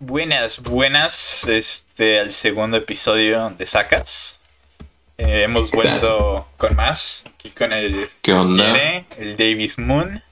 Buenas, 0.00 0.60
buenas. 0.60 1.44
Este, 1.44 2.18
al 2.18 2.30
segundo 2.30 2.76
episodio 2.76 3.54
de 3.56 3.64
Sacas. 3.64 4.38
Eh, 5.18 5.42
hemos 5.44 5.70
vuelto 5.70 6.48
con 6.56 6.74
más. 6.74 7.24
Aquí 7.34 7.50
con 7.50 7.72
el 7.72 8.08
¿Qué 8.20 8.32
onda? 8.32 8.66
Yere, 8.66 9.04
el 9.18 9.36
Davis 9.36 9.78
Moon. 9.78 10.22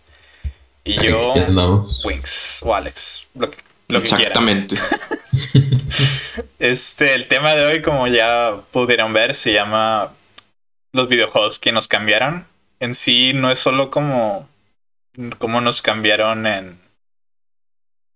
Y 0.84 1.00
yo, 1.00 1.34
andamos. 1.36 2.04
Winx 2.04 2.60
o 2.62 2.74
Alex. 2.74 3.26
Lo 3.34 3.50
que, 3.50 3.58
lo 3.88 4.02
que 4.02 4.08
quieran. 4.08 4.48
Exactamente. 4.48 4.76
Este, 6.58 7.14
el 7.14 7.26
tema 7.26 7.56
de 7.56 7.66
hoy, 7.66 7.82
como 7.82 8.06
ya 8.06 8.54
pudieron 8.70 9.12
ver, 9.12 9.34
se 9.34 9.52
llama 9.52 10.12
Los 10.92 11.08
videojuegos 11.08 11.58
que 11.58 11.72
nos 11.72 11.88
cambiaron. 11.88 12.46
En 12.78 12.94
sí, 12.94 13.32
no 13.34 13.50
es 13.50 13.58
solo 13.58 13.90
como. 13.90 14.48
Cómo 15.38 15.60
nos 15.60 15.82
cambiaron 15.82 16.46
en. 16.46 16.81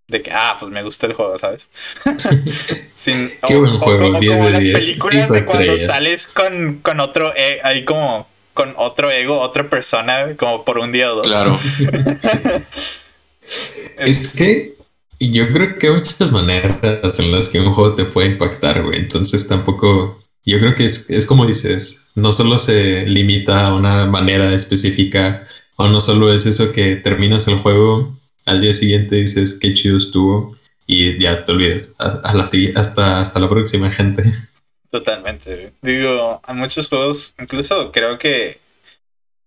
De 0.08 0.22
que, 0.22 0.30
ah, 0.32 0.56
pues 0.58 0.70
me 0.72 0.82
gusta 0.82 1.06
el 1.06 1.14
juego, 1.14 1.36
¿sabes? 1.38 1.68
Sin, 2.94 3.32
Qué 3.46 3.56
buen 3.56 3.78
juego, 3.78 4.12
como, 4.12 4.20
10 4.20 4.36
como 4.36 4.44
de 4.44 4.50
las 4.50 4.64
10, 4.64 4.72
películas 4.72 5.32
de 5.32 5.44
cuando 5.44 5.72
estrellas. 5.72 5.80
sales 5.82 6.26
con, 6.28 6.80
con 6.82 7.00
otro. 7.00 7.34
eh, 7.36 7.60
ahí 7.64 7.84
como. 7.84 8.28
Con 8.54 8.72
otro 8.78 9.10
ego, 9.10 9.40
otra 9.40 9.68
persona, 9.68 10.34
como 10.38 10.64
por 10.64 10.78
un 10.78 10.90
día 10.90 11.12
o 11.12 11.16
dos. 11.16 11.26
Claro. 11.26 11.58
Es 13.98 14.34
que 14.34 14.76
yo 15.20 15.52
creo 15.52 15.78
que 15.78 15.88
hay 15.88 15.92
muchas 15.94 16.32
maneras 16.32 17.18
en 17.18 17.32
las 17.32 17.48
que 17.48 17.60
un 17.60 17.72
juego 17.72 17.94
te 17.94 18.04
puede 18.04 18.28
impactar, 18.28 18.82
güey. 18.82 18.98
Entonces 18.98 19.48
tampoco. 19.48 20.22
Yo 20.44 20.60
creo 20.60 20.74
que 20.76 20.84
es, 20.84 21.10
es 21.10 21.26
como 21.26 21.44
dices, 21.46 22.06
no 22.14 22.32
solo 22.32 22.58
se 22.60 23.04
limita 23.06 23.66
a 23.66 23.74
una 23.74 24.06
manera 24.06 24.52
específica, 24.52 25.42
o 25.76 25.88
no 25.88 26.00
solo 26.00 26.32
es 26.32 26.46
eso 26.46 26.72
que 26.72 26.96
terminas 26.96 27.48
el 27.48 27.56
juego, 27.56 28.15
al 28.46 28.60
día 28.62 28.72
siguiente 28.72 29.16
dices 29.16 29.58
qué 29.60 29.74
chido 29.74 29.98
estuvo 29.98 30.56
y 30.86 31.18
ya 31.18 31.44
te 31.44 31.52
olvidas. 31.52 31.94
A- 31.98 32.20
a 32.24 32.34
la 32.34 32.44
hasta, 32.76 33.20
hasta 33.20 33.38
la 33.40 33.48
próxima, 33.50 33.90
gente. 33.90 34.22
Totalmente. 34.90 35.72
Digo, 35.82 36.40
a 36.44 36.52
muchos 36.54 36.88
juegos, 36.88 37.34
incluso 37.38 37.92
creo 37.92 38.18
que 38.18 38.58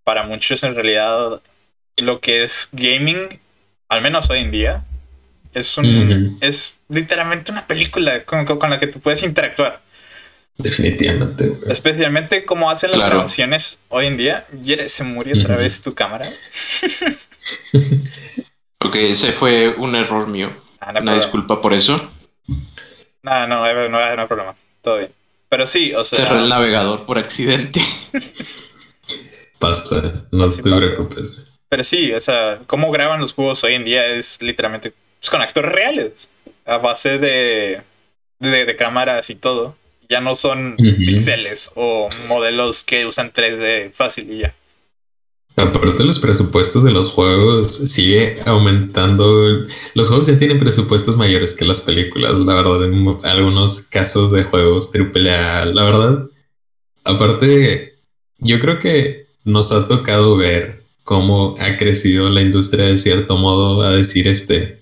para 0.04 0.24
muchos 0.24 0.64
en 0.64 0.76
realidad 0.76 1.42
lo 1.98 2.20
que 2.20 2.44
es 2.44 2.70
gaming, 2.74 3.18
al 3.88 4.02
menos 4.02 4.30
hoy 4.30 4.40
en 4.40 4.52
día, 4.52 4.84
es 5.54 5.78
un 5.78 6.38
es 6.42 6.76
literalmente 6.90 7.52
una 7.52 7.66
película 7.68 8.24
con, 8.26 8.46
con- 8.46 8.70
la 8.70 8.80
que 8.80 8.88
tú 8.88 9.00
puedes 9.00 9.24
interactuar. 9.24 9.82
Definitivamente, 10.58 11.48
güey. 11.48 11.72
Especialmente 11.72 12.44
como 12.44 12.70
hacen 12.70 12.90
las 12.92 12.98
Claro. 12.98 13.12
grabaciones 13.16 13.80
hoy 13.88 14.08
en 14.08 14.18
día. 14.18 14.46
Se 14.88 15.04
murió 15.06 15.40
otra 15.40 15.54
Ujú. 15.56 15.64
vez 15.64 15.82
tu 15.82 15.94
cámara. 15.96 16.30
Ok, 18.84 18.96
ese 18.96 19.32
fue 19.32 19.70
un 19.76 19.96
error 19.96 20.28
mío. 20.28 20.52
Ah, 20.80 20.94
no, 20.94 21.00
Una 21.02 21.12
problema. 21.12 21.16
disculpa 21.16 21.62
por 21.62 21.74
eso. 21.74 21.98
No, 23.24 23.48
no, 23.48 23.66
no, 23.90 23.90
no 23.90 23.98
hay 24.22 24.28
problema. 24.28 24.56
Todo 24.82 24.98
bien. 25.00 25.12
Pero 25.50 25.68
sí, 25.68 25.94
o 25.94 26.06
sea, 26.06 26.20
Cerré 26.26 26.40
el 26.40 26.50
navegador 26.50 27.06
por 27.06 27.18
accidente. 27.18 27.82
Pasa, 29.60 30.26
no 30.32 30.46
Así 30.46 30.62
te 30.62 30.70
pasa. 30.70 30.78
preocupes. 30.94 31.36
Pero 31.68 31.84
sí, 31.84 32.14
o 32.14 32.20
sea, 32.20 32.62
cómo 32.66 32.92
graban 32.92 33.20
los 33.20 33.34
juegos 33.34 33.64
hoy 33.64 33.74
en 33.74 33.84
día 33.84 34.06
es 34.08 34.42
literalmente 34.42 34.94
pues, 35.20 35.30
con 35.30 35.42
actores 35.42 35.72
reales, 35.72 36.30
a 36.66 36.78
base 36.78 37.18
de, 37.20 37.82
de, 38.40 38.66
de 38.66 38.76
cámaras 38.76 39.30
y 39.30 39.36
todo. 39.36 39.76
Ya 40.08 40.22
no 40.22 40.34
son 40.34 40.74
Ujú. 40.74 40.96
pixeles 41.06 41.72
o 41.76 42.10
modelos 42.28 42.84
que 42.84 43.06
usan 43.06 43.32
3D 43.32 43.92
fácil 43.92 44.32
y 44.32 44.40
ya. 44.40 44.56
Aparte 45.60 46.06
los 46.06 46.20
presupuestos 46.20 46.84
de 46.84 46.92
los 46.92 47.10
juegos 47.10 47.68
sigue 47.68 48.40
aumentando. 48.46 49.66
Los 49.94 50.08
juegos 50.08 50.28
ya 50.28 50.40
tienen 50.40 50.60
presupuestos 50.60 51.18
mayores 51.18 51.54
que 51.54 51.66
las 51.66 51.82
películas, 51.82 52.38
la 52.38 52.54
verdad, 52.54 52.86
en 52.86 53.18
algunos 53.24 53.82
casos 53.82 54.32
de 54.32 54.44
juegos 54.44 54.90
AAA, 54.96 55.66
la 55.66 55.84
verdad. 55.84 56.30
Aparte, 57.04 57.96
yo 58.38 58.60
creo 58.62 58.80
que 58.80 59.26
nos 59.44 59.74
ha 59.74 59.88
tocado 59.88 60.38
ver 60.38 60.84
cómo 61.04 61.56
ha 61.60 61.76
crecido 61.78 62.30
la 62.30 62.42
industria 62.42 62.86
de 62.86 62.98
cierto 62.98 63.38
modo 63.38 63.82
a 63.82 63.92
decir 63.92 64.28
este 64.28 64.79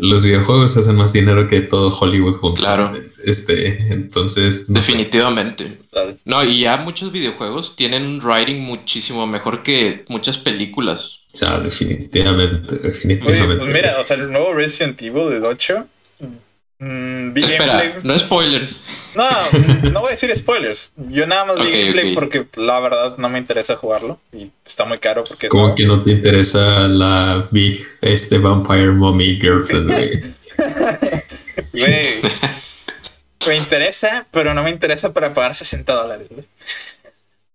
los 0.00 0.24
videojuegos 0.24 0.76
hacen 0.76 0.96
más 0.96 1.12
dinero 1.12 1.48
que 1.48 1.60
todo 1.60 1.96
Hollywood 1.96 2.34
juntos. 2.34 2.60
Claro. 2.60 2.92
Este, 3.24 3.92
entonces 3.92 4.68
no. 4.68 4.80
Definitivamente. 4.80 5.78
No, 6.24 6.44
y 6.44 6.60
ya 6.60 6.76
muchos 6.76 7.12
videojuegos 7.12 7.74
tienen 7.76 8.04
un 8.04 8.20
writing 8.22 8.60
muchísimo 8.62 9.26
mejor 9.26 9.62
que 9.62 10.04
muchas 10.08 10.38
películas. 10.38 11.20
O 11.32 11.36
sea, 11.36 11.58
definitivamente, 11.58 12.74
Oye, 12.74 12.82
definitivamente. 12.82 13.56
pues 13.56 13.72
mira, 13.72 13.98
o 14.00 14.04
sea, 14.04 14.16
el 14.16 14.30
nuevo 14.30 14.54
Resident 14.54 15.00
Evil 15.02 15.28
del 15.30 15.44
8. 15.44 15.86
Mm, 16.78 17.32
vi 17.32 17.44
Espera, 17.44 17.66
gameplay. 17.78 18.02
no 18.04 18.18
spoilers. 18.18 18.82
No, 19.14 19.28
no 19.90 20.00
voy 20.00 20.08
a 20.08 20.10
decir 20.12 20.34
spoilers. 20.36 20.92
Yo 20.96 21.26
nada 21.26 21.44
más 21.46 21.56
vi 21.56 21.62
Ok, 21.68 21.72
gameplay 21.72 22.14
porque 22.14 22.46
la 22.56 22.78
verdad 22.80 23.16
no 23.18 23.28
me 23.28 23.38
interesa 23.38 23.76
jugarlo. 23.76 24.20
Y 24.32 24.50
está 24.64 24.84
muy 24.84 24.98
caro 24.98 25.24
porque. 25.24 25.48
Como 25.48 25.62
nuevo. 25.64 25.76
que 25.76 25.86
no 25.86 26.02
te 26.02 26.10
interesa 26.12 26.86
la 26.88 27.48
Big 27.50 27.84
este 28.00 28.38
Vampire 28.38 28.90
Mommy 28.92 29.36
Girlfriend. 29.36 30.34
Güey. 31.72 32.20
Me 33.46 33.56
interesa, 33.56 34.26
pero 34.30 34.52
no 34.52 34.62
me 34.62 34.68
interesa 34.70 35.12
para 35.14 35.32
pagar 35.32 35.54
60 35.54 35.90
dólares. 35.94 36.26
güey. 36.28 36.44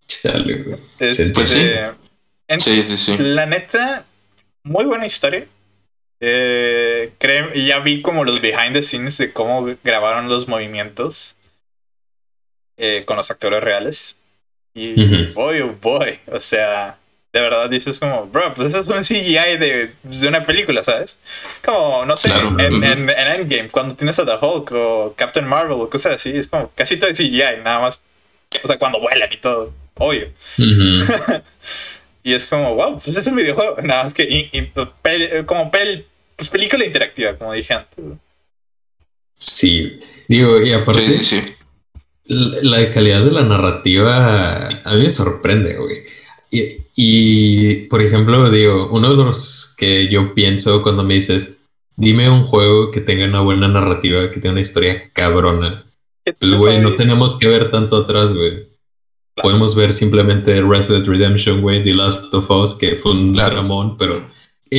Chale, 0.07 0.63
güey. 0.63 0.78
Este, 0.97 1.34
Pues 1.34 1.50
sí. 1.50 1.69
en- 2.47 2.59
Sí, 2.61 2.84
sí, 2.84 2.97
sí. 2.97 3.16
La 3.19 3.45
neta, 3.45 4.05
muy 4.63 4.85
buena 4.85 5.05
historia. 5.05 5.45
Eh, 6.25 7.11
y 7.53 7.66
ya 7.67 7.79
vi 7.79 8.01
como 8.01 8.23
los 8.23 8.39
behind 8.39 8.72
the 8.72 8.81
scenes 8.81 9.17
de 9.17 9.34
cómo 9.34 9.67
grabaron 9.84 10.29
los 10.29 10.47
movimientos 10.47 11.35
eh, 12.78 13.03
con 13.06 13.17
los 13.17 13.29
actores 13.29 13.61
reales. 13.61 14.16
Y 14.73 14.94
Ujú. 15.03 15.34
boy, 15.34 15.59
oh 15.61 15.75
boy. 15.81 16.17
O 16.31 16.39
sea, 16.39 16.97
de 17.34 17.39
verdad 17.41 17.69
dices 17.69 18.00
como, 18.00 18.25
bro, 18.28 18.53
pues 18.53 18.69
eso 18.69 18.79
es 18.79 18.88
un 18.88 19.03
CGI 19.03 19.57
de, 19.57 19.91
de 20.01 20.28
una 20.28 20.44
película, 20.44 20.84
¿sabes? 20.84 21.19
Como, 21.63 22.06
no 22.06 22.16
sé, 22.16 22.29
Claro. 22.29 22.55
en, 22.57 22.84
en- 22.84 23.09
en 23.09 23.28
Endgame, 23.41 23.69
cuando 23.69 23.94
tienes 23.95 24.17
a 24.19 24.25
The 24.25 24.38
Hulk 24.44 24.72
o 24.72 25.13
Captain 25.17 25.45
Marvel 25.45 25.73
o 25.73 25.90
cosas 25.90 26.13
así, 26.16 26.31
es 26.35 26.47
como 26.47 26.72
casi 26.73 26.97
todo 26.97 27.09
es 27.09 27.17
CGI, 27.17 27.61
nada 27.63 27.81
más. 27.81 28.01
O 28.63 28.67
sea, 28.67 28.78
cuando 28.78 29.00
vuelan 29.01 29.29
y 29.31 29.38
todo, 29.38 29.73
obvio. 29.95 30.29
Ujú. 30.57 31.13
Y 32.25 32.34
es 32.34 32.45
como, 32.45 32.73
wow, 32.75 32.94
pues 33.03 33.17
es 33.17 33.28
un 33.28 33.35
videojuego. 33.35 33.75
Nada 33.81 34.03
más 34.03 34.13
que 34.13 34.50
pel- 35.03 35.45
como 35.45 35.69
pel- 35.69 36.05
pues 36.35 36.49
película 36.49 36.85
interactiva, 36.85 37.38
como 37.38 37.53
dije 37.53 37.73
antes. 37.73 38.03
Sí, 39.38 39.99
digo, 40.27 40.61
y 40.61 40.71
aparte, 40.71 41.11
Sí, 41.19 41.23
sí, 41.23 41.41
sí. 41.41 41.53
la 42.25 42.79
la 42.79 42.91
calidad 42.91 43.23
de 43.23 43.31
la 43.31 43.44
narrativa 43.44 44.67
a 44.67 44.93
mí 44.95 45.01
me 45.03 45.09
sorprende, 45.09 45.75
güey. 45.77 45.97
Y, 46.51 46.77
y, 46.95 47.75
por 47.88 48.01
ejemplo, 48.01 48.49
digo, 48.51 48.89
uno 48.91 49.09
de 49.16 49.23
los 49.23 49.73
que 49.77 50.07
yo 50.07 50.33
pienso 50.33 50.81
cuando 50.83 51.03
me 51.03 51.16
dices, 51.16 51.53
dime 51.95 52.29
un 52.29 52.45
juego 52.45 52.91
que 52.91 53.01
tenga 53.01 53.25
una 53.25 53.41
buena 53.41 53.67
narrativa, 53.67 54.29
que 54.31 54.39
tenga 54.39 54.51
una 54.53 54.61
historia 54.61 55.09
cabrona. 55.13 55.83
¿Qué 56.23 56.33
Pues, 56.33 56.53
güey, 56.53 56.79
no 56.79 56.95
tenemos 56.95 57.38
que 57.39 57.47
ver 57.47 57.72
tanto 57.72 57.97
atrás, 57.97 58.33
güey. 58.33 58.67
Podemos 59.35 59.75
ver 59.75 59.91
simplemente 59.93 60.61
Red 60.61 60.88
Dead 60.88 61.05
Redemption, 61.05 61.61
güey, 61.61 61.83
The 61.83 61.93
Last 61.95 62.33
of 62.33 62.49
Us, 62.51 62.75
que 62.75 62.95
fue 62.95 63.13
un 63.13 63.35
Ramón, 63.38 63.97
pero 63.97 64.23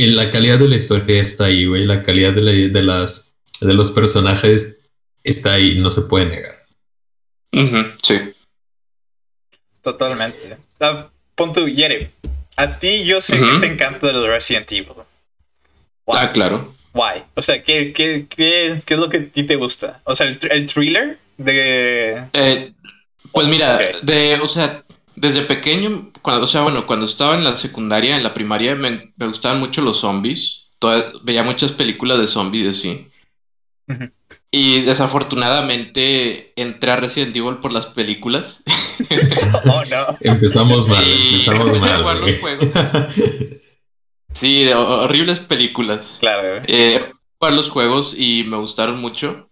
la 0.07 0.31
calidad 0.31 0.59
de 0.59 0.67
la 0.67 0.75
historia 0.75 1.21
está 1.21 1.45
ahí, 1.45 1.65
güey. 1.65 1.85
La 1.85 2.03
calidad 2.03 2.33
de, 2.33 2.41
la- 2.41 2.51
de 2.51 2.83
las, 2.83 3.37
de 3.61 3.73
los 3.73 3.91
personajes 3.91 4.81
está 5.23 5.53
ahí, 5.53 5.77
no 5.79 5.89
se 5.89 6.01
puede 6.03 6.25
negar. 6.27 6.65
Sí. 8.03 8.19
Totalmente. 9.81 10.57
Ah, 10.79 11.09
pon 11.35 11.53
tu 11.53 11.67
Yere. 11.67 12.11
A 12.57 12.79
ti 12.79 13.03
yo 13.03 13.21
sé 13.21 13.39
que 13.39 13.59
te 13.59 13.67
encanta 13.67 14.09
el 14.09 14.25
Resident 14.25 14.71
Evil. 14.71 14.93
Why? 16.05 16.17
Ah, 16.19 16.31
claro. 16.31 16.73
Why? 16.93 17.23
O 17.33 17.41
sea, 17.41 17.61
¿qué, 17.61 17.91
qué, 17.91 18.25
qué, 18.29 18.79
qué 18.85 18.93
es 18.93 18.99
lo 18.99 19.09
que 19.09 19.17
a 19.17 19.25
ti 19.27 19.43
te 19.43 19.55
gusta? 19.57 20.01
O 20.05 20.15
sea, 20.15 20.27
el, 20.27 20.39
el 20.49 20.65
thriller 20.71 21.19
de... 21.37 22.23
Eh, 22.33 22.71
pues 23.33 23.47
mira, 23.47 23.77
de, 24.01 24.39
o 24.41 24.47
sea, 24.47 24.84
desde 25.15 25.41
pequeño, 25.41 26.11
cuando, 26.21 26.43
o 26.43 26.47
sea, 26.47 26.61
bueno, 26.61 26.85
cuando 26.87 27.05
estaba 27.05 27.35
en 27.35 27.43
la 27.43 27.55
secundaria, 27.55 28.15
en 28.17 28.23
la 28.23 28.33
primaria, 28.33 28.75
me, 28.75 29.13
me 29.15 29.27
gustaban 29.27 29.59
mucho 29.59 29.81
los 29.81 29.99
zombies. 29.99 30.63
Toda- 30.79 31.11
veía 31.23 31.43
muchas 31.43 31.71
películas 31.71 32.19
de 32.19 32.27
zombies 32.27 32.67
así. 32.77 33.07
Y 34.51 34.81
desafortunadamente 34.81 36.53
entré 36.61 36.91
a 36.91 36.95
Resident 36.97 37.35
Evil 37.35 37.57
por 37.57 37.71
las 37.73 37.85
películas. 37.87 38.63
Oh, 39.67 39.83
no. 39.89 40.17
Empezamos 40.21 40.87
mal, 40.87 41.03
Sí, 41.03 41.43
empezamos 41.45 41.67
empecé 41.75 41.93
a 41.93 41.97
mal, 41.99 42.01
jugar 42.01 42.15
los 42.15 42.23
güey. 42.23 42.39
juegos. 42.39 42.69
Sí, 44.33 44.67
horribles 44.69 45.39
películas. 45.41 46.17
Claro, 46.21 46.49
güey. 46.59 46.63
Eh, 46.67 47.11
jugar 47.37 47.53
los 47.55 47.69
juegos 47.69 48.15
y 48.17 48.45
me 48.47 48.55
gustaron 48.57 48.99
mucho. 49.01 49.49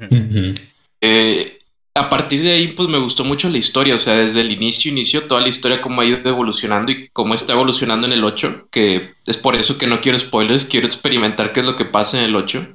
Ujú. 0.00 0.54
Eh, 1.02 1.55
a 1.96 2.10
partir 2.10 2.42
de 2.42 2.52
ahí, 2.52 2.68
pues 2.68 2.88
me 2.90 2.98
gustó 2.98 3.24
mucho 3.24 3.48
la 3.48 3.56
historia, 3.56 3.94
o 3.94 3.98
sea, 3.98 4.16
desde 4.16 4.42
el 4.42 4.52
inicio, 4.52 4.92
inicio, 4.92 5.26
toda 5.26 5.40
la 5.40 5.48
historia, 5.48 5.80
cómo 5.80 6.02
ha 6.02 6.04
ido 6.04 6.18
evolucionando 6.24 6.92
y 6.92 7.08
cómo 7.08 7.32
está 7.32 7.54
evolucionando 7.54 8.06
en 8.06 8.12
el 8.12 8.22
8, 8.22 8.68
que 8.70 9.14
es 9.26 9.36
por 9.38 9.56
eso 9.56 9.78
que 9.78 9.86
no 9.86 10.02
quiero 10.02 10.18
spoilers, 10.18 10.66
quiero 10.66 10.86
experimentar 10.86 11.52
qué 11.52 11.60
es 11.60 11.66
lo 11.66 11.74
que 11.74 11.86
pasa 11.86 12.18
en 12.18 12.24
el 12.24 12.36
8. 12.36 12.66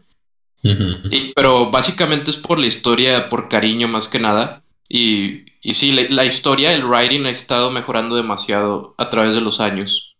Ujú. 0.64 0.86
Y, 1.12 1.34
pero 1.36 1.70
básicamente 1.70 2.32
es 2.32 2.38
por 2.38 2.58
la 2.58 2.66
historia, 2.66 3.30
por 3.30 3.48
cariño 3.48 3.88
más 3.88 4.08
que 4.08 4.20
nada. 4.20 4.64
Y, 4.90 5.46
y 5.62 5.76
sí, 5.76 5.92
la, 5.92 6.04
la 6.10 6.26
historia, 6.26 6.74
el 6.74 6.84
writing 6.84 7.26
ha 7.26 7.30
estado 7.30 7.70
mejorando 7.70 8.16
demasiado 8.16 8.96
a 8.98 9.10
través 9.10 9.36
de 9.36 9.42
los 9.42 9.60
años. 9.60 10.16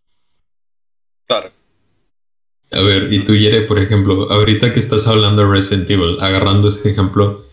Claro. 1.26 1.50
A 2.70 2.80
ver, 2.80 3.12
y 3.12 3.18
tú, 3.24 3.34
Yere, 3.34 3.62
por 3.62 3.78
ejemplo, 3.78 4.30
ahorita 4.30 4.72
que 4.72 4.80
estás 4.80 5.06
hablando 5.08 5.42
de 5.42 5.48
Resident 5.48 5.90
Evil, 5.90 6.16
agarrando 6.20 6.68
ese 6.68 6.90
ejemplo, 6.90 7.44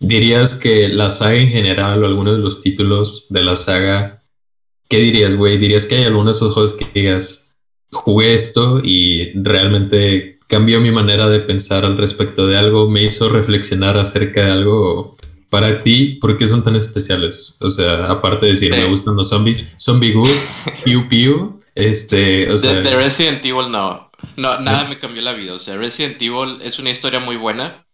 ¿dirías 0.00 0.54
que 0.54 0.88
la 0.88 1.10
saga 1.10 1.36
en 1.36 1.48
general 1.48 2.02
o 2.02 2.06
alguno 2.06 2.32
de 2.32 2.38
los 2.38 2.62
títulos 2.62 3.26
de 3.30 3.42
la 3.42 3.56
saga, 3.56 4.22
qué 4.88 4.98
dirías, 4.98 5.36
güey? 5.36 5.58
¿Dirías 5.58 5.86
que 5.86 5.96
hay 5.96 6.04
algunos 6.04 6.36
de 6.36 6.38
esos 6.44 6.54
juegos 6.54 6.72
que 6.74 6.86
digas, 6.94 7.54
jugué 7.92 8.34
esto 8.34 8.80
y 8.82 9.32
realmente 9.34 10.38
cambió 10.48 10.80
mi 10.80 10.90
manera 10.92 11.28
de 11.28 11.40
pensar 11.40 11.84
al 11.84 11.96
respecto 11.98 12.46
de 12.46 12.56
algo, 12.56 12.88
me 12.88 13.02
hizo 13.02 13.28
reflexionar 13.28 13.96
acerca 13.96 14.44
de 14.44 14.52
algo? 14.52 15.16
Para 15.48 15.82
ti, 15.82 16.18
¿por 16.20 16.36
qué 16.36 16.46
son 16.46 16.64
tan 16.64 16.74
especiales? 16.76 17.56
O 17.60 17.70
sea, 17.70 18.06
aparte 18.10 18.46
de 18.46 18.52
decir, 18.52 18.74
Sí. 18.74 18.80
me 18.80 18.88
gustan 18.88 19.14
los 19.16 19.28
zombies, 19.28 19.72
Zombie 19.80 20.12
Good, 20.12 20.36
Pew 20.84 21.08
Pew, 21.08 21.60
este, 21.74 22.50
o 22.50 22.58
sea... 22.58 22.72
De, 22.74 22.82
de 22.82 22.96
Resident 22.96 23.44
Evil 23.44 23.70
no. 23.70 24.10
No, 24.36 24.58
nada 24.60 24.88
me 24.88 24.98
cambió 24.98 25.22
la 25.22 25.34
vida. 25.34 25.54
O 25.54 25.58
sea, 25.58 25.76
Resident 25.76 26.20
Evil 26.20 26.58
es 26.62 26.78
una 26.78 26.90
historia 26.90 27.20
muy 27.20 27.36
buena, 27.36 27.85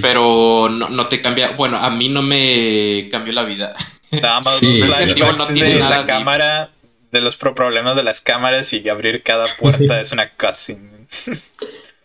pero 0.00 0.68
no, 0.70 0.88
no 0.88 1.08
te 1.08 1.20
cambia. 1.20 1.50
Bueno, 1.50 1.76
a 1.78 1.90
mí 1.90 2.08
no 2.08 2.22
me 2.22 3.08
cambió 3.10 3.32
la 3.32 3.44
vida. 3.44 3.74
Nada 4.10 4.40
más 4.40 4.58
Sí, 4.60 4.80
no 4.80 5.46
tiene 5.54 5.74
de 5.74 5.78
nada 5.78 5.90
la 5.90 5.96
deep. 5.98 6.06
cámara, 6.06 6.70
de 7.12 7.20
los 7.20 7.36
pro- 7.36 7.54
problemas 7.54 7.96
de 7.96 8.02
las 8.02 8.20
cámaras 8.20 8.72
y 8.72 8.88
abrir 8.88 9.22
cada 9.22 9.46
puerta 9.58 10.00
es 10.00 10.12
una 10.12 10.30
cutscene. 10.30 11.06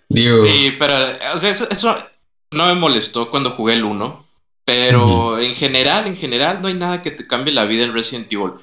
Sí, 0.10 0.76
pero, 0.78 0.94
o 1.34 1.38
sea, 1.38 1.50
eso, 1.50 1.68
eso 1.70 1.98
no 2.52 2.68
me 2.68 2.76
molestó 2.76 3.30
cuando 3.32 3.52
jugué 3.52 3.74
el 3.74 3.84
1. 3.84 4.26
Pero 4.66 5.38
en 5.40 5.54
general, 5.54 6.08
en 6.08 6.18
general, 6.18 6.60
no 6.62 6.68
hay 6.68 6.74
nada 6.74 7.02
que 7.02 7.12
te 7.12 7.28
cambie 7.28 7.54
la 7.54 7.66
vida 7.66 7.84
en 7.84 7.94
Resident 7.94 8.32
Evil. 8.34 8.54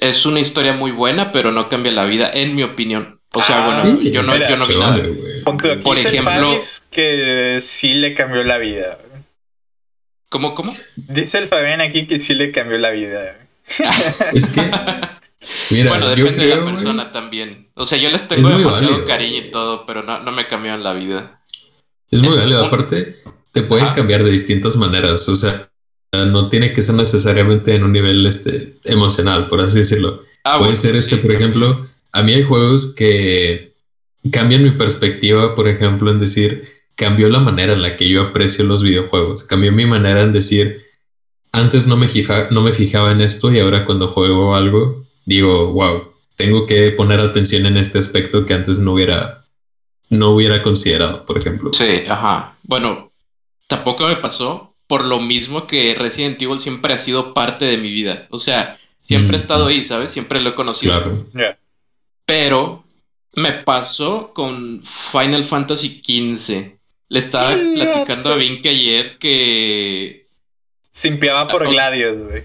Es 0.00 0.24
una 0.26 0.40
historia 0.40 0.72
muy 0.72 0.92
buena, 0.92 1.32
pero 1.32 1.50
no 1.50 1.68
cambia 1.68 1.90
la 1.92 2.04
vida, 2.04 2.30
en 2.32 2.54
mi 2.54 2.62
opinión. 2.62 3.15
O 3.38 3.42
sea, 3.42 3.64
Ah, 3.64 3.82
bueno, 3.82 4.00
sí, 4.00 4.10
yo 4.10 4.22
no, 4.22 4.32
mira, 4.32 4.48
yo 4.48 4.56
no 4.56 4.66
vi 4.66 4.78
nada. 4.78 4.90
vale, 4.96 5.08
Por 5.82 5.96
dice 5.96 6.08
el 6.08 6.14
ejemplo- 6.16 6.56
que 6.90 7.58
sí 7.60 7.94
le 7.94 8.14
cambió 8.14 8.42
la 8.44 8.58
vida. 8.58 8.98
¿Cómo, 10.28 10.54
cómo? 10.54 10.72
Dice 10.96 11.38
el 11.38 11.48
Fabián 11.48 11.80
aquí 11.80 12.06
que 12.06 12.18
sí 12.18 12.34
le 12.34 12.50
cambió 12.50 12.78
la 12.78 12.90
vida. 12.90 13.36
Es 14.32 14.46
que, 14.50 14.70
mira, 15.70 15.90
bueno, 15.90 16.14
yo 16.14 16.24
depende 16.24 16.46
de 16.46 16.56
la 16.56 16.64
persona 16.64 17.12
también. 17.12 17.68
O 17.74 17.84
sea, 17.84 17.98
yo 17.98 18.10
les 18.10 18.26
tengo 18.26 18.48
demasiado 18.48 18.72
válido. 18.88 19.04
cariño 19.06 19.38
y 19.38 19.50
todo, 19.50 19.84
pero 19.86 20.02
no, 20.02 20.20
no 20.20 20.32
me 20.32 20.46
cambiaron 20.46 20.82
la 20.82 20.92
vida. 20.94 21.40
es 22.10 22.20
muy 22.20 22.36
válido. 22.36 22.60
Un- 22.62 22.66
Aparte, 22.68 23.18
te 23.52 23.62
pueden 23.62 23.88
cambiar 23.92 24.24
de 24.24 24.30
distintas 24.30 24.76
maneras. 24.76 25.28
O 25.28 25.34
sea, 25.34 25.68
no 26.12 26.48
tiene 26.48 26.72
que 26.72 26.80
ser 26.82 26.94
necesariamente 26.94 27.74
en 27.74 27.84
un 27.84 27.92
nivel 27.92 28.24
este, 28.26 28.76
emocional, 28.84 29.46
por 29.48 29.60
así 29.60 29.78
decirlo. 29.80 30.22
Ah, 30.44 30.58
Puede 30.58 30.70
bueno, 30.70 30.76
ser 30.76 30.96
este, 30.96 31.16
sí, 31.16 31.20
por 31.20 31.32
ejemplo, 31.32 31.86
a 32.18 32.22
mí 32.22 32.32
hay 32.32 32.42
juegos 32.42 32.94
que 32.94 33.72
cambian 34.30 34.62
mi 34.62 34.70
perspectiva, 34.72 35.54
por 35.54 35.68
ejemplo, 35.68 36.10
en 36.10 36.18
decir, 36.18 36.68
cambió 36.96 37.28
la 37.28 37.40
manera 37.40 37.72
en 37.74 37.82
la 37.82 37.96
que 37.96 38.08
yo 38.08 38.22
aprecio 38.22 38.64
los 38.64 38.82
videojuegos, 38.82 39.44
cambió 39.44 39.70
mi 39.72 39.86
manera 39.86 40.22
en 40.22 40.32
decir, 40.32 40.84
antes 41.52 41.86
no 41.88 41.96
me, 41.96 42.08
fija- 42.08 42.48
no 42.50 42.62
me 42.62 42.72
fijaba 42.72 43.12
en 43.12 43.20
esto 43.20 43.52
y 43.52 43.58
ahora 43.60 43.84
cuando 43.84 44.08
juego 44.08 44.54
algo, 44.56 45.04
digo, 45.24 45.72
wow, 45.72 46.10
tengo 46.36 46.66
que 46.66 46.90
poner 46.90 47.20
atención 47.20 47.66
en 47.66 47.76
este 47.76 47.98
aspecto 47.98 48.44
que 48.46 48.54
antes 48.54 48.78
no 48.78 48.92
hubiera, 48.92 49.44
no 50.10 50.30
hubiera 50.30 50.62
considerado, 50.62 51.24
por 51.24 51.38
ejemplo. 51.38 51.70
Sí, 51.72 52.04
ajá. 52.08 52.56
Bueno, 52.62 53.10
tampoco 53.68 54.06
me 54.06 54.16
pasó 54.16 54.74
por 54.86 55.04
lo 55.04 55.18
mismo 55.20 55.66
que 55.66 55.94
Resident 55.94 56.40
Evil 56.42 56.60
siempre 56.60 56.94
ha 56.94 56.98
sido 56.98 57.34
parte 57.34 57.64
de 57.64 57.76
mi 57.78 57.90
vida. 57.90 58.26
O 58.30 58.38
sea, 58.38 58.78
siempre 59.00 59.36
he 59.36 59.40
Mm. 59.40 59.42
estado 59.42 59.66
ahí, 59.66 59.82
¿sabes? 59.84 60.10
Siempre 60.10 60.40
lo 60.40 60.50
he 60.50 60.54
conocido. 60.54 60.92
Claro. 60.92 61.26
Pero 62.26 62.84
me 63.34 63.52
pasó 63.52 64.32
con 64.34 64.82
Final 64.84 65.44
Fantasy 65.44 66.02
XV. 66.04 66.76
Le 67.08 67.18
estaba 67.18 67.50
platicando 67.52 68.30
a 68.30 68.32
vato. 68.32 68.38
Vinky 68.40 68.68
ayer 68.68 69.18
que 69.18 70.26
Simpiaba 70.90 71.46
por 71.48 71.64
Ah, 71.66 71.70
Gladius, 71.70 72.16
güey. 72.26 72.44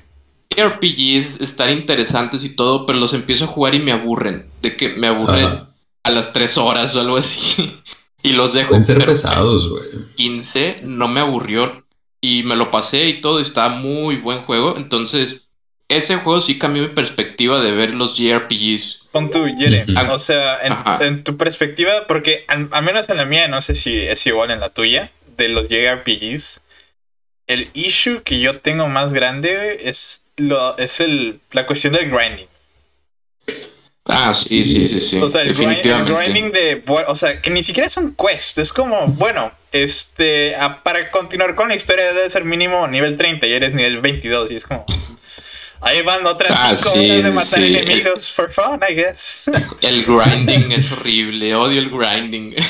RPGs 0.53 1.39
están 1.39 1.69
interesantes 1.71 2.43
y 2.43 2.49
todo, 2.49 2.85
pero 2.85 2.99
los 2.99 3.13
empiezo 3.13 3.45
a 3.45 3.47
jugar 3.47 3.73
y 3.73 3.79
me 3.79 3.93
aburren. 3.93 4.45
De 4.61 4.75
que 4.75 4.89
me 4.89 5.07
aburren 5.07 5.45
Ajá. 5.45 5.73
a 6.03 6.11
las 6.11 6.33
3 6.33 6.57
horas 6.57 6.93
o 6.95 6.99
algo 6.99 7.17
así. 7.17 7.71
y 8.23 8.33
los 8.33 8.53
dejo. 8.53 8.69
Pueden 8.69 8.83
ser 8.83 9.05
pesados, 9.05 9.69
güey. 9.69 9.83
15 10.15 10.81
no 10.83 11.07
me 11.07 11.21
aburrió 11.21 11.85
y 12.19 12.43
me 12.43 12.57
lo 12.57 12.69
pasé 12.69 13.07
y 13.07 13.21
todo. 13.21 13.39
y 13.39 13.43
Está 13.43 13.69
muy 13.69 14.17
buen 14.17 14.39
juego. 14.39 14.75
Entonces, 14.77 15.47
ese 15.87 16.17
juego 16.17 16.41
sí 16.41 16.59
cambió 16.59 16.83
mi 16.83 16.89
perspectiva 16.89 17.61
de 17.61 17.71
ver 17.71 17.95
los 17.95 18.17
JRPGs. 18.17 18.99
Pon 19.11 19.29
tú, 19.29 19.47
Yere. 19.57 19.83
Ujú. 19.83 20.11
O 20.13 20.19
sea, 20.19 20.59
en, 21.01 21.23
tu 21.23 21.35
perspectiva, 21.37 22.07
porque 22.07 22.45
al, 22.47 22.69
al 22.71 22.83
menos 22.83 23.09
en 23.09 23.17
la 23.17 23.25
mía, 23.25 23.47
no 23.47 23.59
sé 23.61 23.75
si 23.75 23.97
es 23.99 24.25
igual 24.25 24.51
en 24.51 24.59
la 24.61 24.69
tuya, 24.69 25.11
de 25.37 25.49
los 25.49 25.67
JRPGs, 25.69 26.61
el 27.47 27.69
issue 27.73 28.23
que 28.23 28.39
yo 28.39 28.59
tengo 28.59 28.87
más 28.87 29.11
grande 29.13 29.77
es, 29.81 30.31
lo, 30.37 30.77
es 30.77 31.01
el, 31.01 31.39
la 31.51 31.65
cuestión 31.65 31.93
del 31.93 32.09
grinding. 32.09 32.47
Ah, 34.05 34.33
sí, 34.33 34.63
sí, 34.63 34.89
sí, 34.89 35.01
sí. 35.01 35.17
O 35.19 35.29
sea, 35.29 35.41
el, 35.41 35.55
grind- 35.55 35.69
el 35.69 35.75
definitivamente. 35.83 36.31
grinding 36.31 36.51
de. 36.51 36.83
O 37.07 37.15
sea, 37.15 37.39
que 37.39 37.49
ni 37.51 37.61
siquiera 37.61 37.85
es 37.85 37.95
un 37.97 38.15
quest. 38.15 38.57
Es 38.57 38.73
como, 38.73 39.07
bueno, 39.07 39.51
este. 39.71 40.55
ah, 40.55 40.81
para 40.83 41.11
continuar 41.11 41.53
con 41.55 41.69
la 41.69 41.75
historia 41.75 42.11
debe 42.13 42.29
ser 42.29 42.43
mínimo 42.43 42.87
nivel 42.87 43.15
30 43.15 43.45
y 43.45 43.53
eres 43.53 43.73
nivel 43.73 44.01
22. 44.01 44.51
Y 44.51 44.55
es 44.55 44.65
como. 44.65 44.85
Ahí 45.81 46.01
van 46.03 46.25
otras 46.25 46.59
Ah, 46.63 46.75
5 46.77 46.91
sí, 46.93 47.09
horas 47.11 47.23
de 47.23 47.31
matar 47.31 47.59
sí. 47.59 47.65
enemigos 47.65 48.29
for 48.31 48.49
fun, 48.51 48.79
I 48.87 48.93
guess. 48.93 49.49
El 49.81 50.03
grinding 50.05 50.71
es 50.71 50.91
horrible. 50.91 51.55
Odio 51.55 51.79
el 51.79 51.89
grinding. 51.89 52.55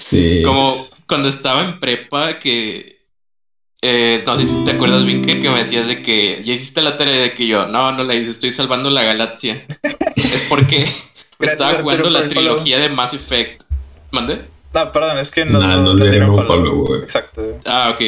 Sí. 0.00 0.42
Como 0.44 0.68
cuando 1.06 1.28
estaba 1.28 1.64
en 1.64 1.78
prepa 1.78 2.40
que... 2.40 2.98
eh, 3.82 4.20
no 4.26 4.36
sé 4.36 4.46
si 4.46 4.64
te 4.64 4.72
acuerdas 4.72 5.04
bien 5.04 5.22
que, 5.22 5.38
que 5.38 5.48
me 5.48 5.60
decías 5.60 5.86
de 5.86 6.02
que 6.02 6.42
ya 6.44 6.54
hiciste 6.54 6.82
la 6.82 6.96
tarea 6.96 7.22
de 7.22 7.34
que 7.34 7.46
yo, 7.46 7.66
no, 7.66 7.92
no 7.92 8.02
la 8.02 8.16
hice, 8.16 8.32
estoy 8.32 8.52
salvando 8.52 8.90
la 8.90 9.04
galaxia. 9.04 9.64
es 10.16 10.46
porque 10.48 10.92
estaba 11.38 11.74
jugando 11.82 12.10
la 12.10 12.26
trilogía 12.26 12.78
de 12.80 12.88
Mass 12.88 13.14
Effect. 13.14 13.62
¿Mande? 14.10 14.40
No, 14.74 14.90
perdón, 14.90 15.18
es 15.18 15.30
que 15.30 15.44
no, 15.44 15.60
Nah, 15.60 15.76
no, 15.76 15.94
le 15.94 16.10
dieron 16.10 16.34
follow. 16.34 16.86
follow. 16.86 16.94
Exacto. 17.02 17.58
Ah, 17.64 17.90
ok. 17.94 18.02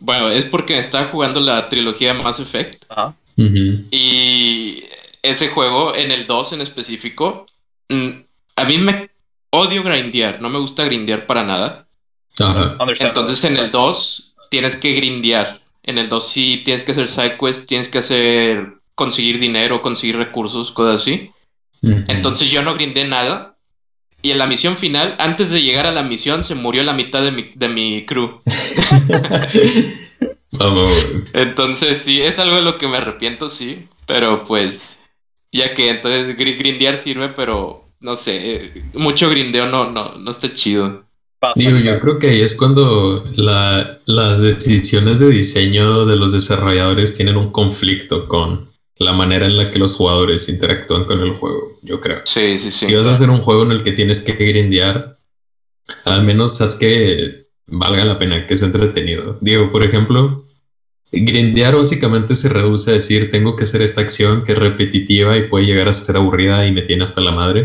Bueno, 0.00 0.30
es 0.30 0.46
porque 0.46 0.78
estaba 0.80 1.06
jugando 1.06 1.38
la 1.38 1.68
trilogía 1.68 2.12
de 2.14 2.20
Mass 2.22 2.40
Effect. 2.40 2.84
Ajá. 2.88 3.14
Y 3.90 4.84
ese 5.22 5.48
juego, 5.48 5.94
en 5.94 6.10
el 6.10 6.26
2 6.26 6.54
en 6.54 6.60
específico, 6.60 7.46
mm, 7.88 8.08
a 8.56 8.64
mí 8.64 8.78
me 8.78 9.10
odio 9.50 9.82
grindear, 9.82 10.42
no 10.42 10.48
me 10.48 10.58
gusta 10.58 10.84
grindear 10.84 11.26
para 11.26 11.44
nada. 11.44 11.86
Entonces 13.00 13.44
en 13.44 13.56
el 13.56 13.70
2 13.70 14.34
tienes 14.50 14.76
que 14.76 14.92
grindear. 14.92 15.60
En 15.82 15.98
el 15.98 16.08
2 16.08 16.28
sí 16.28 16.62
tienes 16.64 16.84
que 16.84 16.92
hacer 16.92 17.08
side 17.08 17.36
quests, 17.38 17.66
tienes 17.66 17.88
que 17.88 17.98
hacer 17.98 18.74
conseguir 18.94 19.38
dinero, 19.38 19.80
conseguir 19.82 20.16
recursos, 20.16 20.72
cosas 20.72 21.02
así. 21.02 21.30
Entonces 21.82 22.50
yo 22.50 22.62
no 22.62 22.74
grindé 22.74 23.06
nada. 23.06 23.54
Y 24.20 24.32
en 24.32 24.38
la 24.38 24.48
misión 24.48 24.76
final, 24.76 25.14
antes 25.20 25.52
de 25.52 25.62
llegar 25.62 25.86
a 25.86 25.92
la 25.92 26.02
misión, 26.02 26.42
se 26.42 26.56
murió 26.56 26.82
la 26.82 26.92
mitad 26.92 27.22
de 27.22 27.30
mi, 27.30 27.52
de 27.54 27.68
mi 27.68 28.04
crew. 28.04 28.40
Vamos, 30.52 30.90
güey. 30.90 31.24
Entonces 31.34 32.02
sí, 32.02 32.20
es 32.22 32.38
algo 32.38 32.56
de 32.56 32.62
lo 32.62 32.78
que 32.78 32.88
me 32.88 32.96
arrepiento, 32.96 33.48
sí. 33.48 33.86
Pero 34.06 34.44
pues, 34.44 34.98
ya 35.52 35.74
que 35.74 35.90
entonces 35.90 36.36
gri- 36.36 36.56
grindear 36.58 36.98
sirve, 36.98 37.28
pero 37.30 37.84
no 38.00 38.16
sé, 38.16 38.54
eh, 38.54 38.84
mucho 38.94 39.28
grindeo 39.28 39.66
no, 39.66 39.90
no, 39.90 40.14
no 40.16 40.30
está 40.30 40.52
chido. 40.52 41.04
Digo, 41.54 41.78
yo 41.78 42.00
creo 42.00 42.18
que 42.18 42.30
ahí 42.30 42.40
es 42.40 42.56
cuando 42.56 43.24
la- 43.36 43.98
las 44.06 44.42
decisiones 44.42 45.18
de 45.20 45.28
diseño 45.28 46.04
de 46.04 46.16
los 46.16 46.32
desarrolladores 46.32 47.14
tienen 47.16 47.36
un 47.36 47.52
conflicto 47.52 48.26
con 48.26 48.68
la 48.96 49.12
manera 49.12 49.46
en 49.46 49.56
la 49.56 49.70
que 49.70 49.78
los 49.78 49.94
jugadores 49.94 50.48
interactúan 50.48 51.04
con 51.04 51.20
el 51.20 51.34
juego, 51.36 51.78
yo 51.82 52.00
creo. 52.00 52.22
Sí, 52.24 52.56
sí, 52.58 52.72
sí. 52.72 52.86
Si 52.86 52.94
vas 52.94 53.06
a 53.06 53.12
hacer 53.12 53.30
un 53.30 53.38
juego 53.40 53.62
en 53.62 53.70
el 53.70 53.84
que 53.84 53.92
tienes 53.92 54.20
que 54.22 54.32
grindear, 54.32 55.16
al 56.04 56.24
menos 56.24 56.60
haz 56.60 56.74
que 56.74 57.47
valga 57.68 58.04
la 58.04 58.18
pena, 58.18 58.46
que 58.46 58.54
es 58.54 58.62
entretenido. 58.62 59.38
Digo, 59.40 59.70
por 59.70 59.84
ejemplo, 59.84 60.44
grindear 61.12 61.76
básicamente 61.76 62.34
se 62.34 62.48
reduce 62.48 62.90
a 62.90 62.94
decir, 62.94 63.30
tengo 63.30 63.56
que 63.56 63.64
hacer 63.64 63.82
esta 63.82 64.00
acción 64.00 64.44
que 64.44 64.52
es 64.52 64.58
repetitiva 64.58 65.36
y 65.36 65.48
puede 65.48 65.66
llegar 65.66 65.88
a 65.88 65.92
ser 65.92 66.16
aburrida 66.16 66.66
y 66.66 66.72
me 66.72 66.82
tiene 66.82 67.04
hasta 67.04 67.20
la 67.20 67.32
madre. 67.32 67.64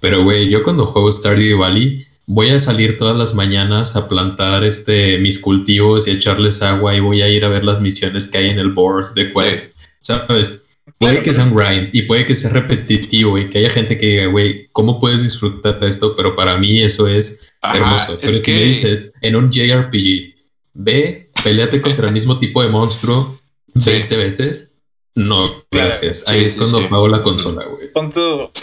Pero, 0.00 0.24
güey, 0.24 0.48
yo 0.48 0.62
cuando 0.62 0.86
juego 0.86 1.12
Stardew 1.12 1.58
Valley, 1.58 2.06
voy 2.26 2.50
a 2.50 2.60
salir 2.60 2.96
todas 2.96 3.16
las 3.16 3.34
mañanas 3.34 3.96
a 3.96 4.08
plantar 4.08 4.64
este, 4.64 5.18
mis 5.18 5.38
cultivos 5.38 6.06
y 6.06 6.10
a 6.10 6.14
echarles 6.14 6.62
agua 6.62 6.94
y 6.94 7.00
voy 7.00 7.22
a 7.22 7.28
ir 7.28 7.44
a 7.44 7.48
ver 7.48 7.64
las 7.64 7.80
misiones 7.80 8.28
que 8.28 8.38
hay 8.38 8.50
en 8.50 8.58
el 8.58 8.72
board 8.72 9.14
de 9.14 9.32
Quest. 9.32 9.78
¿Sabes? 10.00 10.65
Puede 10.98 11.22
que 11.22 11.32
sea 11.32 11.44
un 11.44 11.54
grind 11.54 11.90
y 11.92 12.02
puede 12.02 12.24
que 12.24 12.34
sea 12.34 12.50
repetitivo 12.50 13.38
y 13.38 13.50
que 13.50 13.58
haya 13.58 13.70
gente 13.70 13.98
que 13.98 14.06
diga, 14.06 14.26
güey, 14.26 14.68
¿cómo 14.72 14.98
puedes 14.98 15.22
disfrutar 15.22 15.78
de 15.78 15.88
esto? 15.88 16.16
Pero 16.16 16.34
para 16.34 16.56
mí 16.56 16.82
eso 16.82 17.06
es 17.06 17.52
hermoso. 17.62 18.18
Pero 18.20 18.32
si 18.32 18.50
me 18.50 18.62
dice 18.62 19.12
en 19.20 19.36
un 19.36 19.50
JRPG, 19.50 20.34
ve, 20.72 21.30
peleate 21.44 21.82
contra 21.82 22.06
el 22.06 22.12
mismo 22.12 22.38
tipo 22.38 22.62
de 22.62 22.70
monstruo 22.70 23.38
20 23.74 24.16
veces. 24.16 24.78
No, 25.14 25.64
gracias. 25.70 26.28
Ahí 26.28 26.44
es 26.44 26.56
cuando 26.56 26.78
apago 26.78 27.08
la 27.08 27.22
consola, 27.22 27.64
güey. 27.66 27.90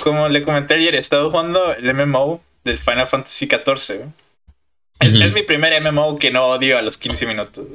como 0.03 0.29
le 0.29 0.41
comenté 0.43 0.75
ayer, 0.75 0.95
he 0.95 0.99
estado 0.99 1.29
jugando 1.31 1.73
el 1.73 1.93
MMO 1.93 2.43
del 2.63 2.77
Final 2.77 3.07
Fantasy 3.07 3.47
XIV. 3.47 4.01
Es, 4.99 5.13
es, 5.13 5.33
mi 5.33 5.41
primer 5.41 5.81
MMO 5.81 6.17
que 6.17 6.31
no 6.31 6.45
odio 6.45 6.77
a 6.77 6.81
los 6.81 6.97
15 6.97 7.25
minutos. 7.25 7.65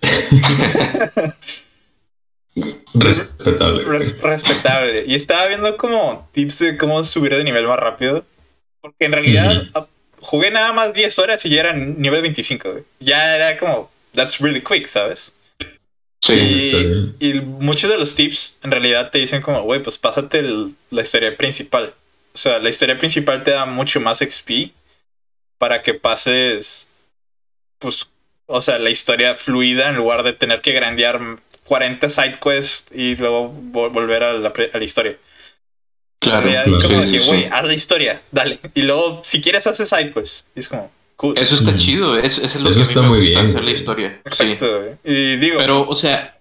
Respetable. 2.94 3.84
respetable. 3.84 5.04
Y 5.06 5.14
estaba 5.14 5.46
viendo 5.46 5.76
como 5.76 6.28
tips 6.32 6.58
de 6.58 6.76
cómo 6.76 7.02
subir 7.04 7.34
de 7.34 7.44
nivel 7.44 7.66
más 7.66 7.78
rápido. 7.78 8.24
Porque 8.80 9.06
en 9.06 9.12
realidad 9.12 9.68
jugué 10.20 10.50
nada 10.50 10.72
más 10.72 10.94
10 10.94 11.18
horas 11.18 11.44
y 11.44 11.50
ya 11.50 11.60
era 11.60 11.72
nivel 11.72 12.22
25. 12.22 12.80
Ya 13.00 13.36
era 13.36 13.56
como, 13.56 13.90
that's 14.14 14.40
really 14.40 14.62
quick, 14.62 14.86
¿sabes? 14.86 15.32
Sí. 16.20 17.14
Y, 17.18 17.34
muchos 17.40 17.90
de 17.90 17.98
los 17.98 18.14
tips 18.14 18.58
en 18.62 18.70
realidad 18.70 19.10
te 19.10 19.18
dicen 19.18 19.42
como, 19.42 19.62
güey, 19.62 19.82
pues 19.82 19.98
pásate 19.98 20.42
la 20.42 21.02
historia 21.02 21.36
principal. 21.36 21.94
O 22.34 22.38
sea, 22.38 22.60
la 22.60 22.68
historia 22.68 22.96
principal 22.96 23.42
te 23.42 23.50
da 23.50 23.66
mucho 23.66 24.00
más 24.00 24.18
XP 24.18 24.72
para 25.58 25.82
que 25.82 25.94
pases, 25.94 26.86
pues, 27.78 28.08
o 28.46 28.60
sea, 28.60 28.78
la 28.78 28.90
historia 28.90 29.34
fluida 29.34 29.88
en 29.88 29.96
lugar 29.96 30.22
de 30.22 30.32
tener 30.32 30.60
que 30.60 30.72
grandear 30.72 31.20
40 31.72 32.06
side 32.10 32.38
quests 32.38 32.92
y 32.94 33.16
luego 33.16 33.48
volver 33.48 34.22
a 34.22 34.34
la, 34.34 34.52
a 34.74 34.76
la 34.76 34.84
historia. 34.84 35.16
Claro, 36.18 36.46
es 36.50 36.76
como 36.76 37.00
que, 37.00 37.18
güey, 37.18 37.46
haz 37.46 37.64
la 37.64 37.72
historia, 37.72 38.20
dale. 38.30 38.60
Y 38.74 38.82
luego, 38.82 39.22
si 39.24 39.40
quieres, 39.40 39.66
haces 39.66 39.88
side 39.88 40.12
quests. 40.12 40.48
Y 40.54 40.60
es 40.60 40.68
como, 40.68 40.90
cool. 41.16 41.32
Eso 41.38 41.54
está 41.54 41.74
chido, 41.74 42.18
es, 42.18 42.36
es 42.36 42.56
lo 42.56 42.70
que 42.70 42.82
está 42.82 43.00
a 43.00 43.04
mí 43.04 43.08
me 43.08 43.16
muy 43.16 43.24
gusta 43.24 43.40
bien. 43.40 43.50
hacer 43.50 43.64
la 43.64 43.70
historia. 43.70 44.20
Exacto, 44.22 44.98
Y 45.02 45.36
digo. 45.36 45.60
Pero, 45.60 45.88
o 45.88 45.94
sea. 45.94 46.36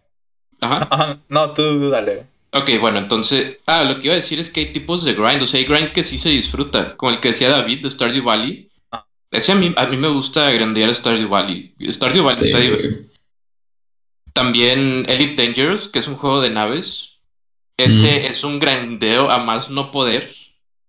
Ajá. 0.59 1.17
No, 1.29 1.53
tú 1.53 1.89
dale. 1.89 2.23
Ok, 2.51 2.69
bueno, 2.81 2.99
entonces. 2.99 3.55
Ah, 3.67 3.85
lo 3.85 3.99
que 3.99 4.07
iba 4.07 4.13
a 4.13 4.17
decir 4.17 4.37
es 4.41 4.49
que 4.49 4.59
hay 4.59 4.73
tipos 4.73 5.05
de 5.05 5.13
grind. 5.13 5.43
O 5.43 5.47
sea, 5.47 5.61
hay 5.61 5.65
grind 5.65 5.93
que 5.93 6.03
sí 6.03 6.17
se 6.17 6.27
disfruta. 6.27 6.97
Como 6.97 7.09
el 7.09 7.21
que 7.21 7.29
decía 7.29 7.47
David 7.47 7.83
de 7.83 7.89
Stardew 7.89 8.25
Valley. 8.25 8.69
Ah. 8.91 9.05
Ese 9.31 9.53
a 9.53 9.55
mí, 9.55 9.73
a 9.77 9.85
mí 9.85 9.95
me 9.95 10.09
gusta 10.09 10.51
grandear 10.51 10.93
Stardew 10.93 11.29
Valley. 11.29 11.73
Stardew 11.89 12.21
Valley 12.25 12.47
está 12.47 12.59
divertido. 12.59 13.10
También 14.33 15.05
Elite 15.07 15.41
Dangerous, 15.41 15.87
que 15.87 15.99
es 15.99 16.07
un 16.07 16.15
juego 16.15 16.41
de 16.41 16.49
naves. 16.49 17.19
Ese 17.77 18.27
es 18.27 18.43
un 18.43 18.59
grandeo 18.59 19.29
a 19.29 19.39
más 19.39 19.69
no 19.69 19.91
poder. 19.91 20.33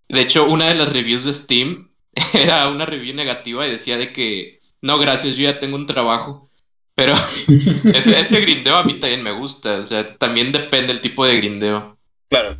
De 0.08 0.20
hecho, 0.20 0.44
una 0.44 0.66
de 0.66 0.74
las 0.74 0.92
reviews 0.92 1.24
de 1.24 1.32
Steam 1.32 1.88
era 2.34 2.68
una 2.68 2.86
review 2.86 3.14
negativa 3.14 3.66
y 3.66 3.70
decía 3.70 3.96
de 3.96 4.12
que 4.12 4.58
no, 4.82 4.98
gracias, 4.98 5.36
yo 5.36 5.44
ya 5.44 5.58
tengo 5.58 5.76
un 5.76 5.86
trabajo. 5.86 6.50
Pero 6.94 7.14
ese, 7.94 8.20
ese, 8.20 8.40
grindeo 8.40 8.76
a 8.76 8.84
mí 8.84 8.94
también 8.94 9.22
me 9.22 9.32
gusta. 9.32 9.78
O 9.78 9.86
sea, 9.86 10.06
también 10.18 10.52
depende 10.52 10.88
del 10.88 11.00
tipo 11.00 11.24
de 11.24 11.36
grindeo. 11.36 11.96
Claro. 12.28 12.56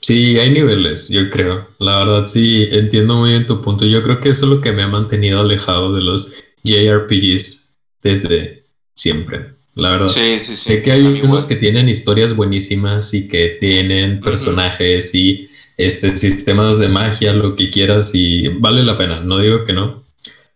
Sí, 0.00 0.38
hay 0.38 0.50
niveles, 0.50 1.08
yo 1.08 1.28
creo. 1.30 1.68
La 1.78 1.98
verdad, 1.98 2.26
sí, 2.28 2.68
entiendo 2.70 3.16
muy 3.16 3.30
bien 3.30 3.46
tu 3.46 3.60
punto. 3.60 3.84
Yo 3.84 4.02
creo 4.02 4.20
que 4.20 4.28
eso 4.28 4.46
es 4.46 4.52
lo 4.52 4.60
que 4.60 4.72
me 4.72 4.82
ha 4.82 4.88
mantenido 4.88 5.40
alejado 5.40 5.92
de 5.92 6.02
los 6.02 6.32
JRPGs 6.62 7.67
desde 8.02 8.64
siempre, 8.94 9.52
la 9.74 9.92
verdad. 9.92 10.08
Sí, 10.08 10.38
sí, 10.40 10.56
sí. 10.56 10.70
Sé 10.70 10.82
que 10.82 10.92
hay 10.92 11.20
unos 11.22 11.46
que 11.46 11.56
tienen 11.56 11.88
historias 11.88 12.36
buenísimas 12.36 13.14
y 13.14 13.28
que 13.28 13.56
tienen 13.60 14.20
personajes 14.20 15.14
y 15.14 15.48
este, 15.76 16.16
sistemas 16.16 16.78
de 16.78 16.88
magia, 16.88 17.32
lo 17.32 17.54
que 17.54 17.70
quieras, 17.70 18.10
y 18.14 18.48
vale 18.48 18.82
la 18.82 18.98
pena, 18.98 19.20
no 19.20 19.38
digo 19.38 19.64
que 19.64 19.72
no, 19.72 20.02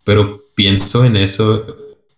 pero 0.05 0.45
pienso 0.55 1.05
en 1.05 1.17
eso 1.17 1.65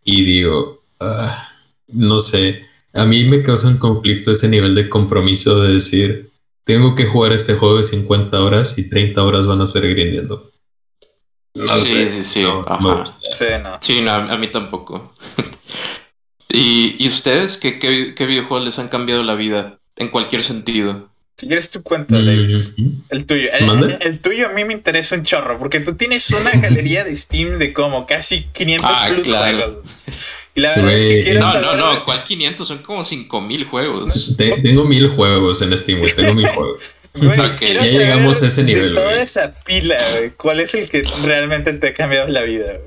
y 0.04 0.24
digo, 0.24 0.82
ah, 1.00 1.52
no 1.88 2.20
sé, 2.20 2.64
a 2.94 3.04
mí 3.04 3.24
me 3.24 3.42
causa 3.42 3.68
un 3.68 3.76
conflicto 3.76 4.32
ese 4.32 4.48
nivel 4.48 4.74
de 4.74 4.88
compromiso 4.88 5.60
de 5.60 5.74
decir, 5.74 6.30
tengo 6.64 6.94
que 6.94 7.04
jugar 7.04 7.32
este 7.32 7.54
juego 7.54 7.78
de 7.78 7.84
50 7.84 8.42
horas 8.42 8.78
y 8.78 8.88
30 8.88 9.22
horas 9.22 9.46
van 9.46 9.60
a 9.60 9.66
ser 9.66 9.88
grindiendo. 9.88 10.50
No 11.54 11.76
sí, 11.76 11.84
sé. 11.84 12.10
Sí, 12.10 12.10
sí, 12.10 12.24
sí. 12.24 12.44
Sí, 13.80 14.00
no. 14.02 14.10
a, 14.10 14.36
mí 14.38 14.48
tampoco. 14.48 15.12
¿Y, 16.48 16.96
¿Y, 16.98 17.08
ustedes 17.08 17.56
¿qué, 17.56 17.78
qué, 17.78 18.26
videojuegos 18.26 18.64
les 18.64 18.78
han 18.78 18.88
cambiado 18.88 19.22
la 19.22 19.34
vida 19.34 19.78
en 19.96 20.08
cualquier 20.08 20.42
sentido? 20.42 21.08
Si 21.36 21.46
quieres 21.46 21.70
tu 21.70 21.82
cuenta, 21.82 22.16
Davis. 22.16 22.74
El 23.08 23.26
tuyo. 23.26 23.48
El, 24.00 24.20
tuyo 24.20 24.48
a 24.48 24.52
mí 24.52 24.64
me 24.64 24.72
interesa 24.72 25.16
un 25.16 25.24
chorro, 25.24 25.58
porque 25.58 25.80
tú 25.80 25.96
tienes 25.96 26.28
una 26.30 26.50
galería 26.60 27.04
de 27.04 27.14
Steam 27.14 27.58
de 27.58 27.72
como 27.72 28.06
casi 28.06 28.44
500 28.52 28.90
ah, 28.92 29.06
plus 29.08 29.28
juegos. 29.28 29.84
Y 30.56 30.60
la 30.60 30.76
verdad 30.76 30.92
es 30.92 31.04
que 31.04 31.20
quiero 31.22 31.40
No, 31.40 31.60
no, 31.60 31.76
no, 31.76 32.04
¿cuál 32.04 32.22
500? 32.22 32.66
Son 32.66 32.78
como 32.78 33.04
5000 33.04 33.64
juegos. 33.64 34.36
tengo 34.36 34.84
mil 34.84 35.08
juegos 35.08 35.62
en 35.62 35.76
Steam, 35.76 36.00
Tengo 36.16 36.34
mil 36.34 36.48
juegos. 36.48 36.96
Ya 37.14 37.84
llegamos 37.84 38.42
a 38.42 38.46
ese 38.48 38.64
nivel. 38.64 38.90
De 38.90 39.00
toda 39.00 39.22
esa 39.22 39.54
pila, 39.64 39.96
¿cuál 40.36 40.60
es 40.60 40.74
el 40.74 40.88
que 40.88 41.04
realmente 41.22 41.72
te 41.74 41.88
ha 41.88 41.94
cambiado 41.94 42.28
la 42.28 42.42
vida? 42.42 42.78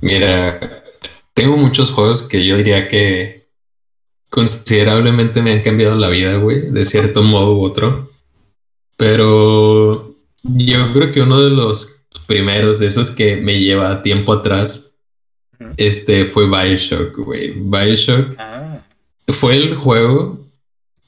Mira, 0.00 0.82
tengo 1.34 1.56
muchos 1.56 1.90
juegos 1.90 2.24
que 2.24 2.44
yo 2.44 2.56
diría 2.56 2.88
que 2.88 3.48
considerablemente 4.28 5.42
me 5.42 5.52
han 5.52 5.62
cambiado 5.62 5.96
la 5.96 6.08
vida, 6.08 6.36
güey, 6.36 6.70
de 6.70 6.84
cierto 6.84 7.22
modo 7.22 7.56
u 7.56 7.62
otro. 7.62 8.10
Pero 8.96 10.14
yo 10.42 10.92
creo 10.92 11.12
que 11.12 11.20
uno 11.20 11.40
de 11.40 11.50
los 11.50 12.02
primeros 12.26 12.78
de 12.78 12.86
esos 12.88 13.10
que 13.10 13.36
me 13.36 13.58
lleva 13.58 14.02
tiempo 14.02 14.32
atrás, 14.32 14.96
este 15.76 16.26
fue 16.26 16.48
Bioshock, 16.48 17.16
güey. 17.18 17.52
Bioshock 17.56 18.34
ah. 18.38 18.82
fue 19.28 19.56
el 19.56 19.74
juego, 19.74 20.44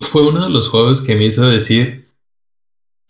fue 0.00 0.26
uno 0.26 0.44
de 0.44 0.50
los 0.50 0.68
juegos 0.68 1.02
que 1.02 1.16
me 1.16 1.24
hizo 1.24 1.48
decir, 1.48 1.99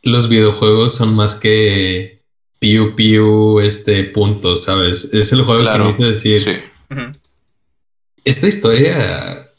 los 0.02 0.28
videojuegos 0.28 0.94
son 0.94 1.14
más 1.14 1.34
que 1.34 2.20
piu 2.58 2.94
piu 2.94 3.60
este 3.60 4.04
punto, 4.04 4.56
¿sabes? 4.56 5.12
Es 5.14 5.32
el 5.32 5.42
juego 5.42 5.64
que 5.64 5.78
me 5.78 5.88
hizo 5.88 6.04
decir. 6.04 6.62
Esta 8.24 8.48
historia 8.48 9.50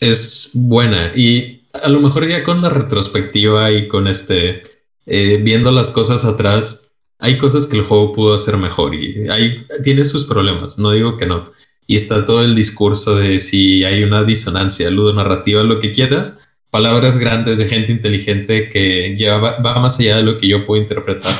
es 0.00 0.50
buena 0.54 1.12
y 1.14 1.62
a 1.72 1.88
lo 1.88 2.00
mejor 2.00 2.26
ya 2.26 2.42
con 2.42 2.62
la 2.62 2.70
retrospectiva 2.70 3.70
y 3.70 3.86
con 3.86 4.08
este 4.08 4.62
eh, 5.06 5.38
viendo 5.42 5.70
las 5.70 5.90
cosas 5.90 6.24
atrás, 6.24 6.92
hay 7.18 7.36
cosas 7.38 7.66
que 7.66 7.76
el 7.76 7.84
juego 7.84 8.12
pudo 8.12 8.34
hacer 8.34 8.56
mejor 8.56 8.94
y 8.94 9.28
hay, 9.28 9.66
tiene 9.82 10.04
sus 10.04 10.24
problemas, 10.24 10.78
no 10.78 10.92
digo 10.92 11.16
que 11.16 11.26
no. 11.26 11.44
Y 11.86 11.96
está 11.96 12.24
todo 12.24 12.44
el 12.44 12.54
discurso 12.54 13.16
de 13.16 13.40
si 13.40 13.84
hay 13.84 14.04
una 14.04 14.22
disonancia 14.22 14.90
ludonarrativa, 14.90 15.64
lo 15.64 15.80
que 15.80 15.92
quieras, 15.92 16.48
palabras 16.70 17.18
grandes 17.18 17.58
de 17.58 17.66
gente 17.66 17.92
inteligente 17.92 18.70
que 18.70 19.16
ya 19.16 19.38
va, 19.38 19.58
más 19.80 19.98
allá 19.98 20.16
de 20.16 20.22
lo 20.22 20.38
que 20.38 20.48
yo 20.48 20.64
puedo 20.64 20.80
interpretar. 20.80 21.34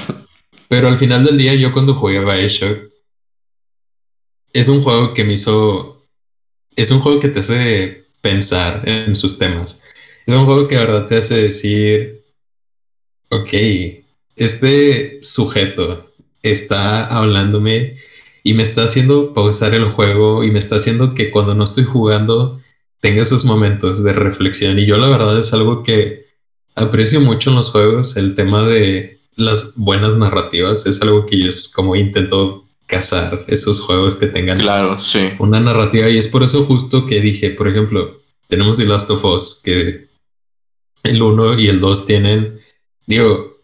Pero 0.68 0.88
al 0.88 0.98
final 0.98 1.24
del 1.24 1.38
día, 1.38 1.54
yo 1.54 1.72
cuando 1.72 1.94
jugué 1.94 2.20
Bioshock, 2.20 2.90
es 4.52 4.68
un 4.68 4.82
juego 4.82 5.14
que 5.14 5.24
me 5.24 5.34
hizo. 5.34 6.06
Es 6.76 6.90
un 6.90 7.00
juego 7.00 7.20
que 7.20 7.28
te 7.28 7.40
hace 7.40 8.04
pensar 8.20 8.88
en 8.88 9.14
sus 9.14 9.38
temas. 9.38 9.82
Es 10.26 10.34
un 10.34 10.44
juego 10.44 10.68
que 10.68 10.76
de 10.76 10.86
verdad 10.86 11.06
te 11.06 11.16
hace 11.16 11.36
decir. 11.42 12.24
Ok, 13.30 13.52
este 14.36 15.20
sujeto 15.22 16.12
está 16.42 17.06
hablándome 17.06 17.96
y 18.42 18.54
me 18.54 18.62
está 18.62 18.84
haciendo 18.84 19.34
pausar 19.34 19.74
el 19.74 19.84
juego 19.84 20.42
y 20.42 20.50
me 20.50 20.58
está 20.58 20.76
haciendo 20.76 21.14
que 21.14 21.30
cuando 21.30 21.54
no 21.54 21.64
estoy 21.64 21.84
jugando 21.84 22.59
tenga 23.00 23.22
esos 23.22 23.44
momentos 23.44 24.04
de 24.04 24.12
reflexión. 24.12 24.78
Y 24.78 24.86
yo 24.86 24.98
la 24.98 25.08
verdad 25.08 25.38
es 25.38 25.52
algo 25.52 25.82
que 25.82 26.26
aprecio 26.74 27.20
mucho 27.20 27.50
en 27.50 27.56
los 27.56 27.70
juegos, 27.70 28.16
el 28.16 28.34
tema 28.34 28.62
de 28.62 29.18
las 29.36 29.74
buenas 29.76 30.16
narrativas, 30.16 30.86
es 30.86 31.00
algo 31.02 31.26
que 31.26 31.38
yo 31.38 31.48
es 31.48 31.72
como 31.74 31.96
intento 31.96 32.64
cazar 32.86 33.44
esos 33.48 33.80
juegos 33.80 34.16
que 34.16 34.26
tengan 34.26 34.58
claro, 34.58 34.98
sí. 34.98 35.30
una 35.38 35.60
narrativa. 35.60 36.08
Y 36.08 36.18
es 36.18 36.28
por 36.28 36.42
eso 36.42 36.64
justo 36.64 37.06
que 37.06 37.20
dije, 37.20 37.50
por 37.50 37.68
ejemplo, 37.68 38.20
tenemos 38.48 38.76
The 38.76 38.86
Last 38.86 39.10
of 39.10 39.24
Us, 39.24 39.60
que 39.64 40.08
el 41.04 41.22
1 41.22 41.58
y 41.58 41.68
el 41.68 41.80
2 41.80 42.06
tienen, 42.06 42.60
digo, 43.06 43.56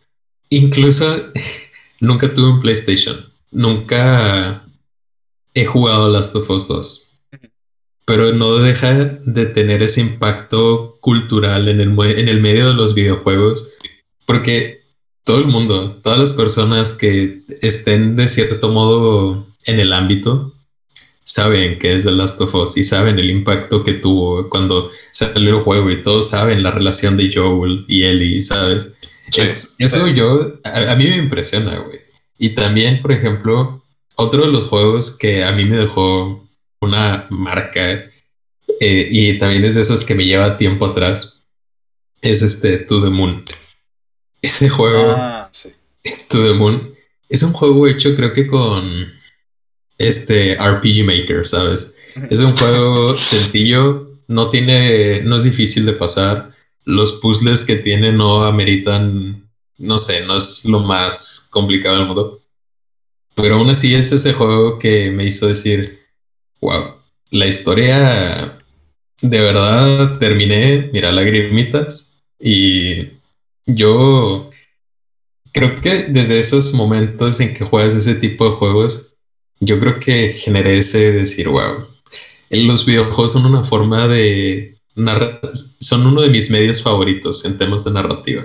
incluso 0.49 1.33
nunca 2.01 2.33
tuve 2.33 2.51
un 2.53 2.61
PlayStation, 2.61 3.27
nunca 3.51 4.65
he 5.53 5.67
jugado 5.67 6.09
Last 6.09 6.35
of 6.37 6.49
Us 6.49 6.69
2 6.69 7.06
pero 8.07 8.33
no 8.33 8.55
deja 8.57 8.95
de 8.95 9.47
tener 9.47 9.83
ese 9.83 10.01
impacto 10.01 10.97
cultural 11.01 11.69
en 11.69 11.81
el, 11.81 11.89
en 12.17 12.29
el 12.29 12.41
medio 12.41 12.69
de 12.69 12.75
los 12.75 12.95
videojuegos, 12.95 13.73
porque 14.25 14.81
todo 15.25 15.39
el 15.39 15.47
mundo, 15.47 15.99
todas 16.03 16.19
las 16.19 16.33
personas 16.33 16.93
que 16.93 17.41
estén 17.61 18.15
de 18.15 18.29
cierto 18.29 18.71
modo 18.71 19.47
en 19.65 19.81
el 19.81 19.93
ámbito, 19.93 20.55
saben 21.25 21.81
que 21.81 21.97
es 21.97 22.05
The 22.05 22.13
Last 22.13 22.41
of 22.41 22.55
Us 22.55 22.77
y 22.77 22.85
saben 22.85 23.19
el 23.19 23.29
impacto 23.29 23.83
que 23.83 23.95
tuvo 23.95 24.49
cuando 24.49 24.89
salió 25.11 25.51
el 25.51 25.63
juego 25.63 25.91
y 25.91 26.03
todos 26.03 26.29
saben 26.29 26.63
la 26.63 26.71
relación 26.71 27.17
de 27.17 27.31
Joel 27.35 27.85
y 27.89 28.05
Ellie, 28.05 28.41
¿sabes? 28.41 28.93
eso 29.79 30.07
yo, 30.07 30.61
a, 30.63 30.95
mí 30.95 31.05
me 31.05 31.17
impresiona, 31.17 31.81
güey. 31.81 31.99
Y 32.39 32.51
también, 32.51 33.03
por 33.03 33.11
ejemplo, 33.11 33.83
otro 34.15 34.43
de 34.43 34.53
los 34.53 34.67
juegos 34.67 35.19
que 35.19 35.43
a 35.43 35.51
mí 35.51 35.65
me 35.65 35.77
dejó 35.77 36.46
una 36.81 37.27
marca 37.31 38.05
eh, 38.81 39.09
y 39.11 39.39
también 39.39 39.65
es 39.65 39.75
de 39.75 39.83
esos 39.83 40.05
que 40.05 40.15
me 40.15 40.25
lleva 40.25 40.57
tiempo 40.57 40.87
atrás, 40.87 41.47
es 42.21 42.43
este 42.43 42.79
To 42.79 43.03
the 43.03 43.11
Moon. 43.11 43.45
Ese 44.43 44.69
juego, 44.69 45.15
ah, 45.17 45.51
To 46.29 46.47
the 46.47 46.55
Moon, 46.55 46.95
es 47.29 47.43
un 47.43 47.53
juego 47.53 47.87
hecho 47.87 48.15
creo 48.15 48.33
que 48.33 48.47
con 48.47 49.13
este 49.99 50.57
RPG 50.57 51.05
Maker, 51.05 51.47
¿sabes? 51.47 51.97
Es 52.31 52.41
un 52.41 52.57
juego 52.57 53.17
sencillo, 53.17 54.11
no 54.29 54.49
tiene, 54.49 55.23
no 55.23 55.37
es 55.37 55.45
difícil 55.45 55.87
de 55.87 55.93
pasar. 55.93 56.53
Los 56.85 57.15
puzzles 57.15 57.65
que 57.65 57.77
tiene 57.77 58.13
no 58.13 58.45
ameritan, 58.45 59.49
no 59.79 59.99
sé, 59.99 60.25
no 60.25 60.37
es 60.37 60.65
lo 60.65 60.81
más 60.81 61.49
complicado 61.51 61.97
del 61.97 62.07
mundo. 62.07 62.41
Pero 63.35 63.57
aún 63.57 63.69
así 63.69 63.95
es 63.95 64.13
ese 64.13 64.33
juego 64.33 64.79
que 64.79 65.11
me 65.11 65.25
hizo 65.25 65.47
decir, 65.47 65.85
wow, 66.61 66.95
la 67.31 67.47
historia 67.47 68.59
de 69.21 69.41
verdad 69.41 70.19
terminé, 70.19 70.91
mira, 70.93 71.13
lagrimitas. 71.13 72.17
Y 72.39 73.09
yo 73.67 74.51
creo 75.53 75.81
que 75.81 76.05
desde 76.05 76.39
esos 76.39 76.75
momentos 76.75 77.41
en 77.41 77.55
que 77.55 77.65
juegas 77.65 77.95
ese 77.95 78.15
tipo 78.15 78.49
de 78.49 78.57
juegos, 78.57 79.15
yo 79.61 79.81
creo 79.81 79.99
que 79.99 80.33
generé 80.35 80.79
ese 80.79 81.13
decir, 81.13 81.49
wow, 81.49 81.87
los 82.51 82.85
videojuegos 82.85 83.33
son 83.33 83.47
una 83.47 83.65
forma 83.65 84.07
de 84.07 84.79
narrar, 84.95 85.41
son 85.53 86.07
uno 86.07 86.23
de 86.23 86.31
mis 86.31 86.51
medios 86.51 86.83
favoritos 86.83 87.45
en 87.45 87.57
temas 87.57 87.85
de 87.85 87.91
narrativa, 87.91 88.45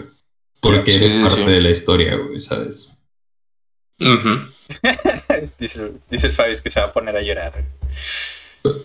porque 0.59 0.95
eres 0.95 1.13
parte 1.15 1.49
de 1.49 1.61
la 1.61 1.69
historia, 1.69 2.15
güey, 2.15 2.39
¿sabes? 2.39 3.01
dice, 5.59 5.91
dice, 6.09 6.27
el 6.27 6.33
Fabius 6.33 6.61
que 6.61 6.69
se 6.69 6.79
va 6.79 6.87
a 6.87 6.93
poner 6.93 7.15
a 7.15 7.21
llorar. 7.21 7.65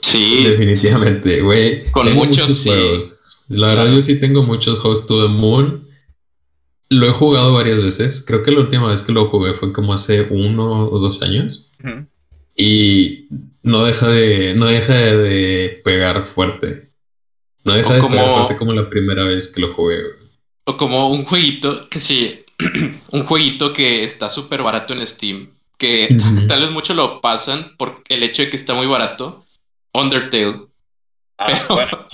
Sí. 0.02 0.44
Definitivamente, 0.44 1.40
güey. 1.42 1.90
Con 1.90 2.12
muchos, 2.14 2.62
juegos. 2.62 3.44
La 3.48 3.68
verdad, 3.68 3.92
yo 3.92 4.00
sí 4.00 4.18
tengo 4.18 4.42
muchos 4.42 4.78
juegos 4.78 5.06
to 5.06 5.22
the 5.22 5.32
moon. 5.32 5.86
Lo 6.88 7.06
he 7.06 7.12
jugado 7.12 7.52
varias 7.52 7.82
veces. 7.82 8.24
Creo 8.26 8.42
que 8.42 8.52
la 8.52 8.60
última 8.60 8.88
vez 8.88 9.02
que 9.02 9.12
lo 9.12 9.26
jugué 9.26 9.52
fue 9.54 9.72
como 9.72 9.92
hace 9.92 10.22
uno 10.30 10.88
o 10.88 10.98
dos 10.98 11.22
años. 11.22 11.72
Y 12.56 13.26
no 13.62 13.84
deja 13.84 14.08
de, 14.08 14.54
no 14.54 14.66
deja 14.66 14.94
de, 14.94 15.80
pegar 15.84 16.24
fuerte. 16.24 16.90
No 17.64 17.74
deja 17.74 17.94
de 17.94 18.02
pegar 18.02 18.34
fuerte 18.34 18.56
como 18.56 18.72
la 18.72 18.88
primera 18.88 19.24
vez 19.24 19.48
que 19.48 19.60
lo 19.60 19.72
jugué. 19.74 19.98
O 20.64 20.76
como 20.76 21.10
un 21.10 21.24
jueguito 21.24 21.80
que 21.90 22.00
sí, 22.00 22.38
un 23.10 23.24
jueguito 23.24 23.72
que 23.72 24.04
está 24.04 24.30
súper 24.30 24.62
barato 24.62 24.94
en 24.94 25.06
Steam. 25.06 25.55
Que 25.78 26.16
tal 26.48 26.62
vez 26.62 26.70
muchos 26.70 26.96
lo 26.96 27.20
pasan 27.20 27.76
por 27.76 28.02
el 28.08 28.22
hecho 28.22 28.42
de 28.42 28.50
que 28.50 28.56
está 28.56 28.72
muy 28.74 28.86
barato 28.86 29.44
Undertale. 29.96 30.66
Ah, 31.38 31.64
bueno. 31.68 32.08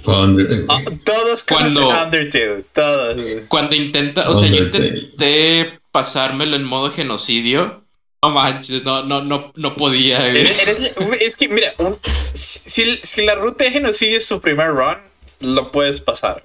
Ah, 0.69 0.81
todos 1.05 1.45
cuando 1.45 1.89
Undertale, 1.89 2.65
todos. 2.73 3.21
Cuando 3.49 3.75
intenta, 3.75 4.31
o 4.31 4.35
sea, 4.35 4.49
yo 4.49 4.65
intenté 4.65 5.81
pasármelo 5.91 6.57
en 6.57 6.65
modo 6.65 6.91
genocidio. 6.91 7.83
No 8.23 8.31
manches, 8.31 8.85
no, 8.85 9.03
no, 9.03 9.21
no, 9.23 9.53
no 9.57 9.77
podía. 9.77 10.29
es 10.29 11.37
que, 11.37 11.49
mira, 11.49 11.75
si, 12.15 13.01
si, 13.03 13.25
la 13.25 13.35
ruta 13.35 13.65
de 13.65 13.73
genocidio 13.73 14.17
es 14.17 14.27
su 14.27 14.41
primer 14.41 14.69
run, 14.69 14.97
lo 15.41 15.73
puedes 15.73 16.01
pasar. 16.01 16.45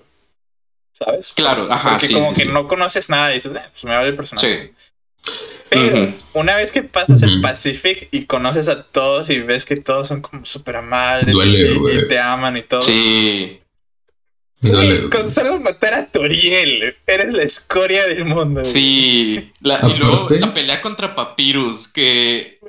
¿Sabes? 0.92 1.34
Claro, 1.36 1.72
ajá. 1.72 1.92
Porque 1.92 2.12
como 2.12 2.34
que 2.34 2.46
no 2.46 2.68
conoces 2.68 3.12
nada 3.12 3.32
y 3.32 3.36
dices, 3.36 3.52
eh, 3.56 3.62
pues 3.70 3.84
me 3.84 3.92
vale 3.92 4.08
el 4.08 4.16
personaje. 4.16 4.74
Sí. 4.76 4.87
Pero 5.70 6.14
una 6.34 6.56
vez 6.56 6.72
que 6.72 6.84
pasas 6.84 7.24
el 7.24 7.42
Pacific 7.42 8.08
y 8.12 8.26
conoces 8.26 8.70
a 8.70 8.84
todos 8.84 9.30
y 9.30 9.40
ves 9.40 9.66
que 9.66 9.76
todos 9.76 10.08
son 10.08 10.22
como 10.22 10.46
súper 10.46 10.78
amables 10.78 11.36
y, 11.36 12.08
te 12.08 12.20
aman 12.20 12.58
y 12.58 12.62
todo. 12.62 12.82
Sí. 12.82 13.60
con 15.12 15.30
solo 15.30 15.60
matar 15.60 15.94
a 15.94 16.06
Toriel, 16.08 16.96
eres 17.06 17.34
la 17.34 17.44
escoria 17.44 18.08
del 18.08 18.26
mundo. 18.26 18.64
Sí. 18.64 19.52
y 19.62 19.98
luego 19.98 20.30
la 20.30 20.54
pelea 20.54 20.82
contra 20.82 21.16
Papyrus, 21.16 21.88
que 21.88 22.60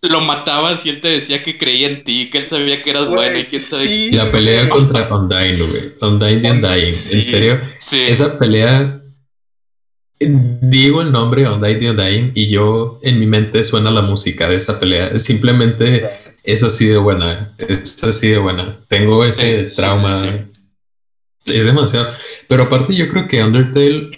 lo 0.00 0.20
matabas 0.20 0.84
y 0.84 0.90
él 0.90 1.00
te 1.00 1.08
decía 1.08 1.42
que 1.42 1.56
creía 1.58 1.88
en 1.88 2.04
ti, 2.04 2.28
que 2.30 2.38
él 2.38 2.46
sabía 2.46 2.82
que 2.82 2.90
eras 2.90 3.06
bueno 3.06 3.38
y 3.38 3.44
que 3.44 3.58
sí, 3.58 4.10
La 4.12 4.30
pelea 4.30 4.68
contra 4.68 5.08
Undyne, 5.08 5.56
güey. 5.56 5.92
Undyne 6.00 6.40
de 6.40 6.50
Undyne. 6.52 6.86
¿En 6.86 6.94
serio? 6.94 7.60
Sí. 7.80 8.02
Esa 8.02 8.38
pelea 8.38 9.00
digo 10.18 11.02
el 11.02 11.12
nombre 11.12 11.48
Undyne 11.48 11.90
Undyne 11.90 12.32
y 12.34 12.48
yo 12.48 12.98
en 13.02 13.18
mi 13.18 13.26
mente 13.26 13.64
suena 13.64 13.90
la 13.90 14.02
música 14.02 14.48
de 14.48 14.56
esa 14.56 14.78
pelea. 14.78 15.18
Simplemente 15.18 16.02
eso 16.42 16.66
así 16.66 16.86
de 16.86 16.98
buena. 16.98 17.54
Es 17.58 18.02
así 18.04 18.28
de 18.28 18.38
buena. 18.38 18.78
Tengo 18.88 19.24
ese 19.24 19.64
trauma. 19.64 20.46
es 21.46 21.66
demasiado. 21.66 22.10
Pero 22.48 22.64
aparte 22.64 22.94
yo 22.94 23.08
creo 23.08 23.26
que 23.28 23.42
Undertale, 23.42 24.10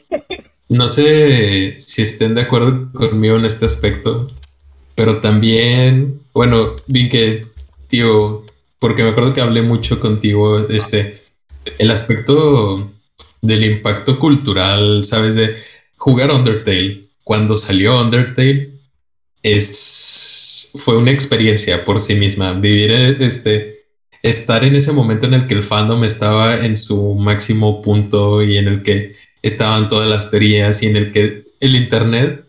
no 0.69 0.89
sé 0.89 1.77
si 1.79 2.03
estén 2.03 2.35
de 2.35 2.43
acuerdo 2.43 2.91
conmigo 2.93 3.37
en 3.37 3.45
este 3.45 3.67
aspecto, 3.67 4.31
pero 4.95 5.21
también, 5.21 6.21
bueno, 6.33 6.77
vi 6.87 7.09
que, 7.09 7.47
tío, 7.89 8.45
porque 8.79 9.03
me 9.03 9.11
acuerdo 9.11 9.35
que 9.35 9.41
hablé 9.41 9.63
mucho 9.63 10.01
contigo, 10.01 10.69
este, 10.69 11.23
el 11.79 11.91
aspecto 11.91 12.91
del 13.43 13.65
impacto 13.65 14.19
cultural, 14.19 15.05
¿sabes? 15.05 15.37
De 15.37 15.57
jugar 16.07 16.31
Undertale, 16.31 17.09
cuando 17.25 17.57
salió 17.57 18.01
Undertale, 18.01 18.71
es, 19.43 20.71
fue 20.85 20.97
una 20.97 21.11
experiencia 21.11 21.85
por 21.85 22.01
sí 22.01 22.15
misma. 22.15 22.53
Vivir 22.53 22.93
este, 22.93 23.87
estar 24.23 24.63
en 24.63 24.77
ese 24.77 24.93
momento 24.93 25.27
en 25.27 25.35
el 25.35 25.49
que 25.49 25.55
el 25.55 25.65
fandom 25.65 26.05
estaba 26.05 26.65
en 26.65 26.79
su 26.79 27.17
máximo 27.17 27.83
punto 27.83 28.41
y 28.41 28.57
en 28.57 28.69
el 28.69 28.85
que 28.85 29.17
estaban 29.43 29.89
todas 29.89 30.09
las 30.09 30.31
teorías 30.31 30.81
y 30.85 30.87
en 30.87 30.97
el 30.97 31.11
que 31.11 31.43
el 31.59 31.75
internet 31.75 32.45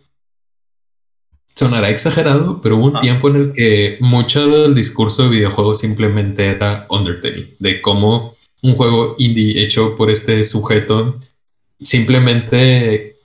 sonará 1.56 1.89
exagerado, 1.89 2.62
pero 2.62 2.78
hubo 2.78 2.86
un 2.86 3.00
tiempo 3.00 3.30
en 3.30 3.38
el 3.38 3.54
que 3.54 3.98
mucho 4.02 4.48
del 4.65 4.76
discurso 4.76 5.24
de 5.24 5.30
videojuegos 5.30 5.80
simplemente 5.80 6.46
era 6.46 6.86
Undertale, 6.91 7.56
de 7.58 7.82
cómo 7.82 8.36
un 8.62 8.76
juego 8.76 9.15
indie 9.17 9.63
hecho 9.63 9.96
por 9.96 10.12
este 10.12 10.46
sujeto 10.46 11.15
simplemente 11.80 13.16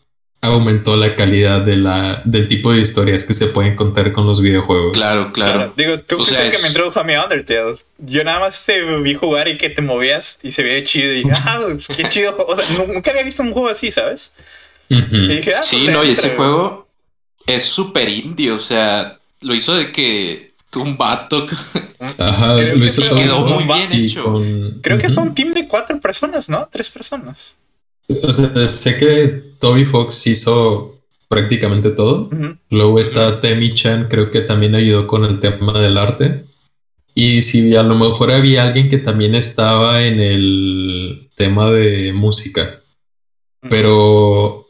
aumentó 0.43 0.97
la 0.97 1.15
calidad 1.15 1.61
de 1.61 1.77
la, 1.77 2.21
del 2.25 2.49
tipo 2.49 2.73
de 2.73 2.81
historias 2.81 3.25
que 3.25 3.33
se 3.33 3.47
pueden 3.47 3.77
contar 3.77 4.13
con 4.13 4.27
los 4.27 4.43
videojuegos. 4.43 4.93
Claro, 4.93 5.31
claro. 5.31 5.73
Digo, 5.77 6.01
tú 6.01 6.17
fuiste 6.17 6.45
el 6.45 6.51
que 6.51 6.59
me 6.59 6.69
introdujo 6.69 6.99
a 6.99 7.05
mi 7.05 7.15
Undertale. 7.15 7.77
Yo 7.99 8.25
nada 8.25 8.41
más 8.41 8.67
te 8.67 8.83
vi 8.99 9.15
jugar 9.15 9.47
y 9.47 9.57
que 9.57 9.71
te 9.71 9.83
movías 9.83 10.41
y 10.43 10.51
se 10.51 10.65
veía 10.65 10.83
chido. 10.83 11.13
Y 11.13 11.17
dije, 11.19 11.31
ah, 11.33 11.61
pues, 11.63 11.87
qué 11.87 12.09
chido. 12.09 12.37
O 12.37 12.57
sea, 12.57 12.69
nunca 12.71 13.13
había 13.13 13.23
visto 13.23 13.45
un 13.45 13.53
juego 13.53 13.69
así, 13.69 13.93
¿sabes? 13.93 14.33
Y 14.89 15.29
dije, 15.29 15.55
ah, 15.55 15.63
sí, 15.63 15.83
pues, 15.85 15.97
no, 15.97 16.05
y 16.05 16.11
ese 16.11 16.31
juego 16.31 16.89
es 17.47 17.63
súper 17.63 18.09
indie. 18.09 18.51
O 18.51 18.59
sea, 18.59 19.19
lo 19.43 19.55
hizo 19.55 19.75
de 19.75 19.93
que 19.93 20.55
un 20.75 20.97
vato. 20.97 21.47
Ajá, 22.19 22.55
lo 22.55 22.85
hizo 22.85 23.03
todo 23.03 23.17
quedó 23.17 23.41
muy 23.47 23.65
bien 23.65 23.93
hecho. 23.93 24.43
Creo 24.83 24.99
que 24.99 25.09
fue 25.09 25.23
un 25.23 25.35
team 25.35 25.53
de 25.53 25.69
cuatro 25.69 26.01
personas, 26.01 26.49
¿no? 26.49 26.69
Tres 26.71 26.91
personas. 26.91 27.57
O 28.23 28.33
sea, 28.33 28.67
sé 28.67 28.99
que 28.99 29.43
Toby 29.59 29.85
Fox 29.85 30.27
hizo 30.27 31.01
prácticamente 31.29 31.91
todo. 31.91 32.29
Luego 32.71 32.99
está 32.99 33.41
Temi 33.41 33.75
Chan, 33.75 34.09
creo 34.11 34.31
que 34.31 34.43
también 34.43 34.75
ayudó 34.75 35.07
con 35.07 35.25
el 35.25 35.41
tema 35.41 35.79
del 35.81 35.97
arte. 35.97 36.45
Y 37.15 37.43
si 37.43 37.75
a 37.77 37.83
lo 37.83 37.95
mejor 37.95 38.31
había 38.31 38.65
alguien 38.65 38.89
que 38.89 38.99
también 38.99 39.35
estaba 39.35 40.03
en 40.03 40.21
el 40.21 41.31
tema 41.35 41.71
de 41.71 42.13
música. 42.13 42.81
Pero 43.69 44.67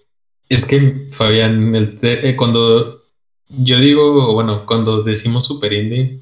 es 0.49 0.67
que, 0.67 1.09
Fabián, 1.13 1.75
el 1.75 1.99
eh, 2.03 2.37
cuando 2.37 3.03
yo 3.49 3.79
digo, 3.79 4.33
bueno, 4.35 4.67
cuando 4.67 5.03
decimos 5.03 5.45
super 5.45 5.73
indie, 5.73 6.21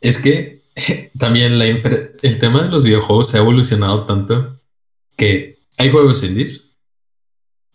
es 0.00 0.18
que 0.18 0.62
también 1.18 1.58
la 1.58 1.66
el 1.66 2.38
tema 2.38 2.62
de 2.62 2.68
los 2.68 2.84
videojuegos 2.84 3.28
se 3.28 3.38
ha 3.38 3.40
evolucionado 3.40 4.04
tanto 4.04 4.56
que 5.16 5.57
hay 5.78 5.90
juegos 5.90 6.22
indies 6.22 6.74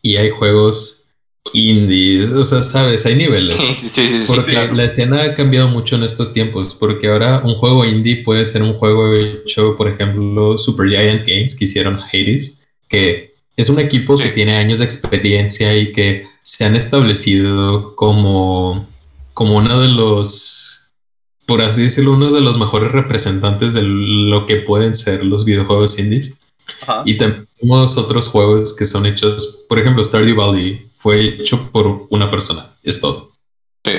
y 0.02 0.18
hay 0.18 0.30
juegos 0.30 1.08
indies, 1.54 2.32
o 2.32 2.46
sea, 2.46 2.64
sabes, 2.64 3.06
hay 3.06 3.16
niveles. 3.16 3.56
Sí, 3.84 3.90
sí, 3.90 4.08
sí, 4.08 4.24
porque 4.28 4.70
la 4.74 4.86
escena 4.86 5.24
ha 5.24 5.36
cambiado 5.36 5.68
mucho 5.68 5.96
en 5.96 6.04
estos 6.04 6.34
tiempos, 6.34 6.76
porque 6.76 7.08
ahora 7.08 7.42
un 7.44 7.56
juego 7.56 7.86
indie 7.86 8.24
puede 8.24 8.46
ser 8.46 8.64
un 8.64 8.74
juego 8.74 9.14
hecho, 9.14 9.76
por 9.76 9.88
ejemplo, 9.88 10.58
Super 10.58 10.90
Giant 10.90 11.24
Games, 11.26 11.56
que 11.56 11.66
hicieron 11.66 12.00
Hades, 12.00 12.68
que 12.88 13.34
es 13.56 13.70
un 13.70 13.80
equipo 13.80 14.18
que 14.18 14.30
tiene 14.30 14.56
años 14.56 14.80
de 14.80 14.86
experiencia 14.86 15.76
y 15.78 15.92
que 15.92 16.28
se 16.44 16.66
han 16.66 16.76
establecido 16.76 17.96
como, 17.96 18.88
como 19.34 19.58
uno 19.58 19.80
de 19.80 19.90
los 19.90 20.74
por 21.46 21.62
así 21.62 21.84
decirlo, 21.84 22.14
uno 22.14 22.32
de 22.32 22.42
los 22.42 22.58
mejores 22.58 22.92
representantes 22.92 23.74
de 23.74 23.82
lo 23.84 24.46
que 24.46 24.58
pueden 24.58 24.96
ser 24.96 25.26
los 25.26 25.46
videojuegos 25.46 26.00
indies. 26.00 26.42
Y 27.06 27.18
tenemos 27.18 27.98
otros 27.98 28.28
juegos 28.28 28.76
que 28.76 28.86
son 28.86 29.06
hechos, 29.06 29.64
por 29.70 29.80
ejemplo, 29.80 30.04
Stardew 30.04 30.36
Valley 30.36 30.88
fue 30.98 31.42
hecho 31.42 31.70
por 31.72 32.08
una 32.10 32.30
persona, 32.30 32.74
es 32.84 33.02
todo. 33.02 33.32
Sí. 33.84 33.92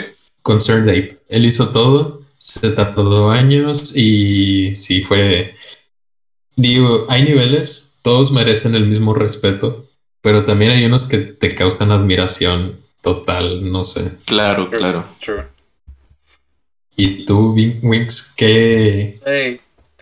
Concerned 0.42 0.88
Ape, 0.88 1.18
él 1.28 1.46
hizo 1.46 1.70
todo, 1.70 2.22
se 2.38 2.70
tardó 2.70 3.30
años 3.30 3.96
y 3.96 4.76
sí 4.76 5.02
fue. 5.02 5.54
Digo, 6.56 7.06
hay 7.08 7.24
niveles, 7.24 7.98
todos 8.02 8.30
merecen 8.30 8.74
el 8.74 8.86
mismo 8.86 9.14
respeto, 9.14 9.86
pero 10.20 10.44
también 10.44 10.72
hay 10.72 10.84
unos 10.84 11.08
que 11.08 11.18
te 11.18 11.54
causan 11.54 11.90
admiración 11.90 12.78
total, 13.00 13.70
no 13.70 13.84
sé. 13.84 14.12
Claro, 14.24 14.70
claro. 14.70 15.04
¿Y 16.96 17.24
tú, 17.24 17.54
Winx, 17.54 18.34
qué. 18.36 19.18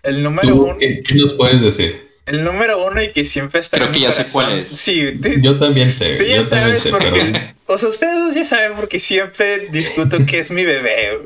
el 0.03 0.23
número 0.23 0.55
uno. 0.55 0.77
¿qué, 0.79 1.15
nos 1.15 1.33
puedes 1.33 1.61
decir? 1.61 2.02
El 2.25 2.43
número 2.43 2.85
uno 2.85 3.01
y 3.01 3.11
que 3.11 3.25
siempre 3.25 3.59
está. 3.59 3.77
Creo 3.77 3.91
que 3.91 3.99
ya 3.99 4.11
sé 4.11 4.25
cuál 4.31 4.59
es. 4.59 4.69
Sí, 4.69 5.19
yo 5.41 5.59
también 5.59 5.91
sé. 5.91 6.15
Tú 6.15 6.23
ya 6.23 6.43
sabes 6.43 6.87
porque. 6.87 7.53
O 7.65 7.77
sea, 7.77 7.89
ustedes 7.89 8.35
ya 8.35 8.45
saben 8.45 8.73
porque 8.75 8.99
siempre 8.99 9.67
discuto 9.69 10.25
que 10.25 10.39
es 10.39 10.51
mi 10.51 10.63
bebé. 10.63 11.17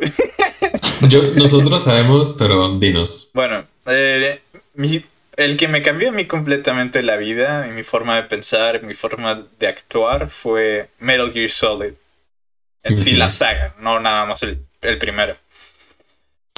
yo, 1.10 1.22
nosotros 1.36 1.84
sabemos, 1.84 2.36
pero 2.40 2.80
dinos. 2.80 3.32
Bueno, 3.34 3.66
eh, 3.86 4.40
el 5.36 5.58
que 5.58 5.68
me 5.68 5.82
cambió 5.82 6.10
a 6.10 6.12
mí 6.12 6.26
completamente 6.26 7.04
la 7.04 7.18
vida, 7.18 7.68
y 7.68 7.74
mi 7.74 7.84
forma 7.84 8.16
de 8.16 8.24
pensar, 8.24 8.82
mi 8.84 8.94
forma 8.96 9.46
de 9.60 9.68
actuar 9.68 10.30
fue 10.30 10.90
Metal 11.00 11.32
Gear 11.32 11.50
Solid. 11.50 11.94
En 12.84 12.98
sí, 12.98 13.12
la 13.12 13.30
saga, 13.30 13.76
no 13.80 14.00
nada 14.00 14.26
más 14.26 14.42
el, 14.44 14.60
el 14.82 14.98
primero. 14.98 15.36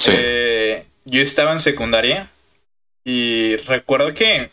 Eh, 0.06 0.84
yo 1.04 1.20
estaba 1.20 1.52
en 1.52 1.58
secundaria 1.58 2.30
y 3.04 3.56
recuerdo 3.56 4.12
que, 4.12 4.50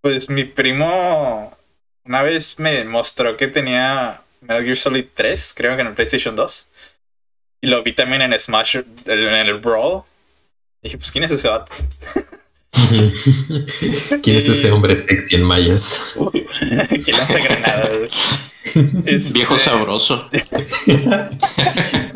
pues 0.00 0.28
mi 0.28 0.44
primo 0.44 1.56
una 2.04 2.22
vez 2.22 2.58
me 2.58 2.84
mostró 2.84 3.36
que 3.36 3.46
tenía 3.48 4.22
Metal 4.40 4.64
Gear 4.64 4.76
Solid 4.76 5.06
3, 5.14 5.52
creo 5.56 5.76
que 5.76 5.82
en 5.82 5.88
el 5.88 5.94
PlayStation 5.94 6.34
2. 6.34 6.66
Y 7.60 7.68
lo 7.68 7.82
vi 7.82 7.92
también 7.92 8.22
en 8.22 8.38
Smash, 8.38 8.76
en 8.76 8.86
el 9.06 9.58
Brawl. 9.60 10.02
Y 10.82 10.88
dije, 10.88 10.98
pues, 10.98 11.12
¿quién 11.12 11.22
es 11.24 11.30
ese 11.30 11.48
vato? 11.48 11.72
¿Quién 14.22 14.36
es 14.36 14.48
ese 14.48 14.72
hombre 14.72 15.00
sexy 15.00 15.36
en 15.36 15.44
mayas? 15.44 16.14
¿Quién 17.04 17.20
hace 17.20 17.40
granadas? 17.40 18.10
Este... 19.04 19.34
Viejo 19.34 19.58
sabroso. 19.58 20.30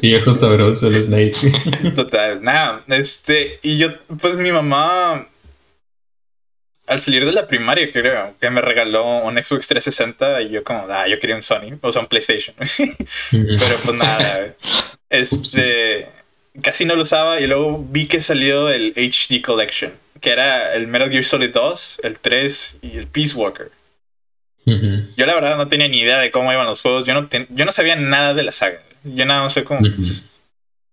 Viejo 0.00 0.32
sabroso 0.32 0.86
el 0.86 0.94
Snake. 0.94 1.92
Total, 1.94 2.40
nada, 2.40 2.82
este, 2.88 3.58
y 3.62 3.76
yo, 3.78 3.88
pues 4.20 4.36
mi 4.36 4.52
mamá, 4.52 5.26
al 6.86 7.00
salir 7.00 7.24
de 7.26 7.32
la 7.32 7.46
primaria, 7.46 7.90
creo, 7.90 8.34
que 8.40 8.50
me 8.50 8.60
regaló 8.60 9.18
un 9.18 9.34
Xbox 9.34 9.66
360 9.68 10.42
y 10.42 10.50
yo 10.50 10.64
como, 10.64 10.86
ah, 10.90 11.06
yo 11.08 11.18
quería 11.18 11.36
un 11.36 11.42
Sony, 11.42 11.78
o 11.80 11.92
sea, 11.92 12.02
un 12.02 12.08
PlayStation. 12.08 12.54
Pero 13.30 13.78
pues 13.84 13.96
nada, 13.96 14.54
este, 15.10 16.08
casi 16.62 16.84
no 16.84 16.94
lo 16.94 17.02
usaba 17.02 17.40
y 17.40 17.46
luego 17.46 17.84
vi 17.90 18.06
que 18.06 18.20
salió 18.20 18.68
el 18.68 18.92
HD 18.96 19.42
Collection, 19.42 19.92
que 20.20 20.30
era 20.30 20.74
el 20.74 20.86
Metal 20.86 21.10
Gear 21.10 21.24
Solid 21.24 21.50
2, 21.50 22.00
el 22.04 22.18
3 22.18 22.78
y 22.82 22.98
el 22.98 23.06
Peace 23.08 23.34
Walker. 23.34 23.70
Yo 24.66 25.26
la 25.26 25.34
verdad 25.34 25.56
no 25.56 25.68
tenía 25.68 25.86
ni 25.86 26.00
idea 26.00 26.18
de 26.18 26.32
cómo 26.32 26.52
iban 26.52 26.66
los 26.66 26.82
juegos. 26.82 27.06
Yo 27.06 27.14
no, 27.14 27.28
yo 27.50 27.64
no 27.64 27.70
sabía 27.70 27.94
nada 27.94 28.34
de 28.34 28.42
la 28.42 28.50
saga. 28.50 28.80
Yo 29.04 29.24
nada 29.24 29.42
no 29.42 29.50
sé 29.50 29.62
cómo. 29.62 29.80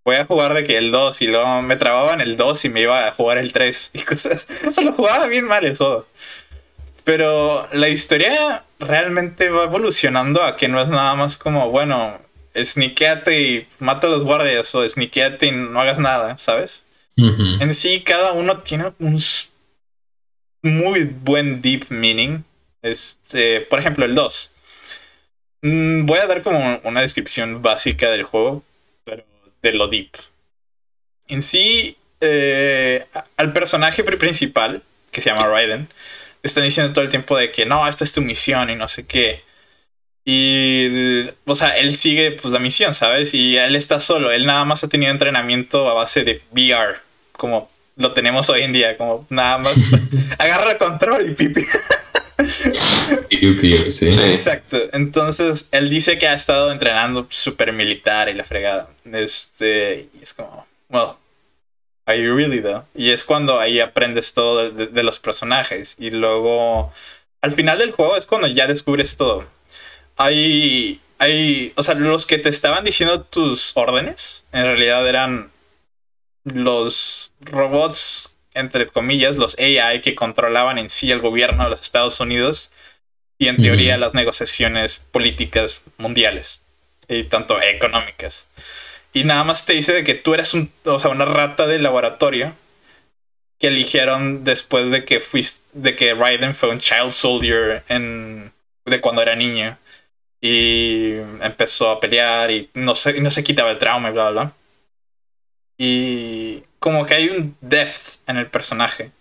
Voy 0.06 0.16
a 0.16 0.26
jugar 0.26 0.54
de 0.54 0.64
que 0.64 0.78
el 0.78 0.92
2 0.92 1.22
y 1.22 1.28
luego 1.28 1.62
me 1.62 1.78
trababa 1.78 2.14
en 2.14 2.22
el 2.22 2.36
2 2.36 2.66
y 2.66 2.70
me 2.70 2.82
iba 2.82 3.08
a 3.08 3.12
jugar 3.12 3.38
el 3.38 3.52
3 3.52 3.92
y 3.94 4.00
cosas. 4.00 4.48
O 4.68 4.72
sea, 4.72 4.84
lo 4.84 4.94
jugaba 4.94 5.28
bien 5.28 5.46
mal 5.46 5.66
el 5.66 5.78
juego. 5.78 6.08
Pero 7.04 7.68
la 7.74 7.90
historia 7.90 8.64
realmente 8.80 9.50
va 9.50 9.66
evolucionando 9.66 10.44
a 10.44 10.56
que 10.56 10.68
no 10.68 10.82
es 10.82 10.90
nada 10.90 11.16
más 11.16 11.38
como, 11.38 11.70
bueno, 11.70 12.18
sneakeate 12.56 13.42
y 13.42 13.68
mata 13.80 14.08
a 14.08 14.10
los 14.10 14.24
guardias 14.24 14.74
o 14.76 14.88
sneakeate 14.88 15.48
y 15.48 15.52
no 15.52 15.82
hagas 15.82 16.00
nada, 16.00 16.38
¿sabes? 16.38 16.84
En 17.16 17.74
sí, 17.74 18.02
cada 18.02 18.32
uno 18.32 18.60
tiene 18.60 18.86
un 19.00 19.20
muy 20.64 21.04
buen 21.04 21.62
deep 21.62 21.86
meaning 21.90 22.44
este, 22.84 23.62
por 23.62 23.80
ejemplo, 23.80 24.06
el 24.06 24.14
2. 24.14 24.52
Mm, 25.64 26.06
voy 26.06 26.20
a 26.20 26.28
dar 26.28 26.42
como 26.44 26.80
una 26.84 27.02
descripción 27.02 27.62
básica 27.62 28.12
del 28.12 28.24
juego, 28.24 28.62
de 29.64 29.74
lo 29.74 29.88
deep. 29.88 30.12
En 31.28 31.42
sí, 31.42 31.98
eh, 32.22 33.06
al 33.38 33.54
personaje 33.54 34.04
principal, 34.04 34.84
que 35.12 35.22
se 35.22 35.30
llama 35.30 35.48
Raiden, 35.48 35.88
le 36.44 36.48
están 36.48 36.64
diciendo 36.64 36.94
todo 36.94 37.04
el 37.04 37.10
tiempo 37.10 37.38
de 37.38 37.52
que 37.52 37.66
no, 37.66 37.88
esta 37.88 38.04
es 38.04 38.12
tu 38.12 38.22
misión 38.22 38.70
y 38.70 38.76
no 38.76 38.88
sé 38.88 39.08
qué. 39.08 39.44
Y, 40.26 41.30
o 41.46 41.56
sea, 41.56 41.78
él 41.78 41.96
sigue 41.96 42.32
pues, 42.32 42.54
la 42.54 42.60
misión, 42.60 42.94
¿sabes? 42.94 43.34
Y 43.34 43.58
él 43.58 43.76
está 43.76 44.00
solo, 44.00 44.32
él 44.32 44.46
nada 44.46 44.64
más 44.64 44.84
ha 44.84 44.90
tenido 44.90 45.12
entrenamiento 45.12 45.90
a 45.90 45.94
base 45.94 46.24
de 46.24 46.42
VR, 46.52 47.00
como 47.34 47.70
lo 47.96 48.14
tenemos 48.14 48.50
hoy 48.50 48.62
en 48.62 48.74
día, 48.74 48.98
como 48.98 49.26
nada 49.30 49.58
más 49.58 49.92
agarra 50.38 50.72
el 50.72 50.78
control 50.78 51.30
y 51.30 51.34
pipi. 51.34 51.62
sí. 53.92 54.08
Exacto. 54.08 54.78
Entonces, 54.94 55.70
él 55.72 55.90
dice 55.90 56.18
que 56.18 56.28
ha 56.28 56.34
estado 56.34 56.72
entrenando 56.72 57.28
super 57.30 57.74
militar 57.74 58.30
y 58.30 58.34
la 58.34 58.44
fregada. 58.44 58.90
Este, 59.12 60.10
y 60.14 60.24
es 60.24 60.34
como, 60.34 60.66
well, 60.90 61.10
are 62.06 62.22
you 62.22 62.36
really 62.36 62.62
though? 62.62 62.86
Y 62.96 63.12
es 63.12 63.24
cuando 63.24 63.60
ahí 63.60 63.80
aprendes 63.80 64.34
todo 64.34 64.70
de, 64.72 65.04
los 65.04 65.20
personajes. 65.20 65.96
Y 66.00 66.12
luego, 66.12 66.92
al 67.42 67.52
final 67.52 67.78
del 67.78 67.92
juego 67.92 68.18
es 68.18 68.28
cuando 68.28 68.48
ya 68.48 68.68
descubres 68.68 69.16
todo. 69.16 69.46
Hay, 70.18 71.02
hay, 71.20 71.74
o 71.76 71.84
sea, 71.84 71.96
los 71.96 72.26
que 72.26 72.38
te 72.38 72.50
estaban 72.50 72.84
diciendo 72.84 73.22
tus 73.22 73.72
órdenes, 73.76 74.46
en 74.52 74.64
realidad 74.64 75.08
eran 75.08 75.52
los 76.44 77.32
robots 77.42 78.33
entre 78.54 78.86
comillas, 78.86 79.38
los 79.38 79.58
AI 79.58 80.02
que 80.02 80.16
controlaban 80.16 80.78
en 80.78 80.90
sí 80.90 81.12
el 81.12 81.20
gobierno 81.20 81.64
de 81.64 81.70
los 81.72 81.82
Estados 81.82 82.20
Unidos 82.20 82.72
y 83.38 83.48
en 83.48 83.58
teoría 83.58 83.98
las 83.98 84.14
negociaciones 84.14 85.02
políticas 85.12 85.82
mundiales 85.98 86.64
y 87.08 87.24
tanto 87.24 87.62
económicas. 87.62 88.48
Y 89.12 89.26
nada 89.26 89.44
más 89.44 89.66
te 89.66 89.74
dice 89.74 89.94
de 89.94 90.04
que 90.04 90.16
tú 90.16 90.34
eres 90.34 90.54
un, 90.54 90.72
o 90.86 91.00
sea, 91.00 91.12
una 91.12 91.26
rata 91.26 91.68
de 91.68 91.80
laboratorio 91.80 92.56
que 93.60 93.68
eligieron 93.68 94.44
después 94.44 94.92
de 94.92 95.06
que 95.06 95.20
fuiste, 95.20 95.64
de 95.74 95.96
que 95.96 96.14
Raiden 96.14 96.56
fue 96.56 96.70
un 96.70 96.80
child 96.80 97.12
soldier 97.12 97.84
en, 97.90 98.52
de 98.86 99.02
cuando 99.02 99.22
era 99.22 99.36
niño 99.36 99.78
y 100.42 101.14
empezó 101.42 101.90
a 101.90 102.00
pelear 102.00 102.52
y 102.52 102.70
no 102.74 102.96
se, 102.96 103.20
no 103.22 103.32
se 103.32 103.44
quitaba 103.44 103.72
el 103.72 103.78
trauma 103.78 104.10
y 104.10 104.12
bla, 104.12 104.30
bla. 104.32 104.54
Y 105.78 106.64
como 106.84 107.06
que 107.06 107.14
hay 107.14 107.30
un 107.30 107.56
depth 107.62 108.20
en 108.28 108.36
el 108.36 108.48
personaje. 108.48 109.12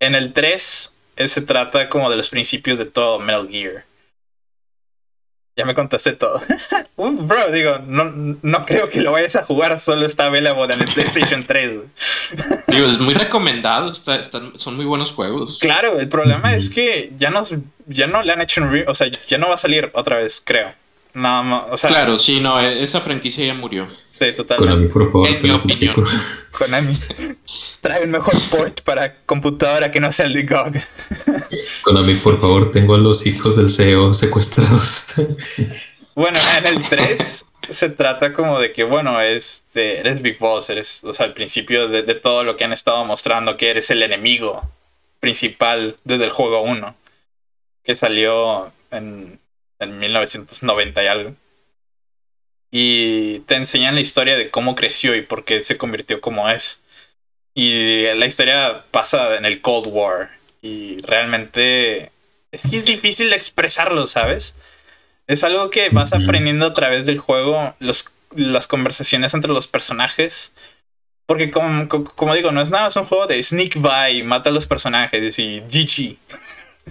En 0.00 0.14
el 0.14 0.32
3 0.32 0.94
se 1.26 1.42
trata 1.42 1.90
como 1.90 2.08
de 2.08 2.16
los 2.16 2.30
principios 2.30 2.78
de 2.78 2.86
todo 2.86 3.20
Metal 3.20 3.46
Gear. 3.50 3.84
Ya 5.58 5.66
me 5.66 5.74
contaste 5.74 6.14
todo. 6.14 6.40
Uh, 6.96 7.12
bro, 7.12 7.50
digo, 7.50 7.78
no, 7.86 8.04
no 8.42 8.66
creo 8.66 8.90
que 8.90 9.00
lo 9.00 9.12
vayas 9.12 9.34
a 9.36 9.42
jugar, 9.42 9.78
solo 9.78 10.04
está 10.04 10.26
available 10.26 10.74
en 10.74 10.82
el 10.82 10.92
PlayStation 10.92 11.44
3. 11.46 11.70
Digo, 12.68 12.86
es 12.86 12.98
muy 13.00 13.14
recomendado, 13.14 13.94
son 13.94 14.76
muy 14.76 14.84
buenos 14.84 15.12
juegos. 15.12 15.58
Claro, 15.60 15.98
el 15.98 16.08
problema 16.08 16.54
es 16.54 16.68
que 16.68 17.12
ya 17.16 17.30
no, 17.30 17.42
ya 17.86 18.06
no 18.06 18.22
le 18.22 18.32
han 18.32 18.42
hecho 18.42 18.62
un... 18.62 18.84
O 18.86 18.94
sea, 18.94 19.10
ya 19.28 19.38
no 19.38 19.48
va 19.48 19.54
a 19.54 19.58
salir 19.58 19.90
otra 19.94 20.16
vez, 20.18 20.42
creo. 20.44 20.74
Nada 21.12 21.42
más, 21.42 21.62
o 21.70 21.76
sea, 21.76 21.90
claro, 21.90 22.18
sí, 22.18 22.40
no, 22.40 22.60
e-, 22.60 22.82
esa 22.82 23.00
franquicia 23.00 23.44
ya 23.44 23.54
murió. 23.54 23.88
Sí, 24.10 24.26
totalmente. 24.34 24.74
Konami, 24.74 24.88
por 24.88 25.12
favor. 25.12 25.28
En 25.28 25.42
mi 25.42 25.50
opinión. 25.50 25.94
Konami, 26.52 26.98
trae 27.80 28.04
un 28.04 28.10
mejor 28.10 28.34
port 28.50 28.80
para 28.82 29.16
computadora 29.24 29.90
que 29.90 30.00
no 30.00 30.12
sea 30.12 30.26
el 30.26 30.34
de 30.34 30.42
GOG. 30.44 30.72
Konami, 31.82 32.14
por 32.16 32.40
favor, 32.40 32.70
tengo 32.70 32.94
a 32.94 32.98
los 32.98 33.26
hijos 33.26 33.56
del 33.56 33.70
CEO 33.70 34.14
secuestrados. 34.14 35.04
Bueno, 36.12 36.38
en 36.58 36.66
el 36.66 36.82
3 36.82 37.46
se 37.70 37.88
trata 37.88 38.32
como 38.32 38.58
de 38.58 38.72
que, 38.72 38.82
bueno, 38.84 39.20
este, 39.20 40.00
eres 40.00 40.20
Big 40.20 40.38
Boss, 40.38 40.68
eres, 40.68 41.02
o 41.04 41.14
sea, 41.14 41.24
al 41.24 41.34
principio 41.34 41.88
de, 41.88 42.02
de 42.02 42.14
todo 42.14 42.42
lo 42.42 42.56
que 42.56 42.64
han 42.64 42.72
estado 42.72 43.04
mostrando, 43.04 43.56
que 43.56 43.70
eres 43.70 43.90
el 43.90 44.02
enemigo 44.02 44.68
principal 45.20 45.96
desde 46.04 46.24
el 46.24 46.30
juego 46.30 46.62
1, 46.62 46.94
que 47.84 47.94
salió 47.94 48.72
en 48.90 49.38
en 49.80 49.98
1990 49.98 51.02
y 51.02 51.06
algo. 51.06 51.34
Y 52.70 53.40
te 53.40 53.56
enseñan 53.56 53.96
la 53.96 54.00
historia 54.00 54.36
de 54.36 54.50
cómo 54.50 54.76
creció 54.76 55.16
y 55.16 55.22
por 55.22 55.44
qué 55.44 55.62
se 55.64 55.76
convirtió 55.76 56.20
como 56.20 56.48
es. 56.48 56.82
Y 57.54 58.04
la 58.14 58.26
historia 58.26 58.84
pasa 58.92 59.36
en 59.36 59.44
el 59.44 59.60
Cold 59.60 59.88
War. 59.88 60.30
Y 60.62 61.00
realmente 61.02 62.12
es 62.52 62.68
que 62.68 62.76
es 62.76 62.84
difícil 62.84 63.30
de 63.30 63.36
expresarlo, 63.36 64.06
¿sabes? 64.06 64.54
Es 65.26 65.44
algo 65.44 65.70
que 65.70 65.88
vas 65.90 66.12
aprendiendo 66.12 66.66
a 66.66 66.74
través 66.74 67.06
del 67.06 67.18
juego, 67.18 67.74
los, 67.78 68.06
las 68.34 68.66
conversaciones 68.66 69.34
entre 69.34 69.52
los 69.52 69.68
personajes. 69.68 70.52
Porque 71.30 71.48
como, 71.52 71.86
co- 71.88 72.02
como 72.02 72.34
digo, 72.34 72.50
no 72.50 72.60
es 72.60 72.70
nada, 72.70 72.88
es 72.88 72.96
un 72.96 73.04
juego 73.04 73.28
de 73.28 73.40
sneak 73.40 73.76
by, 73.80 74.24
mata 74.24 74.50
a 74.50 74.52
los 74.52 74.66
personajes 74.66 75.38
y 75.38 75.60
GG. 75.60 76.16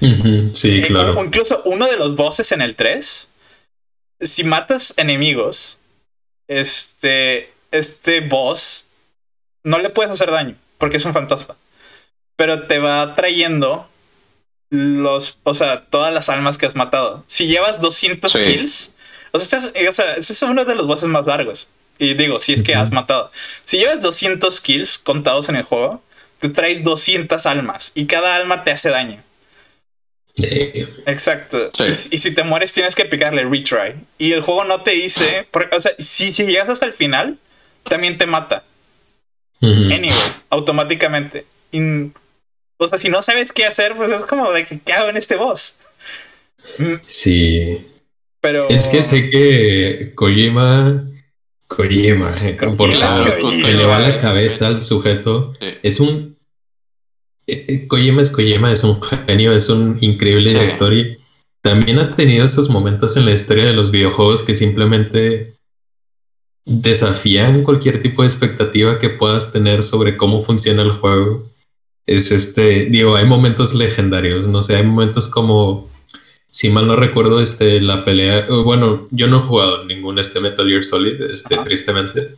Ujú, 0.02 0.56
Sí, 0.56 0.80
Eh, 0.80 0.88
claro. 0.88 1.21
incluso 1.25 1.62
uno 1.65 1.86
de 1.88 1.97
los 1.97 2.15
bosses 2.15 2.54
en 2.54 2.62
el 2.62 2.75
3, 2.78 3.28
si 4.21 4.45
matas 4.45 4.93
enemigos, 4.95 5.80
este, 6.47 7.52
este 7.71 8.21
boss 8.21 8.86
no 9.65 9.78
le 9.80 9.89
puedes 9.89 10.10
hacer 10.13 10.32
daño 10.32 10.56
porque 10.78 10.95
es 10.97 11.04
un 11.06 11.12
fantasma. 11.13 11.58
Pero 12.38 12.65
te 12.65 12.80
va 12.80 13.13
trayendo 13.15 13.89
los, 14.69 15.39
o 15.43 15.54
sea, 15.54 15.84
todas 15.86 16.13
las 16.13 16.30
almas 16.30 16.58
que 16.58 16.65
has 16.65 16.75
matado. 16.75 17.25
Si 17.28 17.47
llevas 17.47 17.82
200 17.82 18.32
Sí. 18.32 18.39
kills, 18.43 18.93
o 19.34 19.39
sea, 19.39 19.60
este 19.60 19.84
es, 19.84 19.89
o 19.89 19.91
sea, 19.91 20.13
es 20.13 20.41
uno 20.43 20.63
de 20.63 20.75
los 20.75 20.88
bosses 20.88 21.10
más 21.10 21.25
largos. 21.25 21.67
Y 21.99 22.13
digo, 22.15 22.39
si 22.39 22.53
es 22.53 22.63
que 22.63 22.73
has 22.75 22.91
matado. 22.91 23.29
Si 23.65 23.77
llevas 23.77 24.01
200 24.01 24.62
kills 24.62 24.97
contados 24.97 25.49
en 25.49 25.57
el 25.57 25.63
juego, 25.63 26.01
te 26.39 26.49
trae 26.49 26.79
200 26.79 27.45
almas 27.45 27.91
y 27.93 28.05
cada 28.07 28.35
alma 28.35 28.63
te 28.63 28.71
hace 28.71 28.89
daño. 28.89 29.21
Exacto. 31.05 31.71
Sí. 31.77 31.83
Y, 31.83 31.93
si- 31.93 32.09
y 32.15 32.17
si 32.19 32.31
te 32.33 32.43
mueres 32.43 32.71
tienes 32.71 32.95
que 32.95 33.05
picarle 33.05 33.43
retry. 33.43 33.95
Y 34.17 34.31
el 34.31 34.41
juego 34.41 34.63
no 34.63 34.81
te 34.81 34.91
dice, 34.91 35.45
porque, 35.51 35.75
o 35.75 35.79
sea, 35.79 35.91
si, 35.99 36.31
si 36.31 36.45
llegas 36.45 36.69
hasta 36.69 36.85
el 36.85 36.93
final, 36.93 37.38
también 37.83 38.17
te 38.17 38.25
mata. 38.25 38.63
ujú. 39.62 39.71
Anyway, 39.73 40.13
automáticamente. 40.49 41.45
Y, 41.71 41.79
o 42.77 42.88
sea, 42.88 42.97
si 42.97 43.09
no 43.09 43.21
sabes 43.21 43.51
qué 43.51 43.65
hacer, 43.65 43.97
pues 43.97 44.09
es 44.12 44.21
como 44.21 44.49
de 44.51 44.63
que, 44.65 44.79
¿qué 44.79 44.93
hago 44.93 45.09
en 45.09 45.17
este 45.17 45.35
boss? 45.35 45.75
Sí. 47.05 47.85
Pero... 48.41 48.69
Es 48.69 48.88
que 48.88 49.03
sé 49.03 49.29
que 49.29 50.13
Kojima. 50.15 51.03
Kojima, 51.69 52.34
eh, 52.41 52.58
por 52.75 52.89
Claro, 52.89 53.49
que 53.51 53.73
le 53.73 53.86
va 53.86 53.99
la 53.99 54.17
cabeza 54.19 54.67
al 54.67 54.84
sujeto. 54.84 55.53
Sí. 55.62 55.67
Es 55.84 55.99
un. 56.01 56.36
eh, 57.47 57.65
eh, 57.69 57.88
Kojima 57.88 58.21
es 58.21 58.32
Kojima, 58.32 58.71
es 58.71 58.84
un 58.84 58.99
genio, 59.01 59.53
es 59.53 59.69
un 59.69 59.97
increíble 60.01 60.49
Sí. 60.51 60.58
director 60.60 60.93
y 60.93 61.17
también 61.62 61.99
ha 61.99 62.15
tenido 62.15 62.45
esos 62.45 62.69
momentos 62.69 63.15
en 63.17 63.25
la 63.25 63.34
historia 63.34 63.65
de 63.65 63.73
los 63.73 63.91
videojuegos 63.91 64.41
que 64.43 64.53
simplemente 64.53 65.53
desafían 66.65 67.63
cualquier 67.63 68.01
tipo 68.01 68.21
de 68.21 68.27
expectativa 68.27 68.99
que 68.99 69.10
puedas 69.10 69.51
tener 69.51 69.84
sobre 69.84 70.17
cómo 70.17 70.41
funciona 70.41 70.82
el 70.84 70.91
juego. 70.91 71.47
Es 72.05 72.32
este, 72.32 72.86
digo, 72.86 73.15
hay 73.15 73.25
momentos 73.25 73.73
legendarios, 73.75 74.47
no 74.47 74.63
sé, 74.63 74.75
hay 74.77 74.84
momentos 74.84 75.27
como, 75.27 75.88
si 76.60 76.69
mal 76.69 76.88
no 76.88 76.98
recuerdo, 76.98 77.39
este, 77.39 77.80
la 77.80 78.04
pelea, 78.04 78.39
eh, 78.39 78.45
bueno, 78.65 79.08
yo 79.12 79.28
no 79.28 79.38
he 79.38 79.41
jugado 79.41 79.86
ningún 79.86 80.19
este 80.19 80.41
Metal 80.41 80.67
Gear 80.67 80.84
Solid, 80.84 81.22
este, 81.22 81.56
Ajá. 81.56 81.63
tristemente, 81.63 82.36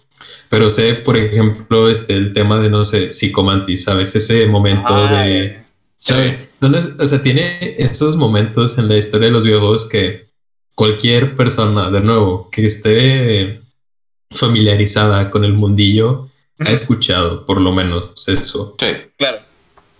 pero 0.48 0.70
sé, 0.70 0.94
por 0.94 1.18
ejemplo, 1.18 1.90
este, 1.90 2.14
el 2.14 2.32
tema 2.32 2.60
de, 2.60 2.70
no 2.70 2.86
sé, 2.86 3.12
Psicomantis, 3.12 3.84
¿sabes? 3.86 4.16
Ese 4.16 4.46
momento 4.46 4.94
Ay, 4.94 5.34
de... 5.34 5.64
¿sabe? 5.98 6.50
Son 6.54 6.76
es- 6.76 6.92
o 7.00 7.08
sea, 7.08 7.24
tiene 7.24 7.76
esos 7.80 8.16
momentos 8.16 8.78
en 8.78 8.90
la 8.90 8.96
historia 8.96 9.30
de 9.30 9.34
los 9.34 9.44
videojuegos 9.44 9.90
que 9.90 10.28
cualquier 10.76 11.36
persona, 11.36 11.90
de 11.90 12.02
nuevo, 12.02 12.48
que 12.52 12.64
esté 12.68 13.60
familiarizada 14.30 15.32
con 15.32 15.46
el 15.46 15.54
mundillo, 15.54 16.28
ha 16.60 16.70
escuchado 16.72 17.44
por 17.48 17.60
lo 17.60 17.72
menos 17.72 18.28
eso. 18.28 18.76
Sí. 18.80 18.86
Claro. 19.18 19.40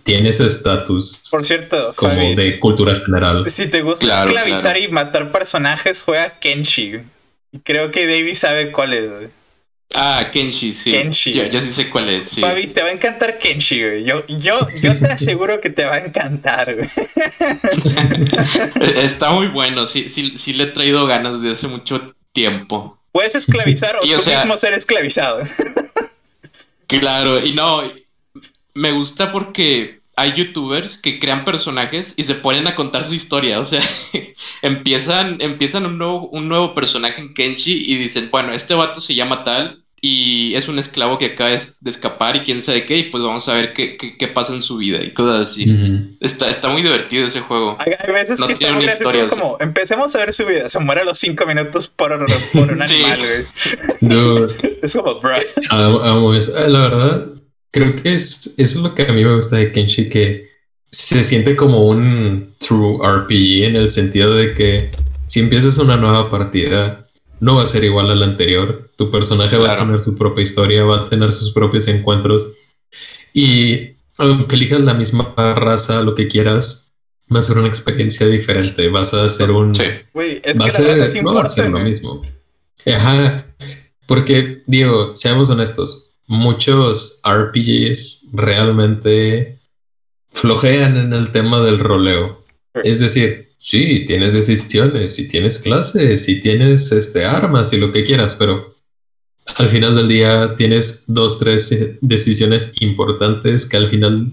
Tiene 0.04 0.30
ese 0.30 0.46
estatus 0.46 1.28
Por 1.30 1.44
cierto, 1.44 1.92
como 1.94 2.14
Fabis, 2.14 2.36
de 2.36 2.58
cultura 2.58 2.96
general. 3.04 3.48
si 3.48 3.68
te 3.68 3.82
gusta 3.82 4.06
Claro, 4.06 4.26
esclavizar 4.30 4.74
claro. 4.76 4.90
y 4.90 4.92
matar 4.92 5.30
personajes, 5.32 6.02
juega 6.02 6.38
Kenshi. 6.40 7.00
Creo 7.64 7.90
que 7.90 8.06
David 8.06 8.34
sabe 8.34 8.72
cuál 8.72 8.94
es. 8.94 9.10
güey. 9.10 9.28
Ah, 9.94 10.26
Kenshi, 10.32 10.72
sí. 10.72 10.90
Kenshi. 10.90 11.34
Yo, 11.34 11.44
yo 11.46 11.60
sí 11.60 11.70
sé 11.70 11.90
cuál 11.90 12.08
es, 12.08 12.30
sí. 12.30 12.40
Te 12.72 12.82
va 12.82 12.88
a 12.88 12.92
encantar 12.92 13.36
Kenshi, 13.38 13.80
güey. 13.82 14.04
Yo, 14.04 14.24
yo, 14.26 14.58
yo 14.80 14.98
te 14.98 15.06
aseguro 15.12 15.60
que 15.60 15.68
te 15.70 15.84
va 15.84 15.96
a 15.96 15.98
encantar, 15.98 16.74
güey. 16.74 16.88
Está 18.96 19.32
muy 19.32 19.48
bueno, 19.48 19.86
sí, 19.86 20.08
sí, 20.08 20.32
sí 20.36 20.52
le 20.54 20.64
he 20.64 20.66
traído 20.68 21.06
ganas 21.06 21.42
de 21.42 21.52
hace 21.52 21.68
mucho 21.68 22.14
tiempo. 22.32 22.98
Puedes 23.12 23.34
esclavizar 23.34 23.96
o 23.96 24.00
Y, 24.04 24.14
o 24.14 24.16
tú 24.16 24.22
sea- 24.24 24.38
mismo 24.40 24.56
ser 24.56 24.74
esclavizado. 24.74 25.40
Claro, 26.86 27.44
y 27.44 27.52
no, 27.54 27.82
me 28.74 28.92
gusta 28.92 29.30
porque 29.32 30.00
hay 30.16 30.34
youtubers 30.34 30.98
que 30.98 31.18
crean 31.18 31.44
personajes 31.44 32.14
y 32.16 32.24
se 32.24 32.34
ponen 32.34 32.66
a 32.66 32.74
contar 32.74 33.02
su 33.04 33.14
historia, 33.14 33.58
o 33.58 33.64
sea, 33.64 33.82
empiezan, 34.62 35.40
empiezan 35.40 35.86
un 35.86 35.98
nuevo, 35.98 36.28
un 36.28 36.48
nuevo 36.48 36.74
personaje 36.74 37.20
en 37.20 37.34
Kenshi 37.34 37.84
y 37.90 37.96
dicen, 37.96 38.28
bueno, 38.30 38.52
este 38.52 38.74
vato 38.74 39.00
se 39.00 39.14
llama 39.14 39.42
tal 39.42 39.78
y 40.04 40.54
es 40.56 40.66
un 40.66 40.80
esclavo 40.80 41.16
que 41.16 41.26
acaba 41.26 41.50
de 41.50 41.56
es- 41.56 41.76
de 41.80 41.88
escapar 41.90 42.34
y 42.36 42.40
quién 42.40 42.60
sabe 42.60 42.84
qué, 42.84 42.98
y 42.98 43.02
pues 43.04 43.22
vamos 43.22 43.48
a 43.48 43.54
ver 43.54 43.72
qué, 43.72 43.96
qué, 43.96 44.16
qué 44.18 44.26
pasa 44.28 44.52
en 44.52 44.60
su 44.60 44.76
vida 44.78 45.00
y 45.02 45.12
cosas 45.14 45.48
así. 45.48 45.64
Está, 46.20 46.50
está 46.50 46.68
muy 46.70 46.82
divertido 46.82 47.24
ese 47.26 47.40
juego. 47.40 47.76
Hay, 47.78 47.92
hay 47.98 48.12
veces 48.12 48.40
No 48.40 48.48
que 48.48 48.54
una 48.66 48.80
graciosos 48.80 49.14
historia, 49.14 49.28
como, 49.28 49.56
empecemos 49.60 50.14
a 50.16 50.18
ver 50.18 50.34
su 50.34 50.44
vida, 50.44 50.68
se 50.68 50.80
muere 50.80 51.02
a 51.02 51.04
los 51.04 51.18
cinco 51.18 51.46
minutos 51.46 51.86
por, 51.88 52.10
por 52.52 52.72
un 52.72 52.82
animal, 52.82 53.20
güey. 53.20 54.50
Es 54.82 54.92
como, 54.94 55.20
bro. 55.20 55.36
amo, 55.70 56.00
amo 56.00 56.34
eso. 56.34 56.56
Eh, 56.58 56.68
La 56.68 56.80
verdad, 56.80 57.26
creo 57.72 57.96
que 57.96 58.14
es, 58.14 58.54
eso 58.58 58.78
es 58.78 58.82
lo 58.84 58.94
que 58.94 59.02
a 59.02 59.12
mí 59.12 59.24
me 59.24 59.34
gusta 59.34 59.56
de 59.56 59.72
Kenshi, 59.72 60.08
que 60.08 60.48
se 60.90 61.24
siente 61.24 61.56
como 61.56 61.88
un 61.88 62.54
true 62.58 62.98
RPG 63.02 63.64
en 63.64 63.76
el 63.76 63.90
sentido 63.90 64.34
de 64.34 64.54
que 64.54 64.90
si 65.26 65.40
empiezas 65.40 65.78
una 65.78 65.96
nueva 65.96 66.30
partida, 66.30 67.08
no 67.40 67.56
va 67.56 67.62
a 67.64 67.66
ser 67.66 67.82
igual 67.84 68.10
a 68.10 68.14
la 68.14 68.26
anterior. 68.26 68.90
Tu 68.96 69.10
personaje 69.10 69.56
va 69.56 69.64
a 69.64 69.74
Claro. 69.74 69.86
tener 69.86 70.00
su 70.02 70.16
propia 70.16 70.42
historia, 70.42 70.84
va 70.84 70.98
a 70.98 71.04
tener 71.06 71.32
sus 71.32 71.50
propios 71.52 71.88
encuentros. 71.88 72.52
Y 73.32 73.92
aunque 74.18 74.54
elijas 74.56 74.80
la 74.80 74.94
misma 74.94 75.34
raza, 75.36 76.02
lo 76.02 76.14
que 76.14 76.28
quieras, 76.28 76.92
va 77.34 77.38
a 77.38 77.42
ser 77.42 77.58
una 77.58 77.68
experiencia 77.68 78.26
diferente. 78.26 78.88
Vas 78.90 79.14
a 79.14 79.24
hacer 79.24 79.50
un... 79.50 79.74
Sí. 79.74 79.82
Güey, 80.12 80.40
es 80.44 80.58
va 80.60 80.64
a 80.64 80.66
que 80.66 80.70
ser, 81.08 81.22
no 81.24 81.34
va 81.34 81.42
a 81.42 81.48
ser 81.48 81.70
lo 81.70 81.78
mismo. 81.80 82.22
Ajá, 82.86 83.46
porque 84.06 84.62
digo, 84.66 85.12
seamos 85.14 85.48
honestos, 85.48 86.11
muchos 86.32 87.20
RPGs 87.24 88.28
realmente 88.32 89.58
flojean 90.30 90.96
en 90.96 91.12
el 91.12 91.30
tema 91.30 91.60
del 91.60 91.78
roleo. 91.78 92.42
Es 92.82 93.00
decir, 93.00 93.50
sí, 93.58 94.04
tienes 94.06 94.32
decisiones, 94.32 95.18
y 95.18 95.28
tienes 95.28 95.58
clases, 95.58 96.28
y 96.28 96.40
tienes 96.40 96.90
este, 96.92 97.26
armas 97.26 97.72
y 97.74 97.76
lo 97.76 97.92
que 97.92 98.04
quieras, 98.04 98.34
pero 98.36 98.74
al 99.56 99.68
final 99.68 99.94
del 99.94 100.08
día 100.08 100.56
tienes 100.56 101.04
dos, 101.06 101.38
tres 101.38 101.70
eh, 101.72 101.98
decisiones 102.00 102.72
importantes 102.80 103.68
que 103.68 103.76
al 103.76 103.88
final 103.90 104.32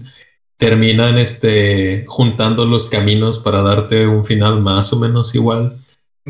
terminan 0.56 1.18
este, 1.18 2.04
juntando 2.06 2.64
los 2.64 2.88
caminos 2.88 3.38
para 3.40 3.60
darte 3.60 4.06
un 4.06 4.24
final 4.24 4.60
más 4.62 4.92
o 4.94 5.00
menos 5.00 5.34
igual. 5.34 5.76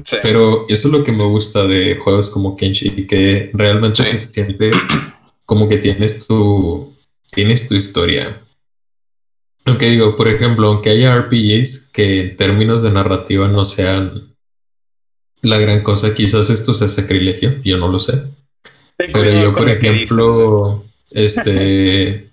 Sí. 0.04 0.16
Pero 0.22 0.66
eso 0.68 0.88
es 0.88 0.92
lo 0.92 1.04
que 1.04 1.12
me 1.12 1.24
gusta 1.24 1.66
de 1.66 1.96
juegos 1.96 2.28
como 2.28 2.56
Kenshi, 2.56 3.06
que 3.06 3.50
realmente 3.52 4.02
Sí. 4.04 4.18
se 4.18 4.32
siente 4.32 4.72
como 5.50 5.68
que 5.68 5.78
tienes 5.78 6.28
tu, 6.28 6.94
tienes 7.32 7.66
tu 7.66 7.74
historia. 7.74 8.40
Aunque 9.64 9.86
digo, 9.90 10.14
por 10.14 10.28
ejemplo, 10.28 10.68
aunque 10.68 10.90
haya 10.90 11.12
RPGs 11.18 11.90
que 11.92 12.20
en 12.20 12.36
términos 12.36 12.82
de 12.82 12.92
narrativa 12.92 13.48
no 13.48 13.64
sean 13.64 14.32
la 15.42 15.58
gran 15.58 15.82
cosa, 15.82 16.14
quizás 16.14 16.50
esto 16.50 16.72
sea 16.72 16.86
sacrilegio, 16.88 17.60
yo 17.64 17.78
no 17.78 17.88
lo 17.88 17.98
sé. 17.98 18.22
Ten 18.96 19.10
Pero 19.12 19.42
yo, 19.42 19.52
por 19.52 19.68
ejemplo, 19.68 20.84
este 21.10 22.30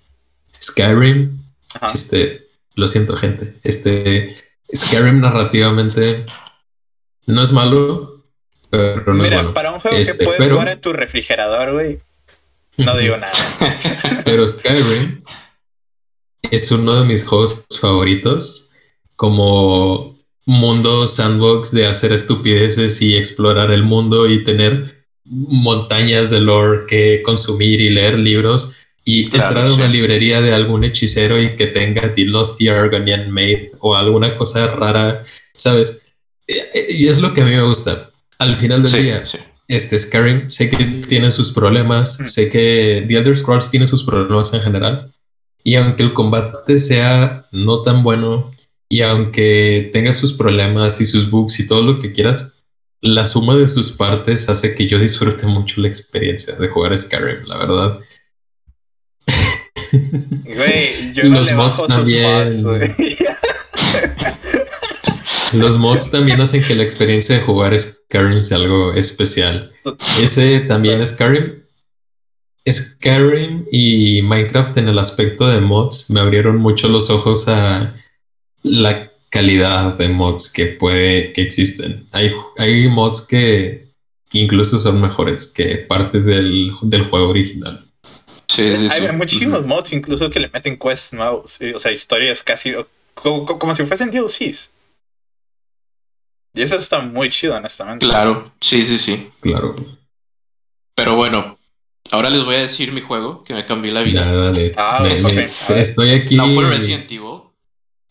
Skyrim, 0.62 1.42
Ajá. 1.74 1.90
este, 1.92 2.46
lo 2.76 2.86
siento, 2.86 3.16
gente. 3.16 3.54
Este 3.64 4.36
Skyrim 4.72 5.20
narrativamente 5.20 6.24
no 7.26 7.42
es 7.42 7.50
malo, 7.52 8.22
pero 8.70 9.12
no 9.12 9.14
Mira, 9.24 9.26
es 9.38 9.42
bueno. 9.42 9.54
para 9.54 9.72
un 9.72 9.80
juego 9.80 9.96
Este, 9.96 10.18
que 10.18 10.24
puedes 10.24 10.38
pero- 10.38 10.54
jugar 10.54 10.68
en 10.68 10.80
tu 10.80 10.92
refrigerador, 10.92 11.72
güey, 11.72 11.98
no 12.78 12.96
digo 12.96 13.16
nada. 13.16 13.32
Pero 14.24 14.46
Skyrim 14.48 15.22
es 16.50 16.70
uno 16.70 17.00
de 17.00 17.04
mis 17.06 17.24
juegos 17.24 17.66
favoritos 17.80 18.70
como 19.16 20.16
mundo 20.46 21.06
sandbox 21.06 21.72
de 21.72 21.86
hacer 21.86 22.12
estupideces 22.12 23.02
y 23.02 23.16
explorar 23.16 23.70
el 23.70 23.82
mundo 23.82 24.28
y 24.28 24.44
tener 24.44 25.04
montañas 25.24 26.30
de 26.30 26.40
lore 26.40 26.86
que 26.88 27.22
consumir 27.22 27.80
y 27.80 27.90
leer 27.90 28.18
libros 28.18 28.76
y 29.04 29.28
Claro, 29.28 29.48
entrar 29.48 29.66
a 29.66 29.74
una 29.74 29.86
sí. 29.86 29.92
librería 29.92 30.40
de 30.40 30.54
algún 30.54 30.84
hechicero 30.84 31.40
y 31.40 31.56
que 31.56 31.66
tenga 31.66 32.12
The 32.14 32.24
Lost 32.26 32.60
Argonian 32.62 33.30
Maid 33.30 33.68
o 33.80 33.94
alguna 33.94 34.34
cosa 34.36 34.68
rara, 34.74 35.22
¿sabes? 35.54 36.02
Eh, 36.46 36.70
eh, 36.74 36.86
Y 36.90 37.08
es 37.08 37.18
lo 37.18 37.32
que 37.34 37.42
a 37.42 37.44
mí 37.44 37.50
me 37.50 37.62
gusta. 37.62 38.10
Al 38.38 38.56
final 38.58 38.82
del 38.82 38.90
Sí, 38.92 39.02
día, 39.02 39.26
sí. 39.26 39.38
Este 39.68 39.98
Skyrim, 39.98 40.48
sé 40.48 40.70
que 40.70 40.84
tiene 41.08 41.30
sus 41.30 41.52
problemas, 41.52 42.18
Mm. 42.20 42.24
sé 42.26 42.48
que 42.48 43.04
The 43.06 43.16
Elder 43.18 43.36
Scrolls 43.38 43.70
tiene 43.70 43.86
sus 43.86 44.02
problemas 44.04 44.52
en 44.54 44.62
general. 44.62 45.12
Y 45.62 45.74
aunque 45.76 46.02
el 46.02 46.14
combate 46.14 46.78
sea 46.78 47.46
no 47.52 47.82
tan 47.82 48.02
bueno, 48.02 48.50
y 48.88 49.02
aunque 49.02 49.90
tenga 49.92 50.12
sus 50.14 50.32
problemas 50.32 51.00
y 51.00 51.04
sus 51.04 51.28
bugs 51.30 51.60
y 51.60 51.66
todo 51.66 51.82
lo 51.82 51.98
que 52.00 52.12
quieras, 52.12 52.60
la 53.02 53.26
suma 53.26 53.54
de 53.54 53.68
sus 53.68 53.92
partes 53.92 54.48
hace 54.48 54.74
que 54.74 54.88
yo 54.88 54.98
disfrute 54.98 55.46
mucho 55.46 55.80
la 55.82 55.88
experiencia 55.88 56.56
de 56.56 56.68
jugar 56.68 56.98
Skyrim, 56.98 57.44
la 57.46 57.58
verdad. 57.58 57.98
Güey, 59.92 61.12
yo 61.14 61.24
no 61.24 61.36
Los 61.38 61.46
le 61.46 61.54
mods 61.54 61.66
bajo 61.68 61.76
sus 61.86 61.88
también. 61.96 62.44
mods. 62.44 62.64
Los 65.52 65.76
mods 65.78 66.10
también 66.10 66.40
hacen 66.40 66.62
que 66.62 66.74
la 66.74 66.82
experiencia 66.82 67.36
de 67.36 67.42
jugar 67.42 67.78
Skyrim 67.78 68.42
sea 68.42 68.58
algo 68.58 68.92
especial. 68.92 69.72
Ese 70.20 70.60
también 70.60 71.06
Skyrim. 71.06 71.62
Skyrim 72.70 73.64
y 73.72 74.20
Minecraft 74.22 74.76
en 74.78 74.88
el 74.88 74.98
aspecto 74.98 75.46
de 75.48 75.60
mods 75.60 76.10
me 76.10 76.20
abrieron 76.20 76.58
mucho 76.58 76.88
los 76.88 77.08
ojos 77.10 77.48
a 77.48 77.94
la 78.62 79.10
calidad 79.30 79.94
de 79.94 80.08
mods 80.08 80.50
que 80.52 80.66
puede 80.66 81.32
que 81.32 81.42
existen. 81.42 82.06
Hay, 82.12 82.32
hay 82.58 82.88
mods 82.88 83.22
que, 83.22 83.88
que 84.28 84.38
incluso 84.38 84.78
son 84.80 85.00
mejores 85.00 85.46
que 85.46 85.76
partes 85.78 86.24
del, 86.26 86.72
del 86.82 87.04
juego 87.04 87.28
original. 87.30 87.84
Sí, 88.48 88.70
sí, 88.76 88.88
sí. 88.90 89.04
Hay 89.06 89.12
muchísimos 89.16 89.64
mods 89.66 89.92
incluso 89.92 90.28
que 90.30 90.40
le 90.40 90.48
meten 90.52 90.78
quests 90.78 91.12
nuevos. 91.12 91.52
sí, 91.52 91.72
O 91.72 91.80
sea, 91.80 91.92
historias 91.92 92.42
casi 92.42 92.72
como- 93.14 93.46
como 93.46 93.74
si 93.74 93.84
fuesen 93.84 94.10
DLCs. 94.10 94.70
Y 96.58 96.62
eso 96.62 96.74
está 96.76 96.98
muy 97.00 97.28
chido, 97.28 97.54
honestamente. 97.54 98.04
Claro, 98.06 98.44
sí, 98.60 98.84
sí, 98.84 98.98
sí. 98.98 99.30
Claro. 99.40 99.76
Pero 100.96 101.14
bueno, 101.14 101.56
ahora 102.10 102.30
les 102.30 102.44
voy 102.44 102.56
a 102.56 102.60
decir 102.60 102.90
mi 102.90 103.00
juego 103.00 103.44
que 103.44 103.54
me 103.54 103.64
cambió 103.64 103.92
la 103.92 104.02
vida. 104.02 104.24
Ya, 104.24 104.32
dale. 104.32 104.72
Ah, 104.76 104.98
Me- 105.04 105.22
me- 105.22 105.50
estoy 105.80 106.10
aquí. 106.10 106.34
No 106.34 106.48
fue 106.52 106.68
Resident 106.68 107.10
Evil. 107.12 107.42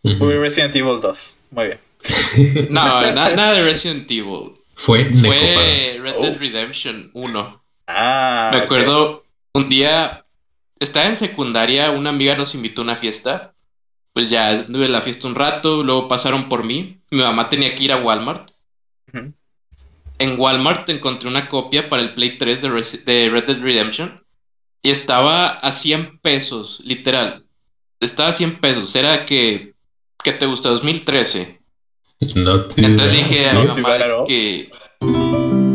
Ujú. 0.03 0.25
Uy, 0.25 0.33
Resident 0.35 0.73
Evil 0.77 1.01
2. 1.01 1.35
Muy 1.51 1.65
bien. 1.65 1.79
No, 2.69 3.01
na- 3.01 3.31
nada 3.35 3.53
de 3.53 3.63
Resident 3.63 4.09
Evil. 4.09 4.53
Fue. 4.75 5.03
Fue 5.03 5.99
Red 6.01 6.15
Dead 6.21 6.35
Oh. 6.35 6.39
Redemption 6.39 7.11
1. 7.13 7.63
Ah. 7.87 8.49
Me 8.53 8.59
acuerdo 8.59 9.25
un 9.53 9.67
día, 9.67 10.25
estaba 10.79 11.07
en 11.07 11.17
secundaria, 11.17 11.91
una 11.91 12.11
amiga 12.11 12.37
nos 12.37 12.55
invitó 12.55 12.81
a 12.81 12.85
una 12.85 12.95
fiesta. 12.95 13.53
Pues 14.17 14.31
ya 14.31 14.49
anduve 14.49 14.87
en 14.87 14.93
la 14.93 15.01
fiesta 15.01 15.27
un 15.27 15.35
rato, 15.35 15.83
luego 15.83 16.07
pasaron 16.07 16.49
por 16.49 16.63
mí. 16.63 16.97
Mi 17.11 17.19
mamá 17.19 17.49
tenía 17.49 17.75
que 17.75 17.83
ir 17.83 17.91
a 17.91 17.97
Walmart. 17.97 18.49
En 20.17 20.39
Walmart 20.39 20.89
encontré 20.89 21.29
una 21.29 21.47
copia 21.47 21.87
para 21.87 22.01
el 22.01 22.15
Play 22.15 22.39
3 22.39 22.63
de, 22.63 23.29
Red 23.29 23.45
Dead 23.45 23.61
Redemption. 23.61 24.23
Y 24.81 24.89
estaba 24.89 25.49
a 25.49 25.71
100 25.71 26.17
pesos, 26.17 26.81
literal. 26.83 27.45
Estaba 27.99 28.29
a 28.29 28.33
100 28.33 28.59
pesos. 28.59 28.95
Era 28.95 29.23
que, 29.23 29.75
que 30.23 30.31
te 30.31 30.47
gusta, 30.47 30.69
2013. 30.69 31.61
No 32.37 32.61
te 32.61 32.85
Entonces 32.87 33.17
dije 33.17 33.49
a 33.51 33.53
mi 33.53 33.67
No 33.67 33.73
mamá 33.75 33.97
que. 34.25 34.71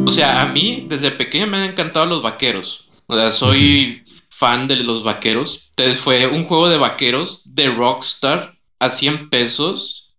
O 0.05 0.11
sea, 0.11 0.43
a 0.43 0.47
mí 0.47 0.87
desde 0.89 1.13
pequeño 1.13 1.47
me 1.47 1.59
han 1.59 1.71
encantado 1.71 2.07
los 2.07 2.23
vaqueros. 2.23 2.89
O 3.07 3.15
sea, 3.15 3.31
soy 3.31 4.02
fan 4.43 4.67
de 4.67 4.75
los 4.75 5.05
vaqueros. 5.05 5.69
Entonces 5.71 6.01
fue 6.01 6.27
un 6.27 6.45
juego 6.47 6.69
de 6.69 6.77
vaqueros 6.77 7.43
de 7.45 7.69
Rockstar 7.71 8.59
a 8.81 8.91
100 8.91 9.31
pesos. 9.31 10.17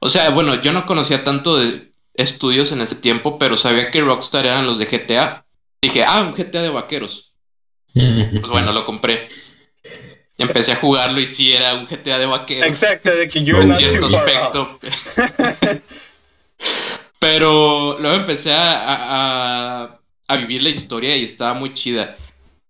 O 0.00 0.08
sea, 0.08 0.30
bueno, 0.30 0.62
yo 0.62 0.72
no 0.72 0.86
conocía 0.86 1.22
tanto 1.24 1.58
de 1.58 1.92
estudios 2.14 2.72
en 2.72 2.80
ese 2.80 2.96
tiempo, 2.96 3.38
pero 3.38 3.54
sabía 3.54 3.90
que 3.90 4.00
Rockstar 4.00 4.46
eran 4.46 4.66
los 4.66 4.78
de 4.78 4.86
GTA. 4.86 5.44
Dije, 5.82 6.04
ah, 6.04 6.22
un 6.22 6.32
GTA 6.34 6.62
de 6.62 6.70
vaqueros. 6.70 7.34
Pues 7.92 8.50
bueno, 8.50 8.72
lo 8.72 8.86
compré. 8.86 9.26
Y 10.38 10.42
empecé 10.42 10.72
a 10.72 10.76
jugarlo 10.76 11.20
y 11.20 11.26
sí 11.26 11.52
era 11.52 11.74
un 11.74 11.84
GTA 11.86 12.18
de 12.18 12.26
vaqueros 12.26 12.66
Exacto, 12.66 13.10
de 13.14 13.28
que 13.28 13.42
not 13.42 13.78
en 13.80 13.90
cierto 13.90 14.06
aspecto. 14.06 14.78
Pero 17.18 17.98
luego 17.98 18.16
empecé 18.16 18.52
a, 18.54 18.72
a- 18.80 19.82
a- 19.84 20.00
a 20.28 20.36
vivir 20.36 20.62
la 20.62 20.70
historia 20.70 21.14
y 21.16 21.24
estaba 21.24 21.52
muy 21.52 21.74
chida. 21.74 22.16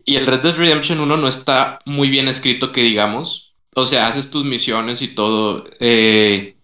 Y 0.07 0.16
el 0.16 0.27
Red 0.27 0.40
Dead 0.40 0.57
Redemption 0.57 1.01
1 1.01 1.16
no 1.16 1.29
está 1.29 1.81
muy 1.85 2.09
bien 2.09 2.29
escrito, 2.29 2.73
que 2.73 2.83
digamos. 2.83 3.53
O 3.75 3.87
sea, 3.87 4.07
haces 4.07 4.31
tus 4.31 4.45
misiones 4.47 5.03
y 5.03 5.09
todo. 5.09 5.64
eh, 5.81 6.55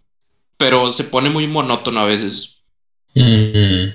pero 0.56 0.92
se 0.92 1.02
pone 1.04 1.28
muy 1.28 1.48
monótono 1.48 2.00
a 2.00 2.06
veces. 2.06 2.58
Mm, 3.14 3.90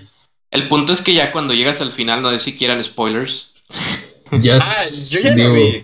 El 0.51 0.67
punto 0.67 0.91
es 0.91 1.01
que 1.01 1.13
ya 1.13 1.31
cuando 1.31 1.53
llegas 1.53 1.79
al 1.81 1.91
final, 1.93 2.21
no 2.21 2.29
sé 2.31 2.39
si 2.39 2.55
quieran 2.55 2.83
spoilers. 2.83 3.53
Ya, 4.41 4.57
Ah, 4.61 4.83
yo 5.11 5.19
ya 5.21 5.33
digo, 5.33 5.47
lo 5.47 5.53
vi. 5.55 5.83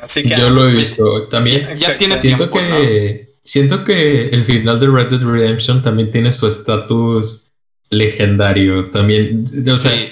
Así 0.00 0.22
que. 0.24 0.30
Yo 0.30 0.50
lo 0.50 0.68
he 0.68 0.72
visto. 0.72 1.28
También 1.28 1.68
Ya 1.76 1.96
siento 1.96 2.18
tiempo, 2.18 2.46
¿no? 2.46 2.50
que 2.80 3.28
siento 3.44 3.84
que 3.84 4.28
el 4.30 4.44
final 4.44 4.80
de 4.80 4.88
Red 4.88 5.06
Dead 5.10 5.20
Redemption 5.22 5.82
también 5.82 6.10
tiene 6.10 6.32
su 6.32 6.48
estatus 6.48 7.52
legendario. 7.90 8.90
También, 8.90 9.44
o 9.72 9.76
sea, 9.76 9.92
Sí. 9.92 10.08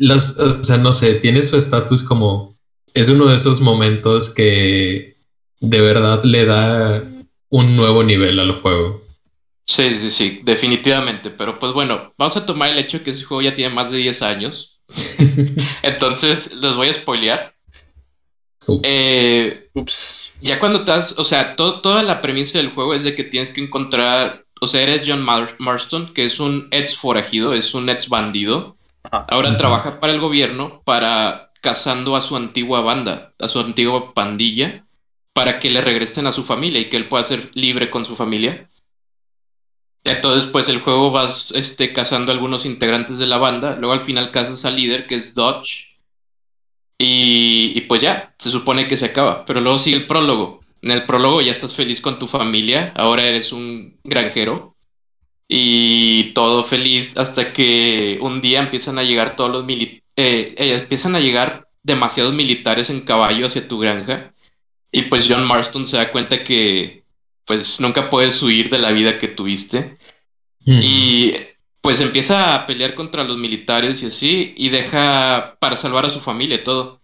Las, 0.00 0.38
o 0.38 0.62
sea, 0.64 0.76
no 0.78 0.92
sé, 0.92 1.14
tiene 1.14 1.42
su 1.42 1.56
estatus 1.56 2.02
como 2.02 2.56
es 2.94 3.08
uno 3.08 3.26
de 3.26 3.36
esos 3.36 3.60
momentos 3.60 4.30
que 4.34 5.14
de 5.60 5.80
verdad 5.80 6.24
le 6.24 6.44
da 6.46 7.04
un 7.50 7.76
nuevo 7.76 8.02
nivel 8.02 8.40
al 8.40 8.52
juego. 8.52 9.02
Sí, 9.66 9.90
sí, 10.00 10.10
sí, 10.10 10.40
definitivamente. 10.42 11.30
Pero 11.30 11.58
pues 11.58 11.72
bueno, 11.72 12.12
vamos 12.18 12.36
a 12.36 12.44
tomar 12.46 12.70
el 12.70 12.78
hecho 12.78 13.02
que 13.04 13.10
ese 13.10 13.24
juego 13.24 13.42
ya 13.42 13.54
tiene 13.54 13.72
más 13.72 13.90
de 13.92 13.98
10 13.98 14.22
años. 14.22 14.80
Entonces, 15.82 16.52
los 16.54 16.76
voy 16.76 16.88
a 16.88 16.94
spoilear. 16.94 17.54
Ups. 18.66 18.80
Eh, 18.84 19.68
Ups. 19.74 20.32
ya 20.40 20.58
cuando 20.58 20.80
estás, 20.80 21.14
o 21.18 21.24
sea, 21.24 21.56
to- 21.56 21.80
toda 21.80 22.02
la 22.02 22.20
premisa 22.20 22.58
del 22.58 22.70
juego 22.70 22.94
es 22.94 23.02
de 23.02 23.14
que 23.14 23.24
tienes 23.24 23.52
que 23.52 23.62
encontrar, 23.62 24.44
o 24.60 24.66
sea, 24.66 24.82
eres 24.82 25.02
John 25.06 25.22
Mar- 25.22 25.56
Marston, 25.58 26.12
que 26.12 26.24
es 26.24 26.40
un 26.40 26.68
ex 26.70 26.96
forajido, 26.96 27.54
es 27.54 27.74
un 27.74 27.88
ex 27.88 28.08
bandido. 28.08 28.76
Ahora 29.10 29.56
trabaja 29.56 30.00
para 30.00 30.12
el 30.12 30.20
gobierno 30.20 30.82
para 30.84 31.52
cazando 31.60 32.16
a 32.16 32.20
su 32.20 32.36
antigua 32.36 32.80
banda, 32.80 33.34
a 33.38 33.48
su 33.48 33.60
antigua 33.60 34.14
pandilla, 34.14 34.86
para 35.32 35.58
que 35.58 35.70
le 35.70 35.80
regresen 35.80 36.26
a 36.26 36.32
su 36.32 36.44
familia 36.44 36.80
y 36.80 36.86
que 36.86 36.96
él 36.96 37.08
pueda 37.08 37.24
ser 37.24 37.50
libre 37.54 37.90
con 37.90 38.04
su 38.04 38.16
familia. 38.16 38.68
Entonces, 40.04 40.48
pues 40.48 40.68
el 40.68 40.80
juego 40.80 41.10
vas 41.10 41.52
este, 41.54 41.92
cazando 41.92 42.32
a 42.32 42.34
algunos 42.34 42.64
integrantes 42.64 43.18
de 43.18 43.26
la 43.26 43.36
banda, 43.36 43.76
luego 43.76 43.92
al 43.92 44.00
final 44.00 44.30
cazas 44.30 44.64
al 44.64 44.76
líder, 44.76 45.06
que 45.06 45.16
es 45.16 45.34
Dodge, 45.34 45.98
y 47.02 47.80
pues 47.82 48.00
ya, 48.02 48.34
se 48.38 48.50
supone 48.50 48.86
que 48.86 48.96
se 48.96 49.06
acaba, 49.06 49.44
pero 49.44 49.60
luego 49.60 49.78
sigue 49.78 49.96
el 49.96 50.06
prólogo. 50.06 50.60
En 50.82 50.90
el 50.90 51.04
prólogo 51.04 51.42
ya 51.42 51.52
estás 51.52 51.74
feliz 51.74 52.00
con 52.00 52.18
tu 52.18 52.26
familia, 52.26 52.92
ahora 52.96 53.22
eres 53.24 53.52
un 53.52 53.98
granjero 54.02 54.69
y 55.52 56.32
todo 56.32 56.62
feliz 56.62 57.16
hasta 57.16 57.52
que 57.52 58.18
un 58.22 58.40
día 58.40 58.60
empiezan 58.60 58.98
a 58.98 59.02
llegar 59.02 59.34
todos 59.36 59.50
los 59.50 59.64
militares, 59.64 60.02
empiezan 60.16 61.16
a 61.16 61.20
llegar 61.20 61.68
demasiados 61.82 62.34
militares 62.34 62.88
en 62.90 63.00
caballo 63.00 63.46
hacia 63.46 63.66
tu 63.66 63.78
granja 63.80 64.32
y 64.92 65.02
pues 65.02 65.26
John 65.28 65.46
Marston 65.46 65.86
se 65.86 65.96
da 65.96 66.12
cuenta 66.12 66.44
que 66.44 67.02
pues 67.46 67.80
nunca 67.80 68.10
puedes 68.10 68.40
huir 68.42 68.70
de 68.70 68.78
la 68.78 68.92
vida 68.92 69.18
que 69.18 69.28
tuviste 69.28 69.94
Mm. 70.66 70.80
y 70.82 71.34
pues 71.80 72.00
empieza 72.00 72.54
a 72.54 72.66
pelear 72.66 72.94
contra 72.94 73.24
los 73.24 73.38
militares 73.38 74.02
y 74.02 74.06
así, 74.06 74.54
y 74.56 74.68
deja 74.68 75.56
para 75.60 75.76
salvar 75.76 76.04
a 76.06 76.10
su 76.10 76.20
familia 76.20 76.56
y 76.56 76.64
todo. 76.64 77.00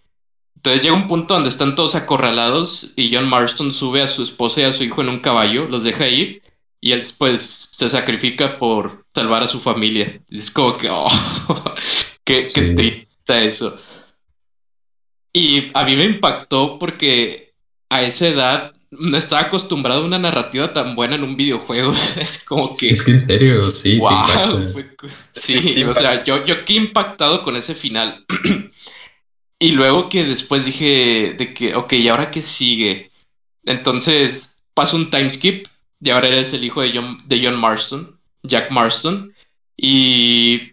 Entonces 0.57 0.83
llega 0.83 0.97
un 0.97 1.09
punto 1.09 1.35
donde 1.35 1.49
están 1.49 1.75
todos 1.75 1.95
acorralados 1.95 2.93
y 2.97 3.15
John 3.15 3.29
Marston 3.29 3.73
sube 3.73 4.03
a 4.03 4.07
su 4.07 4.23
esposa 4.23 4.61
y 4.61 4.65
a 4.65 4.73
su 4.73 4.85
hijo 4.85 5.01
en 5.01 5.09
un 5.09 5.21
caballo, 5.21 5.67
los 5.69 5.85
deja 5.85 6.09
ir 6.09 6.43
y 6.81 6.93
él 6.93 7.03
pues 7.19 7.69
se 7.73 7.89
sacrifica 7.89 8.59
por 8.59 9.05
salvar 9.15 9.43
a 9.43 9.47
su 9.47 9.61
familia. 9.61 10.21
Es 10.31 10.51
como 10.51 10.77
que, 10.77 10.89
oh, 10.91 11.09
qué, 12.25 12.47
qué 12.53 12.69
Sí. 12.69 12.75
triste 12.75 13.47
eso. 13.47 13.77
Y 15.33 15.71
a 15.75 15.85
mí 15.85 15.97
me 15.97 16.05
impactó 16.05 16.79
porque 16.79 17.53
a 17.91 18.03
esa 18.03 18.29
edad 18.29 18.73
no 18.91 19.17
estaba 19.17 19.43
acostumbrado 19.43 20.03
a 20.03 20.07
una 20.07 20.19
narrativa 20.19 20.73
tan 20.73 20.95
buena 20.95 21.17
en 21.17 21.25
un 21.25 21.37
videojuego. 21.37 21.93
Es 22.17 22.43
como 22.45 22.75
que... 22.77 22.89
Es 22.89 23.03
que 23.03 23.11
en 23.13 23.21
serio, 23.21 23.71
sí. 23.71 23.99
Wow, 23.99 24.73
fue 24.73 24.97
sí, 25.35 25.61
Sí, 25.61 25.85
o 25.85 25.95
sea, 25.95 26.25
yo, 26.25 26.45
yo 26.47 26.65
quedé 26.65 26.79
impactado 26.79 27.43
con 27.43 27.57
ese 27.57 27.75
final. 27.75 28.25
y 29.59 29.73
luego 29.73 30.09
que 30.09 30.25
después 30.25 30.65
dije 30.65 31.35
de 31.37 31.53
que, 31.53 31.75
ok, 31.75 31.93
¿y 31.95 32.09
ahora 32.09 32.31
qué 32.31 32.43
sigue? 32.43 33.11
Entonces 33.65 34.63
pasa 34.75 34.97
un 34.97 35.11
time 35.11 35.31
skip 35.31 35.67
y 36.01 36.11
ahora 36.11 36.29
eres 36.29 36.53
el 36.53 36.65
hijo 36.65 36.83
de 36.83 36.93
John, 36.95 37.19
de 37.27 37.45
John 37.45 37.59
Marston, 37.59 38.19
Jack 38.43 38.71
Marston. 38.71 39.33
Y 39.77 40.73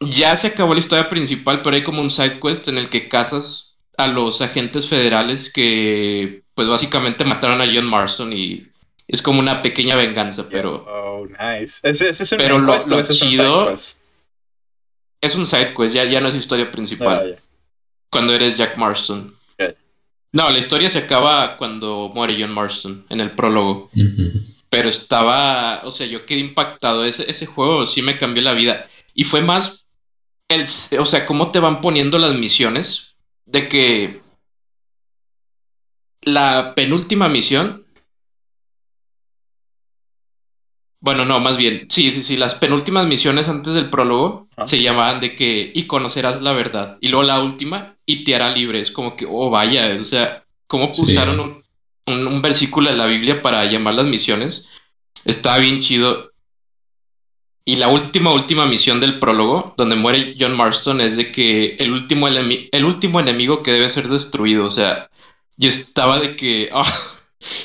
ya 0.00 0.36
se 0.36 0.48
acabó 0.48 0.74
la 0.74 0.80
historia 0.80 1.08
principal, 1.08 1.62
pero 1.62 1.76
hay 1.76 1.82
como 1.82 2.00
un 2.02 2.10
side 2.10 2.38
quest 2.40 2.68
en 2.68 2.78
el 2.78 2.88
que 2.88 3.08
cazas 3.08 3.76
a 3.96 4.08
los 4.08 4.40
agentes 4.42 4.88
federales 4.88 5.50
que, 5.52 6.42
pues 6.54 6.68
básicamente 6.68 7.24
mataron 7.24 7.60
a 7.60 7.66
John 7.66 7.86
Marston 7.86 8.32
y 8.32 8.66
es 9.06 9.22
como 9.22 9.38
una 9.40 9.62
pequeña 9.62 9.96
venganza, 9.96 10.48
pero... 10.50 10.84
Oh, 10.88 11.26
nice. 11.26 11.80
¿Ese, 11.82 12.08
ese 12.08 12.22
es 12.24 12.32
un 12.32 12.38
Pero 12.38 12.58
lo- 12.58 12.72
quest 12.72 12.86
o 12.86 12.90
lo 12.90 12.98
ese 13.00 13.12
es 13.12 13.22
un 13.22 13.28
chido- 13.30 13.60
side 13.62 13.70
quest? 13.70 14.00
Es 15.20 15.34
un 15.36 15.46
side 15.46 15.74
quest, 15.74 15.94
ya, 15.94 16.04
ya 16.04 16.20
no 16.20 16.28
es 16.28 16.34
historia 16.34 16.70
principal. 16.70 17.36
Ah. 17.38 17.42
Cuando 18.10 18.32
eres 18.34 18.56
Jack 18.56 18.76
Marston. 18.76 19.34
No, 20.32 20.50
la 20.50 20.58
historia 20.58 20.90
se 20.90 20.98
acaba 20.98 21.56
cuando 21.56 22.10
muere 22.12 22.36
John 22.38 22.50
Marston 22.52 23.04
en 23.08 23.20
el 23.20 23.30
prólogo. 23.30 23.88
Pero 24.74 24.88
estaba, 24.88 25.82
o 25.84 25.90
sea, 25.92 26.04
yo 26.06 26.26
quedé 26.26 26.40
impactado. 26.40 27.04
Ese, 27.04 27.30
ese 27.30 27.46
juego 27.46 27.86
sí 27.86 28.02
me 28.02 28.18
cambió 28.18 28.42
la 28.42 28.54
vida. 28.54 28.84
Y 29.14 29.22
fue 29.22 29.40
más, 29.40 29.86
el, 30.48 30.66
o 30.98 31.04
sea, 31.04 31.26
cómo 31.26 31.52
te 31.52 31.60
van 31.60 31.80
poniendo 31.80 32.18
las 32.18 32.34
misiones. 32.34 33.14
De 33.46 33.68
que 33.68 34.20
la 36.22 36.74
penúltima 36.74 37.28
misión. 37.28 37.84
Bueno, 41.00 41.24
no, 41.26 41.38
más 41.38 41.56
bien, 41.58 41.86
sí, 41.90 42.10
sí, 42.12 42.22
sí, 42.22 42.36
las 42.38 42.54
penúltimas 42.54 43.06
misiones 43.06 43.48
antes 43.48 43.74
del 43.74 43.90
prólogo 43.90 44.48
Ah. 44.56 44.66
se 44.66 44.80
llamaban 44.80 45.20
de 45.20 45.34
que 45.36 45.70
y 45.74 45.86
conocerás 45.86 46.40
la 46.42 46.52
verdad. 46.52 46.96
Y 47.00 47.08
luego 47.08 47.24
la 47.24 47.42
última 47.42 47.96
y 48.06 48.24
te 48.24 48.34
hará 48.34 48.50
libre. 48.50 48.80
Es 48.80 48.90
como 48.90 49.14
que, 49.16 49.26
oh, 49.28 49.50
vaya, 49.50 49.96
o 50.00 50.04
sea, 50.04 50.44
¿cómo 50.66 50.92
Sí. 50.94 51.02
usaron 51.02 51.40
un, 51.40 51.63
un- 52.06 52.26
un 52.26 52.42
versículo 52.42 52.90
de 52.90 52.96
la 52.96 53.06
Biblia 53.06 53.42
para 53.42 53.64
llamar 53.64 53.94
las 53.94 54.06
misiones? 54.06 54.68
Estaba 55.24 55.58
bien 55.58 55.80
chido. 55.80 56.30
Y 57.66 57.76
la 57.76 57.88
última, 57.88 58.30
última 58.30 58.66
misión 58.66 59.00
del 59.00 59.18
prólogo, 59.18 59.72
donde 59.78 59.96
muere 59.96 60.36
John 60.38 60.54
Marston, 60.56 61.00
es 61.00 61.16
de 61.16 61.32
que 61.32 61.76
el 61.78 61.92
último, 61.92 62.28
el 62.28 62.84
último 62.84 63.20
enemigo 63.20 63.62
que 63.62 63.72
debe 63.72 63.88
ser 63.88 64.08
destruido. 64.08 64.66
O 64.66 64.70
sea, 64.70 65.08
yo 65.56 65.68
estaba 65.70 66.18
de 66.20 66.36
que 66.36 66.68
ah, 66.74 66.84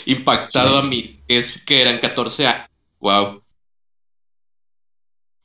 impactado 0.06 0.80
Sí. 0.82 0.88
a 0.88 0.90
mí. 0.90 1.20
Es 1.28 1.62
que 1.66 1.82
eran 1.82 2.00
14 2.00 2.48
años. 2.48 2.70
Wow. 3.00 3.44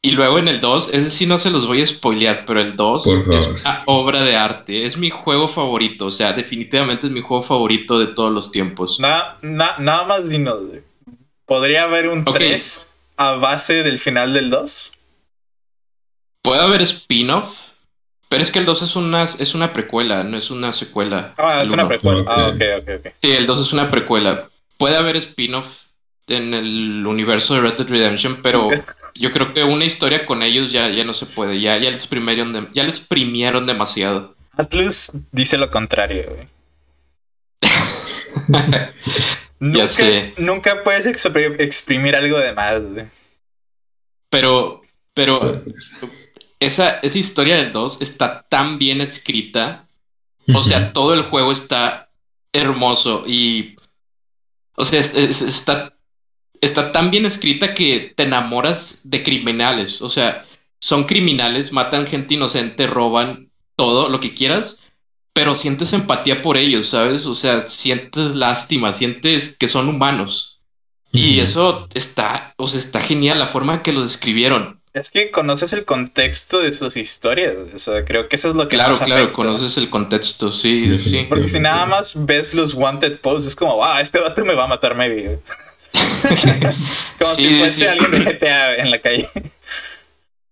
Y 0.05 0.11
luego 0.11 0.39
en 0.39 0.49
el 0.49 0.61
2, 0.61 0.91
ese 0.93 1.11
sí 1.11 1.25
no 1.25 1.39
se 1.39 1.49
los 1.51 1.67
voy 1.67 1.81
a 1.81 1.87
spoilear, 1.87 2.45
pero 2.45 2.61
el 2.61 2.77
2 2.77 3.03
Por 3.05 3.35
es 3.35 3.47
una 3.47 3.83
obra 3.87 4.23
de 4.23 4.37
arte. 4.37 4.85
Es 4.85 4.99
mi 4.99 5.09
juego 5.09 5.49
favorito. 5.49 6.05
O 6.07 6.11
sea, 6.11 6.35
definitivamente 6.35 7.07
es 7.07 7.13
mi 7.15 7.23
juego 7.23 7.43
favorito 7.43 7.99
de 7.99 8.09
todos 8.09 8.31
los 8.31 8.53
tiempos. 8.53 9.01
Nada, 9.01 9.39
na- 9.41 9.77
nada 9.79 10.05
más 10.05 10.29
dinos. 10.29 10.59
¿Podría 11.47 11.85
haber 11.85 12.09
un 12.11 12.21
Ok. 12.21 12.35
3 12.35 12.87
a 13.17 13.37
base 13.37 13.83
del 13.83 13.99
final 13.99 14.35
del 14.35 14.51
2? 14.51 14.93
Puede 16.43 16.61
haber 16.61 16.83
spin-off, 16.83 17.57
pero 18.29 18.43
es 18.43 18.51
que 18.51 18.59
el 18.59 18.67
2 18.67 18.83
es 18.83 18.97
una, 18.97 19.23
es 19.25 19.55
una 19.55 19.73
precuela, 19.73 20.23
no 20.23 20.37
es 20.37 20.51
una 20.51 20.75
secuela. 20.75 21.33
Ah, 21.39 21.63
es 21.63 21.71
una 21.71 21.89
precuela. 21.89 22.25
Ah, 22.27 22.53
ok, 22.55 22.63
ok, 22.83 22.89
ok. 22.99 23.13
Sí, 23.23 23.33
el 23.33 23.47
2 23.47 23.59
es 23.59 23.73
una 23.73 23.91
precuela. 23.91 24.49
Puede 24.77 24.97
haber 24.99 25.17
spin-off 25.17 25.84
en 26.29 26.55
el 26.55 27.07
universo 27.07 27.55
de 27.55 27.61
Red 27.61 27.75
Dead 27.77 27.89
Redemption, 27.89 28.41
pero 28.43 28.69
yo 29.15 29.33
creo 29.33 29.53
que 29.55 29.63
una 29.65 29.85
historia 29.85 30.25
con 30.27 30.43
ellos 30.43 30.73
ya, 30.73 30.89
ya 30.91 31.05
no 31.05 31.15
se 31.15 31.27
puede. 31.27 31.61
Ya, 31.61 31.77
ya, 31.79 31.91
lo 31.91 31.97
exprimieron 31.97 32.53
de- 32.53 32.69
ya 32.75 32.83
lo 32.83 32.91
exprimieron 32.91 33.67
demasiado. 33.67 34.35
Atlus 34.57 35.11
dice 35.33 35.59
lo 35.59 35.71
contrario, 35.71 36.25
güey. 36.35 36.49
nunca, 39.59 39.89
sé. 39.89 40.35
nunca 40.39 40.83
puedes 40.83 41.07
expri- 41.07 41.57
exprimir 41.61 42.15
algo 42.17 42.39
de 42.39 42.53
más, 42.53 42.83
güey. 42.83 43.07
Pero, 44.31 44.83
pero 45.15 45.37
esa, 46.61 46.99
esa 47.01 47.19
historia 47.19 47.57
del 47.57 47.73
2 47.73 47.99
está 48.01 48.43
tan 48.49 48.79
bien 48.79 49.01
escrita. 49.01 49.87
O 50.55 50.63
sea, 50.63 50.93
todo 50.93 51.15
el 51.15 51.23
juego 51.23 51.53
está 51.53 52.11
hermoso 52.53 53.25
y. 53.27 53.77
O 54.77 54.85
sea, 54.85 55.01
es- 55.01 55.15
es- 55.15 55.41
está, 55.43 55.94
está 56.65 56.93
tan 56.93 57.11
bien 57.11 57.27
escrita 57.27 57.75
que 57.75 58.13
te 58.17 58.25
enamoras 58.25 59.01
de 59.05 59.23
criminales. 59.23 60.03
O 60.03 60.09
sea, 60.09 60.45
son 60.81 61.05
criminales, 61.05 61.73
matan 61.73 62.07
gente 62.07 62.35
inocente, 62.35 62.87
roban 62.87 63.51
todo, 63.77 64.09
lo 64.09 64.21
que 64.21 64.35
quieras, 64.35 64.79
pero 65.33 65.55
sientes 65.55 65.93
empatía 65.93 66.43
por 66.43 66.57
ellos, 66.57 66.89
¿sabes? 66.89 67.27
O 67.27 67.35
sea, 67.35 67.61
sientes 67.63 68.35
lástima, 68.35 68.93
sientes 68.93 69.57
que 69.57 69.69
son 69.69 69.89
humanos. 69.89 70.63
Y 71.13 71.39
eso 71.39 71.87
está, 71.95 72.55
o 72.57 72.67
sea, 72.67 72.81
está 72.81 73.01
genial 73.01 73.39
la 73.39 73.47
forma 73.47 73.75
en 73.75 73.81
que 73.83 73.93
los 73.93 74.11
escribieron. 74.11 74.81
Es 74.93 75.11
que 75.11 75.31
conoces 75.31 75.73
el 75.73 75.85
contexto 75.85 76.61
de 76.61 76.73
sus 76.73 76.97
historias. 76.97 77.57
O 77.75 77.79
sea, 77.79 78.05
creo 78.05 78.29
que 78.29 78.37
eso 78.37 78.49
es 78.49 78.55
lo 78.55 78.69
que 78.69 78.77
Claro, 78.77 78.95
más 78.95 79.01
claro, 79.01 79.23
afecta. 79.25 79.33
conoces 79.33 79.77
el 79.77 79.91
contexto, 79.91 80.53
sí, 80.53 80.97
sí, 80.99 81.11
sí. 81.11 81.27
Porque 81.29 81.49
si 81.49 81.61
nada 81.61 81.87
más 81.87 82.15
ves 82.17 82.55
los 82.55 82.75
wanted 82.75 83.21
posts, 83.21 83.47
es 83.47 83.57
como, 83.57 83.85
ah, 83.85 84.01
este 84.01 84.21
vato 84.21 84.45
me 84.45 84.55
va 84.55 84.65
a 84.65 84.69
matar, 84.69 84.95
maybe. 84.97 85.41
Güey". 85.95 86.75
como 87.19 87.37
Sí, 87.37 87.49
si 87.49 87.55
fuese 87.55 87.73
sí. 87.81 87.87
alguien 87.87 88.11
de 88.11 88.21
GTA 88.21 88.77
en 88.77 88.91
la 88.91 89.01
calle. 89.01 89.29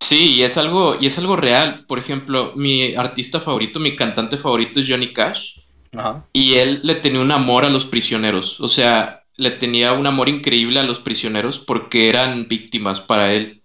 Sí, 0.00 0.34
y 0.34 0.42
es 0.42 0.56
algo, 0.58 0.96
y 1.00 1.06
es 1.06 1.18
algo 1.18 1.36
real. 1.36 1.84
Por 1.86 1.98
ejemplo, 1.98 2.52
mi 2.56 2.94
artista 2.94 3.40
favorito, 3.40 3.78
mi 3.80 3.94
cantante 3.96 4.36
favorito 4.36 4.80
es 4.80 4.88
Johnny 4.88 5.12
Cash. 5.12 5.58
Ajá. 5.96 6.26
Y 6.32 6.54
él 6.54 6.80
le 6.82 6.96
tenía 6.96 7.20
un 7.20 7.32
amor 7.32 7.64
a 7.64 7.70
los 7.70 7.86
prisioneros. 7.86 8.60
O 8.60 8.68
sea, 8.68 9.24
le 9.36 9.52
tenía 9.52 9.92
un 9.94 10.06
amor 10.06 10.28
increíble 10.28 10.80
a 10.80 10.84
los 10.84 11.00
prisioneros 11.00 11.58
porque 11.58 12.08
eran 12.08 12.48
víctimas 12.48 13.00
para 13.00 13.32
él. 13.32 13.62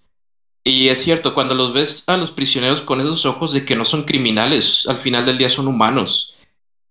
Y 0.64 0.90
es 0.90 1.02
cierto, 1.04 1.34
cuando 1.34 1.56
los 1.56 1.74
ves 1.74 2.04
a 2.08 2.18
los 2.18 2.32
prisioneros 2.32 2.82
con 2.82 3.02
esos 3.02 3.26
ojos 3.26 3.54
de 3.54 3.66
que 3.66 3.76
no 3.76 3.86
son 3.86 4.04
criminales, 4.04 4.86
al 4.88 4.98
final 4.98 5.26
del 5.26 5.38
día 5.38 5.50
son 5.50 5.68
humanos, 5.68 6.36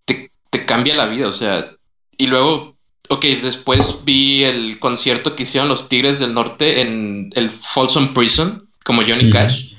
te, 0.05 0.31
te 0.51 0.65
cambia 0.65 0.95
la 0.95 1.07
vida. 1.07 1.27
O 1.29 1.33
sea, 1.33 1.75
y 2.17 2.27
luego, 2.27 2.76
ok, 3.09 3.25
después 3.41 3.99
vi 4.03 4.43
el 4.43 4.79
concierto 4.79 5.35
que 5.35 5.43
hicieron 5.43 5.69
los 5.69 5.89
Tigres 5.89 6.19
del 6.19 6.33
Norte 6.33 6.81
en 6.81 7.29
el 7.35 7.49
Folsom 7.49 8.13
Prison, 8.13 8.69
como 8.83 9.01
Johnny. 9.03 9.29
Cash. 9.29 9.73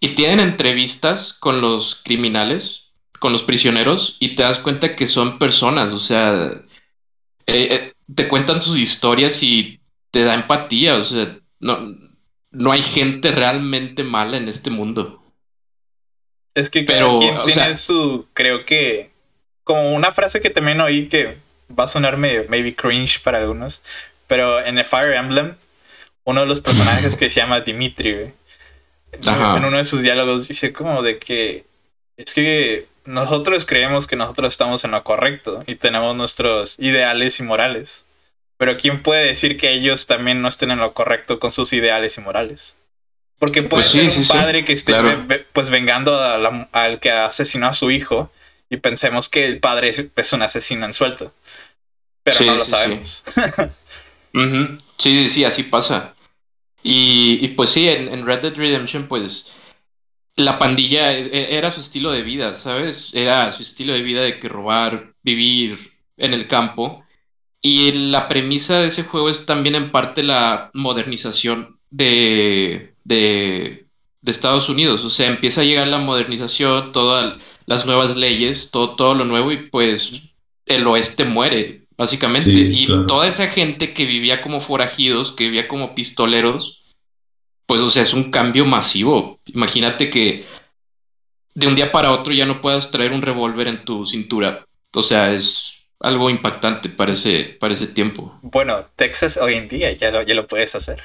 Y 0.00 0.08
tienen 0.10 0.40
entrevistas 0.40 1.32
con 1.32 1.60
los 1.60 1.96
criminales, 2.04 2.90
con 3.18 3.32
los 3.32 3.42
prisioneros, 3.42 4.16
y 4.20 4.34
te 4.34 4.42
das 4.42 4.58
cuenta 4.58 4.96
que 4.96 5.06
son 5.06 5.38
personas, 5.38 5.92
o 5.92 6.00
sea, 6.00 6.62
eh, 7.46 7.68
eh, 7.70 7.92
te 8.14 8.28
cuentan 8.28 8.60
sus 8.60 8.78
historias 8.78 9.42
y 9.42 9.80
te 10.10 10.22
da 10.24 10.34
empatía, 10.34 10.96
o 10.96 11.04
sea, 11.04 11.38
no, 11.60 11.78
no 12.50 12.72
hay 12.72 12.82
gente 12.82 13.30
realmente 13.30 14.04
mala 14.04 14.36
en 14.36 14.48
este 14.48 14.70
mundo. 14.70 15.22
Es 16.54 16.70
que 16.70 16.82
Pero, 16.82 17.18
quien 17.18 17.34
tiene 17.46 17.62
sea- 17.62 17.74
su, 17.74 18.26
creo 18.32 18.64
que, 18.64 19.10
como 19.64 19.92
una 19.92 20.12
frase 20.12 20.40
que 20.40 20.50
también 20.50 20.80
oí 20.80 21.08
que 21.08 21.38
va 21.70 21.84
a 21.84 21.88
sonar 21.88 22.16
medio, 22.16 22.44
maybe 22.48 22.74
cringe 22.74 23.20
para 23.22 23.38
algunos, 23.38 23.82
pero 24.26 24.64
en 24.64 24.78
el 24.78 24.84
Fire 24.84 25.14
Emblem, 25.14 25.56
uno 26.24 26.40
de 26.42 26.46
los 26.46 26.60
personajes 26.60 27.16
que 27.16 27.30
se 27.30 27.40
llama 27.40 27.60
Dimitri, 27.60 28.14
güey, 28.14 28.32
en 29.56 29.64
uno 29.64 29.76
de 29.76 29.84
sus 29.84 30.02
diálogos 30.02 30.48
dice 30.48 30.72
como 30.72 31.02
de 31.02 31.18
que 31.18 31.64
es 32.16 32.34
que 32.34 32.88
nosotros 33.04 33.66
creemos 33.66 34.06
que 34.06 34.16
nosotros 34.16 34.52
estamos 34.54 34.84
en 34.84 34.92
lo 34.92 35.04
correcto 35.04 35.62
y 35.66 35.76
tenemos 35.76 36.16
nuestros 36.16 36.78
ideales 36.78 37.38
y 37.40 37.42
morales. 37.42 38.06
Pero 38.56 38.76
¿quién 38.76 39.02
puede 39.02 39.26
decir 39.26 39.56
que 39.56 39.72
ellos 39.72 40.06
también 40.06 40.40
no 40.40 40.48
estén 40.48 40.70
en 40.70 40.78
lo 40.78 40.92
correcto 40.94 41.38
con 41.38 41.52
sus 41.52 41.72
ideales 41.72 42.16
y 42.16 42.20
morales? 42.20 42.76
Porque 43.38 43.62
puede 43.62 43.82
Pues 43.82 43.86
sí, 43.92 43.98
ser 43.98 44.04
un 44.04 44.10
sí, 44.10 44.24
sí, 44.24 44.32
padre 44.32 44.64
que 44.64 44.72
esté 44.72 44.92
claro. 44.92 45.26
pues 45.52 45.70
vengando 45.70 46.18
a 46.20 46.38
la- 46.38 46.68
al 46.72 47.00
que 47.00 47.10
asesinó 47.10 47.66
a 47.66 47.72
su 47.72 47.90
hijo 47.90 48.30
y 48.70 48.76
pensemos 48.78 49.28
que 49.28 49.44
el 49.46 49.58
padre 49.58 49.88
es, 49.90 50.04
es 50.16 50.32
un 50.32 50.42
asesino 50.42 50.86
en 50.86 50.94
suelto. 50.94 51.32
Pero 52.24 52.38
Sí, 52.38 52.46
no 52.46 52.54
lo 52.56 52.66
sí, 52.66 52.66
sabemos. 52.66 53.24
Sí, 54.98 55.10
sí, 55.24 55.28
sí, 55.28 55.44
así 55.44 55.64
pasa. 55.64 56.14
Y, 56.82 57.38
y 57.44 57.48
pues 57.50 57.70
sí, 57.70 57.88
en, 57.88 58.08
en 58.08 58.26
Red 58.26 58.42
Dead 58.42 58.54
Redemption, 58.56 59.08
pues 59.08 59.48
la 60.36 60.58
pandilla 60.58 61.12
e- 61.12 61.26
e- 61.26 61.56
era 61.58 61.70
su 61.70 61.80
estilo 61.80 62.12
de 62.12 62.22
vida, 62.22 62.54
¿sabes? 62.54 63.10
Era 63.14 63.52
su 63.52 63.62
estilo 63.62 63.92
de 63.94 64.02
vida 64.02 64.22
de 64.22 64.38
que 64.40 64.48
robar, 64.48 65.14
vivir 65.22 65.92
en 66.18 66.34
el 66.34 66.48
campo. 66.48 67.04
Y 67.62 67.92
la 68.10 68.28
premisa 68.28 68.80
de 68.80 68.88
ese 68.88 69.04
juego 69.04 69.30
es 69.30 69.46
también 69.46 69.74
en 69.76 69.92
parte 69.92 70.22
la 70.22 70.70
modernización 70.74 71.80
de, 71.90 72.94
de, 73.04 73.86
de 74.22 74.30
Estados 74.32 74.68
Unidos. 74.68 75.04
O 75.04 75.10
sea, 75.10 75.28
empieza 75.28 75.62
a 75.62 75.64
llegar 75.64 75.88
la 75.88 75.98
modernización, 75.98 76.92
todas 76.92 77.40
las 77.66 77.86
nuevas 77.86 78.16
leyes, 78.16 78.70
todo, 78.70 78.96
todo 78.96 79.14
lo 79.14 79.24
nuevo 79.24 79.52
y 79.52 79.68
pues 79.70 80.12
el 80.66 80.86
oeste 80.86 81.24
muere, 81.24 81.83
básicamente. 81.96 82.50
Sí, 82.50 82.70
y 82.72 82.86
claro. 82.86 83.06
toda 83.06 83.26
esa 83.28 83.46
gente 83.48 83.92
que 83.92 84.04
vivía 84.04 84.40
como 84.42 84.60
forajidos, 84.60 85.32
que 85.32 85.44
vivía 85.44 85.68
como 85.68 85.94
pistoleros, 85.94 86.96
pues 87.66 87.80
o 87.80 87.88
sea, 87.90 88.02
es 88.02 88.12
un 88.14 88.30
cambio 88.30 88.64
masivo. 88.64 89.40
Imagínate 89.46 90.10
que 90.10 90.44
de 91.54 91.66
un 91.66 91.74
día 91.76 91.92
para 91.92 92.12
otro 92.12 92.32
ya 92.32 92.46
no 92.46 92.60
puedas 92.60 92.90
traer 92.90 93.12
un 93.12 93.22
revólver 93.22 93.68
en 93.68 93.84
tu 93.84 94.04
cintura. 94.04 94.66
O 94.94 95.02
sea, 95.02 95.32
es 95.32 95.70
algo 96.00 96.28
impactante 96.28 96.88
para 96.90 97.12
ese, 97.12 97.56
para 97.58 97.72
ese 97.72 97.86
tiempo. 97.86 98.38
Bueno, 98.42 98.86
Texas 98.96 99.38
hoy 99.38 99.54
en 99.54 99.68
día 99.68 99.90
ya 99.92 100.10
lo, 100.10 100.22
ya 100.22 100.34
lo 100.34 100.46
puedes 100.46 100.74
hacer. 100.74 101.02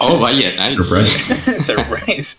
Oh, 0.00 0.18
vaya, 0.18 0.48
nice. 0.58 0.74
Surprise. 0.82 1.62
Surprise. 1.62 2.36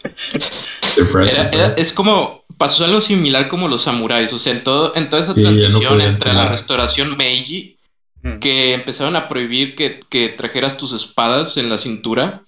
Surprise. 0.93 1.39
Era- 1.39 1.49
era- 1.51 1.73
es 1.77 1.93
como, 1.93 2.40
pasó 2.61 2.85
algo 2.85 3.01
similar 3.01 3.47
como 3.47 3.67
los 3.67 3.81
samuráis, 3.81 4.31
o 4.33 4.37
sea, 4.39 4.53
en, 4.53 4.63
todo, 4.63 4.93
en 4.95 5.09
toda 5.09 5.21
esa 5.23 5.33
Sí, 5.33 5.41
ya 5.41 5.49
no 5.49 5.57
transición 5.57 6.01
entre 6.01 6.33
la 6.33 6.47
restauración 6.47 7.17
Meiji, 7.17 7.77
Mm. 8.23 8.37
que 8.37 8.75
empezaron 8.75 9.15
a 9.15 9.27
prohibir 9.27 9.73
que, 9.73 9.99
que 10.07 10.29
trajeras 10.29 10.77
tus 10.77 10.93
espadas 10.93 11.57
en 11.57 11.69
la 11.71 11.79
cintura. 11.79 12.43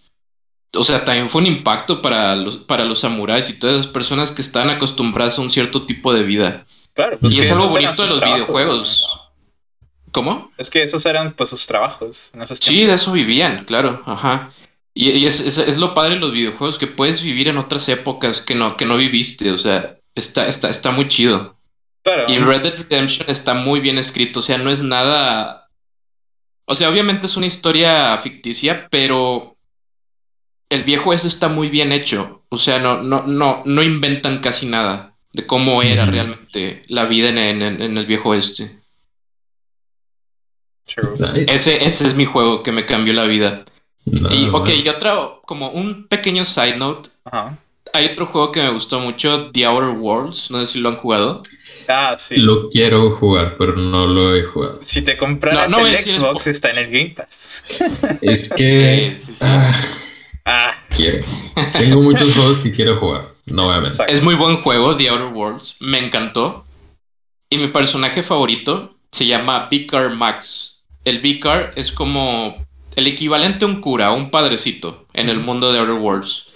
O 0.76 0.84
sea, 0.84 1.04
también 1.04 1.32
fue 1.32 1.42
un 1.42 1.48
impacto 1.48 2.00
para 2.00 2.36
los, 2.36 2.58
para 2.58 2.86
los 2.86 3.00
samuráis 3.00 3.50
y 3.50 3.54
todas 3.54 3.80
esas 3.80 3.88
personas 3.92 4.32
que 4.32 4.44
están 4.44 4.70
acostumbradas 4.70 5.40
a 5.40 5.42
un 5.42 5.50
cierto 5.50 5.82
tipo 5.88 6.14
de 6.14 6.22
vida. 6.24 6.64
Claro, 6.94 7.18
pues 7.20 7.34
y 7.34 7.40
es 7.40 7.50
algo 7.52 7.68
bonito 7.70 8.04
de 8.04 8.08
los 8.08 8.20
trabajos, 8.20 8.36
videojuegos. 8.46 9.10
¿Cómo? 10.12 10.52
Es 10.60 10.70
que 10.70 10.84
esos 10.84 11.04
eran 11.08 11.34
pues 11.34 11.50
sus 11.50 11.66
trabajos 11.66 12.30
en 12.36 12.44
esos 12.44 12.60
Sí, 12.60 12.86
de 12.86 12.94
eso 12.94 13.12
vivían, 13.12 13.66
claro, 13.66 14.00
ajá. 14.06 14.52
Y, 14.94 15.10
y 15.10 15.26
es, 15.26 15.40
es- 15.40 15.58
es 15.58 15.78
lo 15.78 15.96
padre 15.96 16.14
de 16.16 16.20
los 16.22 16.32
videojuegos, 16.34 16.78
que 16.78 16.86
puedes 16.86 17.24
vivir 17.24 17.48
en 17.48 17.58
otras 17.58 17.90
épocas 17.90 18.42
que 18.42 18.54
no, 18.54 18.78
que 18.78 18.86
no 18.86 18.96
viviste, 18.96 19.50
o 19.52 19.58
sea, 19.58 19.98
está, 20.16 20.48
está, 20.48 20.70
está 20.70 20.92
muy 20.92 21.08
chido. 21.08 21.58
Claro. 22.04 22.26
Y 22.32 22.38
Red 22.38 22.62
Dead 22.64 22.78
Redemption 22.78 23.30
está 23.30 23.54
muy 23.54 23.80
bien 23.80 23.98
escrito, 23.98 24.40
o 24.40 24.44
sea, 24.44 24.58
no 24.58 24.70
es 24.72 24.84
nada... 24.84 25.70
O 26.66 26.76
sea, 26.76 26.90
obviamente 26.90 27.26
es 27.26 27.36
una 27.36 27.46
historia 27.46 28.18
ficticia, 28.20 28.88
pero 28.90 29.58
el 30.70 30.84
viejo 30.84 31.14
ese 31.14 31.28
está 31.28 31.50
muy 31.50 31.68
bien 31.70 31.92
hecho. 31.92 32.44
O 32.50 32.58
sea, 32.58 32.80
no, 32.80 33.02
no, 33.04 33.24
no, 33.28 33.62
no 33.66 33.84
inventan 33.84 34.40
casi 34.40 34.66
nada 34.66 35.14
de 35.34 35.46
cómo 35.46 35.82
era 35.82 36.06
realmente 36.06 36.82
la 36.88 37.06
vida 37.06 37.30
en, 37.30 37.38
en- 37.62 37.82
en 37.82 37.98
el 37.98 38.06
viejo 38.06 38.34
este. 38.34 38.80
True. 40.86 41.14
Ese, 41.48 41.86
ese 41.88 42.08
es 42.08 42.16
mi 42.16 42.26
juego 42.26 42.62
que 42.64 42.72
me 42.72 42.86
cambió 42.86 43.14
la 43.14 43.24
vida. 43.24 43.66
no, 44.06 44.32
y, 44.34 44.48
ok, 44.50 44.68
no. 44.68 44.74
y 44.76 44.90
otra, 44.90 45.16
como 45.46 45.70
un 45.70 46.08
pequeño 46.08 46.46
side 46.46 46.78
note. 46.78 47.10
Ajá. 47.26 47.58
Hay 47.94 48.08
otro 48.08 48.26
juego 48.26 48.52
que 48.52 48.62
me 48.62 48.70
gustó 48.72 49.00
mucho, 49.00 49.52
The 49.52 49.66
Outer 49.66 49.90
Worlds. 49.90 50.50
No 50.52 50.60
sé 50.60 50.74
si 50.74 50.80
lo 50.80 50.90
han 50.90 50.96
jugado. 50.98 51.42
Ah, 51.88 52.16
sí. 52.18 52.38
Lo 52.38 52.70
quiero 52.70 53.12
jugar, 53.12 53.56
pero 53.58 53.76
no 53.76 54.08
lo 54.08 54.36
he 54.36 54.44
jugado. 54.44 54.80
Si 54.82 55.02
te 55.04 55.18
compraras 55.18 55.72
No, 55.72 55.86
el 55.86 55.98
Xbox, 55.98 56.48
está 56.48 56.72
en 56.72 56.78
el 56.80 56.86
Game 56.88 57.14
Pass. 57.16 57.66
Es 58.22 58.50
que. 58.54 59.18
Sí, 59.20 59.26
sí, 59.26 59.32
sí. 59.34 59.40
ah, 59.42 59.76
Ah, 60.46 60.74
quiero. 60.90 61.24
Tengo 61.72 62.02
muchos 62.02 62.34
juegos 62.36 62.58
que 62.58 62.72
quiero 62.72 62.96
jugar. 62.98 63.30
No 63.46 63.66
voy 63.66 63.76
a 63.76 63.82
mentir. 63.82 64.06
Es 64.08 64.22
muy 64.24 64.36
buen 64.36 64.58
juego, 64.58 64.96
The 64.96 65.10
Outer 65.10 65.28
Worlds. 65.28 65.76
Me 65.80 66.00
encantó. 66.06 66.66
Y 67.50 67.58
mi 67.58 67.68
personaje 67.68 68.24
favorito 68.24 68.96
se 69.12 69.26
llama 69.26 69.68
Vicar 69.70 70.12
Max. 70.16 70.84
El 71.06 71.20
Vicar 71.20 71.72
es 71.76 71.92
como 71.92 72.58
el 72.96 73.08
equivalente 73.08 73.66
a 73.66 73.68
un 73.68 73.80
cura, 73.82 74.12
un 74.12 74.32
padrecito 74.32 75.06
en 75.14 75.30
el 75.30 75.40
mundo 75.40 75.72
de 75.72 75.80
Outer 75.80 75.96
Worlds. 75.96 76.48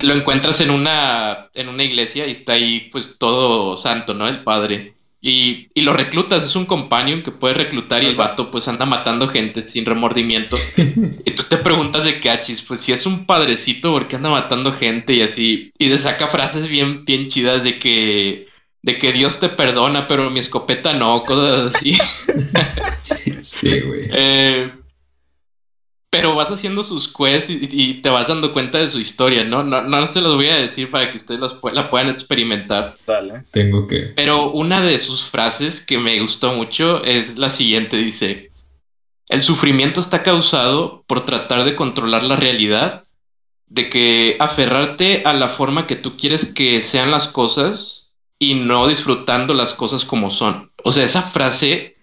Lo 0.00 0.14
encuentras 0.14 0.60
en 0.60 0.70
una, 0.70 1.48
en 1.54 1.68
una 1.68 1.84
iglesia 1.84 2.26
y 2.26 2.32
está 2.32 2.52
ahí 2.54 2.88
pues 2.92 3.16
todo 3.18 3.76
santo, 3.76 4.14
¿no? 4.14 4.28
El 4.28 4.42
padre. 4.42 4.94
Y, 5.24 5.68
y 5.72 5.82
lo 5.82 5.92
reclutas, 5.92 6.42
es 6.42 6.56
un 6.56 6.66
companion 6.66 7.22
que 7.22 7.30
puedes 7.30 7.56
reclutar 7.56 8.02
y 8.02 8.06
el 8.06 8.16
vato 8.16 8.50
pues 8.50 8.66
anda 8.66 8.86
matando 8.86 9.28
gente 9.28 9.66
sin 9.68 9.86
remordimiento. 9.86 10.56
Y 11.24 11.30
tú 11.30 11.44
te 11.48 11.58
preguntas 11.58 12.04
de 12.04 12.18
qué 12.18 12.28
achis, 12.28 12.60
pues 12.62 12.80
si 12.80 12.90
es 12.92 13.06
un 13.06 13.24
padrecito, 13.24 13.92
¿por 13.92 14.08
qué 14.08 14.16
anda 14.16 14.30
matando 14.30 14.72
gente 14.72 15.12
y 15.14 15.22
así? 15.22 15.72
Y 15.78 15.88
te 15.88 15.98
saca 15.98 16.26
frases 16.26 16.66
bien, 16.66 17.04
bien 17.04 17.28
chidas 17.28 17.62
de 17.62 17.78
que, 17.78 18.48
de 18.82 18.98
que 18.98 19.12
Dios 19.12 19.38
te 19.38 19.48
perdona, 19.48 20.08
pero 20.08 20.28
mi 20.30 20.40
escopeta 20.40 20.92
no, 20.92 21.22
cosas 21.22 21.74
así. 21.74 21.96
Sí, 23.42 23.80
güey. 23.80 24.08
Eh, 24.12 24.70
pero 26.12 26.34
vas 26.34 26.50
haciendo 26.50 26.84
sus 26.84 27.08
quests 27.08 27.48
y, 27.48 27.68
y 27.70 27.94
te 28.02 28.10
vas 28.10 28.28
dando 28.28 28.52
cuenta 28.52 28.76
de 28.76 28.90
su 28.90 29.00
historia, 29.00 29.44
¿no? 29.44 29.64
No, 29.64 29.80
no 29.80 30.06
se 30.06 30.20
los 30.20 30.34
voy 30.34 30.48
a 30.48 30.58
decir 30.58 30.90
para 30.90 31.10
que 31.10 31.16
ustedes 31.16 31.40
las 31.40 31.56
la 31.72 31.88
puedan 31.88 32.10
experimentar. 32.10 32.92
Dale. 33.06 33.44
Tengo 33.50 33.88
que. 33.88 34.12
Pero 34.14 34.50
una 34.50 34.82
de 34.82 34.98
sus 34.98 35.24
frases 35.24 35.80
que 35.80 35.96
me 35.96 36.20
gustó 36.20 36.52
mucho 36.52 37.02
es 37.02 37.38
la 37.38 37.48
siguiente, 37.48 37.96
dice, 37.96 38.50
el 39.30 39.42
sufrimiento 39.42 40.02
está 40.02 40.22
causado 40.22 41.02
por 41.06 41.24
tratar 41.24 41.64
de 41.64 41.74
controlar 41.74 42.24
la 42.24 42.36
realidad, 42.36 43.02
de 43.68 43.88
que 43.88 44.36
aferrarte 44.38 45.22
a 45.24 45.32
la 45.32 45.48
forma 45.48 45.86
que 45.86 45.96
tú 45.96 46.18
quieres 46.18 46.44
que 46.44 46.82
sean 46.82 47.10
las 47.10 47.26
cosas 47.26 48.12
y 48.38 48.56
no 48.56 48.86
disfrutando 48.86 49.54
las 49.54 49.72
cosas 49.72 50.04
como 50.04 50.28
son. 50.28 50.70
O 50.84 50.92
sea, 50.92 51.04
esa 51.04 51.22
frase 51.22 51.96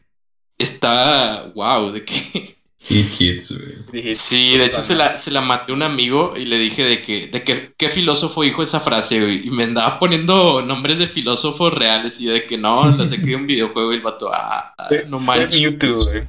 está, 0.57 1.51
wow, 1.53 1.91
de 1.91 2.05
que... 2.05 2.58
Hit 2.81 3.09
hits, 3.19 3.57
güey. 3.91 4.15
Sí, 4.15 4.57
de 4.57 4.65
hecho 4.65 4.81
se 4.81 4.95
la, 4.95 5.17
se 5.17 5.31
la 5.31 5.41
maté 5.41 5.71
a 5.71 5.75
un 5.75 5.83
amigo 5.83 6.33
y 6.37 6.45
le 6.45 6.57
dije 6.57 6.83
de 6.83 7.01
que, 7.01 7.27
de 7.27 7.43
que 7.43 7.73
qué 7.77 7.89
filósofo 7.89 8.43
dijo 8.43 8.63
esa 8.63 8.79
frase, 8.79 9.19
güey. 9.19 9.47
Y 9.47 9.49
me 9.49 9.65
andaba 9.65 9.97
poniendo 9.97 10.61
nombres 10.61 10.97
de 10.97 11.07
filósofos 11.07 11.73
reales 11.73 12.19
y 12.21 12.25
yo 12.25 12.33
de 12.33 12.45
que 12.45 12.57
no, 12.57 12.89
la 12.95 13.07
saqué 13.07 13.31
de 13.31 13.35
un 13.35 13.47
videojuego 13.47 13.91
y 13.91 13.97
el 13.97 14.01
vato, 14.01 14.31
ah, 14.33 14.73
no 15.07 15.19
manches. 15.19 15.59
Mewtwo, 15.59 16.05
güey. 16.05 16.23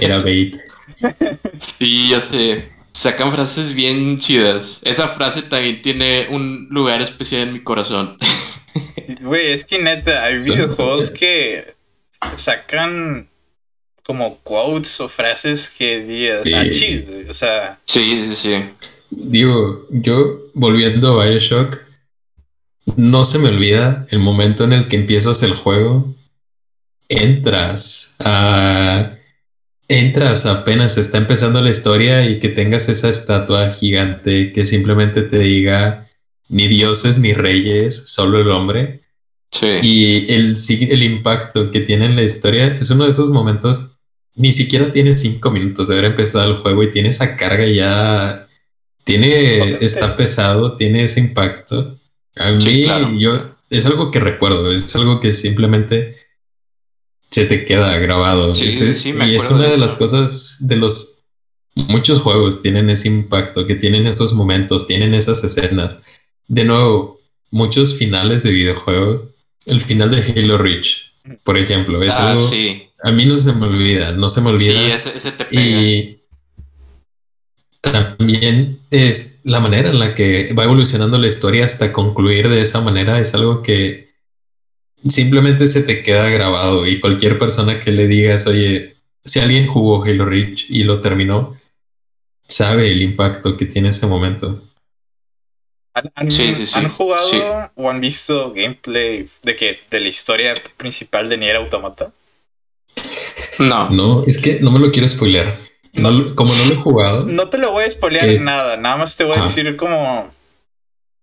Era 0.00 0.18
bait. 0.18 0.56
Sí, 1.78 2.10
ya 2.10 2.20
sé. 2.20 2.68
Sacan 2.92 3.32
frases 3.32 3.74
bien 3.74 4.18
chidas. 4.18 4.80
Esa 4.82 5.08
frase 5.08 5.42
también 5.42 5.82
tiene 5.82 6.28
un 6.30 6.68
lugar 6.70 7.02
especial 7.02 7.42
en 7.42 7.52
mi 7.52 7.60
corazón. 7.60 8.16
Güey, 9.20 9.52
es 9.52 9.64
que 9.64 9.78
neta, 9.78 10.24
hay 10.24 10.38
videojuegos 10.38 11.10
que 11.18 11.74
sacan 12.34 13.28
como 14.06 14.38
quotes 14.42 15.00
o 15.00 15.08
frases 15.08 15.68
que 15.68 16.04
digas, 16.04 16.42
Sí. 16.44 16.54
ah. 16.54 17.28
O 17.28 17.32
sea, 17.32 17.80
Sí, 17.84 18.00
sí, 18.28 18.36
sí. 18.36 18.54
Digo, 19.10 19.86
yo 19.90 20.42
volviendo 20.54 21.20
a 21.20 21.26
Bioshock, 21.26 21.78
no 22.96 23.24
se 23.24 23.38
me 23.38 23.48
olvida 23.48 24.06
el 24.10 24.20
momento 24.20 24.64
en 24.64 24.72
el 24.72 24.88
que 24.88 24.96
empiezas 24.96 25.42
el 25.42 25.54
juego, 25.54 26.14
entras 27.08 28.16
a... 28.20 29.12
Entras 29.88 30.46
apenas 30.46 30.98
está 30.98 31.18
empezando 31.18 31.60
la 31.60 31.70
historia 31.70 32.28
y 32.28 32.40
que 32.40 32.48
tengas 32.48 32.88
esa 32.88 33.08
estatua 33.08 33.72
gigante 33.72 34.52
que 34.52 34.64
simplemente 34.64 35.22
te 35.22 35.38
diga 35.38 36.04
ni 36.48 36.66
dioses 36.66 37.20
ni 37.20 37.32
reyes, 37.32 38.02
solo 38.06 38.40
el 38.40 38.50
hombre. 38.50 39.02
Sí. 39.52 39.66
Y 39.82 40.32
el, 40.32 40.56
el 40.90 41.02
impacto 41.04 41.70
que 41.70 41.80
tiene 41.80 42.06
en 42.06 42.16
la 42.16 42.24
historia 42.24 42.66
es 42.66 42.90
uno 42.90 43.04
de 43.04 43.10
esos 43.10 43.30
momentos, 43.30 43.95
ni 44.36 44.52
siquiera 44.52 44.92
tiene 44.92 45.12
cinco 45.12 45.50
minutos 45.50 45.88
de 45.88 45.94
haber 45.94 46.06
empezado 46.12 46.50
el 46.50 46.56
juego 46.58 46.82
y 46.82 46.90
tiene 46.90 47.08
esa 47.08 47.36
carga 47.36 47.66
ya, 47.66 48.46
tiene, 49.04 49.58
Potente. 49.58 49.84
está 49.86 50.16
pesado, 50.16 50.76
tiene 50.76 51.04
ese 51.04 51.20
impacto. 51.20 51.98
A 52.36 52.50
mí, 52.52 52.60
Sí, 52.60 52.84
claro. 52.84 53.10
yo, 53.18 53.50
es 53.70 53.86
algo 53.86 54.10
que 54.10 54.20
recuerdo, 54.20 54.70
es 54.72 54.94
algo 54.94 55.20
que 55.20 55.32
simplemente 55.32 56.16
se 57.30 57.46
te 57.46 57.64
queda 57.64 57.96
grabado. 57.98 58.54
Sí, 58.54 58.66
Ese- 58.68 58.94
sí, 58.96 59.12
me 59.12 59.28
y 59.28 59.34
es 59.36 59.50
una 59.50 59.68
de 59.68 59.78
las 59.78 59.94
cosas, 59.94 60.58
de 60.60 60.76
los 60.76 61.24
muchos 61.74 62.20
juegos 62.20 62.62
tienen 62.62 62.88
ese 62.90 63.08
impacto, 63.08 63.66
que 63.66 63.74
tienen 63.74 64.06
esos 64.06 64.32
momentos, 64.32 64.86
tienen 64.86 65.14
esas 65.14 65.42
escenas. 65.44 65.98
De 66.48 66.64
nuevo, 66.64 67.18
muchos 67.50 67.94
finales 67.96 68.42
de 68.42 68.50
videojuegos, 68.52 69.26
el 69.66 69.80
final 69.80 70.10
de 70.10 70.22
Halo 70.22 70.58
Reach, 70.58 71.12
por 71.44 71.56
ejemplo, 71.58 72.02
es 72.02 72.12
ah, 72.14 72.30
algo- 72.32 72.48
sí. 72.48 72.82
A 73.02 73.12
mí 73.12 73.26
no 73.26 73.36
se 73.36 73.52
me 73.52 73.66
olvida, 73.66 74.12
no 74.12 74.28
se 74.28 74.40
me 74.40 74.50
olvida. 74.50 74.72
Sí, 74.72 74.90
ese, 74.90 75.16
ese 75.16 75.32
te 75.32 75.44
pega. 75.44 75.60
y 75.62 76.20
también 77.80 78.70
es 78.90 79.40
la 79.44 79.60
manera 79.60 79.90
en 79.90 79.98
la 79.98 80.14
que 80.14 80.52
va 80.54 80.64
evolucionando 80.64 81.18
la 81.18 81.28
historia 81.28 81.64
hasta 81.64 81.92
concluir 81.92 82.48
de 82.48 82.60
esa 82.60 82.80
manera 82.80 83.20
es 83.20 83.32
algo 83.34 83.62
que 83.62 84.08
simplemente 85.08 85.68
se 85.68 85.82
te 85.82 86.02
queda 86.02 86.28
grabado 86.28 86.86
y 86.86 86.98
cualquier 87.00 87.38
persona 87.38 87.78
que 87.78 87.92
le 87.92 88.08
digas, 88.08 88.46
oye, 88.48 88.96
si 89.24 89.38
alguien 89.40 89.68
jugó 89.68 90.02
Halo 90.02 90.24
Reach 90.24 90.66
y 90.68 90.82
lo 90.82 91.00
terminó, 91.00 91.56
sabe 92.48 92.88
el 92.90 93.02
impacto 93.02 93.56
que 93.56 93.66
tiene 93.66 93.90
ese 93.90 94.06
momento. 94.08 94.62
¿han, 95.94 96.10
han- 96.16 96.30
Sí, 96.30 96.54
sí, 96.54 96.66
sí. 96.66 96.72
han 96.74 96.88
jugado 96.88 97.28
Sí. 97.30 97.38
o 97.76 97.88
han 97.90 98.00
visto 98.00 98.52
gameplay 98.52 99.24
de 99.44 99.54
que 99.56 99.78
de 99.90 100.00
la 100.00 100.08
historia 100.08 100.54
principal 100.76 101.28
de 101.28 101.36
Nier 101.38 101.56
Automata? 101.56 102.12
No. 103.58 103.90
No, 103.90 104.24
es 104.26 104.38
que 104.38 104.60
no 104.60 104.70
me 104.70 104.78
lo 104.78 104.90
quiero 104.90 105.08
spoilear. 105.08 105.56
No, 105.94 106.34
como 106.34 106.54
no 106.54 106.64
lo 106.66 106.72
he 106.74 106.76
jugado, 106.76 107.24
No 107.24 107.48
te 107.48 107.56
lo 107.58 107.70
voy 107.72 107.84
a 107.84 107.90
spoilear 107.90 108.28
Es- 108.28 108.42
nada, 108.42 108.76
nada 108.76 108.96
más 108.96 109.16
te 109.16 109.24
voy 109.24 109.36
a 109.38 109.42
decir 109.42 109.76
como 109.76 110.30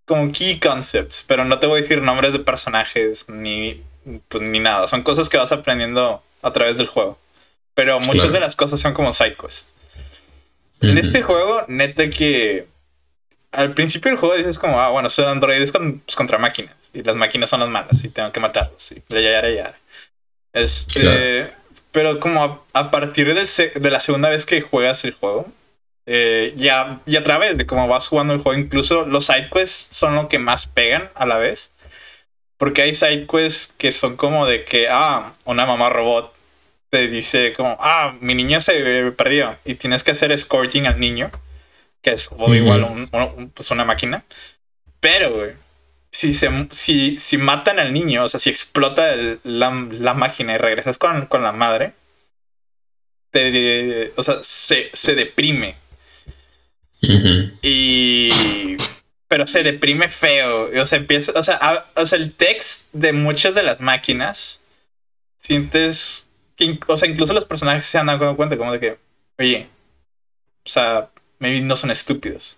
como 0.06 0.32
key 0.34 0.60
concepts, 0.60 1.24
pero 1.28 1.46
no 1.46 1.60
te 1.60 1.68
voy 1.68 1.78
a 1.80 1.82
decir 1.82 2.02
nombres 2.02 2.34
de 2.34 2.40
personajes 2.40 3.30
ni 3.30 3.82
pues 4.28 4.44
ni 4.44 4.60
nada, 4.60 4.86
son 4.88 5.02
cosas 5.04 5.30
que 5.30 5.38
vas 5.38 5.52
aprendiendo 5.54 6.22
a 6.42 6.52
través 6.52 6.78
del 6.78 6.88
juego. 6.88 7.18
Pero 7.74 8.00
muchas 8.02 8.24
Claro. 8.24 8.34
de 8.34 8.40
las 8.42 8.56
cosas 8.56 8.80
son 8.82 8.94
como 8.94 9.14
side 9.14 9.36
quests. 9.40 9.74
En 10.82 10.98
este 10.98 11.22
juego, 11.22 11.64
neta 11.70 12.10
que 12.10 12.68
al 13.54 13.74
principio 13.74 14.12
del 14.12 14.20
juego 14.20 14.36
dices 14.36 14.60
como, 14.60 14.80
ah, 14.82 14.90
bueno, 14.90 15.10
son 15.10 15.26
androides 15.30 15.72
con- 15.72 16.00
pues, 16.00 16.16
contra 16.18 16.38
máquinas. 16.38 16.76
Y 16.94 17.02
las 17.04 17.16
máquinas 17.16 17.50
son 17.50 17.62
las 17.62 17.70
malas 17.70 18.04
y 18.04 18.10
tengo 18.10 18.32
que 18.34 18.40
matarlos. 18.42 18.92
Y 18.92 19.02
ya, 19.10 19.22
ya, 19.42 19.50
ya. 19.50 19.80
Este, 20.52 21.00
Claro. 21.02 21.63
Pero 21.94 22.20
como 22.20 22.44
a, 22.44 22.62
a 22.74 22.92
partir 22.92 23.34
del 23.34 23.48
de 23.76 23.92
la 23.92 24.02
segunda 24.02 24.30
vez 24.30 24.46
que 24.46 24.60
juegas 24.62 25.06
el 25.06 25.14
juego, 25.14 25.48
eh, 26.06 26.52
ya, 26.58 27.00
y 27.06 27.16
a 27.16 27.24
través 27.24 27.58
de 27.58 27.66
cómo 27.66 27.88
vas 27.88 28.10
jugando 28.10 28.34
el 28.34 28.42
juego, 28.42 28.60
incluso 28.60 29.06
los 29.06 29.26
side 29.28 29.50
quests 29.50 29.96
son 29.96 30.16
lo 30.16 30.28
que 30.28 30.38
más 30.40 30.68
pegan 30.68 31.10
a 31.16 31.26
la 31.26 31.38
vez. 31.38 31.72
Porque 32.58 32.82
hay 32.82 32.94
side 32.94 33.26
quests 33.28 33.74
que 33.78 33.92
son 33.92 34.18
como 34.18 34.46
de 34.46 34.66
que, 34.66 34.88
ah, 34.90 35.32
una 35.46 35.66
mamá 35.66 35.90
robot 35.90 36.34
te 36.90 37.08
dice 37.08 37.54
como, 37.54 37.78
ah, 37.80 38.16
mi 38.20 38.36
niño 38.36 38.60
se 38.62 39.12
perdió 39.14 39.58
y 39.66 39.76
tienes 39.76 40.04
que 40.04 40.12
hacer 40.12 40.32
escorting 40.32 40.84
al 40.84 41.00
niño, 41.00 41.32
que 42.02 42.12
es 42.12 42.30
o 42.38 42.54
igual 42.54 42.84
un- 42.84 43.10
un- 43.12 43.50
pues 43.50 43.72
una 43.72 43.86
máquina. 43.86 44.24
Pero, 45.00 45.34
güey, 45.34 45.52
si, 46.14 46.34
se, 46.34 46.50
si, 46.72 47.18
si 47.20 47.38
matan 47.38 47.80
al 47.80 47.92
niño, 47.92 48.24
o 48.24 48.30
sea, 48.30 48.40
si 48.40 48.50
explota 48.50 49.14
el- 49.14 49.40
la, 49.44 49.72
la 49.92 50.14
máquina 50.14 50.54
y 50.56 50.58
regresas 50.58 50.98
con, 50.98 51.26
con 51.26 51.44
la 51.44 51.52
madre, 51.52 51.94
te, 53.32 54.14
o 54.16 54.24
sea, 54.24 54.38
se, 54.42 54.90
se 54.94 55.16
deprime. 55.16 55.76
Y. 57.62 58.78
pero 59.28 59.48
se 59.48 59.64
deprime 59.64 60.08
feo. 60.10 60.70
O 60.82 60.86
sea, 60.86 61.00
empieza, 61.00 61.32
o 61.36 61.44
sea, 61.44 61.86
o 61.96 62.06
sea, 62.06 62.20
el 62.20 62.34
text 62.34 62.94
de 62.94 63.14
muchas 63.14 63.56
de 63.56 63.64
las 63.64 63.82
máquinas, 63.82 64.62
sientes 65.38 66.28
que, 66.56 66.80
o 66.88 66.98
sea, 66.98 67.10
incluso 67.10 67.34
los 67.34 67.46
personajes 67.46 67.86
se 67.86 67.98
han 67.98 68.08
dado 68.08 68.36
cuenta 68.38 68.58
como 68.58 68.72
de 68.72 68.80
que, 68.80 69.00
oye, 69.40 69.68
o 70.66 70.70
sea, 70.70 71.10
maybe 71.40 71.62
no 71.62 71.76
son 71.76 71.92
estúpidos. 71.92 72.58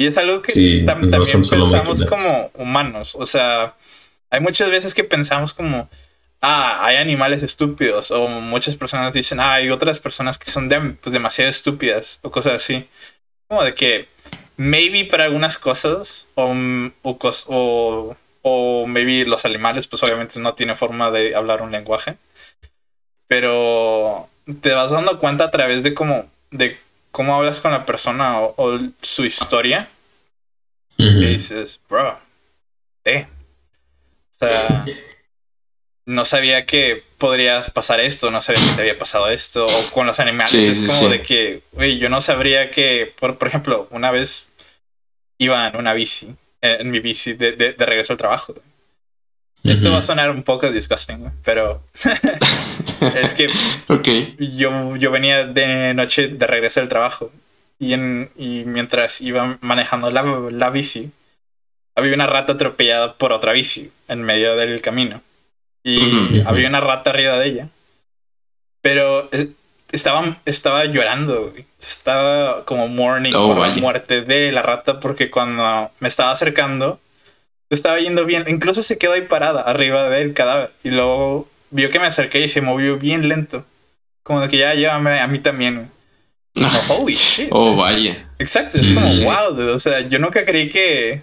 Y 0.00 0.06
es 0.06 0.16
algo 0.16 0.40
que 0.40 0.82
también 0.86 1.10
pensamos 1.10 2.04
como 2.06 2.50
humanos. 2.54 3.14
O 3.18 3.26
sea, 3.26 3.76
hay 4.30 4.40
muchas 4.40 4.70
veces 4.70 4.94
que 4.94 5.04
pensamos 5.04 5.52
como, 5.52 5.90
ah, 6.40 6.86
hay 6.86 6.96
animales 6.96 7.42
estúpidos. 7.42 8.10
O 8.10 8.26
muchas 8.26 8.78
personas 8.78 9.12
dicen, 9.12 9.40
ah, 9.40 9.52
hay 9.52 9.68
otras 9.68 10.00
personas 10.00 10.38
que 10.38 10.50
son 10.50 10.70
pues, 11.02 11.12
demasiado 11.12 11.50
estúpidas. 11.50 12.18
O 12.22 12.30
cosas 12.30 12.54
así. 12.54 12.88
Como 13.46 13.62
de 13.62 13.74
que, 13.74 14.08
maybe 14.56 15.04
para 15.04 15.24
algunas 15.24 15.58
cosas, 15.58 16.26
o, 16.34 16.50
o, 17.02 18.16
o 18.40 18.86
maybe 18.86 19.26
los 19.26 19.44
animales, 19.44 19.86
pues 19.86 20.02
obviamente 20.02 20.40
no 20.40 20.54
tienen 20.54 20.76
forma 20.76 21.10
de 21.10 21.34
hablar 21.34 21.60
un 21.60 21.72
lenguaje. 21.72 22.16
Pero 23.26 24.30
te 24.62 24.72
vas 24.72 24.92
dando 24.92 25.18
cuenta 25.18 25.44
a 25.44 25.50
través 25.50 25.82
de 25.82 25.92
cómo, 25.92 26.24
de 26.52 26.78
cómo 27.10 27.34
hablas 27.34 27.60
con 27.60 27.72
la 27.72 27.86
persona 27.86 28.40
o, 28.40 28.78
su 29.00 29.24
historia. 29.24 29.88
Y 30.96 31.26
dices, 31.26 31.80
bro, 31.88 32.18
eh. 33.04 33.26
O 33.30 34.32
sea, 34.32 34.84
no 36.04 36.24
sabía 36.24 36.66
que 36.66 37.04
podría 37.16 37.62
pasar 37.62 38.00
esto, 38.00 38.30
no 38.30 38.40
sabía 38.40 38.62
que 38.62 38.74
te 38.74 38.80
había 38.82 38.98
pasado 38.98 39.28
esto. 39.28 39.66
O 39.66 39.90
con 39.92 40.06
los 40.06 40.20
animales 40.20 40.52
es 40.54 40.80
como 40.82 41.08
de 41.08 41.22
que, 41.22 41.62
güey, 41.72 41.98
yo 41.98 42.08
no 42.08 42.20
sabría 42.20 42.70
que, 42.70 43.14
por, 43.18 43.38
por, 43.38 43.48
ejemplo, 43.48 43.88
una 43.90 44.10
vez 44.10 44.48
iba 45.38 45.68
en 45.68 45.76
una 45.76 45.94
bici, 45.94 46.34
en 46.60 46.90
mi 46.90 47.00
bici 47.00 47.32
de, 47.32 47.52
de, 47.52 47.86
regreso 47.86 48.12
al 48.12 48.18
trabajo. 48.18 48.54
Esto 49.64 49.92
va 49.92 49.98
a 49.98 50.02
sonar 50.02 50.30
un 50.30 50.42
poco 50.42 50.70
disgusting, 50.70 51.30
pero 51.44 51.82
es 53.22 53.34
que 53.34 53.48
yo, 54.38 54.96
yo 54.96 55.10
venía 55.10 55.44
de 55.44 55.94
noche 55.94 56.28
de 56.28 56.46
regreso 56.46 56.80
del 56.80 56.88
trabajo 56.88 57.30
y, 57.78 57.92
en, 57.92 58.30
y 58.36 58.64
mientras 58.64 59.20
iba 59.20 59.58
manejando 59.60 60.10
la, 60.10 60.22
la 60.50 60.70
bici, 60.70 61.10
había 61.94 62.14
una 62.14 62.26
rata 62.26 62.52
atropellada 62.52 63.14
por 63.14 63.32
otra 63.32 63.52
bici 63.52 63.90
en 64.08 64.22
medio 64.22 64.56
del 64.56 64.80
camino. 64.80 65.22
Y 65.82 66.42
había 66.44 66.68
una 66.68 66.80
rata 66.80 67.10
arriba 67.10 67.38
de 67.38 67.46
ella. 67.48 67.68
Pero 68.82 69.28
eh, 69.32 69.48
estaba, 69.92 70.22
estaba 70.44 70.84
llorando, 70.84 71.52
estaba 71.80 72.64
como 72.64 72.88
mourning 72.88 73.34
oh, 73.34 73.46
por 73.46 73.58
la 73.58 73.68
muerte 73.76 74.22
de 74.22 74.52
la 74.52 74.62
rata 74.62 75.00
porque 75.00 75.30
cuando 75.30 75.90
me 76.00 76.08
estaba 76.08 76.32
acercando 76.32 77.00
estaba 77.70 77.98
yendo 77.98 78.26
bien. 78.26 78.44
Incluso 78.48 78.82
se 78.82 78.98
quedó 78.98 79.12
ahí 79.12 79.22
parada 79.22 79.62
arriba 79.62 80.08
del 80.08 80.34
cadáver. 80.34 80.72
Y 80.84 80.90
luego 80.90 81.48
vio 81.70 81.90
que 81.90 82.00
me 82.00 82.06
acerqué 82.06 82.40
y 82.40 82.48
se 82.48 82.60
movió 82.60 82.98
bien 82.98 83.28
lento. 83.28 83.64
Como 84.22 84.40
de 84.40 84.48
que 84.48 84.58
ya 84.58 84.74
llévame 84.74 85.20
a 85.20 85.26
mí 85.28 85.38
también. 85.38 85.90
holy 86.88 87.14
shit. 87.14 87.48
Oh, 87.50 87.76
vaya. 87.76 88.28
Exacto, 88.38 88.80
es 88.80 88.90
como 88.90 89.06
wow. 89.06 89.74
O 89.74 89.78
sea, 89.78 90.00
yo 90.08 90.18
nunca 90.18 90.44
creí 90.44 90.68
que. 90.68 91.22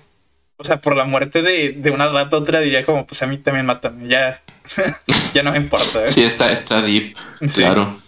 O 0.60 0.64
sea, 0.64 0.82
por 0.82 0.98
la 0.98 1.04
muerte 1.04 1.44
de, 1.44 1.74
de 1.74 1.92
una 1.92 2.08
rata 2.08 2.38
otra 2.38 2.60
diría 2.62 2.84
como, 2.84 3.06
pues 3.06 3.22
a 3.22 3.28
mí 3.28 3.38
también 3.38 3.66
mátame. 3.66 4.08
Ya. 4.08 4.42
ya 5.34 5.44
no 5.44 5.52
me 5.52 5.58
importa. 5.58 6.06
¿eh? 6.06 6.12
Sí, 6.12 6.24
está, 6.24 6.52
está 6.52 6.82
deep. 6.82 7.16
Claro. 7.56 8.02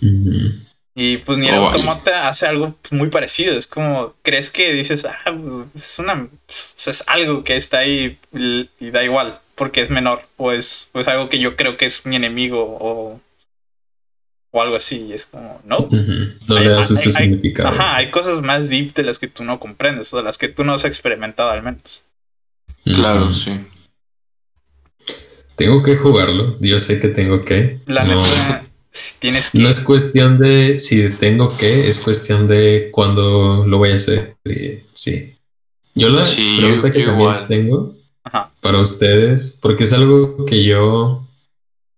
Y 1.01 1.15
pues 1.19 1.37
ni 1.37 1.47
el 1.47 1.55
oh, 1.55 1.67
Automata 1.67 2.27
hace 2.27 2.45
algo 2.45 2.75
muy 2.91 3.07
parecido. 3.07 3.57
Es 3.57 3.67
como, 3.67 4.13
crees 4.21 4.51
que 4.51 4.73
dices, 4.73 5.05
ah, 5.05 5.33
es 5.73 5.97
una. 5.97 6.27
Es 6.45 7.05
algo 7.07 7.45
que 7.45 7.55
está 7.55 7.77
ahí 7.77 8.17
y, 8.33 8.91
da 8.91 9.01
igual, 9.01 9.39
porque 9.55 9.79
es 9.79 9.89
menor. 9.89 10.21
O 10.35 10.51
es, 10.51 10.89
o 10.91 10.99
es 10.99 11.07
algo 11.07 11.29
que 11.29 11.39
yo 11.39 11.55
creo 11.55 11.77
que 11.77 11.85
es 11.85 12.05
mi 12.05 12.17
enemigo 12.17 12.77
o, 12.81 13.21
o 14.51 14.61
algo 14.61 14.75
así. 14.75 15.05
Y 15.09 15.13
es 15.13 15.25
como, 15.25 15.61
no. 15.63 15.87
No 16.49 16.59
le 16.59 16.67
das 16.67 16.91
ese 16.91 17.13
significado. 17.13 17.69
Ajá, 17.69 17.95
hay 17.95 18.11
cosas 18.11 18.41
más 18.41 18.67
deep 18.67 18.93
de 18.93 19.03
las 19.03 19.19
que 19.19 19.27
tú 19.27 19.45
no 19.45 19.57
comprendes, 19.57 20.13
o 20.13 20.17
de 20.17 20.23
las 20.23 20.37
que 20.37 20.49
tú 20.49 20.65
no 20.65 20.73
has 20.73 20.83
experimentado 20.83 21.49
al 21.49 21.63
menos. 21.63 22.03
Claro, 22.83 23.31
sí. 23.31 23.57
Tengo 25.55 25.81
que 25.81 25.95
jugarlo. 25.95 26.57
Yo 26.59 26.77
sé 26.77 26.99
que 26.99 27.07
tengo 27.07 27.45
que. 27.45 27.79
La 27.85 28.03
neta 28.03 28.65
Tienes 29.19 29.51
que... 29.51 29.59
No 29.59 29.69
es 29.69 29.81
cuestión 29.81 30.39
de 30.39 30.79
si 30.79 31.09
tengo 31.11 31.55
que, 31.55 31.87
es 31.89 31.99
cuestión 31.99 32.47
de 32.47 32.89
cuándo 32.91 33.65
lo 33.67 33.77
voy 33.77 33.91
a 33.91 33.95
hacer. 33.95 34.35
sí. 34.93 35.35
Yo 35.95 36.09
la 36.09 36.23
pregunta 36.23 36.91
que 36.93 37.03
también 37.03 37.47
tengo 37.47 37.95
para 38.61 38.79
ustedes, 38.79 39.59
porque 39.61 39.83
es 39.83 39.93
algo 39.93 40.45
que 40.45 40.63
yo 40.63 41.25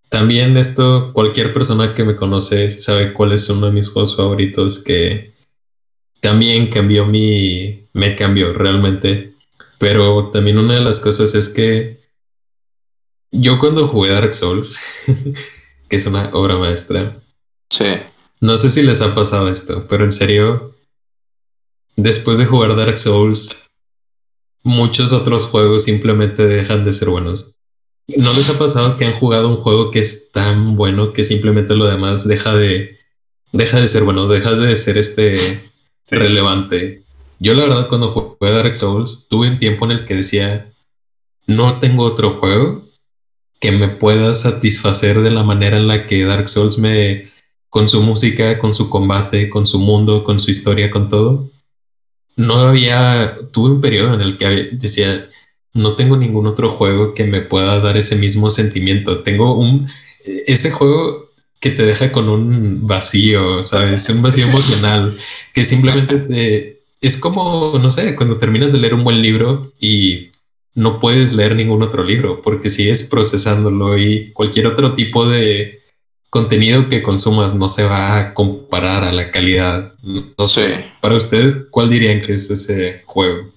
también 0.10 0.58
esto, 0.58 1.12
cualquier 1.14 1.54
persona 1.54 1.94
que 1.94 2.04
me 2.04 2.16
conoce 2.16 2.72
sabe 2.80 3.14
cuál 3.14 3.32
es 3.32 3.50
uno 3.50 3.68
de 3.68 3.74
mis 3.74 3.90
juegos 3.90 4.16
favoritos 4.16 4.84
que 4.84 5.32
también 6.20 6.68
cambió 6.68 7.06
mi, 7.06 7.86
me 7.94 8.16
cambió 8.16 8.54
realmente. 8.54 9.34
Pero 9.78 10.30
también 10.32 10.58
una 10.58 10.76
de 10.76 10.82
las 10.82 11.00
cosas 11.00 11.34
es 11.34 11.50
que 11.50 12.00
yo 13.32 13.60
cuando 13.60 13.88
jugué 13.88 14.12
Dark 14.12 14.36
Souls 14.36 14.80
que 15.92 15.98
es 15.98 16.06
una 16.06 16.30
obra 16.32 16.58
maestra. 16.58 17.18
Sí. 17.70 17.84
No 18.40 18.56
sé 18.56 18.72
si 18.72 18.82
les 18.82 19.02
ha 19.02 19.14
pasado 19.14 19.50
esto, 19.50 19.88
pero 19.90 20.06
en 20.06 20.14
serio, 20.14 20.74
después 21.98 22.38
de 22.38 22.46
jugar 22.46 22.78
Dark 22.78 22.98
Souls, 22.98 23.64
muchos 24.64 25.12
otros 25.12 25.48
juegos 25.48 25.84
simplemente 25.84 26.48
dejan 26.48 26.86
de 26.86 26.94
ser 26.94 27.10
buenos. 27.10 27.58
¿No 28.08 28.32
les 28.32 28.50
ha 28.50 28.58
pasado 28.58 28.98
que 28.98 29.04
han 29.04 29.12
jugado 29.12 29.50
un 29.50 29.58
juego 29.58 29.92
que 29.92 30.00
es 30.00 30.32
tan 30.32 30.78
bueno 30.78 31.12
que 31.12 31.26
simplemente 31.26 31.76
lo 31.76 31.86
demás 31.86 32.26
deja 32.26 32.56
de 32.56 32.98
deja 33.52 33.82
de 33.82 33.90
ser 33.90 34.06
bueno, 34.06 34.28
deja 34.28 34.54
de 34.54 34.78
ser 34.78 34.98
este 34.98 35.70
relevante? 36.10 37.04
Yo 37.40 37.54
la 37.54 37.64
verdad 37.64 37.90
cuando 37.90 38.14
jugué 38.14 38.54
Dark 38.54 38.76
Souls 38.76 39.28
tuve 39.30 39.50
un 39.50 39.60
tiempo 39.60 39.84
en 39.84 39.92
el 39.92 40.06
que 40.06 40.16
decía 40.16 40.72
no 41.48 41.80
tengo 41.80 42.06
otro 42.06 42.30
juego 42.30 42.82
que 43.62 43.72
me 43.72 43.88
pueda 43.88 44.34
satisfacer 44.34 45.22
de 45.22 45.30
la 45.30 45.44
manera 45.44 45.78
en 45.78 45.88
la 45.88 46.08
que 46.08 46.26
Dark 46.26 46.50
Souls 46.50 46.80
me, 46.80 47.24
con 47.70 47.88
su 47.88 48.02
música, 48.02 48.58
con 48.58 48.74
su 48.74 48.90
combate, 48.90 49.50
con 49.50 49.68
su 49.68 49.80
mundo, 49.80 50.24
con 50.24 50.40
su 50.40 50.50
historia, 50.50 50.90
con 50.90 51.08
todo. 51.08 51.48
No 52.36 52.56
había, 52.56 53.36
tuve 53.54 53.70
un 53.70 53.80
periodo 53.80 54.16
en 54.16 54.22
el 54.22 54.38
que 54.38 54.70
decía, 54.72 55.30
no 55.74 55.96
tengo 55.96 56.18
ningún 56.18 56.48
otro 56.48 56.72
juego 56.72 57.14
que 57.14 57.24
me 57.26 57.42
pueda 57.42 57.80
dar 57.80 57.98
ese 57.98 58.16
mismo 58.16 58.50
sentimiento. 58.50 59.20
Tengo 59.20 59.54
un, 59.54 59.88
ese 60.26 60.72
juego 60.72 61.30
que 61.60 61.70
te 61.70 61.86
deja 61.86 62.12
con 62.12 62.30
un 62.30 62.88
vacío, 62.88 63.62
¿sabes? 63.62 64.10
Un 64.10 64.24
vacío 64.24 64.48
emocional, 64.48 65.14
que 65.54 65.64
simplemente 65.64 66.18
te, 66.18 66.82
es 67.00 67.18
como, 67.18 67.78
no 67.78 67.92
sé, 67.92 68.16
cuando 68.16 68.38
terminas 68.38 68.72
de 68.72 68.80
leer 68.80 68.96
un 68.96 69.04
buen 69.04 69.22
libro 69.22 69.72
y 69.80 70.31
no 70.74 71.00
puedes 71.00 71.34
leer 71.34 71.56
ningún 71.56 71.84
otro 71.84 72.04
libro 72.04 72.42
porque 72.42 72.70
sigues 72.70 73.04
procesándolo 73.10 73.98
y 73.98 74.32
cualquier 74.32 74.68
otro 74.68 74.94
tipo 74.94 75.28
de 75.28 75.82
contenido 76.30 76.88
que 76.88 77.04
consumas 77.04 77.56
no 77.56 77.68
se 77.68 77.84
va 77.84 78.18
a 78.18 78.34
comparar 78.34 79.04
a 79.04 79.12
la 79.12 79.32
calidad. 79.32 79.94
No 80.02 80.46
sé, 80.46 80.86
para 81.02 81.16
ustedes, 81.16 81.68
¿cuál 81.70 81.90
dirían 81.90 82.22
que 82.22 82.34
es 82.34 82.50
ese 82.50 83.04
juego? 83.06 83.52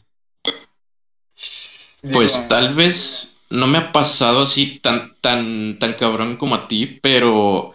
Pues 2.12 2.48
tal 2.48 2.74
vez 2.74 3.28
no 3.48 3.66
me 3.66 3.78
ha 3.78 3.92
pasado 3.92 4.42
así 4.42 4.80
tan, 4.82 5.14
tan, 5.20 5.78
tan 5.78 5.94
cabrón 5.94 6.36
como 6.36 6.56
a 6.56 6.68
ti, 6.68 6.98
pero 7.00 7.72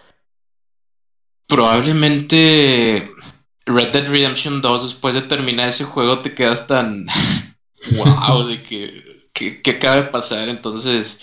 probablemente 1.47 3.09
Red 3.65 3.91
Dead 3.93 4.09
Redemption 4.09 4.61
2, 4.61 4.83
después 4.83 5.15
de 5.15 5.21
terminar 5.21 5.69
ese 5.69 5.85
juego, 5.85 6.21
te 6.21 6.35
quedas 6.35 6.67
tan 6.67 7.07
wow 7.95 8.45
de 8.45 8.61
que 8.61 9.08
que, 9.39 9.71
acaba 9.71 9.95
de 9.95 10.03
pasar. 10.03 10.49
Entonces, 10.49 11.19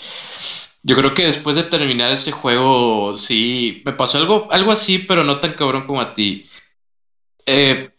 yo 0.83 0.97
creo 0.97 1.15
que 1.15 1.27
después 1.27 1.57
de 1.57 1.65
terminar 1.65 2.11
ese 2.11 2.33
juego, 2.33 3.17
sí, 3.17 3.83
me 3.85 3.93
pasó 3.93 4.19
algo, 4.19 4.49
algo 4.51 4.73
así, 4.73 4.99
pero 4.99 5.25
no 5.25 5.41
tan 5.41 5.53
cabrón 5.53 5.87
como 5.87 6.01
a 6.01 6.15
ti. 6.15 6.45
Eh, 7.45 7.91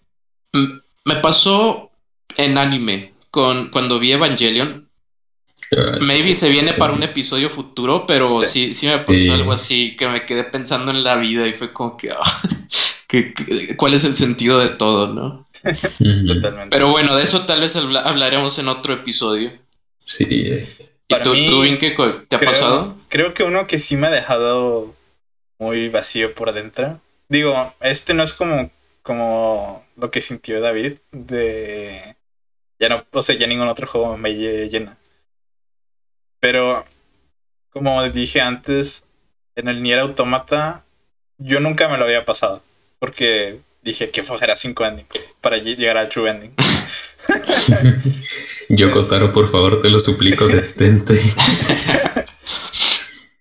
me 0.54 1.16
pasó 1.22 1.92
en 2.36 2.58
anime, 2.58 3.14
con, 3.32 3.70
cuando 3.70 4.00
vi 4.00 4.12
Evangelion. 4.12 4.88
Ah, 5.76 5.98
Maybe 6.08 6.34
se 6.34 6.50
viene 6.50 6.74
para 6.74 6.94
un 6.94 7.04
episodio 7.04 7.50
futuro, 7.50 8.06
pero 8.08 8.44
sí, 8.44 8.74
sí, 8.74 8.88
me 8.88 8.94
pasó 8.94 9.34
algo 9.34 9.52
así, 9.52 9.96
que 9.98 10.08
me 10.08 10.26
quedé 10.26 10.46
pensando 10.46 10.92
en 10.92 11.04
la 11.04 11.16
vida 11.18 11.46
y 11.46 11.54
fue 11.54 11.74
como 11.74 11.98
que, 11.98 12.12
ah, 12.12 12.42
cuál 13.76 13.94
es 13.94 14.06
el 14.06 14.16
sentido 14.16 14.60
de 14.60 14.70
todo, 14.70 15.08
¿no? 15.08 15.48
Totalmente. 15.64 16.70
Pero 16.72 16.90
bueno, 16.90 17.16
de 17.16 17.24
eso 17.24 17.46
tal 17.46 17.60
vez 17.60 17.76
hablaremos 17.76 18.58
en 18.60 18.70
otro 18.70 18.94
episodio. 18.94 19.52
Sí. 20.08 20.66
¿Y 21.10 21.16
tú, 21.22 21.32
mí, 21.32 21.78
qué 21.78 21.96
te 22.28 22.36
ha 22.36 22.40
pasado? 22.40 22.98
Creo 23.10 23.34
que 23.34 23.44
uno 23.44 23.68
que 23.68 23.78
sí 23.78 23.98
me 23.98 24.08
ha 24.08 24.10
dejado 24.10 24.96
muy 25.60 25.90
vacío 25.90 26.34
por 26.34 26.50
adentro. 26.50 27.00
Digo, 27.28 27.74
este 27.82 28.14
no 28.14 28.24
es 28.24 28.34
como, 28.34 28.72
como 29.04 29.86
lo 29.98 30.10
que 30.10 30.22
sintió 30.22 30.62
David 30.62 30.94
de 31.12 32.16
Ya 32.80 32.90
no, 32.90 33.06
o 33.12 33.22
sea, 33.22 33.36
ya 33.36 33.48
ningún 33.48 33.68
otro 33.68 33.86
juego 33.86 34.18
me 34.18 34.34
llena. 34.34 34.98
Pero, 36.40 36.86
como 37.70 38.02
dije 38.10 38.40
antes, 38.40 39.04
en 39.56 39.68
el 39.68 39.84
Nier 39.84 40.00
Automata, 40.00 40.86
yo 41.38 41.60
nunca 41.60 41.90
me 41.90 41.98
lo 41.98 42.06
había 42.06 42.24
pasado. 42.24 42.64
Porque 43.00 43.60
dije 43.82 44.10
que 44.10 44.24
fuera 44.24 44.56
cinco 44.56 44.86
endings 44.86 45.30
para 45.42 45.58
llegar 45.58 45.98
al 45.98 46.08
true 46.08 46.30
ending. 46.30 46.54
yo, 48.70 48.92
Kotaro, 48.92 49.34
por 49.34 49.50
favor, 49.50 49.82
te 49.82 49.90
lo 49.90 50.00
suplico, 50.00 50.48
detente. 50.48 51.20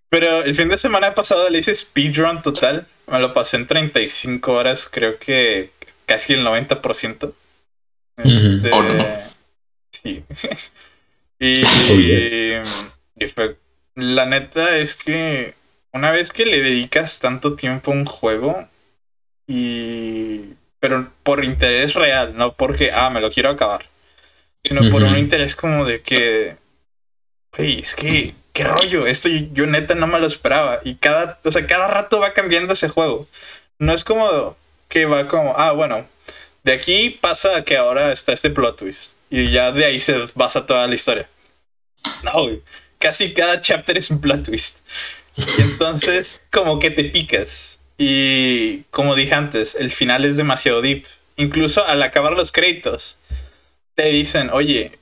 Pero 0.09 0.45
el 0.45 0.55
fin 0.55 0.68
de 0.68 0.79
semana 0.79 1.14
pasado 1.14 1.51
le 1.51 1.59
hice 1.59 1.74
speedrun 1.74 2.43
total. 2.43 2.87
Me 3.07 3.18
lo 3.18 3.33
pasé 3.33 3.57
en 3.59 3.66
35 3.66 4.53
horas, 4.53 4.89
creo 4.91 5.18
que 5.18 5.70
casi 6.07 6.35
el 6.35 6.45
90%. 6.45 7.33
Este, 8.24 8.70
oh, 8.72 8.83
Sí. 9.91 10.24
y, 11.39 11.62
oh, 11.62 12.64
y 13.18 13.27
fue, 13.27 13.57
la 13.95 14.27
neta 14.27 14.77
es 14.79 14.95
que 14.97 15.55
una 15.93 16.11
vez 16.11 16.33
que 16.33 16.47
le 16.47 16.61
dedicas 16.61 17.18
tanto 17.18 17.57
tiempo 17.57 17.91
a 17.91 17.95
un 17.95 18.05
juego 18.05 18.68
y 19.47 20.41
pero 20.79 21.11
por 21.22 21.45
interés 21.45 21.95
real, 21.95 22.37
no 22.37 22.55
porque 22.55 22.93
ah, 22.93 23.11
me 23.11 23.20
lo 23.20 23.31
quiero 23.31 23.49
acabar, 23.49 23.87
sino 24.64 24.90
por 24.90 25.02
un 25.02 25.16
interés 25.16 25.54
como 25.57 25.84
de 25.84 26.02
que 26.02 26.57
Oye, 27.59 27.80
es 27.80 27.94
que 27.94 28.34
qué 28.52 28.64
rollo, 28.64 29.07
esto 29.07 29.28
yo, 29.28 29.66
neta 29.66 29.94
no 29.94 30.07
me 30.07 30.18
lo 30.18 30.26
esperaba 30.26 30.80
y 30.84 30.96
cada, 30.96 31.38
o 31.44 31.50
sea, 31.50 31.66
cada 31.66 31.88
rato 31.88 32.20
va 32.20 32.32
cambiando 32.32 32.72
ese 32.72 32.88
juego. 32.88 33.26
No 33.78 33.92
es 33.92 34.04
como 34.04 34.57
que 34.88 35.07
va 35.07 35.26
como, 35.26 35.54
ah, 35.57 35.72
bueno, 35.72 36.07
de 36.64 36.72
aquí 36.72 37.11
pasa 37.20 37.64
que 37.64 37.76
ahora 37.76 38.12
está 38.12 38.32
este 38.32 38.50
plot 38.50 38.78
twist 38.78 39.14
y 39.30 39.50
ya 39.50 39.72
de 39.72 39.84
ahí 39.84 40.00
se 40.00 40.24
basa 40.34 40.66
toda 40.66 40.86
la 40.86 40.94
historia. 40.94 41.28
No, 42.22 42.48
casi 42.98 43.32
cada 43.32 43.61
chapter 43.61 43.96
es 43.96 44.11
un 44.11 44.20
plot 44.20 44.44
twist. 44.44 44.86
Y 45.36 45.62
entonces, 45.62 46.42
como 46.50 46.78
que 46.78 46.90
te 46.90 47.04
picas. 47.04 47.78
Y 47.98 48.82
como 48.90 49.14
dije 49.14 49.34
antes, 49.34 49.74
el 49.74 49.90
final 49.90 50.24
es 50.24 50.36
demasiado 50.36 50.82
deep. 50.82 51.07
Incluso 51.36 51.86
al 51.86 52.02
acabar 52.02 52.32
los 52.32 52.52
créditos, 52.52 53.18
te 53.97 54.05
dicen, 54.05 54.51
oye, 54.53 54.92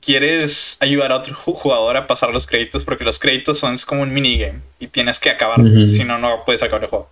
¿quieres 0.00 0.76
ayudar 0.80 1.12
a 1.12 1.16
otro 1.16 1.34
jugador 1.34 1.96
a 1.96 2.06
pasar 2.06 2.30
los 2.30 2.46
créditos? 2.46 2.84
Porque 2.84 3.04
los 3.04 3.18
créditos 3.18 3.58
son 3.58 3.78
como 3.86 4.02
un 4.02 4.12
minigame 4.12 4.60
y 4.78 4.88
tienes 4.88 5.18
que 5.18 5.30
acabar, 5.30 5.60
si 5.86 6.04
no, 6.04 6.18
no 6.18 6.44
puedes 6.44 6.62
acabar 6.62 6.82
el 6.84 6.90
juego. 6.90 7.08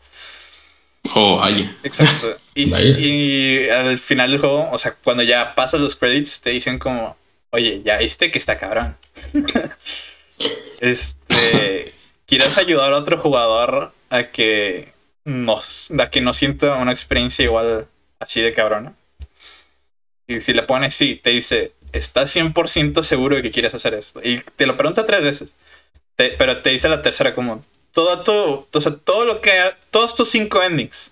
Oh, 1.15 1.41
ay. 1.43 1.75
Exacto. 1.83 2.37
Y, 2.53 2.65
y, 2.65 3.71
al 3.71 3.97
final 3.97 4.33
del 4.33 4.41
juego, 4.41 4.69
o 4.71 4.77
sea, 4.77 4.95
cuando 5.03 5.23
ya 5.23 5.55
pasas 5.55 5.81
los 5.81 5.97
créditos, 5.97 6.43
te 6.43 6.51
dicen 6.51 6.79
como, 6.79 7.17
oye, 7.51 7.81
ya 7.83 7.97
viste 7.97 8.31
que 8.31 8.37
está 8.37 8.59
cabrón. 8.59 8.99
este, 10.81 11.95
¿quieres 12.27 12.59
ayudar 12.59 12.93
a 12.93 12.99
otro 12.99 13.17
jugador 13.17 13.95
a 14.11 14.25
que 14.25 14.93
nos, 15.25 15.91
a 15.99 16.11
que 16.11 16.21
no 16.21 16.35
sienta 16.35 16.75
una 16.75 16.91
experiencia 16.91 17.45
igual 17.45 17.87
así 18.19 18.43
de 18.43 18.53
cabrona? 18.53 18.95
Y 20.31 20.41
si 20.41 20.53
le 20.53 20.63
pones 20.63 20.95
sí, 20.95 21.17
te 21.17 21.31
dice, 21.31 21.73
¿estás 21.93 22.37
100% 22.37 23.03
seguro 23.03 23.35
de 23.35 23.43
que 23.43 23.51
quieres 23.51 23.75
hacer 23.75 23.95
esto? 23.95 24.21
Y 24.23 24.41
te 24.55 24.65
lo 24.65 24.77
pregunta 24.77 25.05
tres 25.05 25.25
veces. 25.25 25.51
pero 26.15 26.63
te 26.63 26.71
dice 26.71 26.89
la 26.89 27.03
tercera 27.03 27.35
como, 27.35 27.61
todo, 27.91 28.21
todo, 28.21 28.69
o 28.73 28.81
sea, 28.81 28.95
todo 28.95 29.25
lo 29.25 29.41
que, 29.41 29.51
todos 29.91 30.15
tus 30.15 30.31
cinco 30.31 30.63
endings 30.63 31.11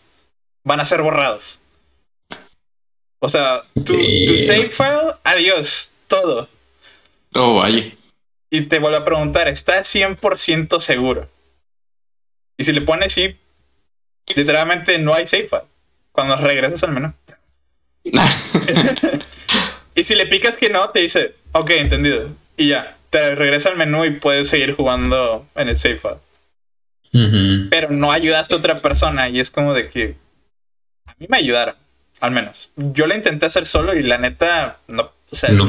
van 0.62 0.78
a 0.78 0.84
ser 0.84 1.02
borrados. 1.02 1.58
O 3.18 3.28
sea, 3.28 3.64
tu, 3.74 3.96
tu 4.26 4.38
save 4.38 4.70
file, 4.70 5.12
adiós, 5.24 5.90
todo. 6.06 6.48
Oh, 7.34 7.56
vaya. 7.56 7.92
Y 8.50 8.60
te 8.62 8.78
vuelve 8.78 8.98
a 8.98 9.04
preguntar, 9.04 9.48
¿estás 9.48 9.92
100% 9.92 10.78
seguro? 10.78 11.28
Y 12.56 12.62
si 12.62 12.72
le 12.72 12.82
pones 12.82 13.14
sí, 13.14 13.36
literalmente 14.36 14.96
no 14.98 15.12
hay 15.12 15.26
save 15.26 15.48
file. 15.48 15.62
Cuando 16.12 16.36
regresas 16.36 16.84
al 16.84 16.92
menú. 16.92 17.12
y 19.94 20.04
si 20.04 20.14
le 20.14 20.26
picas 20.26 20.56
que 20.56 20.70
no, 20.70 20.90
te 20.90 21.00
dice, 21.00 21.34
ok, 21.52 21.70
entendido. 21.70 22.30
Y 22.56 22.68
ya, 22.68 22.96
te 23.10 23.34
regresa 23.34 23.68
al 23.70 23.76
menú 23.76 24.04
y 24.04 24.10
puedes 24.12 24.48
seguir 24.48 24.74
jugando 24.74 25.46
en 25.54 25.68
el 25.68 25.76
save 25.76 25.96
file. 25.96 27.68
Pero 27.70 27.90
no 27.90 28.12
ayudaste 28.12 28.54
a 28.54 28.58
otra 28.58 28.82
persona 28.82 29.28
y 29.28 29.40
es 29.40 29.50
como 29.50 29.72
de 29.74 29.88
que 29.88 30.16
a 31.06 31.14
mí 31.18 31.26
me 31.28 31.38
ayudaron, 31.38 31.74
al 32.20 32.30
menos. 32.32 32.70
Yo 32.76 33.06
lo 33.06 33.14
intenté 33.14 33.46
hacer 33.46 33.64
solo 33.66 33.94
y 33.94 34.02
la 34.02 34.18
neta, 34.18 34.78
no, 34.88 35.10
o 35.30 35.36
sea, 35.36 35.50
no 35.50 35.68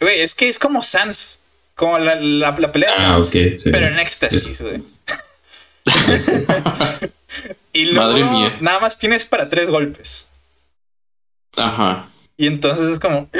Güey, 0.00 0.20
es 0.20 0.34
que 0.34 0.48
es 0.48 0.58
como 0.58 0.82
Sans. 0.82 1.40
Como 1.74 1.98
la, 1.98 2.16
la, 2.16 2.54
pelea 2.72 2.90
ah, 2.96 3.20
Sans. 3.22 3.62
Pero 3.64 3.86
en 3.86 3.98
éxtasis, 3.98 4.62
güey. 4.62 4.82
y 7.72 7.86
luego 7.86 8.10
Madre 8.10 8.24
mía. 8.24 8.56
nada 8.60 8.80
más 8.80 8.98
tienes 8.98 9.26
para 9.26 9.48
tres 9.48 9.68
golpes. 9.68 10.27
Ajá. 11.58 12.08
Y 12.36 12.46
entonces 12.46 12.88
es 12.88 13.00
como. 13.00 13.28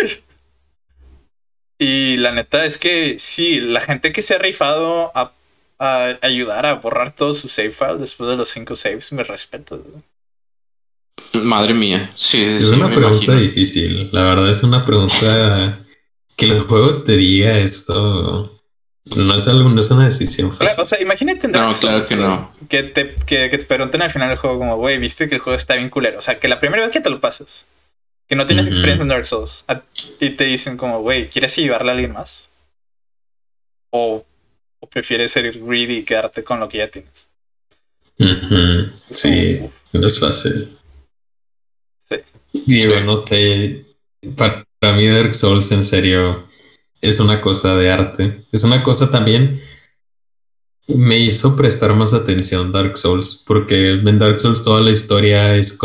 Y 1.81 2.17
la 2.17 2.33
neta 2.33 2.65
es 2.65 2.77
que 2.77 3.21
sí, 3.21 3.61
la 3.61 3.81
gente 3.81 4.11
que 4.11 4.21
se 4.21 4.35
ha 4.35 4.39
rifado 4.39 5.13
a, 5.15 5.33
ayudar 6.23 6.67
a 6.67 6.75
borrar 6.75 7.13
todos 7.13 7.39
sus 7.39 7.53
save 7.53 7.71
files 7.71 8.01
después 8.01 8.29
de 8.29 8.35
los 8.35 8.49
cinco 8.49 8.75
saves, 8.75 9.13
me 9.13 9.23
respeto. 9.23 9.81
Madre 11.35 11.75
mía, 11.75 12.11
sí. 12.17 12.43
Es 12.43 12.65
una 12.65 12.91
pregunta 12.91 13.37
difícil. 13.37 14.11
La 14.11 14.25
verdad 14.25 14.51
es 14.51 14.65
una 14.65 14.85
pregunta 14.85 15.79
que 16.37 16.47
el 16.47 16.63
juego 16.63 17.05
te 17.05 17.17
diga 17.17 17.57
esto 17.59 18.59
no 19.17 19.35
es 19.35 19.49
algo, 19.49 19.69
no 19.69 19.81
es 19.81 19.91
una 19.91 20.05
decisión 20.05 20.53
fácil. 20.53 20.83
o 20.83 20.87
sea, 20.87 21.01
imagínate 21.01 21.49
no, 21.49 21.73
claro 21.73 22.05
que, 22.07 22.17
no. 22.17 22.53
que 22.69 22.83
te, 22.83 23.15
que, 23.27 23.49
te 23.49 23.65
pregunten 23.65 24.03
al 24.03 24.11
final 24.11 24.29
del 24.29 24.39
juego 24.39 24.59
como, 24.59 24.77
güey, 24.77 24.99
viste 24.99 25.29
que 25.29 25.37
el 25.37 25.41
juego 25.41 25.57
está 25.57 25.77
bien 25.77 25.91
culero. 25.91 26.19
O 26.19 26.23
sea, 26.23 26.39
que 26.39 26.49
la 26.49 26.59
primera 26.59 26.83
vez 26.83 26.93
que 26.93 27.01
te 27.01 27.11
lo 27.11 27.21
pasas, 27.21 27.67
que 28.29 28.37
no 28.37 28.47
tienes 28.47 28.69
experiencia 28.69 29.03
en 29.03 29.09
Dark 29.09 29.25
Souls, 29.25 29.65
y 30.21 30.31
te 30.31 30.45
dicen 30.45 30.77
como, 30.77 31.01
güey, 31.01 31.29
¿quieres 31.29 31.57
llevarle 31.57 31.91
a 31.91 31.95
alguien 31.95 32.13
más? 32.13 32.49
O, 33.91 34.25
o, 34.81 34.87
prefieres 34.89 35.33
ser 35.33 35.59
greedy 35.59 35.99
y 35.99 36.03
quedarte 36.05 36.45
con 36.45 36.61
lo 36.61 36.69
que 36.69 36.79
ya 36.79 36.91
tienes. 36.91 37.29
Sí, 39.11 39.61
no 39.93 40.07
es 40.07 40.21
fácil. 40.21 40.77
Sí. 41.99 42.17
Digo, 42.53 43.01
no 43.01 43.27
sé, 43.27 43.87
para 44.37 44.95
mí 44.95 45.07
Dark 45.07 45.35
Souls 45.35 45.73
en 45.73 45.83
serio 45.83 46.47
es 47.01 47.21
una 47.21 47.41
cosa 47.41 47.77
de 47.77 47.91
arte. 47.91 48.45
Es 48.53 48.65
una 48.65 48.83
cosa 48.83 49.11
también 49.11 49.63
me 50.89 51.19
hizo 51.19 51.55
prestar 51.55 51.95
más 51.95 52.15
atención 52.15 52.73
Dark 52.73 52.97
Souls, 52.97 53.45
porque 53.47 53.91
en 53.91 54.19
Dark 54.19 54.41
Souls 54.41 54.63
toda 54.63 54.81
la 54.81 54.91
historia 54.91 55.55
es 55.55 55.79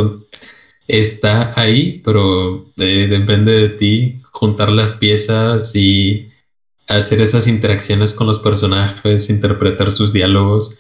está 0.87 1.59
ahí, 1.59 2.01
pero 2.03 2.65
eh, 2.77 3.07
depende 3.09 3.51
de 3.53 3.69
ti 3.69 4.19
juntar 4.31 4.69
las 4.69 4.95
piezas 4.95 5.75
y 5.75 6.29
hacer 6.87 7.21
esas 7.21 7.47
interacciones 7.47 8.13
con 8.13 8.27
los 8.27 8.39
personajes, 8.39 9.29
interpretar 9.29 9.91
sus 9.91 10.11
diálogos. 10.11 10.79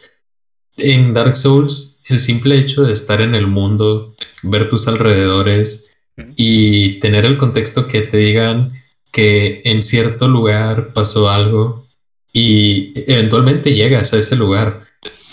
En 0.77 1.13
Dark 1.13 1.35
Souls, 1.35 1.99
el 2.07 2.19
simple 2.19 2.57
hecho 2.57 2.83
de 2.83 2.93
estar 2.93 3.21
en 3.21 3.35
el 3.35 3.47
mundo, 3.47 4.15
ver 4.41 4.69
tus 4.69 4.87
alrededores 4.87 5.95
y 6.35 6.99
tener 6.99 7.25
el 7.25 7.37
contexto 7.37 7.87
que 7.87 8.01
te 8.01 8.17
digan 8.17 8.73
que 9.11 9.61
en 9.65 9.83
cierto 9.83 10.27
lugar 10.27 10.93
pasó 10.93 11.29
algo 11.29 11.87
y 12.33 12.93
eventualmente 13.11 13.73
llegas 13.73 14.13
a 14.13 14.19
ese 14.19 14.35
lugar 14.35 14.87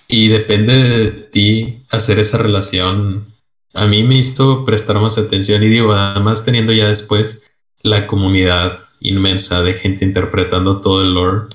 y 0.07 0.29
depende 0.29 0.75
de 0.75 1.11
ti 1.11 1.79
hacer 1.91 2.19
esa 2.19 2.39
relación. 2.39 3.30
A 3.73 3.87
mí 3.87 4.03
me 4.03 4.17
hizo 4.19 4.65
prestar 4.65 5.01
más 5.01 5.19
atención 5.19 5.63
y 5.63 5.69
digo, 5.69 5.93
además 5.93 6.45
teniendo 6.45 6.73
ya 6.73 6.89
después 6.89 7.51
la 7.83 8.07
comunidad 8.07 8.79
inmensa 9.01 9.63
de 9.63 9.75
gente 9.75 10.05
interpretando 10.05 10.81
todo 10.81 11.03
el 11.03 11.15
lore 11.15 11.49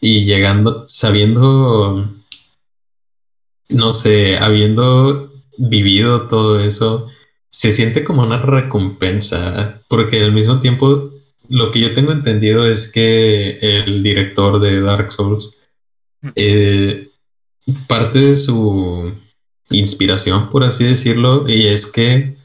y 0.00 0.24
llegando, 0.24 0.84
sabiendo, 0.88 2.08
no 3.68 3.92
sé, 3.92 4.38
habiendo 4.38 5.32
vivido 5.56 6.28
todo 6.28 6.60
eso, 6.60 7.06
se 7.50 7.70
siente 7.70 8.02
como 8.02 8.22
una 8.22 8.38
recompensa, 8.38 9.82
porque 9.88 10.22
al 10.22 10.32
mismo 10.32 10.58
tiempo 10.58 11.10
lo 11.48 11.70
que 11.70 11.80
yo 11.80 11.94
tengo 11.94 12.12
entendido 12.12 12.66
es 12.66 12.90
que 12.90 13.58
el 13.60 14.02
director 14.02 14.58
de 14.58 14.80
Dark 14.80 15.12
Souls, 15.12 15.60
eh, 16.34 17.10
parte 17.86 18.18
de 18.18 18.36
su 18.36 19.12
inspiración, 19.72 20.50
por 20.50 20.64
así 20.64 20.84
decirlo, 20.84 21.48
y 21.48 21.66
es 21.66 21.86
que, 21.86 22.36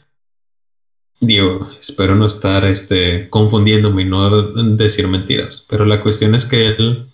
digo, 1.20 1.70
espero 1.80 2.16
no 2.16 2.26
estar 2.26 2.66
este, 2.66 3.30
confundiéndome 3.30 4.02
y 4.02 4.06
no 4.06 4.42
decir 4.76 5.08
mentiras, 5.08 5.66
pero 5.70 5.86
la 5.86 6.02
cuestión 6.02 6.36
es 6.36 6.46
que 6.46 6.68
él 6.68 7.08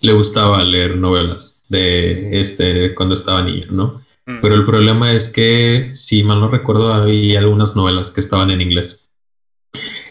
le 0.00 0.12
gustaba 0.12 0.62
leer 0.64 0.96
novelas 0.96 1.64
de 1.68 2.40
este 2.40 2.94
cuando 2.94 3.14
estaba 3.14 3.42
niño, 3.42 3.68
¿no? 3.70 4.02
Mm. 4.26 4.40
Pero 4.40 4.54
el 4.54 4.64
problema 4.64 5.12
es 5.12 5.32
que, 5.32 5.90
si 5.94 6.22
mal 6.22 6.40
no 6.40 6.48
recuerdo, 6.48 6.92
había 6.92 7.38
algunas 7.38 7.76
novelas 7.76 8.10
que 8.10 8.20
estaban 8.20 8.50
en 8.50 8.60
inglés. 8.60 9.10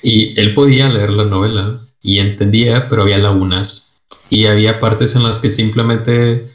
Y 0.02 0.40
él 0.40 0.54
podía 0.54 0.90
leer 0.90 1.12
la 1.12 1.26
novela 1.26 1.82
y 2.02 2.20
entendía, 2.20 2.90
pero 2.90 3.04
había 3.04 3.20
lagunas. 3.20 3.98
Y 4.30 4.46
había 4.46 4.80
partes 4.80 5.16
en 5.16 5.24
las 5.24 5.40
que 5.40 5.52
simplemente 5.52 6.51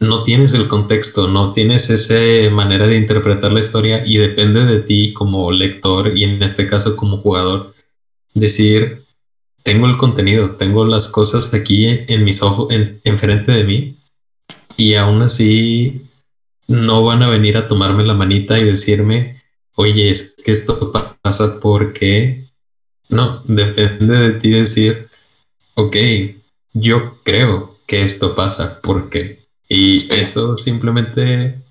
no 0.00 0.22
tienes 0.22 0.54
el 0.54 0.66
contexto, 0.66 1.28
no 1.28 1.52
tienes 1.52 1.90
esa 1.90 2.50
manera 2.50 2.88
de 2.88 2.96
interpretar 2.96 3.52
la 3.52 3.60
historia 3.60 4.04
y 4.04 4.16
depende 4.16 4.64
de 4.64 4.80
ti 4.80 5.12
como 5.12 5.52
lector 5.52 6.16
y 6.16 6.24
en 6.24 6.42
este 6.42 6.66
caso 6.66 6.96
como 6.96 7.18
jugador 7.18 7.74
decir, 8.32 9.04
tengo 9.62 9.86
el 9.86 9.98
contenido, 9.98 10.52
tengo 10.52 10.86
las 10.86 11.08
cosas 11.08 11.52
aquí 11.52 11.86
en 11.86 12.24
mis 12.24 12.42
ojos, 12.42 12.72
en, 12.72 13.00
enfrente 13.04 13.52
de 13.52 13.64
mí 13.64 13.96
y 14.78 14.94
aún 14.94 15.20
así 15.20 16.06
no 16.66 17.04
van 17.04 17.22
a 17.22 17.28
venir 17.28 17.58
a 17.58 17.68
tomarme 17.68 18.04
la 18.04 18.14
manita 18.14 18.58
y 18.58 18.64
decirme, 18.64 19.42
oye, 19.74 20.08
es 20.08 20.34
que 20.42 20.52
esto 20.52 20.92
pasa 21.22 21.60
porque... 21.60 22.44
No, 23.08 23.42
depende 23.44 24.16
de 24.16 24.32
ti 24.38 24.50
decir, 24.50 25.08
ok, 25.74 25.96
yo 26.72 27.18
creo 27.24 27.76
que 27.86 28.02
esto 28.02 28.34
pasa 28.36 28.80
porque... 28.80 29.39
Y 29.72 30.12
eso 30.12 30.56
simplemente 30.56 31.62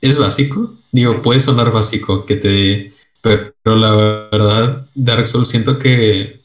es 0.00 0.18
básico. 0.18 0.74
Digo, 0.90 1.22
puede 1.22 1.38
sonar 1.38 1.70
básico 1.70 2.26
que 2.26 2.34
te... 2.34 2.92
Pero 3.22 3.76
la 3.76 3.92
verdad, 4.32 4.88
Dark 4.94 5.26
Souls 5.28 5.48
siento 5.48 5.78
que 5.78 6.40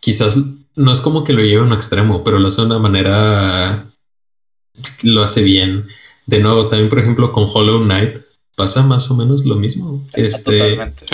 quizás 0.00 0.36
no 0.74 0.90
es 0.90 1.00
como 1.00 1.22
que 1.22 1.32
lo 1.32 1.42
lleve 1.42 1.62
a 1.62 1.66
un 1.66 1.72
extremo, 1.72 2.24
pero 2.24 2.40
lo 2.40 2.48
hace 2.48 2.60
de 2.60 2.66
una 2.66 2.80
manera... 2.80 3.88
Lo 5.02 5.22
hace 5.22 5.44
bien. 5.44 5.86
De 6.26 6.40
nuevo, 6.40 6.66
también 6.66 6.90
por 6.90 6.98
ejemplo 6.98 7.30
con 7.30 7.46
Hollow 7.48 7.84
Knight 7.84 8.16
pasa 8.56 8.82
más 8.82 9.10
o 9.12 9.16
menos 9.16 9.44
lo 9.44 9.54
mismo. 9.54 10.04
Este, 10.14 10.58
Totalmente. 10.58 11.06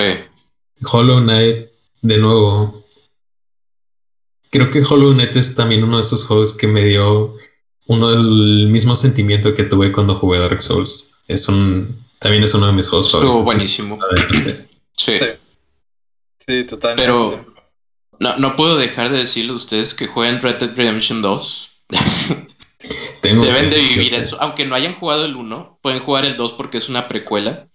Hollow 0.91 1.21
Knight, 1.21 1.67
de 2.01 2.19
nuevo, 2.19 2.83
creo 4.51 4.71
que 4.71 4.83
Hollow 4.83 5.13
Knight 5.13 5.37
es 5.37 5.55
también 5.55 5.85
uno 5.85 5.97
de 5.97 6.03
esos 6.03 6.25
juegos 6.25 6.55
que 6.55 6.67
me 6.67 6.85
dio 6.85 7.35
uno 7.87 8.11
del 8.11 8.67
mismo 8.69 8.97
sentimiento 8.97 9.55
que 9.55 9.65
tuve 9.65 9.93
cuando 9.93 10.15
jugué 10.17 10.39
Dark 10.41 10.61
Souls. 10.63 11.17
Es 11.29 11.49
un, 11.49 12.05
también 12.19 12.43
es 12.45 12.55
uno 12.55 12.67
de 12.67 12.73
mis 12.73 12.89
juegos 12.89 13.07
Estuvo 13.07 13.21
favoritos. 13.23 13.45
buenísimo. 13.45 13.99
Adelante. 14.03 14.69
Sí. 14.97 15.15
Sí. 15.15 15.27
Sí, 16.39 16.65
totalmente. 16.65 17.03
Pero 17.03 17.45
no, 18.21 18.37
no 18.37 18.57
puedo 18.57 18.77
dejar 18.77 19.11
de 19.11 19.19
decirle 19.19 19.53
a 19.53 19.57
ustedes 19.57 19.95
que 19.95 20.07
jueguen 20.07 20.41
Red 20.41 20.57
Dead 20.57 20.75
Redemption 20.77 21.21
2. 21.23 21.71
Tengo 23.21 23.43
Deben 23.45 23.71
de 23.71 23.77
que- 23.77 23.83
vivir 23.89 24.15
eso. 24.15 24.37
Aunque 24.41 24.65
no 24.65 24.75
hayan 24.75 24.95
jugado 24.95 25.25
el 25.25 25.35
1, 25.37 25.79
pueden 25.83 26.01
jugar 26.01 26.25
el 26.25 26.37
2 26.37 26.53
porque 26.53 26.79
es 26.79 26.89
una 26.89 27.09
precuela. 27.09 27.69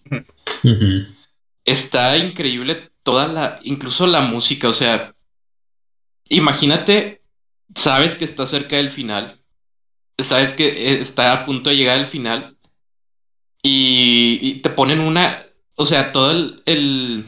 Está 1.65 2.17
increíble 2.17 2.89
toda 3.03 3.27
la, 3.27 3.59
incluso 3.63 4.07
la 4.07 4.21
música, 4.21 4.69
o 4.69 4.73
sea, 4.73 5.13
imagínate, 6.29 7.21
sabes 7.75 8.15
que 8.15 8.25
está 8.25 8.47
cerca 8.47 8.77
del 8.77 8.89
final, 8.91 9.39
sabes 10.17 10.53
que 10.53 10.67
eh, 10.67 10.99
está 10.99 11.33
a 11.33 11.45
punto 11.45 11.69
de 11.69 11.77
llegar 11.77 11.97
al 11.97 12.07
final 12.07 12.57
y, 13.63 14.39
y 14.41 14.53
te 14.61 14.69
ponen 14.69 14.99
una, 14.99 15.45
o 15.75 15.85
sea, 15.85 16.11
todo 16.11 16.31
el, 16.31 16.61
el, 16.65 17.25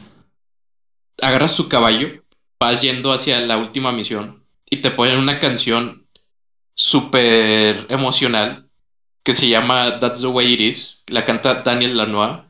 agarras 1.20 1.56
tu 1.56 1.68
caballo, 1.68 2.22
vas 2.60 2.82
yendo 2.82 3.12
hacia 3.12 3.40
la 3.40 3.56
última 3.56 3.92
misión 3.92 4.44
y 4.70 4.78
te 4.78 4.90
ponen 4.90 5.18
una 5.18 5.38
canción 5.38 6.06
súper 6.74 7.86
emocional 7.88 8.68
que 9.22 9.34
se 9.34 9.48
llama 9.48 9.98
That's 9.98 10.20
the 10.20 10.26
Way 10.26 10.52
It 10.52 10.60
Is, 10.60 11.02
la 11.06 11.24
canta 11.24 11.62
Daniel 11.62 11.96
Lanois. 11.96 12.40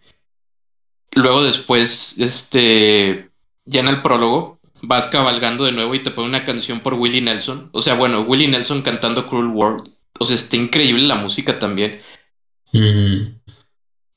Luego 1.12 1.44
después, 1.44 2.16
este, 2.18 3.30
ya 3.64 3.80
en 3.80 3.88
el 3.88 4.02
prólogo, 4.02 4.58
vas 4.82 5.06
cabalgando 5.06 5.64
de 5.64 5.72
nuevo 5.72 5.94
y 5.94 6.02
te 6.02 6.10
pone 6.10 6.28
una 6.28 6.44
canción 6.44 6.80
por 6.80 6.94
Willie 6.94 7.20
Nelson. 7.20 7.70
O 7.72 7.80
sea, 7.80 7.94
bueno, 7.94 8.22
Willie 8.22 8.48
Nelson 8.48 8.82
cantando 8.82 9.28
Cruel 9.28 9.46
World. 9.46 9.93
O 10.18 10.24
sea, 10.24 10.36
está 10.36 10.56
increíble 10.56 11.04
la 11.04 11.16
música 11.16 11.58
también. 11.58 12.00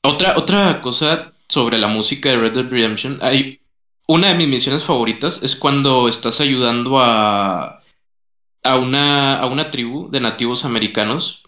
Otra, 0.02 0.38
otra 0.38 0.80
cosa 0.80 1.34
sobre 1.48 1.78
la 1.78 1.88
música 1.88 2.28
de 2.28 2.36
Red 2.38 2.52
Dead 2.52 2.68
Redemption. 2.70 3.18
Hay 3.20 3.60
una 4.06 4.28
de 4.28 4.36
mis 4.36 4.48
misiones 4.48 4.84
favoritas 4.84 5.42
es 5.42 5.56
cuando 5.56 6.08
estás 6.08 6.40
ayudando 6.40 6.98
a, 6.98 7.82
a, 8.62 8.76
una, 8.76 9.38
a 9.38 9.46
una 9.46 9.70
tribu 9.70 10.10
de 10.10 10.20
nativos 10.20 10.64
americanos, 10.64 11.42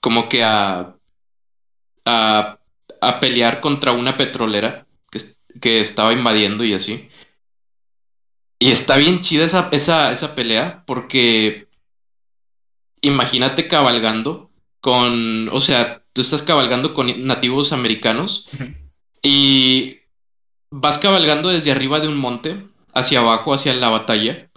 como 0.00 0.28
que 0.28 0.42
a, 0.44 0.96
a, 2.04 2.58
a 3.00 3.20
pelear 3.20 3.60
contra 3.60 3.92
una 3.92 4.16
petrolera 4.16 4.86
que, 5.10 5.20
que 5.60 5.80
estaba 5.80 6.12
invadiendo 6.12 6.64
y 6.64 6.74
así. 6.74 7.08
Y 8.58 8.70
está 8.70 8.96
bien 8.96 9.20
chida 9.20 9.44
esa, 9.44 9.68
esa, 9.72 10.12
esa 10.12 10.34
pelea 10.34 10.84
porque 10.86 11.66
imagínate 13.02 13.68
cabalgando 13.68 14.50
con, 14.80 15.48
o 15.50 15.60
sea, 15.60 16.02
tú 16.12 16.20
estás 16.22 16.42
cabalgando 16.42 16.94
con 16.94 17.26
nativos 17.26 17.72
americanos 17.72 18.48
y 19.22 19.98
vas 20.70 20.98
cabalgando 20.98 21.48
desde 21.50 21.70
arriba 21.70 22.00
de 22.00 22.08
un 22.08 22.18
monte 22.18 22.62
hacia 22.94 23.20
abajo, 23.20 23.54
hacia 23.54 23.74
la 23.74 23.88
batalla 23.88 24.50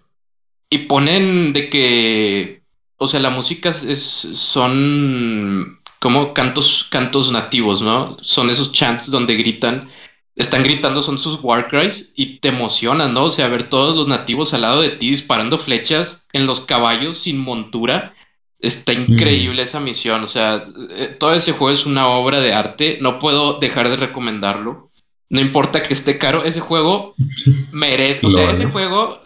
y 0.70 0.80
ponen 0.80 1.54
de 1.54 1.70
que, 1.70 2.64
o 2.98 3.08
sea, 3.08 3.20
la 3.20 3.30
música 3.30 3.70
es, 3.70 3.84
es- 3.86 4.38
son 4.38 5.80
como 6.00 6.34
cantos, 6.34 6.86
cantos 6.90 7.32
nativos, 7.32 7.82
¿no? 7.82 8.18
Son 8.22 8.50
esos 8.50 8.72
chants 8.72 9.10
donde 9.10 9.36
gritan, 9.36 9.90
están 10.36 10.64
gritando, 10.64 11.02
son 11.02 11.18
sus 11.18 11.40
war 11.42 11.68
cries 11.70 12.12
y 12.16 12.40
te 12.40 12.50
emocionan, 12.50 13.14
¿no? 13.14 13.26
O 13.26 13.30
sea, 13.30 13.48
ver 13.48 13.70
todos 13.70 13.96
los 13.96 14.08
nativos 14.08 14.54
al 14.54 14.62
lado 14.62 14.82
de 14.82 14.90
ti 14.90 15.12
disparando 15.12 15.58
flechas 15.58 16.28
en 16.34 16.46
los 16.46 16.62
caballos 16.62 17.18
sin 17.20 17.38
montura. 17.40 18.14
Está 18.60 18.94
increíble 18.94 19.62
esa 19.62 19.80
misión, 19.80 20.24
o 20.24 20.28
sea, 20.28 20.64
eh, 20.92 21.16
todo 21.20 21.34
ese 21.34 21.52
juego 21.52 21.74
es 21.74 21.86
una 21.86 22.08
obra 22.08 22.40
de 22.40 22.54
arte, 22.54 22.98
no 23.02 23.20
puedo 23.20 23.60
dejar 23.60 23.90
de 23.90 23.98
recomendarlo. 23.98 24.90
No 25.30 25.42
importa 25.42 25.84
que 25.84 25.94
esté 25.94 26.18
caro, 26.18 26.46
ese 26.46 26.62
juego 26.62 27.14
merece, 27.72 28.26
o 28.26 28.32
sea, 28.32 28.50
ese 28.50 28.66
juego, 28.66 29.22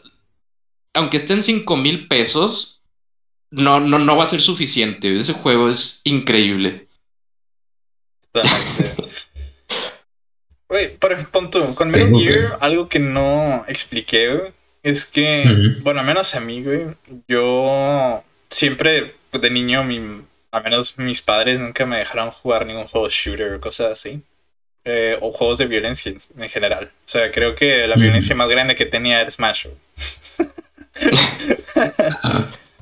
aunque 0.94 1.18
esté 1.18 1.34
en 1.34 1.44
5 1.44 1.78
mil 1.78 2.08
pesos, 2.08 2.82
no, 3.52 3.80
no, 3.80 4.00
no 4.00 4.18
va 4.18 4.24
a 4.24 4.30
ser 4.30 4.42
suficiente. 4.42 5.20
Ese 5.20 5.34
juego 5.34 5.70
es 5.70 6.02
increíble. 6.04 6.88
Güey, 10.70 10.96
por 10.98 11.12
ejemplo, 11.12 11.50
con 11.74 11.90
Metal 11.90 12.14
Gear, 12.14 12.58
algo 12.62 12.88
que 12.88 13.00
no 13.00 13.66
expliqué, 13.68 14.54
es 14.84 15.08
que, 15.08 15.44
Ujú. 15.46 15.84
bueno, 15.84 16.02
al 16.02 16.06
menos 16.06 16.36
a 16.36 16.40
mí, 16.40 16.64
güey, 16.64 16.86
yo 17.28 18.24
siempre, 18.52 19.16
de 19.32 19.50
niño, 19.50 19.84
mi, 19.84 20.22
al 20.52 20.64
menos 20.64 20.98
mis 20.98 21.22
padres 21.22 21.60
nunca 21.60 21.86
me 21.86 21.98
dejaron 21.98 22.32
jugar 22.32 22.66
ningún 22.66 22.88
juego 22.88 23.10
shooter 23.10 23.54
o 23.56 23.62
cosas 23.62 23.92
así. 23.94 24.22
Eh, 24.86 25.18
o 25.22 25.32
juegos 25.32 25.60
de 25.60 25.66
violencia 25.68 26.12
en, 26.12 26.18
en 26.44 26.50
general. 26.50 26.86
O 26.86 27.10
sea, 27.10 27.32
creo 27.32 27.56
que 27.56 27.88
la 27.88 27.96
Ujú. 27.96 27.98
violencia 27.98 28.36
más 28.36 28.50
grande 28.50 28.76
que 28.76 28.86
tenía 28.86 29.22
era 29.22 29.32
Smash. 29.32 29.68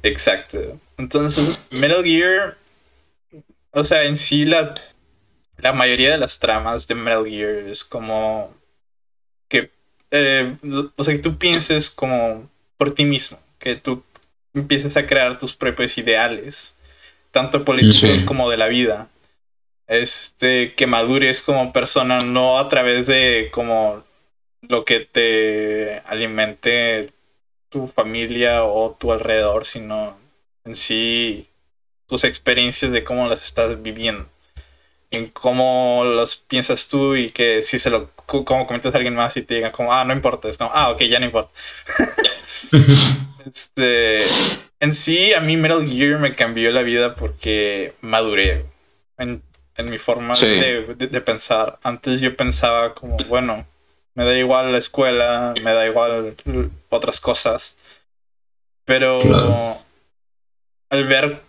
Exacto. 0.04 0.80
Entonces, 0.98 1.58
Metal 1.72 2.04
Gear, 2.04 2.58
o 3.72 3.84
sea, 3.84 4.04
en 4.04 4.16
sí 4.16 4.45
la, 4.45 4.74
la 5.58 5.74
mayoría 5.74 6.12
de 6.12 6.18
las 6.18 6.39
tramas 6.39 6.88
de 6.88 6.95
Metal 6.95 7.26
Gear 7.26 7.68
es 7.70 7.84
como 7.84 8.54
que, 9.50 9.72
eh, 10.12 10.56
o 10.95 11.04
sea, 11.04 11.14
que 11.14 11.22
tú 11.22 11.38
pienses 11.38 11.89
como 11.89 12.50
por 12.78 12.93
ti 12.93 13.06
mismo, 13.06 13.39
que 13.60 13.76
tú 13.76 14.04
empieces 14.58 14.97
a 14.97 15.05
crear 15.05 15.38
tus 15.38 15.55
propios 15.55 15.97
ideales, 15.97 16.76
tanto 17.32 17.64
políticos 17.66 18.20
Sí. 18.20 18.26
como 18.26 18.49
de 18.49 18.58
la 18.58 18.68
vida. 18.68 19.08
Este, 19.88 20.74
que 20.76 20.86
madures 20.88 21.41
como 21.41 21.72
persona, 21.72 22.22
no 22.22 22.58
a 22.60 22.68
través 22.68 23.08
de 23.08 23.49
como 23.53 24.03
lo 24.62 24.84
que 24.84 24.99
te 24.99 26.01
alimente 26.08 27.10
tu 27.70 27.88
familia 27.88 28.64
o 28.66 28.91
tu 28.91 29.12
alrededor, 29.12 29.66
sino 29.66 30.18
en 30.66 30.76
sí 30.76 31.47
tus 32.08 32.24
experiencias 32.24 32.91
de 32.91 33.03
cómo 33.03 33.28
las 33.28 33.43
estás 33.45 33.82
viviendo, 33.82 34.26
en 35.12 35.28
cómo 35.30 36.03
las 36.05 36.36
piensas 36.36 36.88
tú 36.89 37.16
y 37.16 37.30
que 37.30 37.62
si 37.62 37.80
se 37.80 37.89
lo 37.89 38.10
como 38.28 38.67
comentas 38.67 38.93
a 38.93 38.97
alguien 38.97 39.15
más 39.15 39.36
y 39.38 39.41
te 39.41 39.55
digan 39.55 39.71
como, 39.71 39.91
ah, 39.91 40.03
no 40.05 40.13
importa, 40.13 40.49
es 40.49 40.57
como, 40.57 40.69
ah, 40.73 40.91
ok, 40.91 41.01
ya 41.03 41.19
no 41.19 41.25
importa. 41.25 41.49
este, 43.45 44.19
en 44.80 44.91
sí, 44.91 45.34
a 45.34 45.39
mí 45.41 45.57
Metal 45.57 45.88
Gear 45.88 46.19
me 46.19 46.36
cambió 46.36 46.69
la 46.71 46.82
vida 46.84 47.15
porque 47.15 47.93
maduré 48.01 48.65
en, 49.17 49.41
en 49.75 49.89
mi 49.89 49.97
forma 49.97 50.36
Sí. 50.36 50.45
de, 50.45 50.95
de- 50.95 51.07
de 51.07 51.21
pensar. 51.21 51.80
Antes 51.84 52.19
yo 52.21 52.36
pensaba 52.36 52.93
como, 52.93 53.17
bueno, 53.30 53.65
me 54.13 54.25
da 54.25 54.38
igual 54.38 54.71
la 54.71 54.78
escuela, 54.78 55.53
me 55.63 55.71
da 55.73 55.86
igual 55.88 56.36
otras 56.89 57.19
cosas. 57.19 57.78
Pero 58.86 59.19
Claro. 59.21 59.78
al 60.89 61.05
ver 61.07 61.41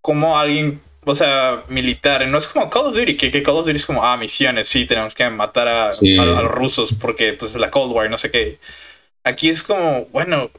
cómo 0.00 0.38
alguien, 0.38 0.80
o 1.04 1.14
sea, 1.14 1.62
militar, 1.68 2.26
no 2.28 2.38
es 2.38 2.46
como 2.46 2.68
Call 2.70 2.86
of 2.86 2.96
Duty, 2.96 3.16
que, 3.16 3.30
que 3.30 3.42
Call 3.42 3.56
of 3.56 3.66
Duty 3.66 3.76
es 3.76 3.86
como, 3.86 4.04
ah, 4.04 4.16
misiones, 4.16 4.68
sí, 4.68 4.84
tenemos 4.86 5.14
que 5.14 5.28
matar 5.30 5.68
a, 5.68 5.92
Sí. 5.92 6.16
a- 6.18 6.22
a 6.22 6.42
los 6.42 6.50
rusos 6.50 6.94
porque 6.98 7.32
pues 7.34 7.52
es 7.52 7.60
la 7.60 7.70
Cold 7.70 7.92
War 7.92 8.08
no 8.10 8.18
sé 8.18 8.30
qué. 8.30 8.58
Aquí 9.24 9.48
es 9.48 9.62
como, 9.62 10.06
bueno, 10.06 10.50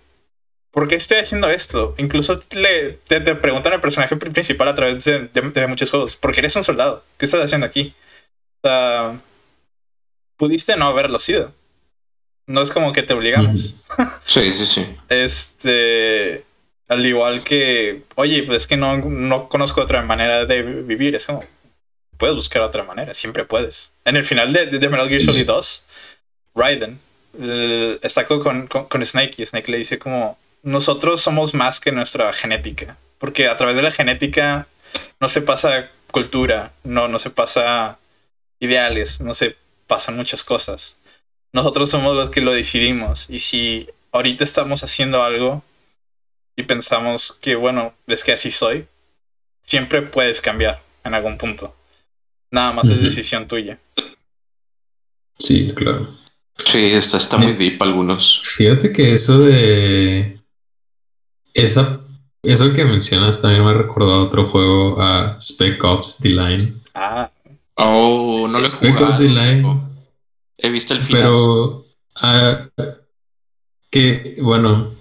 ¿por 0.72 0.88
qué 0.88 0.96
estoy 0.96 1.18
haciendo 1.18 1.50
esto? 1.50 1.93
Incluso 1.98 2.41
le, 2.56 2.93
te, 3.08 3.20
te 3.22 3.36
preguntan 3.36 3.74
al 3.74 3.82
personaje 3.82 4.16
principal 4.16 4.68
a 4.68 4.76
través 4.76 5.04
de, 5.06 5.28
de, 5.28 5.41
de 5.41 5.68
muchos 5.68 5.89
juegos, 5.91 6.16
¿por 6.18 6.34
qué 6.34 6.39
eres 6.39 6.56
un 6.56 6.64
soldado? 6.64 7.04
¿Qué 7.18 7.26
estás 7.26 7.41
haciendo 7.43 7.66
aquí? 7.68 7.93
O 8.64 8.68
sea, 8.68 9.20
pudiste 10.38 10.76
no 10.76 10.86
haberlo 10.88 11.20
sido. 11.20 11.54
No 12.48 12.62
es 12.62 12.70
como 12.72 12.91
que 12.93 13.02
te 13.04 13.14
obligamos. 13.14 13.76
Sí, 14.24 14.52
sí, 14.52 14.66
sí. 14.66 14.86
Este. 15.10 16.43
Al 16.88 17.06
igual 17.06 17.44
que, 17.44 18.04
oye, 18.16 18.44
pues 18.44 18.64
es 18.64 18.68
que 18.68 18.78
no, 18.78 18.98
no 18.98 19.50
conozco 19.50 19.82
otra 19.82 20.02
manera 20.04 20.46
de 20.46 20.62
vivir. 20.62 21.16
Es 21.16 21.26
como, 21.26 21.44
puedes 22.18 22.36
buscar 22.36 22.62
otra 22.62 22.84
manera, 22.84 23.14
siempre 23.14 23.46
puedes. 23.46 23.92
En 24.06 24.16
el 24.16 24.24
final 24.24 24.54
de, 24.54 24.68
de, 24.68 24.80
de 24.80 24.90
Metal 24.90 25.10
Gear 25.10 25.22
Solid 25.22 25.46
2, 25.46 25.84
Raiden 26.54 27.00
eh, 27.40 28.00
está 28.02 28.26
con, 28.26 28.68
con, 28.68 28.86
con 28.86 29.06
Snake 29.06 29.36
y 29.38 29.46
Snake 29.46 29.72
le 29.72 29.78
dice 29.78 30.00
como, 30.00 30.38
nosotros 30.64 31.22
somos 31.22 31.54
más 31.54 31.80
que 31.80 31.92
nuestra 31.92 32.32
genética. 32.34 32.98
Porque 33.18 33.48
a 33.48 33.56
través 33.56 33.76
de 33.76 33.82
la 33.82 33.92
genética 33.92 34.68
no 35.20 35.28
se 35.28 35.42
pasa 35.42 35.90
cultura, 36.12 36.72
no, 36.84 37.08
no 37.08 37.20
se 37.20 37.30
pasa 37.30 37.98
ideales, 38.60 39.22
no 39.22 39.34
se 39.34 39.58
pasan 39.88 40.16
muchas 40.16 40.44
cosas. 40.44 40.98
Nosotros 41.54 41.90
somos 41.90 42.16
los 42.16 42.30
que 42.30 42.42
lo 42.42 42.52
decidimos. 42.52 43.28
Y 43.30 43.40
si 43.40 43.90
ahorita 44.12 44.44
estamos 44.44 44.84
haciendo 44.84 45.24
algo 45.24 45.64
y 46.56 46.64
pensamos 46.64 47.38
que, 47.41 47.56
bueno, 47.56 47.93
es 48.08 48.24
que 48.24 48.32
así 48.32 48.51
soy, 48.51 48.88
siempre 49.62 50.01
puedes 50.01 50.41
cambiar 50.41 50.82
en 51.03 51.14
algún 51.14 51.38
punto. 51.38 51.76
Nada 52.51 52.72
más 52.72 52.88
uh 52.88 52.91
-huh. 52.91 52.95
es 52.95 53.03
decisión 53.03 53.47
tuya. 53.47 53.80
Sí, 55.38 55.74
claro. 55.76 56.08
Sí, 56.66 56.86
está, 56.86 57.18
está 57.18 57.38
muy 57.38 57.53
deep 57.53 57.82
algunos. 57.82 58.41
Fíjate 58.43 58.93
que 58.93 59.14
eso 59.14 59.39
de... 59.39 60.39
Esa, 61.53 61.99
eso 62.43 62.74
que 62.74 62.86
mencionas 62.86 63.41
también 63.41 63.64
me 63.64 63.72
ha 63.72 63.74
recordado 63.74 64.24
otro 64.24 64.47
juego 64.47 65.01
a 65.01 65.38
Spec 65.41 65.84
Ops 65.84 66.20
The 66.22 66.30
Line. 66.30 66.74
Ah. 66.93 67.30
Oh, 67.76 68.47
no 68.47 68.60
lo 68.60 68.66
he 68.66 68.70
Spec 68.70 68.93
jugado. 68.93 69.08
Ops 69.08 69.20
The 69.20 69.30
Line. 69.30 69.82
He 70.58 70.70
visto 70.70 70.93
el 70.93 71.01
final. 71.01 71.22
Pero... 71.22 71.86
Uh, 72.24 72.70
que, 73.91 74.38
bueno, 74.41 74.95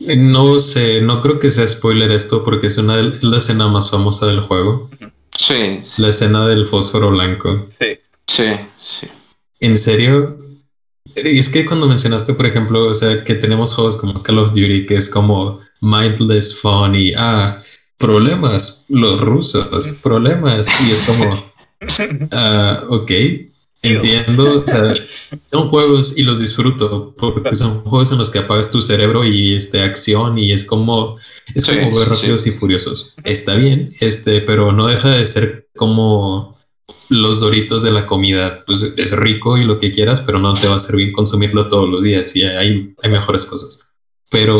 no 0.00 0.60
sé, 0.60 1.00
no 1.02 1.20
creo 1.20 1.38
que 1.38 1.50
sea 1.50 1.68
spoiler 1.68 2.10
esto 2.10 2.42
porque 2.42 2.68
es 2.68 2.78
una 2.78 2.98
es 2.98 3.22
la 3.22 3.38
escena 3.38 3.68
más 3.68 3.90
famosa 3.90 4.26
del 4.26 4.40
juego. 4.40 4.90
Sí. 5.36 5.80
La 5.98 6.08
escena 6.08 6.46
del 6.46 6.66
fósforo 6.66 7.10
blanco. 7.10 7.66
Sí. 7.68 7.98
Sí, 8.26 8.44
sí. 8.78 9.08
En 9.58 9.76
serio, 9.76 10.38
es 11.14 11.48
que 11.48 11.66
cuando 11.66 11.86
mencionaste, 11.86 12.34
por 12.34 12.46
ejemplo, 12.46 12.86
o 12.86 12.94
sea, 12.94 13.24
que 13.24 13.34
tenemos 13.34 13.74
juegos 13.74 13.96
como 13.96 14.22
Call 14.22 14.38
of 14.38 14.50
Duty, 14.50 14.86
que 14.86 14.96
es 14.96 15.08
como 15.10 15.60
mindless 15.80 16.58
fun 16.58 16.94
y, 16.94 17.12
ah, 17.16 17.58
problemas, 17.98 18.86
los 18.88 19.20
rusos, 19.20 19.66
problemas, 20.02 20.68
y 20.86 20.92
es 20.92 21.00
como, 21.00 21.34
uh, 21.34 22.94
ok, 22.94 23.10
entiendo, 23.82 24.54
o 24.54 24.58
sea, 24.58 24.94
son 25.44 25.68
juegos 25.68 26.18
y 26.18 26.22
los 26.22 26.38
disfruto, 26.38 27.14
porque 27.16 27.54
son 27.54 27.80
juegos 27.80 28.12
en 28.12 28.18
los 28.18 28.30
que 28.30 28.40
apagas 28.40 28.70
tu 28.70 28.82
cerebro 28.82 29.24
y, 29.24 29.54
este, 29.54 29.82
acción, 29.82 30.38
y 30.38 30.52
es 30.52 30.64
como, 30.64 31.16
es 31.54 31.64
sí, 31.64 31.76
como 31.76 31.98
ver 31.98 32.08
rápidos 32.08 32.42
sí. 32.42 32.50
y 32.50 32.52
furiosos. 32.52 33.14
Está 33.24 33.54
bien, 33.54 33.94
este, 34.00 34.40
pero 34.42 34.72
no 34.72 34.86
deja 34.86 35.10
de 35.10 35.24
ser 35.26 35.68
como 35.74 36.58
los 37.08 37.40
doritos 37.40 37.82
de 37.82 37.90
la 37.90 38.06
comida, 38.06 38.64
pues 38.66 38.94
es 38.96 39.16
rico 39.16 39.58
y 39.58 39.64
lo 39.64 39.78
que 39.78 39.92
quieras, 39.92 40.20
pero 40.20 40.38
no 40.38 40.52
te 40.54 40.68
va 40.68 40.76
a 40.76 40.80
servir 40.80 41.12
consumirlo 41.12 41.68
todos 41.68 41.88
los 41.88 42.04
días 42.04 42.36
y 42.36 42.42
hay, 42.42 42.94
hay 43.02 43.10
mejores 43.10 43.46
cosas. 43.46 43.92
Pero 44.30 44.56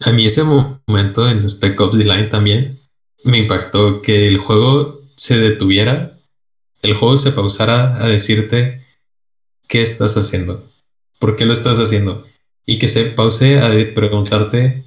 a 0.00 0.12
mí 0.12 0.26
ese 0.26 0.44
momento 0.44 1.28
en 1.28 1.42
Spec 1.48 1.80
Ops 1.80 1.98
The 1.98 2.04
Line 2.04 2.24
también 2.24 2.78
me 3.24 3.38
impactó 3.38 4.00
que 4.00 4.28
el 4.28 4.38
juego 4.38 5.00
se 5.16 5.38
detuviera, 5.38 6.13
el 6.84 6.94
juego 6.94 7.16
se 7.16 7.32
pausara 7.32 7.96
a 7.96 8.08
decirte 8.08 8.82
qué 9.66 9.82
estás 9.82 10.18
haciendo, 10.18 10.70
por 11.18 11.34
qué 11.34 11.46
lo 11.46 11.54
estás 11.54 11.78
haciendo 11.78 12.26
y 12.66 12.78
que 12.78 12.88
se 12.88 13.06
pause 13.06 13.58
a 13.58 13.70
preguntarte 13.94 14.84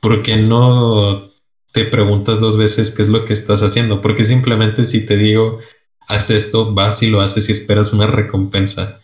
por 0.00 0.24
qué 0.24 0.36
no 0.38 1.30
te 1.72 1.84
preguntas 1.84 2.40
dos 2.40 2.56
veces 2.56 2.90
qué 2.90 3.02
es 3.02 3.08
lo 3.08 3.24
que 3.24 3.32
estás 3.32 3.62
haciendo, 3.62 4.00
porque 4.00 4.24
simplemente 4.24 4.84
si 4.84 5.06
te 5.06 5.16
digo, 5.16 5.60
haz 6.08 6.30
esto, 6.30 6.74
vas 6.74 7.00
y 7.04 7.10
lo 7.10 7.20
haces 7.20 7.48
y 7.48 7.52
esperas 7.52 7.92
una 7.92 8.08
recompensa. 8.08 8.98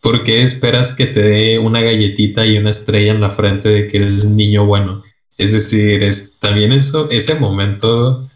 ¿Por 0.00 0.24
qué 0.24 0.42
esperas 0.42 0.96
que 0.96 1.06
te 1.06 1.22
dé 1.22 1.58
una 1.60 1.80
galletita 1.80 2.44
y 2.44 2.58
una 2.58 2.70
estrella 2.70 3.12
en 3.12 3.20
la 3.20 3.30
frente 3.30 3.68
de 3.68 3.86
que 3.86 3.98
eres 3.98 4.24
niño 4.24 4.66
bueno? 4.66 5.04
Es 5.36 5.52
decir, 5.52 6.02
es 6.02 6.38
también 6.40 6.72
eso, 6.72 7.08
ese 7.08 7.36
momento 7.36 8.28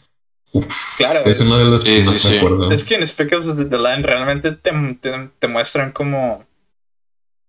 claro, 0.96 1.20
es, 1.24 1.40
es, 1.40 1.46
uno 1.46 1.58
de 1.58 1.64
los 1.64 1.84
que 1.84 2.02
sí, 2.02 2.08
más 2.08 2.22
sí. 2.22 2.30
me 2.30 2.38
acuerdo. 2.38 2.70
Es 2.70 2.84
que 2.84 2.94
en 2.94 3.06
Spec 3.06 3.32
Ops 3.32 3.68
The 3.68 3.78
Line 3.78 4.02
realmente 4.02 4.52
te, 4.52 4.72
te, 5.00 5.28
te, 5.38 5.48
muestran 5.48 5.92
como, 5.92 6.44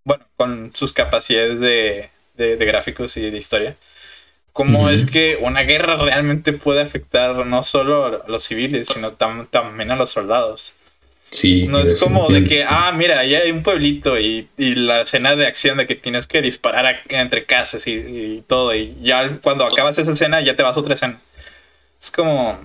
bueno, 0.03 0.25
con 0.35 0.71
sus 0.73 0.93
capacidades 0.93 1.59
de, 1.59 2.09
de, 2.35 2.57
de 2.57 2.65
gráficos 2.65 3.15
y 3.17 3.29
de 3.29 3.37
historia, 3.37 3.77
cómo 4.53 4.83
uh 4.83 4.87
-huh. 4.87 4.93
es 4.93 5.05
que 5.05 5.37
una 5.41 5.61
guerra 5.61 5.97
realmente 5.97 6.53
puede 6.53 6.81
afectar 6.81 7.45
no 7.45 7.63
solo 7.63 8.05
a 8.05 8.29
los 8.29 8.43
civiles, 8.43 8.87
sino 8.87 9.13
tam 9.13 9.47
también 9.47 9.91
a 9.91 9.95
los 9.95 10.09
soldados. 10.09 10.73
Sí, 11.31 11.67
no 11.67 11.77
es 11.79 11.95
como 11.95 12.27
de 12.27 12.43
que, 12.43 12.63
ah, 12.67 12.91
mira, 12.91 13.23
ya 13.23 13.39
hay 13.39 13.51
un 13.51 13.61
pueblito 13.61 14.19
y, 14.19 14.49
y, 14.57 14.73
la 14.75 15.01
escena 15.01 15.35
de 15.35 15.45
acción 15.45 15.77
de 15.77 15.85
que 15.85 15.93
tienes 15.93 16.25
que 16.25 16.41
disparar 16.41 16.87
a, 16.87 17.01
entre 17.09 17.45
casas 17.45 17.85
y, 17.85 17.91
y, 17.91 18.43
todo, 18.47 18.73
y 18.73 18.95
ya 19.01 19.29
cuando 19.41 19.63
acabas 19.65 19.97
esa 19.99 20.13
escena 20.13 20.41
ya 20.41 20.55
te 20.55 20.63
vas 20.63 20.75
a 20.75 20.79
otra 20.79 20.95
escena. 20.95 21.21
Es 22.01 22.09
como, 22.09 22.59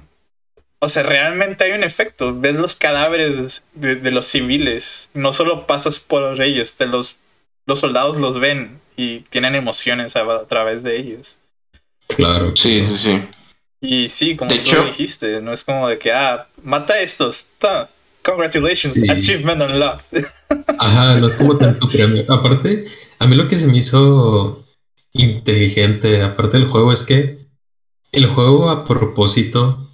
o 0.85 0.89
sea, 0.89 1.03
realmente 1.03 1.65
hay 1.65 1.73
un 1.73 1.85
efecto. 1.85 2.39
Ves 2.39 2.55
los 2.55 2.77
cadáveres 2.77 3.65
de, 3.75 3.97
de 3.97 4.11
los 4.11 4.27
civiles, 4.27 5.11
no 5.15 5.33
solo 5.33 5.67
pasas 5.67 5.99
por 5.99 6.41
ellos, 6.41 6.75
te 6.75 6.87
los, 6.87 7.17
los 7.67 7.81
soldados 7.81 8.17
los 8.17 8.39
ven 8.39 8.81
y 8.97 9.21
tienen 9.31 9.55
emociones 9.55 10.17
a, 10.17 10.21
a 10.23 10.47
través 10.47 10.83
de 10.83 10.99
ellos. 10.99 11.37
Claro. 12.09 12.55
Sí, 12.55 12.85
sí, 12.85 12.97
sí. 12.97 13.23
Y 13.81 14.09
sí, 14.09 14.37
como 14.37 14.51
de 14.51 14.59
tú 14.59 14.71
hecho, 14.71 14.85
dijiste, 14.85 15.41
no 15.43 15.53
es 15.53 15.65
como 15.65 15.89
de 15.89 15.99
que, 15.99 16.13
ah, 16.13 16.47
mata 16.63 16.95
a 16.95 17.01
estos. 17.01 17.47
Ta, 17.59 17.91
congratulations, 18.23 18.95
sí. 18.95 19.11
achievement 19.11 19.61
unlocked. 19.61 20.25
Ajá, 20.79 21.19
no 21.21 21.27
es 21.27 21.37
como 21.37 21.57
tanto 21.59 21.87
premio. 21.89 22.25
Aparte, 22.29 22.87
a 23.19 23.27
mí 23.27 23.37
lo 23.37 23.47
que 23.47 23.57
se 23.57 23.67
me 23.67 23.79
hizo 23.79 24.65
inteligente, 25.13 26.23
aparte 26.23 26.59
del 26.59 26.69
juego, 26.69 26.93
es 26.93 27.03
que 27.03 27.39
el 28.13 28.27
juego 28.27 28.71
a 28.71 28.87
propósito, 28.87 29.87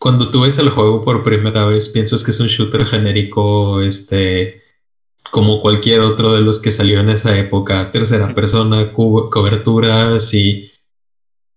cuando 0.00 0.30
tú 0.30 0.40
ves 0.40 0.58
el 0.58 0.70
juego 0.70 1.04
por 1.04 1.22
primera 1.22 1.66
vez, 1.66 1.90
piensas 1.90 2.24
que 2.24 2.30
es 2.30 2.40
un 2.40 2.48
shooter 2.48 2.86
genérico, 2.86 3.82
este, 3.82 4.62
como 5.30 5.60
cualquier 5.60 6.00
otro 6.00 6.32
de 6.32 6.40
los 6.40 6.58
que 6.58 6.72
salió 6.72 7.00
en 7.00 7.10
esa 7.10 7.38
época, 7.38 7.92
tercera 7.92 8.34
persona, 8.34 8.92
coberturas 8.92 10.32
y 10.32 10.70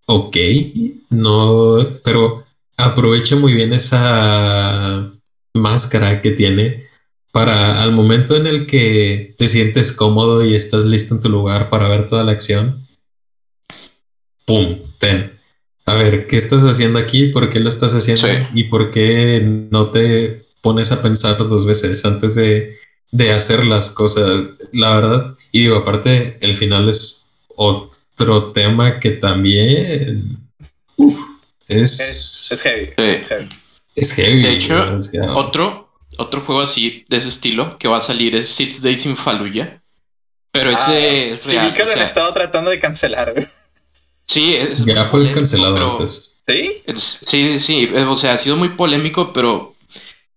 ok, 0.07 0.37
no, 1.09 1.87
pero 2.03 2.43
aprovecha 2.75 3.37
muy 3.37 3.53
bien 3.53 3.71
esa 3.71 5.09
máscara 5.53 6.21
que 6.21 6.31
tiene 6.31 6.83
para 7.31 7.81
al 7.81 7.93
momento 7.93 8.35
en 8.35 8.45
el 8.45 8.65
que 8.65 9.35
te 9.37 9.47
sientes 9.47 9.93
cómodo 9.93 10.43
y 10.43 10.53
estás 10.53 10.83
listo 10.83 11.15
en 11.15 11.21
tu 11.21 11.29
lugar 11.29 11.69
para 11.69 11.87
ver 11.87 12.09
toda 12.09 12.25
la 12.25 12.33
acción, 12.33 12.85
¡pum! 14.45 14.79
Ten. 14.99 15.32
A 15.93 15.95
ver, 15.95 16.25
¿qué 16.25 16.37
estás 16.37 16.63
haciendo 16.63 16.97
aquí? 16.97 17.27
¿Por 17.27 17.51
qué 17.51 17.59
lo 17.59 17.69
estás 17.69 17.93
haciendo? 17.93 18.27
Sí. 18.27 18.33
¿Y 18.55 18.63
por 18.63 18.89
qué 18.89 19.41
no 19.43 19.91
te 19.91 20.43
pones 20.61 20.91
a 20.91 21.03
pensar 21.03 21.37
dos 21.37 21.67
veces 21.67 22.03
antes 22.03 22.33
de, 22.33 22.79
de 23.11 23.31
hacer 23.31 23.63
las 23.63 23.91
cosas? 23.91 24.45
La 24.71 24.95
verdad, 24.95 25.35
y 25.51 25.61
digo, 25.61 25.77
aparte, 25.77 26.39
el 26.41 26.57
final 26.57 26.89
es 26.89 27.29
otro 27.55 28.51
tema 28.53 28.99
que 28.99 29.11
también 29.11 30.39
uf, 30.95 31.19
es, 31.67 31.99
es, 31.99 32.47
es, 32.49 32.61
heavy, 32.63 32.87
sí. 32.87 32.93
es, 32.97 33.25
heavy, 33.27 33.49
es 33.95 34.13
heavy. 34.13 34.41
De 34.41 34.51
hecho, 34.51 34.99
otro, 35.35 35.93
otro 36.17 36.41
juego 36.41 36.61
así 36.61 37.05
de 37.07 37.17
ese 37.17 37.27
estilo 37.27 37.77
que 37.77 37.87
va 37.87 37.97
a 37.97 38.01
salir 38.01 38.35
es 38.35 38.47
Six 38.47 38.81
Days 38.81 39.05
in 39.05 39.15
Fallujah. 39.15 39.79
Pero 40.51 40.71
ah, 40.71 40.73
ese 40.73 41.33
es 41.33 41.43
sí, 41.43 41.55
vi 41.55 41.71
que 41.71 41.85
lo 41.85 41.91
han 41.91 42.01
estado 42.01 42.33
tratando 42.33 42.71
de 42.71 42.79
cancelar. 42.79 43.35
Sí, 44.25 44.55
es 44.55 44.85
ya 44.85 45.05
fue 45.05 45.31
cancelado 45.31 45.75
pero, 45.75 45.91
antes. 45.93 46.41
¿Sí? 46.45 46.81
Sí, 46.95 47.59
sí, 47.59 47.85
o 47.87 48.17
sea, 48.17 48.33
ha 48.33 48.37
sido 48.37 48.57
muy 48.57 48.69
polémico, 48.69 49.31
pero 49.31 49.75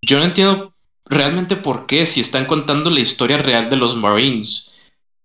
yo 0.02 0.18
no 0.18 0.24
entiendo 0.24 0.72
realmente 1.04 1.56
por 1.56 1.86
qué, 1.86 2.06
si 2.06 2.20
están 2.20 2.46
contando 2.46 2.90
la 2.90 3.00
historia 3.00 3.38
real 3.38 3.68
de 3.68 3.76
los 3.76 3.96
Marines. 3.96 4.70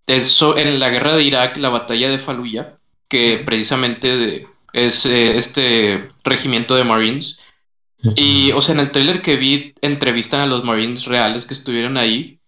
Eso, 0.08 0.58
en 0.58 0.80
la 0.80 0.90
guerra 0.90 1.16
de 1.16 1.24
Irak, 1.24 1.58
la 1.58 1.70
batalla 1.70 2.10
de 2.10 2.20
Fallujah, 2.20 2.78
que 3.08 3.42
precisamente 3.46 4.18
de, 4.18 4.48
es 4.74 5.06
eh, 5.06 5.38
este 5.38 6.08
regimiento 6.24 6.76
de 6.76 6.84
Marines. 6.84 7.40
Y, 8.16 8.52
o 8.54 8.62
sea, 8.62 8.74
en 8.74 8.80
el 8.80 8.92
trailer 8.92 9.22
que 9.22 9.36
vi, 9.36 9.76
entrevistan 9.82 10.42
a 10.42 10.48
los 10.48 10.64
Marines 10.64 11.06
reales 11.06 11.46
que 11.46 11.54
estuvieron 11.54 11.98
ahí. 11.98 12.40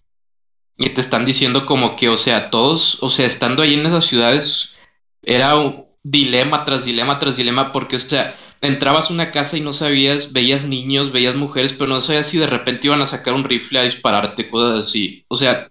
y 0.75 0.89
te 0.89 1.01
están 1.01 1.23
diciendo 1.25 1.65
como 1.67 1.95
que, 1.95 2.09
o 2.09 2.17
sea, 2.17 2.49
todos, 2.49 2.97
o 3.01 3.09
sea, 3.09 3.27
estando 3.27 3.61
ahí 3.61 3.75
en 3.75 3.85
esas 3.85 4.05
ciudades, 4.05 4.73
era 5.21 5.55
un 5.55 5.82
dilema 6.03 6.65
tras 6.65 6.85
dilema 6.85 7.17
tras 7.17 7.37
dilema, 7.37 7.71
porque, 7.71 7.95
o 7.95 7.99
sea, 7.99 8.35
entrabas 8.61 9.09
a 9.09 9.13
una 9.13 9.31
casa 9.31 9.57
y 9.57 9.61
no 9.61 9.73
sabías, 9.73 10.33
veías 10.33 10.65
niños, 10.65 11.11
veías 11.11 11.35
mujeres, 11.35 11.73
pero 11.73 11.89
no 11.89 12.01
sabías 12.01 12.27
si 12.27 12.37
de 12.37 12.47
repente 12.47 12.87
iban 12.87 13.01
a 13.01 13.05
sacar 13.05 13.33
un 13.33 13.43
rifle 13.43 13.79
a 13.79 13.83
dispararte, 13.83 14.49
cosas 14.49 14.85
así. 14.85 15.25
O 15.27 15.35
sea, 15.35 15.69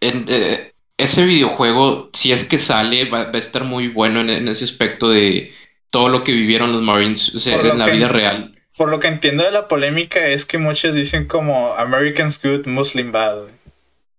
en, 0.00 0.26
eh, 0.28 0.72
ese 0.98 1.24
videojuego, 1.24 2.10
si 2.12 2.32
es 2.32 2.44
que 2.44 2.58
sale, 2.58 3.06
va, 3.06 3.30
a 3.32 3.38
estar 3.38 3.64
muy 3.64 3.88
bueno 3.88 4.20
en, 4.20 4.48
ese 4.48 4.64
aspecto 4.64 5.08
de 5.08 5.52
todo 5.90 6.08
lo 6.08 6.24
que 6.24 6.32
vivieron 6.32 6.72
los 6.72 6.82
Marines, 6.82 7.34
o 7.34 7.38
sea, 7.38 7.60
en 7.60 7.78
la 7.78 7.86
vida 7.86 8.08
real. 8.08 8.52
Por 8.76 8.90
lo 8.90 8.98
que 9.00 9.08
entiendo 9.08 9.44
de 9.44 9.52
la 9.52 9.68
polémica 9.68 10.26
es 10.26 10.46
que 10.46 10.58
muchos 10.58 10.94
dicen 10.94 11.26
como 11.26 11.74
Americans 11.74 12.40
good, 12.42 12.66
Muslim 12.66 13.12
bad. 13.12 13.48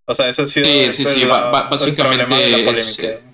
O 0.06 0.14
sea, 0.14 0.30
eso 0.30 0.44
ha 0.44 0.46
sido 0.46 0.68
sí, 0.68 0.92
sí, 0.92 1.06
sí, 1.06 1.26
básicamente 1.26 2.50
la 2.50 2.66
polémica. 2.66 3.33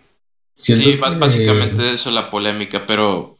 Sí, 0.60 0.98
básicamente 0.98 1.94
eso 1.94 2.12
la 2.12 2.30
polémica, 2.30 2.86
pero 2.86 3.38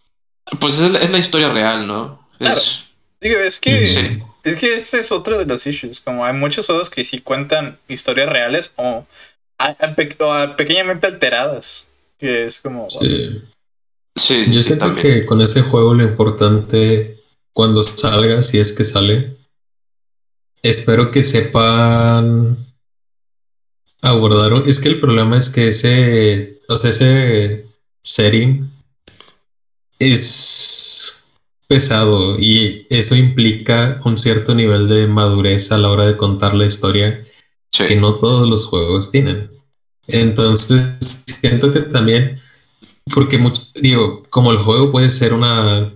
pues 0.60 0.80
es, 0.80 1.10
la 1.10 1.18
historia 1.18 1.50
real, 1.50 1.86
¿no? 1.86 2.28
Es, 2.40 2.86
Digo, 3.22 3.40
es 3.40 3.60
que 3.60 4.22
es 4.44 4.56
que 4.60 4.74
este 4.74 5.00
es 5.00 5.12
otro 5.12 5.38
de 5.38 5.46
los 5.46 5.68
issues, 5.68 6.00
como 6.00 6.26
hay 6.26 6.34
muchos 6.34 6.66
juegos 6.66 6.90
que 6.90 7.04
sí 7.04 7.20
cuentan 7.20 7.78
historias 7.88 8.30
reales 8.30 8.72
o, 8.78 9.06
pequeñamente 10.58 11.08
alteradas, 11.08 11.88
que 12.18 12.46
es 12.46 12.62
como 12.62 12.90
Sí. 12.90 13.42
sí, 14.16 14.46
Yo 14.54 14.64
siento 14.64 14.96
que 14.96 15.26
con 15.26 15.42
ese 15.42 15.62
juego 15.62 15.94
lo 15.94 16.04
importante 16.04 17.20
cuando 17.52 17.84
salga, 17.84 18.42
si 18.42 18.60
es 18.60 18.72
que 18.72 18.86
sale, 18.86 19.36
espero 20.62 21.12
que 21.12 21.26
sepan 21.26 22.58
abordaron. 24.02 24.64
Es 24.66 24.80
que 24.80 24.90
el 24.90 25.00
problema 25.00 25.38
es 25.38 25.50
que 25.50 25.70
ese, 25.70 26.59
o 26.70 26.78
sea, 26.78 26.92
ese 26.92 27.66
setting 28.04 28.70
es 29.98 31.28
pesado 31.68 32.40
y 32.40 32.86
eso 32.90 33.16
implica 33.16 34.00
un 34.06 34.18
cierto 34.18 34.54
nivel 34.56 34.88
de 34.88 35.08
madurez 35.08 35.72
a 35.72 35.78
la 35.78 35.90
hora 35.90 36.06
de 36.06 36.16
contar 36.16 36.54
la 36.54 36.66
historia 36.66 37.20
que 37.72 37.96
no 37.96 38.16
todos 38.16 38.48
los 38.48 38.66
juegos 38.66 39.12
tienen. 39.12 39.52
Entonces, 40.08 41.26
siento 41.42 41.72
que 41.72 41.82
también, 41.82 42.40
porque 43.14 43.40
digo, 43.76 44.24
como 44.30 44.52
el 44.52 44.58
juego 44.58 44.92
puede 44.92 45.10
ser 45.10 45.34
una, 45.34 45.92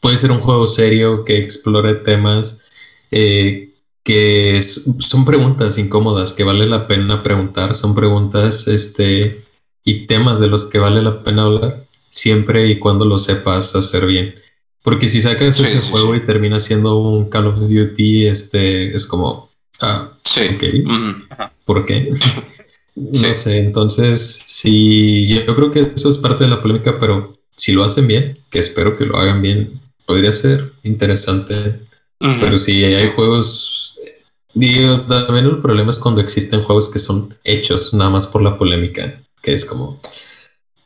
puede 0.00 0.18
ser 0.18 0.32
un 0.32 0.40
juego 0.40 0.66
serio 0.66 1.24
que 1.24 1.38
explore 1.38 1.94
temas 1.94 2.64
eh, 3.10 3.70
que 4.02 4.62
son 4.62 5.24
preguntas 5.24 5.78
incómodas 5.78 6.34
que 6.34 6.44
vale 6.44 6.66
la 6.66 6.86
pena 6.86 7.22
preguntar, 7.22 7.74
son 7.74 7.94
preguntas 7.94 8.68
este, 8.68 9.43
y 9.84 10.06
temas 10.06 10.40
de 10.40 10.48
los 10.48 10.64
que 10.64 10.78
vale 10.78 11.02
la 11.02 11.22
pena 11.22 11.44
hablar, 11.44 11.84
siempre 12.10 12.68
y 12.68 12.78
cuando 12.78 13.04
lo 13.04 13.18
sepas 13.18 13.74
hacer 13.76 14.06
bien. 14.06 14.34
Porque 14.82 15.08
si 15.08 15.20
sacas 15.20 15.58
ese 15.60 15.80
juego 15.90 16.14
y 16.14 16.20
termina 16.20 16.60
siendo 16.60 16.98
un 16.98 17.28
Call 17.30 17.46
of 17.46 17.58
Duty, 17.58 18.26
este, 18.26 18.94
es 18.94 19.06
como, 19.06 19.50
ah, 19.80 20.10
ok, 20.52 21.48
¿por 21.64 21.86
qué? 21.86 22.12
no 22.94 23.34
sé, 23.34 23.58
entonces, 23.58 24.42
sí, 24.46 25.26
yo 25.28 25.54
creo 25.54 25.72
que 25.72 25.80
eso 25.80 26.08
es 26.08 26.18
parte 26.18 26.44
de 26.44 26.50
la 26.50 26.60
polémica, 26.60 26.98
pero 26.98 27.34
si 27.56 27.72
lo 27.72 27.84
hacen 27.84 28.06
bien, 28.06 28.38
que 28.50 28.58
espero 28.58 28.96
que 28.96 29.06
lo 29.06 29.16
hagan 29.16 29.40
bien, 29.40 29.80
podría 30.06 30.32
ser 30.32 30.72
interesante. 30.82 31.80
Pero 32.18 32.56
si 32.56 32.82
hay 32.84 33.10
juegos 33.14 33.84
Digo, 34.54 35.00
también 35.00 35.46
el 35.46 35.58
problema 35.58 35.90
es 35.90 35.98
cuando 35.98 36.20
existen 36.20 36.62
juegos 36.62 36.88
que 36.88 37.00
son 37.00 37.36
hechos 37.42 37.92
nada 37.92 38.10
más 38.10 38.28
por 38.28 38.40
la 38.40 38.56
polémica, 38.56 39.20
que 39.44 39.52
es 39.52 39.64
como... 39.64 40.00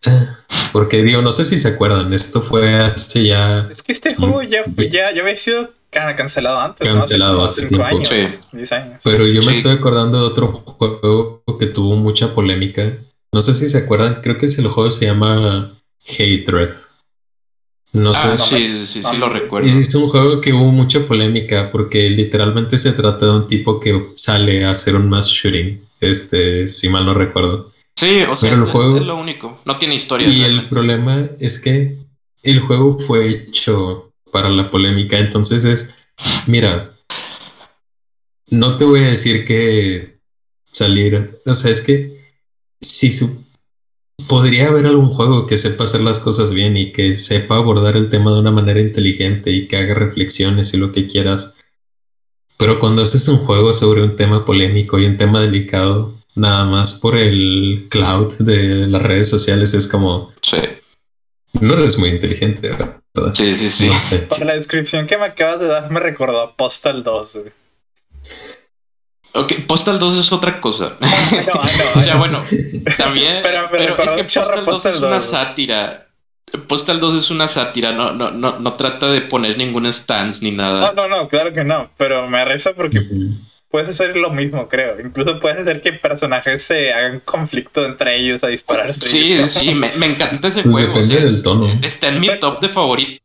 Ah, 0.07 0.39
porque 0.73 1.03
digo, 1.03 1.23
no 1.23 1.33
sé 1.33 1.45
si 1.45 1.59
se 1.59 1.69
acuerdan, 1.69 2.13
esto 2.13 2.43
fue 2.43 2.75
hace 2.75 3.25
ya... 3.27 3.67
Es 3.71 3.83
que 3.83 3.93
este 3.93 4.15
juego 4.15 4.43
ya, 4.43 4.65
ya, 4.77 5.13
ya 5.13 5.23
había 5.23 5.37
sido 5.37 5.71
cancelado 5.91 6.61
antes. 6.61 6.91
Cancelado 6.91 7.43
hace, 7.43 7.67
tiempo. 7.67 7.87
Años, 7.87 8.41
Pero 9.03 9.27
yo 9.27 9.43
me 9.43 9.53
estoy 9.53 9.73
acordando 9.73 10.21
de 10.21 10.27
otro 10.27 10.53
juego 10.53 11.43
que 11.59 11.67
tuvo 11.67 11.97
mucha 11.97 12.35
polémica. 12.35 12.93
No 13.33 13.43
sé 13.43 13.55
si 13.55 13.69
se 13.69 13.79
acuerdan, 13.79 14.21
creo 14.23 14.39
que 14.39 14.47
ese 14.47 14.63
juego 14.63 14.91
se 14.91 15.07
llama 15.07 15.73
Hatred. 16.07 16.69
No 17.93 18.13
ah, 18.15 18.37
sé. 18.37 18.61
Sí, 18.61 18.63
sí, 18.63 19.03
sí, 19.03 19.17
lo 19.17 19.29
recuerdo. 19.31 19.69
Es 19.69 19.95
un 19.95 20.09
juego 20.09 20.41
que 20.41 20.53
hubo 20.53 20.71
mucha 20.71 21.07
polémica 21.07 21.71
porque 21.73 22.11
literalmente 22.11 22.77
se 22.77 22.93
trata 22.93 23.27
de 23.27 23.33
un 23.33 23.47
tipo 23.47 23.81
que 23.81 24.11
sale 24.15 24.65
a 24.65 24.73
hacer 24.73 24.95
un 24.95 25.09
mass 25.09 25.29
shooting. 25.29 25.81
Este, 26.01 26.69
si 26.69 26.89
mal 26.89 27.07
no 27.07 27.15
recuerdo. 27.15 27.73
Sí, 27.99 28.23
o 28.31 28.37
sea, 28.37 28.55
el 28.55 28.65
juego, 28.65 28.97
es 28.97 29.07
lo 29.07 29.17
único. 29.17 29.61
No 29.65 29.77
tiene 29.77 29.97
historia. 29.97 30.29
Y 30.29 30.43
el 30.43 30.69
problema 30.69 31.29
es 31.41 31.59
que 31.59 31.99
el 32.45 32.61
juego 32.61 32.97
fue 33.01 33.29
hecho 33.29 34.13
para 34.31 34.51
la 34.51 34.71
polémica. 34.71 35.19
Entonces 35.19 35.65
es, 35.65 35.97
mira, 36.47 36.93
no 38.51 38.77
te 38.77 38.85
voy 38.85 39.01
a 39.01 39.11
decir 39.11 39.45
que 39.45 40.21
salir. 40.71 41.41
O 41.45 41.55
sea, 41.57 41.73
es 41.73 41.81
que 41.81 42.23
si 42.81 43.11
su 43.11 43.43
podría 44.29 44.69
haber 44.69 44.87
algún 44.87 45.09
juego 45.09 45.49
que 45.49 45.59
sepa 45.59 45.83
hacer 45.83 46.03
las 46.03 46.21
cosas 46.21 46.55
bien 46.55 46.77
y 46.77 46.93
que 46.93 47.17
sepa 47.17 47.57
abordar 47.57 47.97
el 47.97 48.11
tema 48.11 48.33
de 48.33 48.39
una 48.39 48.53
manera 48.53 48.81
inteligente 48.81 49.51
y 49.51 49.67
que 49.67 49.77
haga 49.77 49.95
reflexiones 49.95 50.73
y 50.73 50.77
lo 50.77 50.93
que 50.93 51.09
quieras. 51.09 51.59
Pero 52.59 52.79
cuando 52.79 53.03
haces 53.03 53.27
un 53.27 53.39
juego 53.39 53.75
sobre 53.75 54.05
un 54.05 54.15
tema 54.15 54.45
polémico 54.45 55.01
y 55.01 55.07
un 55.07 55.17
tema 55.17 55.41
delicado, 55.41 56.18
nada 56.39 56.65
más 56.65 56.95
por 56.95 57.17
el 57.17 57.87
cloud 57.91 58.35
de 58.39 58.87
las 58.87 59.03
redes 59.03 59.29
sociales 59.29 59.75
es 59.75 59.87
como... 59.87 60.33
Sí. 60.43 60.59
No 61.61 61.75
eres 61.75 61.99
muy 61.99 62.11
inteligente, 62.11 62.71
¿verdad? 62.71 63.01
Sí, 63.35 63.55
sí, 63.57 63.71
sí. 63.71 64.17
Por 64.29 64.45
la 64.45 64.55
descripción 64.55 65.07
que 65.07 65.17
me 65.17 65.25
acabas 65.25 65.61
de 65.61 65.67
dar 65.67 65.91
me 65.91 66.01
recordó 66.01 66.41
a 66.41 66.57
Postal 66.57 67.03
2. 67.03 67.39
Ok, 69.35 69.53
Postal 69.67 69.99
2 69.99 70.19
es 70.19 70.33
otra 70.33 70.61
cosa. 70.61 70.97
o 71.95 72.03
sea, 72.03 72.17
bueno, 72.17 72.43
también. 72.97 73.39
Pero, 73.43 73.69
pero 73.71 73.95
es 73.95 74.11
que 74.11 74.41
Postal 74.65 74.65
2 74.65 74.87
es 74.87 75.01
una 75.01 75.21
sátira. 75.21 76.09
Postal 76.67 76.99
2 76.99 77.25
es 77.25 77.31
una 77.31 77.47
sátira, 77.47 77.93
no, 77.93 78.13
no, 78.13 78.31
no, 78.31 78.59
no 78.59 78.75
trata 78.75 79.11
de 79.11 79.21
poner 79.21 79.59
ningún 79.59 79.87
stance 79.93 80.43
ni 80.43 80.51
nada. 80.51 80.93
No, 80.93 81.07
no, 81.07 81.17
no, 81.17 81.29
claro 81.29 81.53
que 81.53 81.63
no. 81.63 81.91
Pero 81.99 82.27
me 82.29 82.43
reza 82.45 82.73
porque 82.75 83.03
puedes 83.71 83.89
hacer 83.89 84.17
lo 84.17 84.31
mismo, 84.31 84.69
creo. 84.69 85.01
Incluso 85.01 85.39
puedes 85.41 85.59
hacer 85.59 85.81
que 85.81 85.93
personajes 85.93 86.63
se 86.63 86.93
hagan 86.93 87.21
conflicto 87.21 87.85
entre 87.85 88.17
ellos 88.17 88.43
a 88.45 88.49
dispararse. 88.49 89.09
Sí, 89.09 89.39
sí, 89.49 89.75
me, 89.75 89.91
me, 89.97 90.07
encanta 90.07 90.49
ese 90.49 90.63
pues 90.63 90.77
juego. 90.77 91.01
Depende 91.01 91.21
del 91.21 91.43
tono. 91.43 91.71
Está 91.83 92.09
en 92.09 92.21
mi 92.21 92.29
top 92.41 92.61
de 92.61 92.69
favorito. 92.69 93.23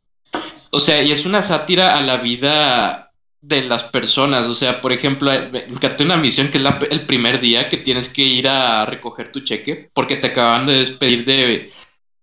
O 0.72 0.80
sea, 0.80 1.02
y 1.02 1.12
es 1.12 1.26
una 1.26 1.42
sátira 1.42 1.98
a 1.98 2.02
la 2.02 2.18
vida 2.18 3.12
de 3.42 3.62
las 3.62 3.84
personas. 3.84 4.48
O 4.48 4.56
sea, 4.56 4.82
por 4.82 4.92
ejemplo, 4.92 5.32
eh, 5.32 5.50
me 5.52 5.66
encanté 5.66 6.04
una 6.04 6.18
misión 6.18 6.50
que 6.50 6.58
es 6.58 6.64
el 6.90 7.06
primer 7.06 7.40
día 7.40 7.70
que 7.70 7.78
tienes 7.78 8.10
que 8.10 8.24
ir 8.24 8.48
a 8.48 8.86
recoger 8.86 9.32
tu 9.32 9.42
cheque 9.42 9.92
porque 9.94 10.16
te 10.18 10.28
acaban 10.28 10.66
de 10.66 10.80
despedir 10.80 11.26
de, 11.26 11.70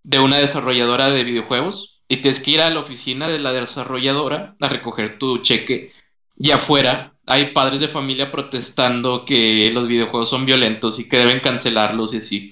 de 0.02 0.18
una 0.18 0.38
desarrolladora 0.38 1.10
de 1.10 1.24
videojuegos 1.24 2.00
y 2.08 2.18
tienes 2.18 2.40
que 2.40 2.52
ir 2.52 2.60
a 2.60 2.70
la 2.70 2.80
oficina 2.80 3.28
de 3.28 3.38
la 3.38 3.52
desarrolladora 3.52 4.56
a 4.60 4.68
recoger 4.68 5.18
tu 5.18 5.38
cheque. 5.38 5.92
Y 6.36 6.50
afuera 6.50 7.09
hay 7.30 7.52
padres 7.52 7.80
de 7.80 7.88
familia 7.88 8.30
protestando 8.30 9.24
que 9.24 9.70
los 9.72 9.88
videojuegos 9.88 10.28
son 10.28 10.44
violentos 10.44 10.98
y 10.98 11.08
que 11.08 11.18
deben 11.18 11.40
cancelarlos 11.40 12.12
y 12.12 12.18
así. 12.18 12.50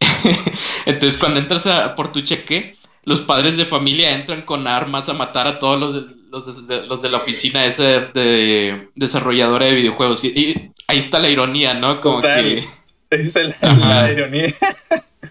Entonces, 0.86 1.18
cuando 1.18 1.40
entras 1.40 1.66
a, 1.66 1.94
por 1.94 2.12
tu 2.12 2.20
cheque, 2.20 2.74
los 3.04 3.22
padres 3.22 3.56
de 3.56 3.64
familia 3.64 4.14
entran 4.14 4.42
con 4.42 4.66
armas 4.66 5.08
a 5.08 5.14
matar 5.14 5.46
a 5.46 5.58
todos 5.58 5.80
los 5.80 6.20
los 6.30 6.66
de, 6.66 6.86
los 6.86 7.02
de 7.02 7.08
la 7.08 7.16
oficina 7.18 7.64
esa 7.64 7.82
de, 7.82 8.88
desarrolladora 8.94 9.66
de 9.66 9.74
videojuegos. 9.74 10.24
Y, 10.24 10.72
ahí 10.86 10.98
está 10.98 11.18
la 11.18 11.28
ironía, 11.28 11.74
¿no? 11.74 12.00
Como 12.00 12.20
que. 12.20 12.64
Esa 13.10 13.40
es 13.42 13.60
la, 13.60 14.12
ironía. 14.12 14.54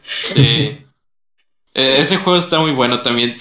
sí. 0.02 0.78
E, 1.74 2.02
ese 2.02 2.18
juego 2.18 2.38
está 2.38 2.60
muy 2.60 2.72
bueno 2.72 3.02
también. 3.02 3.34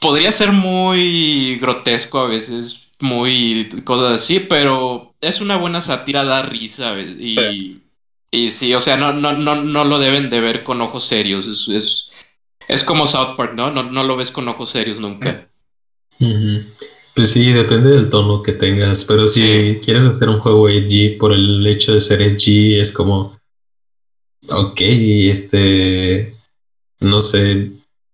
Podría 0.00 0.32
ser 0.32 0.52
muy 0.52 1.56
grotesco 1.58 2.18
a 2.18 2.26
veces, 2.26 2.85
muy 3.00 3.68
cosas 3.84 4.22
así, 4.22 4.40
pero 4.40 5.14
es 5.20 5.40
una 5.40 5.56
buena 5.56 5.80
sátira, 5.80 6.24
da 6.24 6.42
risa. 6.42 6.98
Y 7.00 7.36
sí, 7.36 7.82
y 8.30 8.50
sí 8.50 8.74
o 8.74 8.80
sea, 8.80 8.96
no, 8.96 9.12
no, 9.12 9.32
no, 9.32 9.62
no 9.62 9.84
lo 9.84 9.98
deben 9.98 10.30
de 10.30 10.40
ver 10.40 10.62
con 10.62 10.80
ojos 10.80 11.06
serios. 11.06 11.46
Es, 11.46 11.68
es, 11.68 12.26
es 12.68 12.84
como 12.84 13.06
South 13.06 13.36
Park, 13.36 13.54
¿no? 13.54 13.70
¿no? 13.70 13.82
No 13.84 14.04
lo 14.04 14.16
ves 14.16 14.30
con 14.30 14.48
ojos 14.48 14.70
serios 14.70 15.00
nunca. 15.00 15.48
Pues 17.14 17.30
sí, 17.30 17.50
depende 17.52 17.90
del 17.90 18.10
tono 18.10 18.42
que 18.42 18.52
tengas, 18.52 19.04
pero 19.04 19.26
si 19.26 19.80
quieres 19.82 20.04
hacer 20.04 20.28
un 20.28 20.38
juego 20.38 20.68
edgy 20.68 21.16
por 21.16 21.32
el 21.32 21.66
hecho 21.66 21.94
de 21.94 22.00
ser 22.02 22.20
edgy, 22.20 22.78
es 22.78 22.92
como, 22.92 23.38
ok, 24.50 24.80
este, 24.80 26.34
no 27.00 27.22
sé, 27.22 27.72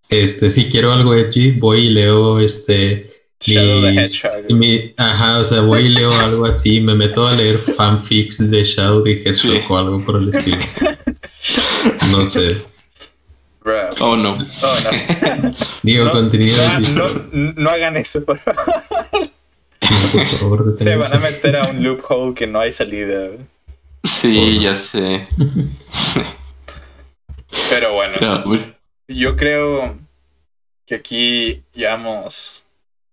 este, 0.08 0.50
si 0.50 0.66
quiero 0.66 0.92
algo 0.92 1.14
edgy, 1.14 1.50
voy 1.50 1.86
y 1.86 1.90
leo 1.90 2.38
este 2.38 3.11
Shadow 3.42 3.80
the 3.82 3.88
Hedgehog. 4.00 4.52
mi- 4.52 4.94
ajá, 4.96 5.38
o 5.38 5.44
sea, 5.44 5.60
voy 5.62 5.82
y 5.86 5.88
leo 5.90 6.12
algo 6.20 6.46
así, 6.46 6.80
me 6.80 6.94
meto 6.94 7.26
a 7.26 7.34
leer 7.34 7.58
fanfics 7.58 8.50
de 8.50 8.64
Shadow 8.64 9.02
the 9.02 9.12
Hedgehog 9.22 9.34
Sí. 9.56 9.60
o 9.68 9.76
algo 9.78 10.04
por 10.04 10.16
el 10.20 10.28
estilo. 10.30 10.58
No 12.10 12.26
sé. 12.28 12.62
Bro. 13.60 13.90
Oh, 14.00 14.16
no. 14.16 14.34
Oh, 14.34 14.76
no. 15.40 15.54
Digo, 15.82 16.04
No, 16.06 16.12
contenido 16.12 16.56
no, 16.94 17.08
no, 17.32 17.52
no 17.56 17.70
hagan 17.70 17.96
eso, 17.96 18.24
por 18.24 18.38
favor. 18.38 18.64
por 20.12 20.26
favor, 20.38 20.76
Se 20.76 20.94
van 20.96 21.12
a 21.12 21.18
meter 21.18 21.56
a 21.56 21.68
un 21.68 21.82
loophole 21.82 22.34
que 22.34 22.46
no 22.46 22.60
hay 22.60 22.70
salida. 22.72 23.28
Sí, 24.04 24.60
ya 24.60 24.74
sé. 24.76 25.24
Pero 27.70 27.92
bueno, 27.94 28.18
yo 29.08 29.36
creo 29.36 29.96
que 30.86 30.94
aquí 30.96 31.62
ya 31.74 31.94
hemos 31.94 32.61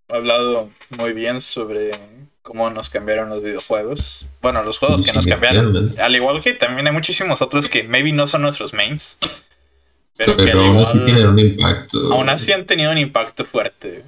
hablado 0.09 0.69
muy 0.89 1.13
bien 1.13 1.39
sobre 1.41 1.91
cómo 2.41 2.69
nos 2.69 2.89
cambiaron 2.89 3.29
los 3.29 3.43
videojuegos. 3.43 4.25
Bueno, 4.41 4.63
los 4.63 4.77
juegos 4.79 5.01
que 5.01 5.13
nos 5.13 5.25
cambiaron. 5.27 5.93
Al 5.99 6.15
igual 6.15 6.41
que 6.41 6.53
también 6.53 6.87
hay 6.87 6.93
muchísimos 6.93 7.41
otros 7.41 7.67
que 7.67 7.83
maybe 7.83 8.11
no 8.11 8.25
son 8.27 8.41
nuestros 8.41 8.73
mains. 8.73 9.17
Pero, 10.17 10.35
que 10.35 10.43
Pero 10.45 10.59
aún 10.59 10.69
igual, 10.71 10.83
así 10.83 10.99
tienen 11.05 11.27
un 11.27 11.39
impacto. 11.39 12.11
aún 12.13 12.27
así 12.29 12.51
han 12.51 12.65
tenido 12.65 12.91
un 12.91 12.97
impacto 12.97 13.45
fuerte. 13.45 14.03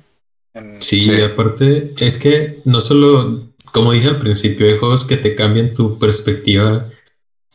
en- 0.53 0.81
Sí, 0.81 1.01
Sí. 1.01 1.11
y 1.13 1.21
aparte 1.21 1.93
es 2.01 2.17
que 2.17 2.57
no 2.65 2.81
solo, 2.81 3.41
como 3.71 3.93
dije 3.93 4.09
al 4.09 4.19
principio, 4.19 4.67
hay 4.67 4.77
juegos 4.77 5.05
que 5.05 5.15
te 5.15 5.33
cambian 5.35 5.73
tu 5.73 5.97
perspectiva, 5.97 6.85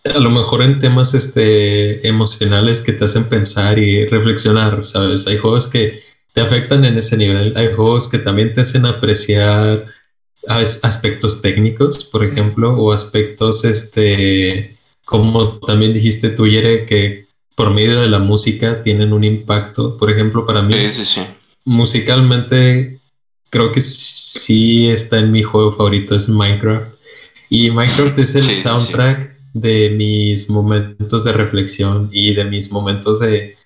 a 0.04 0.18
lo 0.18 0.30
mejor 0.30 0.62
en 0.62 0.78
temas 0.78 1.12
este, 1.12 2.08
emocionales 2.08 2.80
que 2.80 2.92
te 2.94 3.04
hacen 3.04 3.24
pensar 3.28 3.78
y 3.78 4.06
reflexionar, 4.06 4.86
¿sabes? 4.86 5.26
Hay 5.26 5.36
juegos 5.36 5.66
que 5.66 6.02
te 6.36 6.42
afectan 6.42 6.84
en 6.84 6.98
ese 6.98 7.16
nivel, 7.16 7.54
hay 7.56 7.68
juegos 7.74 8.08
que 8.08 8.18
también 8.18 8.52
te 8.52 8.60
hacen 8.60 8.84
apreciar 8.84 9.86
as- 10.46 10.84
aspectos 10.84 11.40
técnicos, 11.40 12.04
por 12.04 12.22
ejemplo, 12.22 12.74
o 12.76 12.92
aspectos, 12.92 13.64
este, 13.64 14.76
como 15.06 15.58
también 15.60 15.94
dijiste 15.94 16.28
tú, 16.28 16.46
Yere, 16.46 16.84
que 16.84 17.24
por 17.54 17.70
medio 17.72 17.98
de 17.98 18.10
la 18.10 18.18
música 18.18 18.82
tienen 18.82 19.14
un 19.14 19.24
impacto, 19.24 19.96
por 19.96 20.10
ejemplo, 20.10 20.44
para 20.44 20.60
mí 20.60 20.74
Sí, 20.74 20.90
sí, 20.90 21.04
sí. 21.06 21.20
musicalmente 21.64 22.98
creo 23.48 23.72
que 23.72 23.80
sí 23.80 24.88
está 24.88 25.18
en 25.18 25.32
mi 25.32 25.42
juego 25.42 25.72
favorito 25.74 26.14
es 26.14 26.28
Minecraft. 26.28 26.92
Y 27.48 27.70
Minecraft 27.70 28.18
es 28.18 28.34
el 28.34 28.50
soundtrack 28.50 29.34
de 29.54 29.88
mis 29.88 30.50
momentos 30.50 31.24
de 31.24 31.32
reflexión 31.32 32.10
y 32.12 32.34
de 32.34 32.44
mis 32.44 32.70
momentos 32.72 33.20
de 33.20 33.56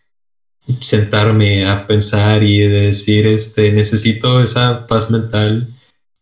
sentarme 0.79 1.67
a 1.67 1.87
pensar 1.87 2.43
y 2.43 2.61
de 2.61 2.87
decir 2.87 3.27
este 3.27 3.73
necesito 3.73 4.41
esa 4.41 4.87
paz 4.87 5.11
mental 5.11 5.69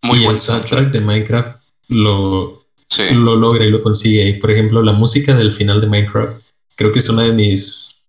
Muy 0.02 0.20
y 0.20 0.24
buen 0.24 0.36
el 0.36 0.40
soundtrack 0.40 0.90
de 0.90 1.01
Minecraft 1.01 1.59
lo 1.89 2.59
Sí. 2.90 3.02
lo 3.12 3.36
logra 3.36 3.65
y 3.65 3.70
lo 3.70 3.82
consigue. 3.82 4.28
Y 4.28 4.35
por 4.35 4.51
ejemplo, 4.51 4.82
la 4.82 4.93
música 4.93 5.35
del 5.36 5.52
final 5.52 5.81
de 5.81 5.86
Minecraft 5.86 6.40
creo 6.74 6.93
que 6.93 7.01
es 7.01 7.09
una 7.09 7.24
de 7.24 7.32
mis 7.32 8.09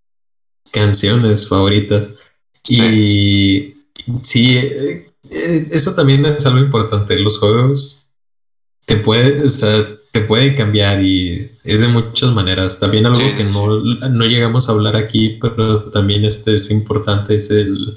canciones 0.72 1.48
favoritas. 1.48 2.18
Y 2.68 3.74
sí, 4.22 4.58
eh, 4.58 5.12
eh, 5.30 5.68
eso 5.72 5.96
también 5.96 6.26
es 6.26 6.46
algo 6.46 6.60
importante. 6.60 7.20
Los 7.20 7.40
juegos 7.40 8.10
te 8.86 8.96
puede, 8.98 9.44
o 9.44 9.50
sea, 9.50 9.86
te 10.12 10.22
pueden 10.22 10.56
cambiar 10.56 11.04
y 11.04 11.52
es 11.64 11.82
de 11.82 11.88
muchas 11.88 12.32
maneras. 12.34 12.80
También 12.80 13.06
algo 13.06 13.20
Sí, 13.20 13.34
que 13.38 13.44
no, 13.44 13.80
no 13.80 14.26
llegamos 14.26 14.68
a 14.68 14.72
hablar 14.72 14.96
aquí, 14.96 15.38
pero 15.40 15.84
también 15.86 16.26
este 16.26 16.56
es 16.56 16.72
importante, 16.72 17.36
es 17.36 17.52
el, 17.52 17.96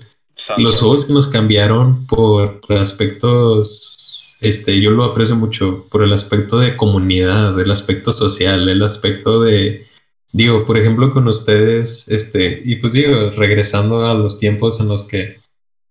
los 0.58 0.80
juegos 0.80 1.04
que 1.06 1.12
nos 1.12 1.28
cambiaron 1.28 2.06
por 2.06 2.60
aspectos, 2.70 4.36
este, 4.40 4.80
yo 4.80 4.90
lo 4.90 5.04
aprecio 5.04 5.36
mucho 5.36 5.86
por 5.90 6.02
el 6.02 6.12
aspecto 6.12 6.58
de 6.58 6.76
comunidad, 6.76 7.58
el 7.58 7.70
aspecto 7.70 8.12
social, 8.12 8.68
el 8.68 8.82
aspecto 8.82 9.40
de, 9.40 9.86
digo, 10.32 10.66
por 10.66 10.78
ejemplo, 10.78 11.12
con 11.12 11.28
ustedes, 11.28 12.08
este, 12.08 12.60
y 12.64 12.76
pues 12.76 12.92
digo, 12.92 13.30
regresando 13.30 14.04
a 14.06 14.14
los 14.14 14.38
tiempos 14.38 14.80
en 14.80 14.88
los 14.88 15.04
que 15.04 15.40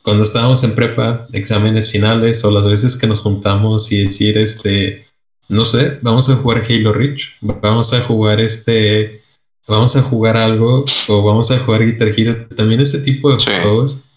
cuando 0.03 0.23
estábamos 0.23 0.63
en 0.63 0.73
prepa, 0.73 1.27
exámenes 1.31 1.91
finales 1.91 2.43
o 2.43 2.51
las 2.51 2.65
veces 2.65 2.95
que 2.97 3.07
nos 3.07 3.19
juntamos 3.19 3.91
y 3.91 3.99
decir, 3.99 4.37
este, 4.37 5.05
no 5.51 5.65
sé, 5.65 5.99
vamos 6.01 6.29
a 6.29 6.35
jugar 6.37 6.63
Halo 6.67 6.93
Reach, 6.93 7.35
vamos 7.41 7.93
a 7.93 8.01
jugar 8.01 8.39
este, 8.39 9.21
vamos 9.67 9.95
a 9.95 10.01
jugar 10.01 10.37
algo 10.37 10.85
o 11.07 11.23
vamos 11.23 11.51
a 11.51 11.59
jugar 11.59 11.85
Guitar 11.85 12.07
Hero, 12.17 12.47
también 12.55 12.79
ese 12.81 12.99
tipo 13.01 13.31
de 13.33 13.39
Sí. 13.39 13.49
juegos, 13.61 14.09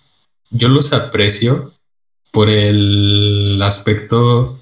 yo 0.51 0.69
los 0.69 0.93
aprecio 0.93 1.73
por 2.31 2.49
el 2.49 3.61
aspecto 3.63 4.59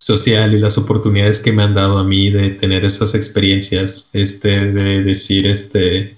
social 0.00 0.54
y 0.54 0.58
las 0.58 0.78
oportunidades 0.78 1.38
que 1.40 1.52
me 1.52 1.62
han 1.62 1.74
dado 1.74 1.98
a 1.98 2.04
mí 2.04 2.30
de 2.30 2.50
tener 2.50 2.84
esas 2.84 3.14
experiencias, 3.14 4.10
este, 4.12 4.72
de 4.72 5.02
decir, 5.02 5.46
este, 5.46 6.16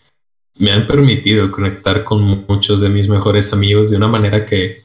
me 0.58 0.72
han 0.72 0.86
permitido 0.86 1.50
conectar 1.50 2.02
con 2.04 2.44
muchos 2.48 2.80
de 2.80 2.88
mis 2.88 3.08
mejores 3.08 3.52
amigos 3.52 3.90
de 3.90 3.96
una 3.98 4.08
manera 4.08 4.44
que 4.46 4.82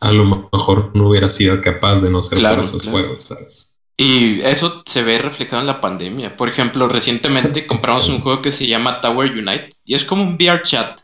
a 0.00 0.12
lo 0.12 0.24
mejor 0.52 0.90
no 0.94 1.08
hubiera 1.08 1.28
sido 1.28 1.60
capaz 1.60 2.02
de 2.02 2.10
no 2.10 2.22
ser 2.22 2.38
Claro, 2.38 2.56
por 2.56 2.64
esos 2.64 2.82
claro. 2.84 2.98
juegos, 2.98 3.24
¿sabes? 3.26 3.69
Y 4.02 4.40
eso 4.40 4.82
se 4.86 5.02
ve 5.02 5.18
reflejado 5.18 5.60
en 5.60 5.66
la 5.66 5.80
pandemia. 5.80 6.34
Por 6.34 6.48
ejemplo, 6.48 6.88
recientemente 6.88 7.66
compramos 7.66 8.08
un 8.08 8.20
juego 8.20 8.40
que 8.40 8.50
se 8.50 8.66
llama 8.66 9.00
Tower 9.02 9.30
Unite 9.30 9.68
y 9.84 9.94
es 9.94 10.04
como 10.06 10.22
un 10.22 10.34
VR 10.36 10.62
chat. 10.62 10.98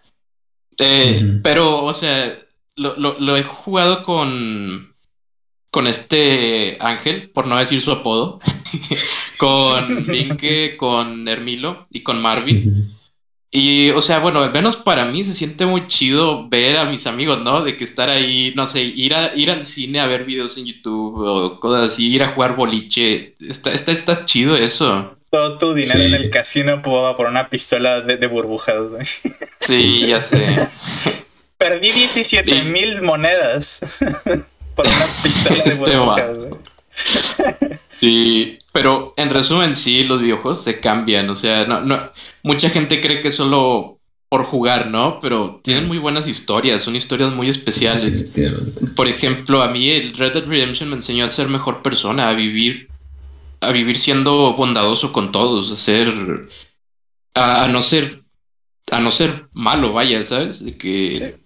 Eh. 0.78 1.40
Pero, 1.42 1.84
o 1.84 1.92
sea, 1.92 2.38
lo, 2.76 2.96
lo- 2.96 3.18
lo 3.20 3.36
he 3.36 3.42
jugado 3.42 4.02
con, 4.02 4.94
con 5.70 5.86
este 5.86 6.78
Ángel, 6.80 7.30
por 7.30 7.46
no 7.46 7.56
decir 7.58 7.80
su 7.82 7.92
apodo, 7.92 8.38
con 9.38 10.06
Vinque, 10.06 10.76
con 10.78 11.28
Hermilo 11.28 11.86
y 11.90 12.00
con 12.02 12.20
Marvin. 12.22 12.90
Y, 13.50 13.90
o 13.90 14.00
sea, 14.00 14.18
bueno, 14.18 14.42
al 14.42 14.52
menos 14.52 14.76
para 14.76 15.04
mí 15.06 15.24
se 15.24 15.32
siente 15.32 15.64
muy 15.66 15.86
chido 15.86 16.48
ver 16.48 16.76
a 16.76 16.84
mis 16.84 17.06
amigos, 17.06 17.40
¿no? 17.42 17.62
De 17.62 17.76
que 17.76 17.84
estar 17.84 18.10
ahí, 18.10 18.52
no 18.56 18.66
sé, 18.66 18.82
ir, 18.82 19.14
a, 19.14 19.34
ir 19.34 19.50
al 19.50 19.62
cine 19.62 20.00
a 20.00 20.06
ver 20.06 20.24
videos 20.24 20.56
en 20.58 20.66
YouTube 20.66 21.16
o 21.26 21.60
cosas 21.60 21.92
así, 21.92 22.12
ir 22.12 22.22
a 22.22 22.28
jugar 22.28 22.56
boliche. 22.56 23.34
Está, 23.40 23.72
está, 23.72 23.92
está 23.92 24.24
chido 24.24 24.56
eso. 24.56 25.16
Todo 25.30 25.58
tu 25.58 25.74
dinero 25.74 25.98
Sí. 26.00 26.04
en 26.06 26.14
el 26.14 26.30
casino 26.30 26.82
por, 26.82 27.16
por 27.16 27.26
una 27.28 27.48
pistola 27.48 28.00
de, 28.00 28.16
de 28.16 28.26
burbujas. 28.26 28.90
güey. 28.90 29.06
Sí, 29.60 30.06
ya 30.06 30.22
sé. 30.22 30.44
Perdí 31.58 31.92
17 31.92 32.64
mil 32.64 33.00
monedas 33.02 33.80
por 34.74 34.86
una 34.86 35.22
pistola 35.22 35.62
de 35.62 35.70
Este 35.70 35.96
burbujas. 35.96 36.36
güey. 36.36 36.50
Sí, 37.90 38.58
pero 38.72 39.14
en 39.16 39.30
resumen, 39.30 39.74
sí, 39.74 40.04
los 40.04 40.20
videojuegos 40.20 40.64
se 40.64 40.80
cambian. 40.80 41.28
O 41.30 41.36
sea, 41.36 41.64
no, 41.66 41.80
no, 41.80 42.10
mucha 42.42 42.70
gente 42.70 43.00
cree 43.00 43.20
que 43.20 43.30
solo 43.30 43.98
por 44.28 44.44
jugar, 44.44 44.88
¿no? 44.88 45.18
Pero 45.20 45.60
tienen 45.62 45.86
muy 45.86 45.98
buenas 45.98 46.28
historias, 46.28 46.82
son 46.82 46.96
historias 46.96 47.32
muy 47.32 47.48
especiales. 47.48 48.26
Por 48.94 49.08
ejemplo, 49.08 49.62
a 49.62 49.68
mí 49.68 49.90
el 49.90 50.12
Red 50.14 50.32
Dead 50.34 50.46
Redemption 50.46 50.88
me 50.90 50.96
enseñó 50.96 51.24
a 51.24 51.32
ser 51.32 51.48
mejor 51.48 51.82
persona, 51.82 52.28
a 52.28 52.34
vivir, 52.34 52.88
a 53.60 53.70
vivir 53.72 53.96
siendo 53.96 54.54
bondadoso 54.54 55.12
con 55.12 55.32
todos, 55.32 55.70
a 55.70 55.76
ser, 55.76 56.12
a, 57.34 57.64
a 57.64 57.68
no 57.68 57.82
ser, 57.82 58.22
a 58.90 59.00
no 59.00 59.10
ser 59.12 59.46
malo, 59.54 59.92
vaya, 59.92 60.22
¿sabes? 60.24 60.64
De 60.64 60.76
que 60.76 61.36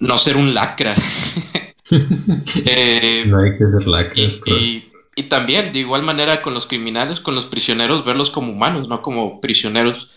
no 0.00 0.16
ser 0.18 0.36
un 0.36 0.54
lacra. 0.54 0.94
Eh, 2.64 3.24
No 3.26 3.38
hay 3.40 3.52
que 3.52 3.64
ser 3.64 3.84
correcto. 3.84 4.58
y- 4.58 4.87
y 5.18 5.24
también, 5.24 5.72
de 5.72 5.80
igual 5.80 6.04
manera, 6.04 6.42
con 6.42 6.54
los 6.54 6.68
criminales, 6.68 7.18
con 7.18 7.34
los 7.34 7.44
prisioneros, 7.44 8.04
verlos 8.04 8.30
como 8.30 8.52
humanos, 8.52 8.86
no 8.86 9.02
como 9.02 9.40
prisioneros. 9.40 10.10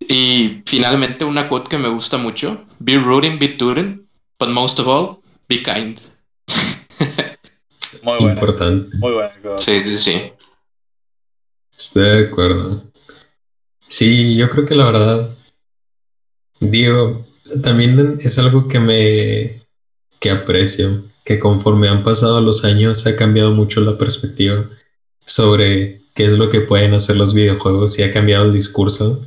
Y 0.00 0.62
finalmente, 0.64 1.26
una 1.26 1.46
quote 1.46 1.68
que 1.68 1.76
me 1.76 1.88
gusta 1.88 2.16
mucho: 2.16 2.64
Be 2.78 2.94
rooting, 2.94 3.38
be 3.38 3.48
tooting, 3.48 4.08
but 4.38 4.48
most 4.48 4.80
of 4.80 4.86
all, 4.86 5.18
be 5.46 5.62
kind. 5.62 5.98
Muy 8.02 8.16
buena. 8.18 8.32
Importante. 8.32 8.96
Muy 8.96 9.12
buena. 9.12 9.32
God. 9.42 9.58
Sí, 9.58 9.82
sí, 9.84 9.98
sí. 9.98 10.32
Estoy 11.76 12.02
de 12.02 12.26
acuerdo. 12.26 12.82
Sí, 13.86 14.36
yo 14.36 14.48
creo 14.48 14.64
que 14.64 14.74
la 14.74 14.86
verdad, 14.86 15.36
digo, 16.60 17.26
también 17.62 18.16
es 18.20 18.38
algo 18.38 18.68
que 18.68 18.80
me, 18.80 19.62
que 20.18 20.30
aprecio, 20.30 21.04
que 21.24 21.38
conforme 21.38 21.88
han 21.88 22.02
pasado 22.02 22.40
los 22.40 22.64
años 22.64 23.06
ha 23.06 23.16
cambiado 23.16 23.52
mucho 23.52 23.80
la 23.80 23.96
perspectiva 23.96 24.68
sobre 25.26 26.02
qué 26.14 26.24
es 26.24 26.32
lo 26.32 26.50
que 26.50 26.60
pueden 26.60 26.94
hacer 26.94 27.16
los 27.16 27.34
videojuegos 27.34 27.98
y 27.98 28.02
ha 28.02 28.12
cambiado 28.12 28.44
el 28.44 28.52
discurso. 28.52 29.22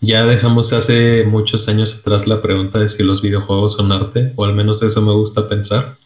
Ya 0.00 0.24
dejamos 0.24 0.72
hace 0.72 1.24
muchos 1.24 1.68
años 1.68 1.98
atrás 1.98 2.26
la 2.26 2.42
pregunta 2.42 2.78
de 2.78 2.88
si 2.88 3.02
los 3.02 3.22
videojuegos 3.22 3.74
son 3.74 3.92
arte, 3.92 4.32
o 4.36 4.44
al 4.44 4.54
menos 4.54 4.82
eso 4.82 5.02
me 5.02 5.12
gusta 5.12 5.48
pensar. 5.48 5.98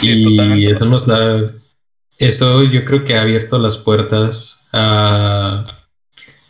Sí, 0.00 0.26
Y 0.36 0.66
eso 0.66 0.86
nos 0.86 1.06
da, 1.06 1.52
eso 2.18 2.64
yo 2.64 2.84
creo 2.84 3.04
que 3.04 3.16
ha 3.16 3.22
abierto 3.22 3.58
las 3.58 3.78
puertas 3.78 4.66
a, 4.72 5.64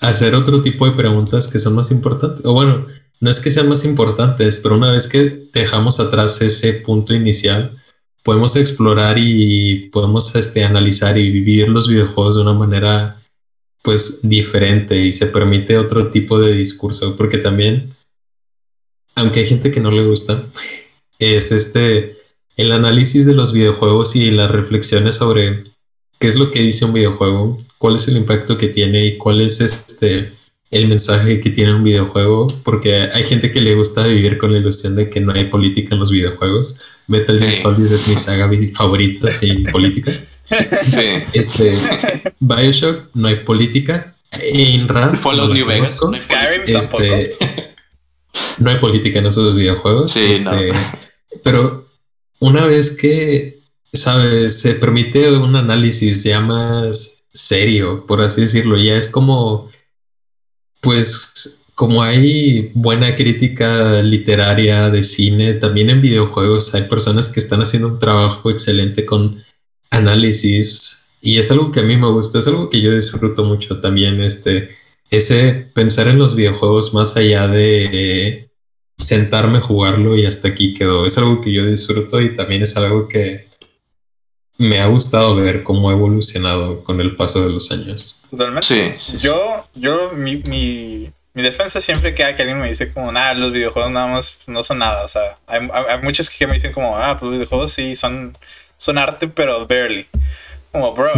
a 0.01 0.09
hacer 0.09 0.35
otro 0.35 0.63
tipo 0.63 0.87
de 0.87 0.93
preguntas 0.93 1.49
que 1.49 1.59
son 1.59 1.75
más 1.75 1.91
importantes. 1.91 2.45
O 2.45 2.55
bueno, 2.55 2.87
no 3.21 3.31
es 3.31 3.41
que 3.41 3.51
sean 3.51 3.69
más 3.69 3.85
importantes, 3.85 4.59
pero 4.59 4.77
una 4.77 4.91
vez 4.91 5.09
que 5.09 5.49
dejamos 5.53 6.01
atrás 6.01 6.41
ese 6.41 6.73
punto 6.73 7.13
inicial, 7.13 7.77
podemos 8.23 8.57
explorar 8.57 9.17
y 9.19 9.89
podemos 9.91 10.35
este, 10.35 10.65
analizar 10.65 11.17
y 11.19 11.31
vivir 11.31 11.69
los 11.69 11.89
videojuegos 11.89 12.37
de 12.37 12.43
una 12.43 12.53
manera 12.53 13.21
pues 13.83 14.21
diferente 14.23 14.97
y 14.99 15.13
se 15.13 15.27
permite 15.27 15.79
otro 15.79 16.09
tipo 16.09 16.39
de 16.39 16.53
discurso, 16.53 17.17
porque 17.17 17.39
también, 17.39 17.95
aunque 19.15 19.41
hay 19.41 19.47
gente 19.47 19.71
que 19.71 19.81
no 19.81 19.91
le 19.91 20.05
gusta, 20.05 20.45
es 21.19 21.53
este 21.53 22.19
el 22.57 22.73
análisis 22.73 23.25
de 23.25 23.35
los 23.35 23.53
videojuegos 23.53 24.17
y 24.17 24.31
las 24.33 24.51
reflexiones 24.51 25.15
sobre 25.15 25.65
qué 26.19 26.27
es 26.27 26.35
lo 26.35 26.51
que 26.51 26.61
dice 26.61 26.85
un 26.85 26.93
videojuego, 26.93 27.57
cuál 27.79 27.97
es 27.97 28.09
el 28.09 28.17
impacto 28.17 28.59
que 28.59 28.69
tiene 28.69 29.07
y 29.07 29.17
cuál 29.17 29.41
es 29.41 29.61
este 29.61 30.33
el 30.71 30.89
mensaje 30.89 31.41
que 31.41 31.51
tiene 31.51 31.75
un 31.75 31.83
videojuego, 31.83 32.47
porque 32.63 33.09
hay 33.13 33.25
gente 33.25 33.51
que 33.51 33.61
le 33.61 33.75
gusta 33.75 34.07
vivir 34.07 34.39
con 34.39 34.53
la 34.53 34.59
ilusión 34.59 34.97
de 34.97 35.09
que 35.09 35.21
no 35.21 35.33
hay 35.33 35.45
política 35.45 35.95
en 35.95 36.01
los 36.01 36.11
videojuegos. 36.11 36.81
Metal 37.07 37.39
Gear 37.39 37.57
Solid 37.57 37.91
es 37.91 38.07
mi 38.07 38.17
saga 38.17 38.51
favorita 38.75 39.29
sin 39.29 39.63
política. 39.73 40.13
Sí. 40.13 41.01
Este, 41.33 41.79
Bioshock, 42.41 43.15
no 43.15 43.29
hay 43.29 43.37
política. 43.37 44.15
In 44.53 44.89
Ram, 44.89 45.17
Fallout 45.17 45.53
New 45.55 45.67
Vegas. 45.67 45.99
Skyrim 46.15 46.77
este, 46.77 47.35
No 48.59 48.71
hay 48.71 48.77
política 48.77 49.19
en 49.21 49.27
esos 49.27 49.55
videojuegos. 49.55 50.13
Sí, 50.13 50.21
este, 50.21 50.73
Pero 51.43 51.89
una 52.41 52.65
vez 52.67 52.97
que, 52.97 53.59
¿sabes? 53.93 54.61
Se 54.61 54.75
permite 54.75 55.33
un 55.33 55.57
análisis 55.57 56.25
ya 56.25 56.41
más 56.41 57.25
serio, 57.33 58.05
por 58.07 58.21
así 58.21 58.43
decirlo, 58.43 58.77
ya 58.77 58.97
es 58.97 59.09
como, 59.09 59.71
pues, 60.81 61.63
como 61.75 62.03
hay 62.03 62.71
buena 62.75 63.15
crítica 63.15 64.03
literaria 64.03 64.91
de 64.91 65.05
cine, 65.05 65.55
también 65.55 65.91
en 65.91 66.01
videojuegos 66.01 66.75
hay 66.75 66.83
personas 66.83 67.29
que 67.29 67.41
están 67.41 67.61
haciendo 67.61 67.89
un 67.89 67.99
trabajo 67.99 68.51
excelente 68.51 69.07
con 69.07 69.43
análisis 69.91 71.07
y 71.21 71.39
es 71.39 71.51
algo 71.51 71.73
que 71.73 71.81
a 71.81 71.85
mí 71.85 71.97
me 71.97 72.09
gusta, 72.11 72.39
es 72.39 72.47
algo 72.47 72.71
que 72.71 72.81
yo 72.81 72.95
disfruto 72.95 73.45
mucho 73.45 73.81
también, 73.81 74.21
este, 74.21 74.71
ese 75.11 75.69
pensar 75.75 76.09
en 76.09 76.19
los 76.19 76.35
videojuegos 76.35 76.95
más 76.95 77.17
allá 77.17 77.49
de 77.49 78.49
sentarme 78.99 79.59
a 79.59 79.63
jugarlo 79.63 80.17
y 80.17 80.27
hasta 80.27 80.49
aquí 80.49 80.75
quedó. 80.75 81.07
Es 81.07 81.19
algo 81.19 81.41
que 81.41 81.53
yo 81.53 81.65
disfruto 81.67 82.21
y 82.21 82.35
también 82.35 82.63
es 82.63 82.77
algo 82.77 83.09
que 83.09 83.47
me 84.59 84.81
ha 84.81 84.87
gustado 84.89 85.37
ver 85.37 85.63
cómo 85.63 85.89
ha 85.89 85.93
evolucionado 85.93 86.83
con 86.83 87.01
el 87.01 87.17
paso 87.17 87.43
de 87.43 87.53
los 87.53 87.71
años. 87.71 88.18
Totalmente. 88.31 88.99
Sí, 88.99 89.19
yo, 89.19 89.67
yo, 89.75 90.13
mi, 90.13 90.37
mi, 90.49 91.11
mi, 91.35 91.43
defensa 91.43 91.81
siempre 91.81 92.15
que 92.15 92.25
alguien 92.25 92.59
me 92.59 92.69
dice 92.69 92.91
como, 92.91 93.11
nada, 93.11 93.35
los 93.35 93.53
videojuegos 93.53 93.91
nada 93.91 94.07
más 94.07 94.39
no 94.47 94.63
son 94.63 94.79
nada. 94.79 95.05
O 95.05 95.09
sea, 95.09 95.37
hay, 95.47 95.69
hay, 95.73 95.99
muchos 96.03 96.29
que 96.31 96.47
me 96.47 96.55
dicen 96.55 96.73
como, 96.73 96.97
ah, 96.97 97.17
pues 97.17 97.23
los 97.23 97.33
videojuegos 97.33 97.73
sí 97.73 97.95
son, 97.95 98.37
son 98.77 98.99
arte, 98.99 99.29
pero 99.29 99.67
barely. 99.67 100.07
Como, 100.73 100.95
bro, 100.95 101.11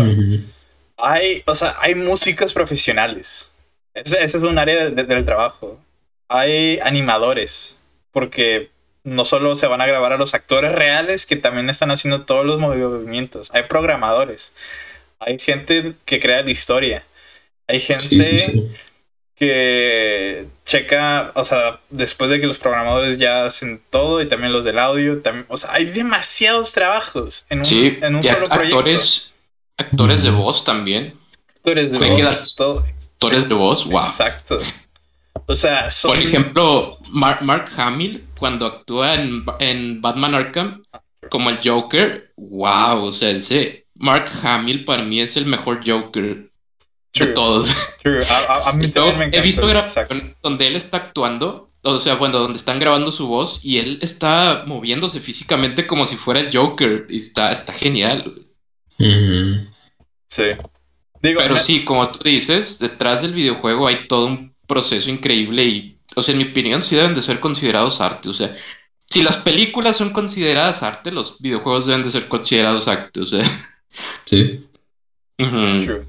hay, 0.99 1.43
o 1.47 1.55
sea, 1.55 1.77
hay 1.81 1.95
músicos 1.95 2.53
profesionales. 2.53 3.53
Ese, 3.95 4.23
es 4.23 4.35
un 4.35 4.59
área 4.59 4.89
del 4.91 5.25
trabajo 5.25 5.81
hay 6.31 6.79
animadores, 6.83 7.77
porque 8.13 8.71
no 9.03 9.25
solo 9.25 9.57
se 9.57 9.67
van 9.67 9.81
a 9.81 9.87
grabar 9.87 10.13
a 10.13 10.17
los 10.17 10.33
actores 10.33 10.73
reales 10.73 11.27
que 11.27 11.35
también 11.35 11.69
están 11.69 11.91
haciendo 11.91 12.23
todos 12.23 12.47
los 12.47 12.61
movimientos, 12.61 13.51
hay 13.53 13.65
programadores, 13.65 14.53
hay 15.21 15.39
gente 15.39 15.95
que 16.05 16.19
crea 16.19 16.43
la 16.43 16.51
historia, 16.51 17.05
hay 17.69 17.79
gente 17.79 18.69
que 19.37 20.47
checa, 20.65 21.33
o 21.35 21.45
sea, 21.45 21.81
después 21.91 22.31
de 22.31 22.41
que 22.41 22.47
los 22.47 22.59
programadores 22.59 23.19
ya 23.19 23.45
hacen 23.45 23.81
todo 23.91 24.21
y 24.21 24.27
también 24.27 24.53
los 24.53 24.65
del 24.65 24.79
audio, 24.79 25.21
también, 25.21 25.47
o 25.49 25.57
sea, 25.57 25.73
hay 25.73 25.85
demasiados 25.85 26.73
trabajos 26.73 27.45
en 27.49 27.61
un, 27.61 27.67
en 28.03 28.17
un 28.17 28.25
solo 28.25 28.49
proyecto. 28.49 28.79
Actores, 28.79 29.33
actores 29.77 30.23
de 30.23 30.31
voz 30.31 30.65
también. 30.65 31.15
Actores 31.57 31.91
de 31.91 31.99
voz, 31.99 32.55
todo. 32.57 32.85
Actores 33.13 33.49
de 33.49 33.55
voz, 33.55 33.85
wow. 33.85 34.01
Exacto. 34.01 34.59
O 35.47 35.55
sea, 35.55 35.89
Por 36.03 36.17
ejemplo, 36.17 36.99
Mark, 37.11 37.41
Mark 37.43 37.71
Hamill, 37.77 38.25
cuando 38.39 38.67
actúa 38.67 39.15
en, 39.15 40.01
Batman 40.01 40.35
Arkham 40.35 40.83
como 41.29 41.51
el 41.51 41.59
Joker, 41.63 42.33
wow, 42.37 43.05
o 43.05 43.13
sea, 43.13 43.31
ese 43.31 43.87
Mark 44.01 44.31
Hamill 44.43 44.85
para 44.85 45.03
mí 45.03 45.21
es 45.21 45.37
el 45.37 45.45
mejor 45.45 45.81
Joker 45.87 46.51
de 47.15 47.27
todos. 47.27 47.71
True. 48.03 48.25
A, 48.49 48.73
mí 48.73 48.91
me 49.19 49.31
he 49.31 49.41
visto 49.43 49.67
grabaciones 49.67 50.37
donde 50.43 50.67
él 50.67 50.77
está 50.77 50.97
actuando, 50.97 51.71
o 51.83 51.99
sea, 52.01 52.15
bueno, 52.15 52.39
donde 52.39 52.59
están 52.59 52.81
grabando 52.81 53.13
su 53.13 53.27
voz 53.27 53.61
y 53.63 53.77
él 53.77 53.99
está 54.01 54.65
moviéndose 54.67 55.21
físicamente 55.21 55.87
como 55.87 56.07
si 56.07 56.17
fuera 56.17 56.41
el 56.41 56.51
Joker 56.51 57.07
y 57.11 57.19
está, 57.19 57.53
está 57.53 57.75
genial. 57.75 58.47
Sí. 58.97 60.45
Pero 61.21 61.59
sí, 61.59 61.85
como 61.85 62.11
tú 62.11 62.25
dices, 62.25 62.79
detrás 62.79 63.21
del 63.21 63.35
videojuego 63.35 63.87
hay 63.87 64.09
todo 64.09 64.27
un 64.27 64.55
proceso 64.67 65.11
increíble 65.11 65.65
y, 65.65 65.99
o 66.17 66.23
sea, 66.23 66.33
en 66.33 66.39
mi 66.39 66.45
opinión, 66.45 66.83
sí 66.83 66.97
deben 66.97 67.15
de 67.15 67.23
ser 67.23 67.39
considerados 67.39 68.01
arte. 68.01 68.31
O 68.31 68.33
sea, 68.33 68.55
si 69.05 69.23
las 69.23 69.37
películas 69.37 69.99
son 69.99 70.11
consideradas 70.11 70.83
arte, 70.83 71.13
los 71.13 71.39
videojuegos 71.39 71.85
deben 71.85 72.03
de 72.03 72.11
ser 72.11 72.29
considerados 72.29 72.89
arte. 72.89 73.21
O 73.21 73.27
sea. 73.27 73.45
Sí. 74.25 74.67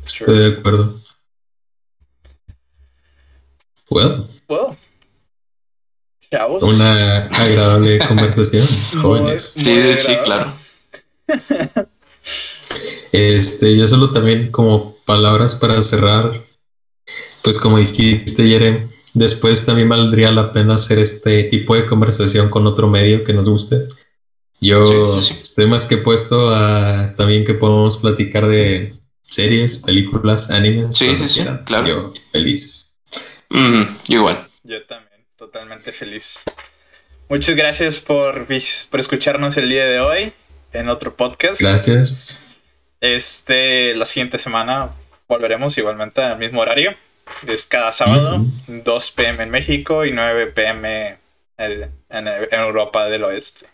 Estoy 0.05 0.37
de 0.37 0.57
acuerdo. 0.57 0.99
Well. 3.89 4.25
Well. 4.47 4.77
Una 6.61 7.25
agradable 7.25 7.99
conversación, 8.07 8.67
jóvenes. 9.01 9.43
sí, 9.43 9.95
sí, 9.97 10.15
claro. 10.23 10.51
Este, 13.11 13.77
yo 13.77 13.87
solo 13.87 14.11
también 14.11 14.51
como 14.51 14.95
palabras 15.05 15.55
para 15.55 15.81
cerrar 15.83 16.41
pues 17.41 17.57
como 17.57 17.79
dijiste, 17.79 18.47
Jerem, 18.47 18.89
después 19.13 19.65
también 19.65 19.89
valdría 19.89 20.31
la 20.31 20.53
pena 20.53 20.75
hacer 20.75 20.99
este 20.99 21.43
tipo 21.45 21.75
de 21.75 21.85
conversación 21.85 22.49
con 22.49 22.67
otro 22.67 22.87
medio 22.87 23.23
que 23.23 23.33
nos 23.33 23.49
guste. 23.49 23.87
Yo 24.61 25.19
estoy 25.19 25.65
más 25.65 25.87
que 25.87 25.97
puesto 25.97 26.53
a 26.53 27.15
también 27.17 27.45
que 27.45 27.55
podamos 27.55 27.97
platicar 27.97 28.47
de 28.47 28.93
series, 29.23 29.77
películas, 29.77 30.51
animes. 30.51 30.95
Sí, 30.95 31.15
sí, 31.15 31.27
sí, 31.27 31.41
claro. 31.65 31.87
Yo 31.87 32.13
feliz. 32.31 32.99
igual. 34.07 34.47
Yo 34.63 34.85
también, 34.85 35.25
totalmente 35.35 35.91
feliz. 35.91 36.43
Muchas 37.27 37.55
gracias 37.55 37.99
por, 37.99 38.45
por 38.45 38.99
escucharnos 38.99 39.57
el 39.57 39.69
día 39.69 39.85
de 39.85 39.99
hoy 39.99 40.33
en 40.73 40.89
otro 40.89 41.15
podcast. 41.15 41.59
Gracias. 41.59 42.47
Este, 42.99 43.95
la 43.95 44.05
siguiente 44.05 44.37
semana 44.37 44.91
volveremos 45.27 45.77
igualmente 45.77 46.21
al 46.21 46.37
mismo 46.37 46.61
horario. 46.61 46.93
Es 47.47 47.65
cada 47.65 47.93
sábado, 47.93 48.45
2 48.67 49.11
pm 49.13 49.43
en 49.43 49.49
México 49.49 50.05
y 50.05 50.11
9 50.11 50.47
pm 50.47 51.17
en, 51.57 52.27
Europa 52.51 53.07
del 53.07 53.23
Oeste. 53.23 53.67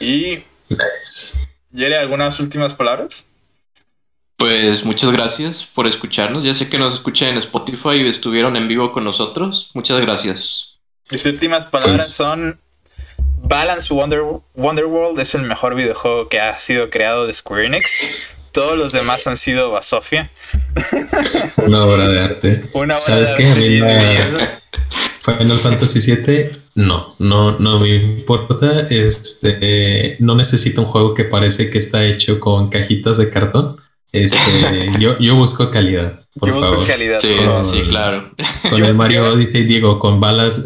Y. 0.00 0.44
Nice. 0.68 1.96
¿algunas 1.96 2.40
últimas 2.40 2.74
palabras? 2.74 3.26
Pues 4.36 4.84
muchas 4.84 5.10
gracias 5.10 5.64
por 5.64 5.86
escucharnos. 5.86 6.44
Ya 6.44 6.54
sé 6.54 6.68
que 6.68 6.78
nos 6.78 6.94
escuchan 6.94 7.30
en 7.30 7.38
Spotify 7.38 7.96
y 7.96 8.08
estuvieron 8.08 8.56
en 8.56 8.68
vivo 8.68 8.92
con 8.92 9.04
nosotros. 9.04 9.70
Muchas 9.74 10.00
gracias. 10.00 10.78
Mis 11.10 11.26
últimas 11.26 11.66
palabras 11.66 12.06
pues 12.06 12.14
son 12.14 12.60
Balance 13.42 13.92
Wonder, 13.92 14.22
Wonderworld 14.54 15.18
es 15.18 15.34
el 15.34 15.42
mejor 15.42 15.74
videojuego 15.74 16.28
que 16.28 16.40
ha 16.40 16.58
sido 16.60 16.90
creado 16.90 17.26
de 17.26 17.34
Square 17.34 17.66
Enix. 17.66 18.36
Todos 18.52 18.78
los 18.78 18.92
demás 18.92 19.26
han 19.26 19.36
sido 19.36 19.70
Basofia. 19.70 20.30
Una 21.58 21.84
obra 21.84 22.08
de 22.08 22.20
arte. 22.20 22.70
Una 22.74 23.00
¿Sabes 23.00 23.30
qué? 23.32 23.46
A 23.46 23.54
mí 23.54 23.80
Final 25.38 25.58
Fantasy 25.58 26.00
VII, 26.00 26.62
no, 26.78 27.16
no, 27.18 27.58
no 27.58 27.80
me 27.80 27.96
importa. 27.96 28.86
Este, 28.88 30.16
no 30.20 30.36
necesito 30.36 30.80
un 30.80 30.86
juego 30.86 31.12
que 31.12 31.24
parece 31.24 31.70
que 31.70 31.78
está 31.78 32.04
hecho 32.04 32.38
con 32.38 32.70
cajitas 32.70 33.18
de 33.18 33.30
cartón. 33.30 33.76
Este, 34.12 34.92
yo, 35.00 35.18
yo 35.18 35.34
busco 35.34 35.72
calidad, 35.72 36.24
por 36.38 36.50
yo 36.50 36.60
favor. 36.60 36.86
calidad. 36.86 37.18
Sí, 37.18 37.34
sí, 37.68 37.82
claro. 37.82 38.30
Con 38.70 38.84
el 38.84 38.94
Mario 38.94 39.26
Odyssey, 39.26 39.64
Diego, 39.64 39.98
con 39.98 40.20
balas. 40.20 40.62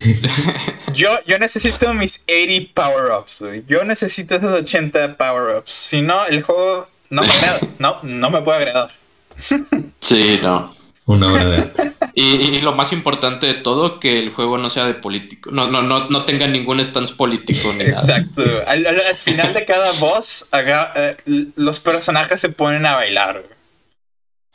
yo, 0.92 1.08
yo 1.26 1.38
necesito 1.38 1.94
mis 1.94 2.22
80 2.28 2.72
power-ups, 2.74 3.44
Yo 3.66 3.84
necesito 3.84 4.36
esos 4.36 4.52
80 4.52 5.16
power-ups. 5.16 5.70
Si 5.70 6.02
no, 6.02 6.26
el 6.26 6.42
juego 6.42 6.88
no 7.08 7.22
me 7.22 7.32
No, 7.78 7.96
no 8.02 8.30
me 8.30 8.42
puede 8.42 8.58
agradar. 8.58 8.90
Sí, 10.00 10.40
no. 10.42 10.74
Una 11.06 11.30
obra 11.30 11.44
de 11.46 11.56
arte. 11.58 11.92
Y, 12.16 12.60
lo 12.60 12.74
más 12.74 12.92
importante 12.92 13.46
de 13.46 13.54
todo, 13.54 13.98
que 13.98 14.20
el 14.20 14.30
juego 14.30 14.56
no 14.56 14.70
sea 14.70 14.86
de 14.86 14.94
político. 14.94 15.50
No, 15.50 15.68
no, 15.68 15.82
no, 15.82 16.08
no 16.08 16.24
tenga 16.24 16.46
ningún 16.46 16.78
stance 16.80 17.14
político 17.14 17.72
ni 17.76 17.84
Exacto. 17.84 18.42
Al, 18.68 18.86
final 19.16 19.52
de 19.52 19.64
cada 19.64 19.92
boss, 19.92 20.46
eh, 20.52 21.16
los 21.56 21.80
personajes 21.80 22.40
se 22.40 22.50
ponen 22.50 22.86
a 22.86 22.94
bailar. 22.94 23.44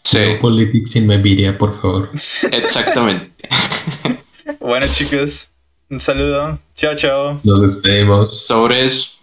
Sí. 0.03 0.17
politics 0.39 0.91
sin 0.91 1.05
Meviria, 1.05 1.57
por 1.57 1.79
favor. 1.79 2.09
Exactamente. 2.51 3.49
bueno, 4.59 4.87
chicos, 4.89 5.49
un 5.89 5.99
saludo. 5.99 6.57
Chao, 6.73 6.95
chao. 6.95 7.41
Nos 7.43 7.61
despedimos. 7.61 8.45
Sobres. 8.45 9.18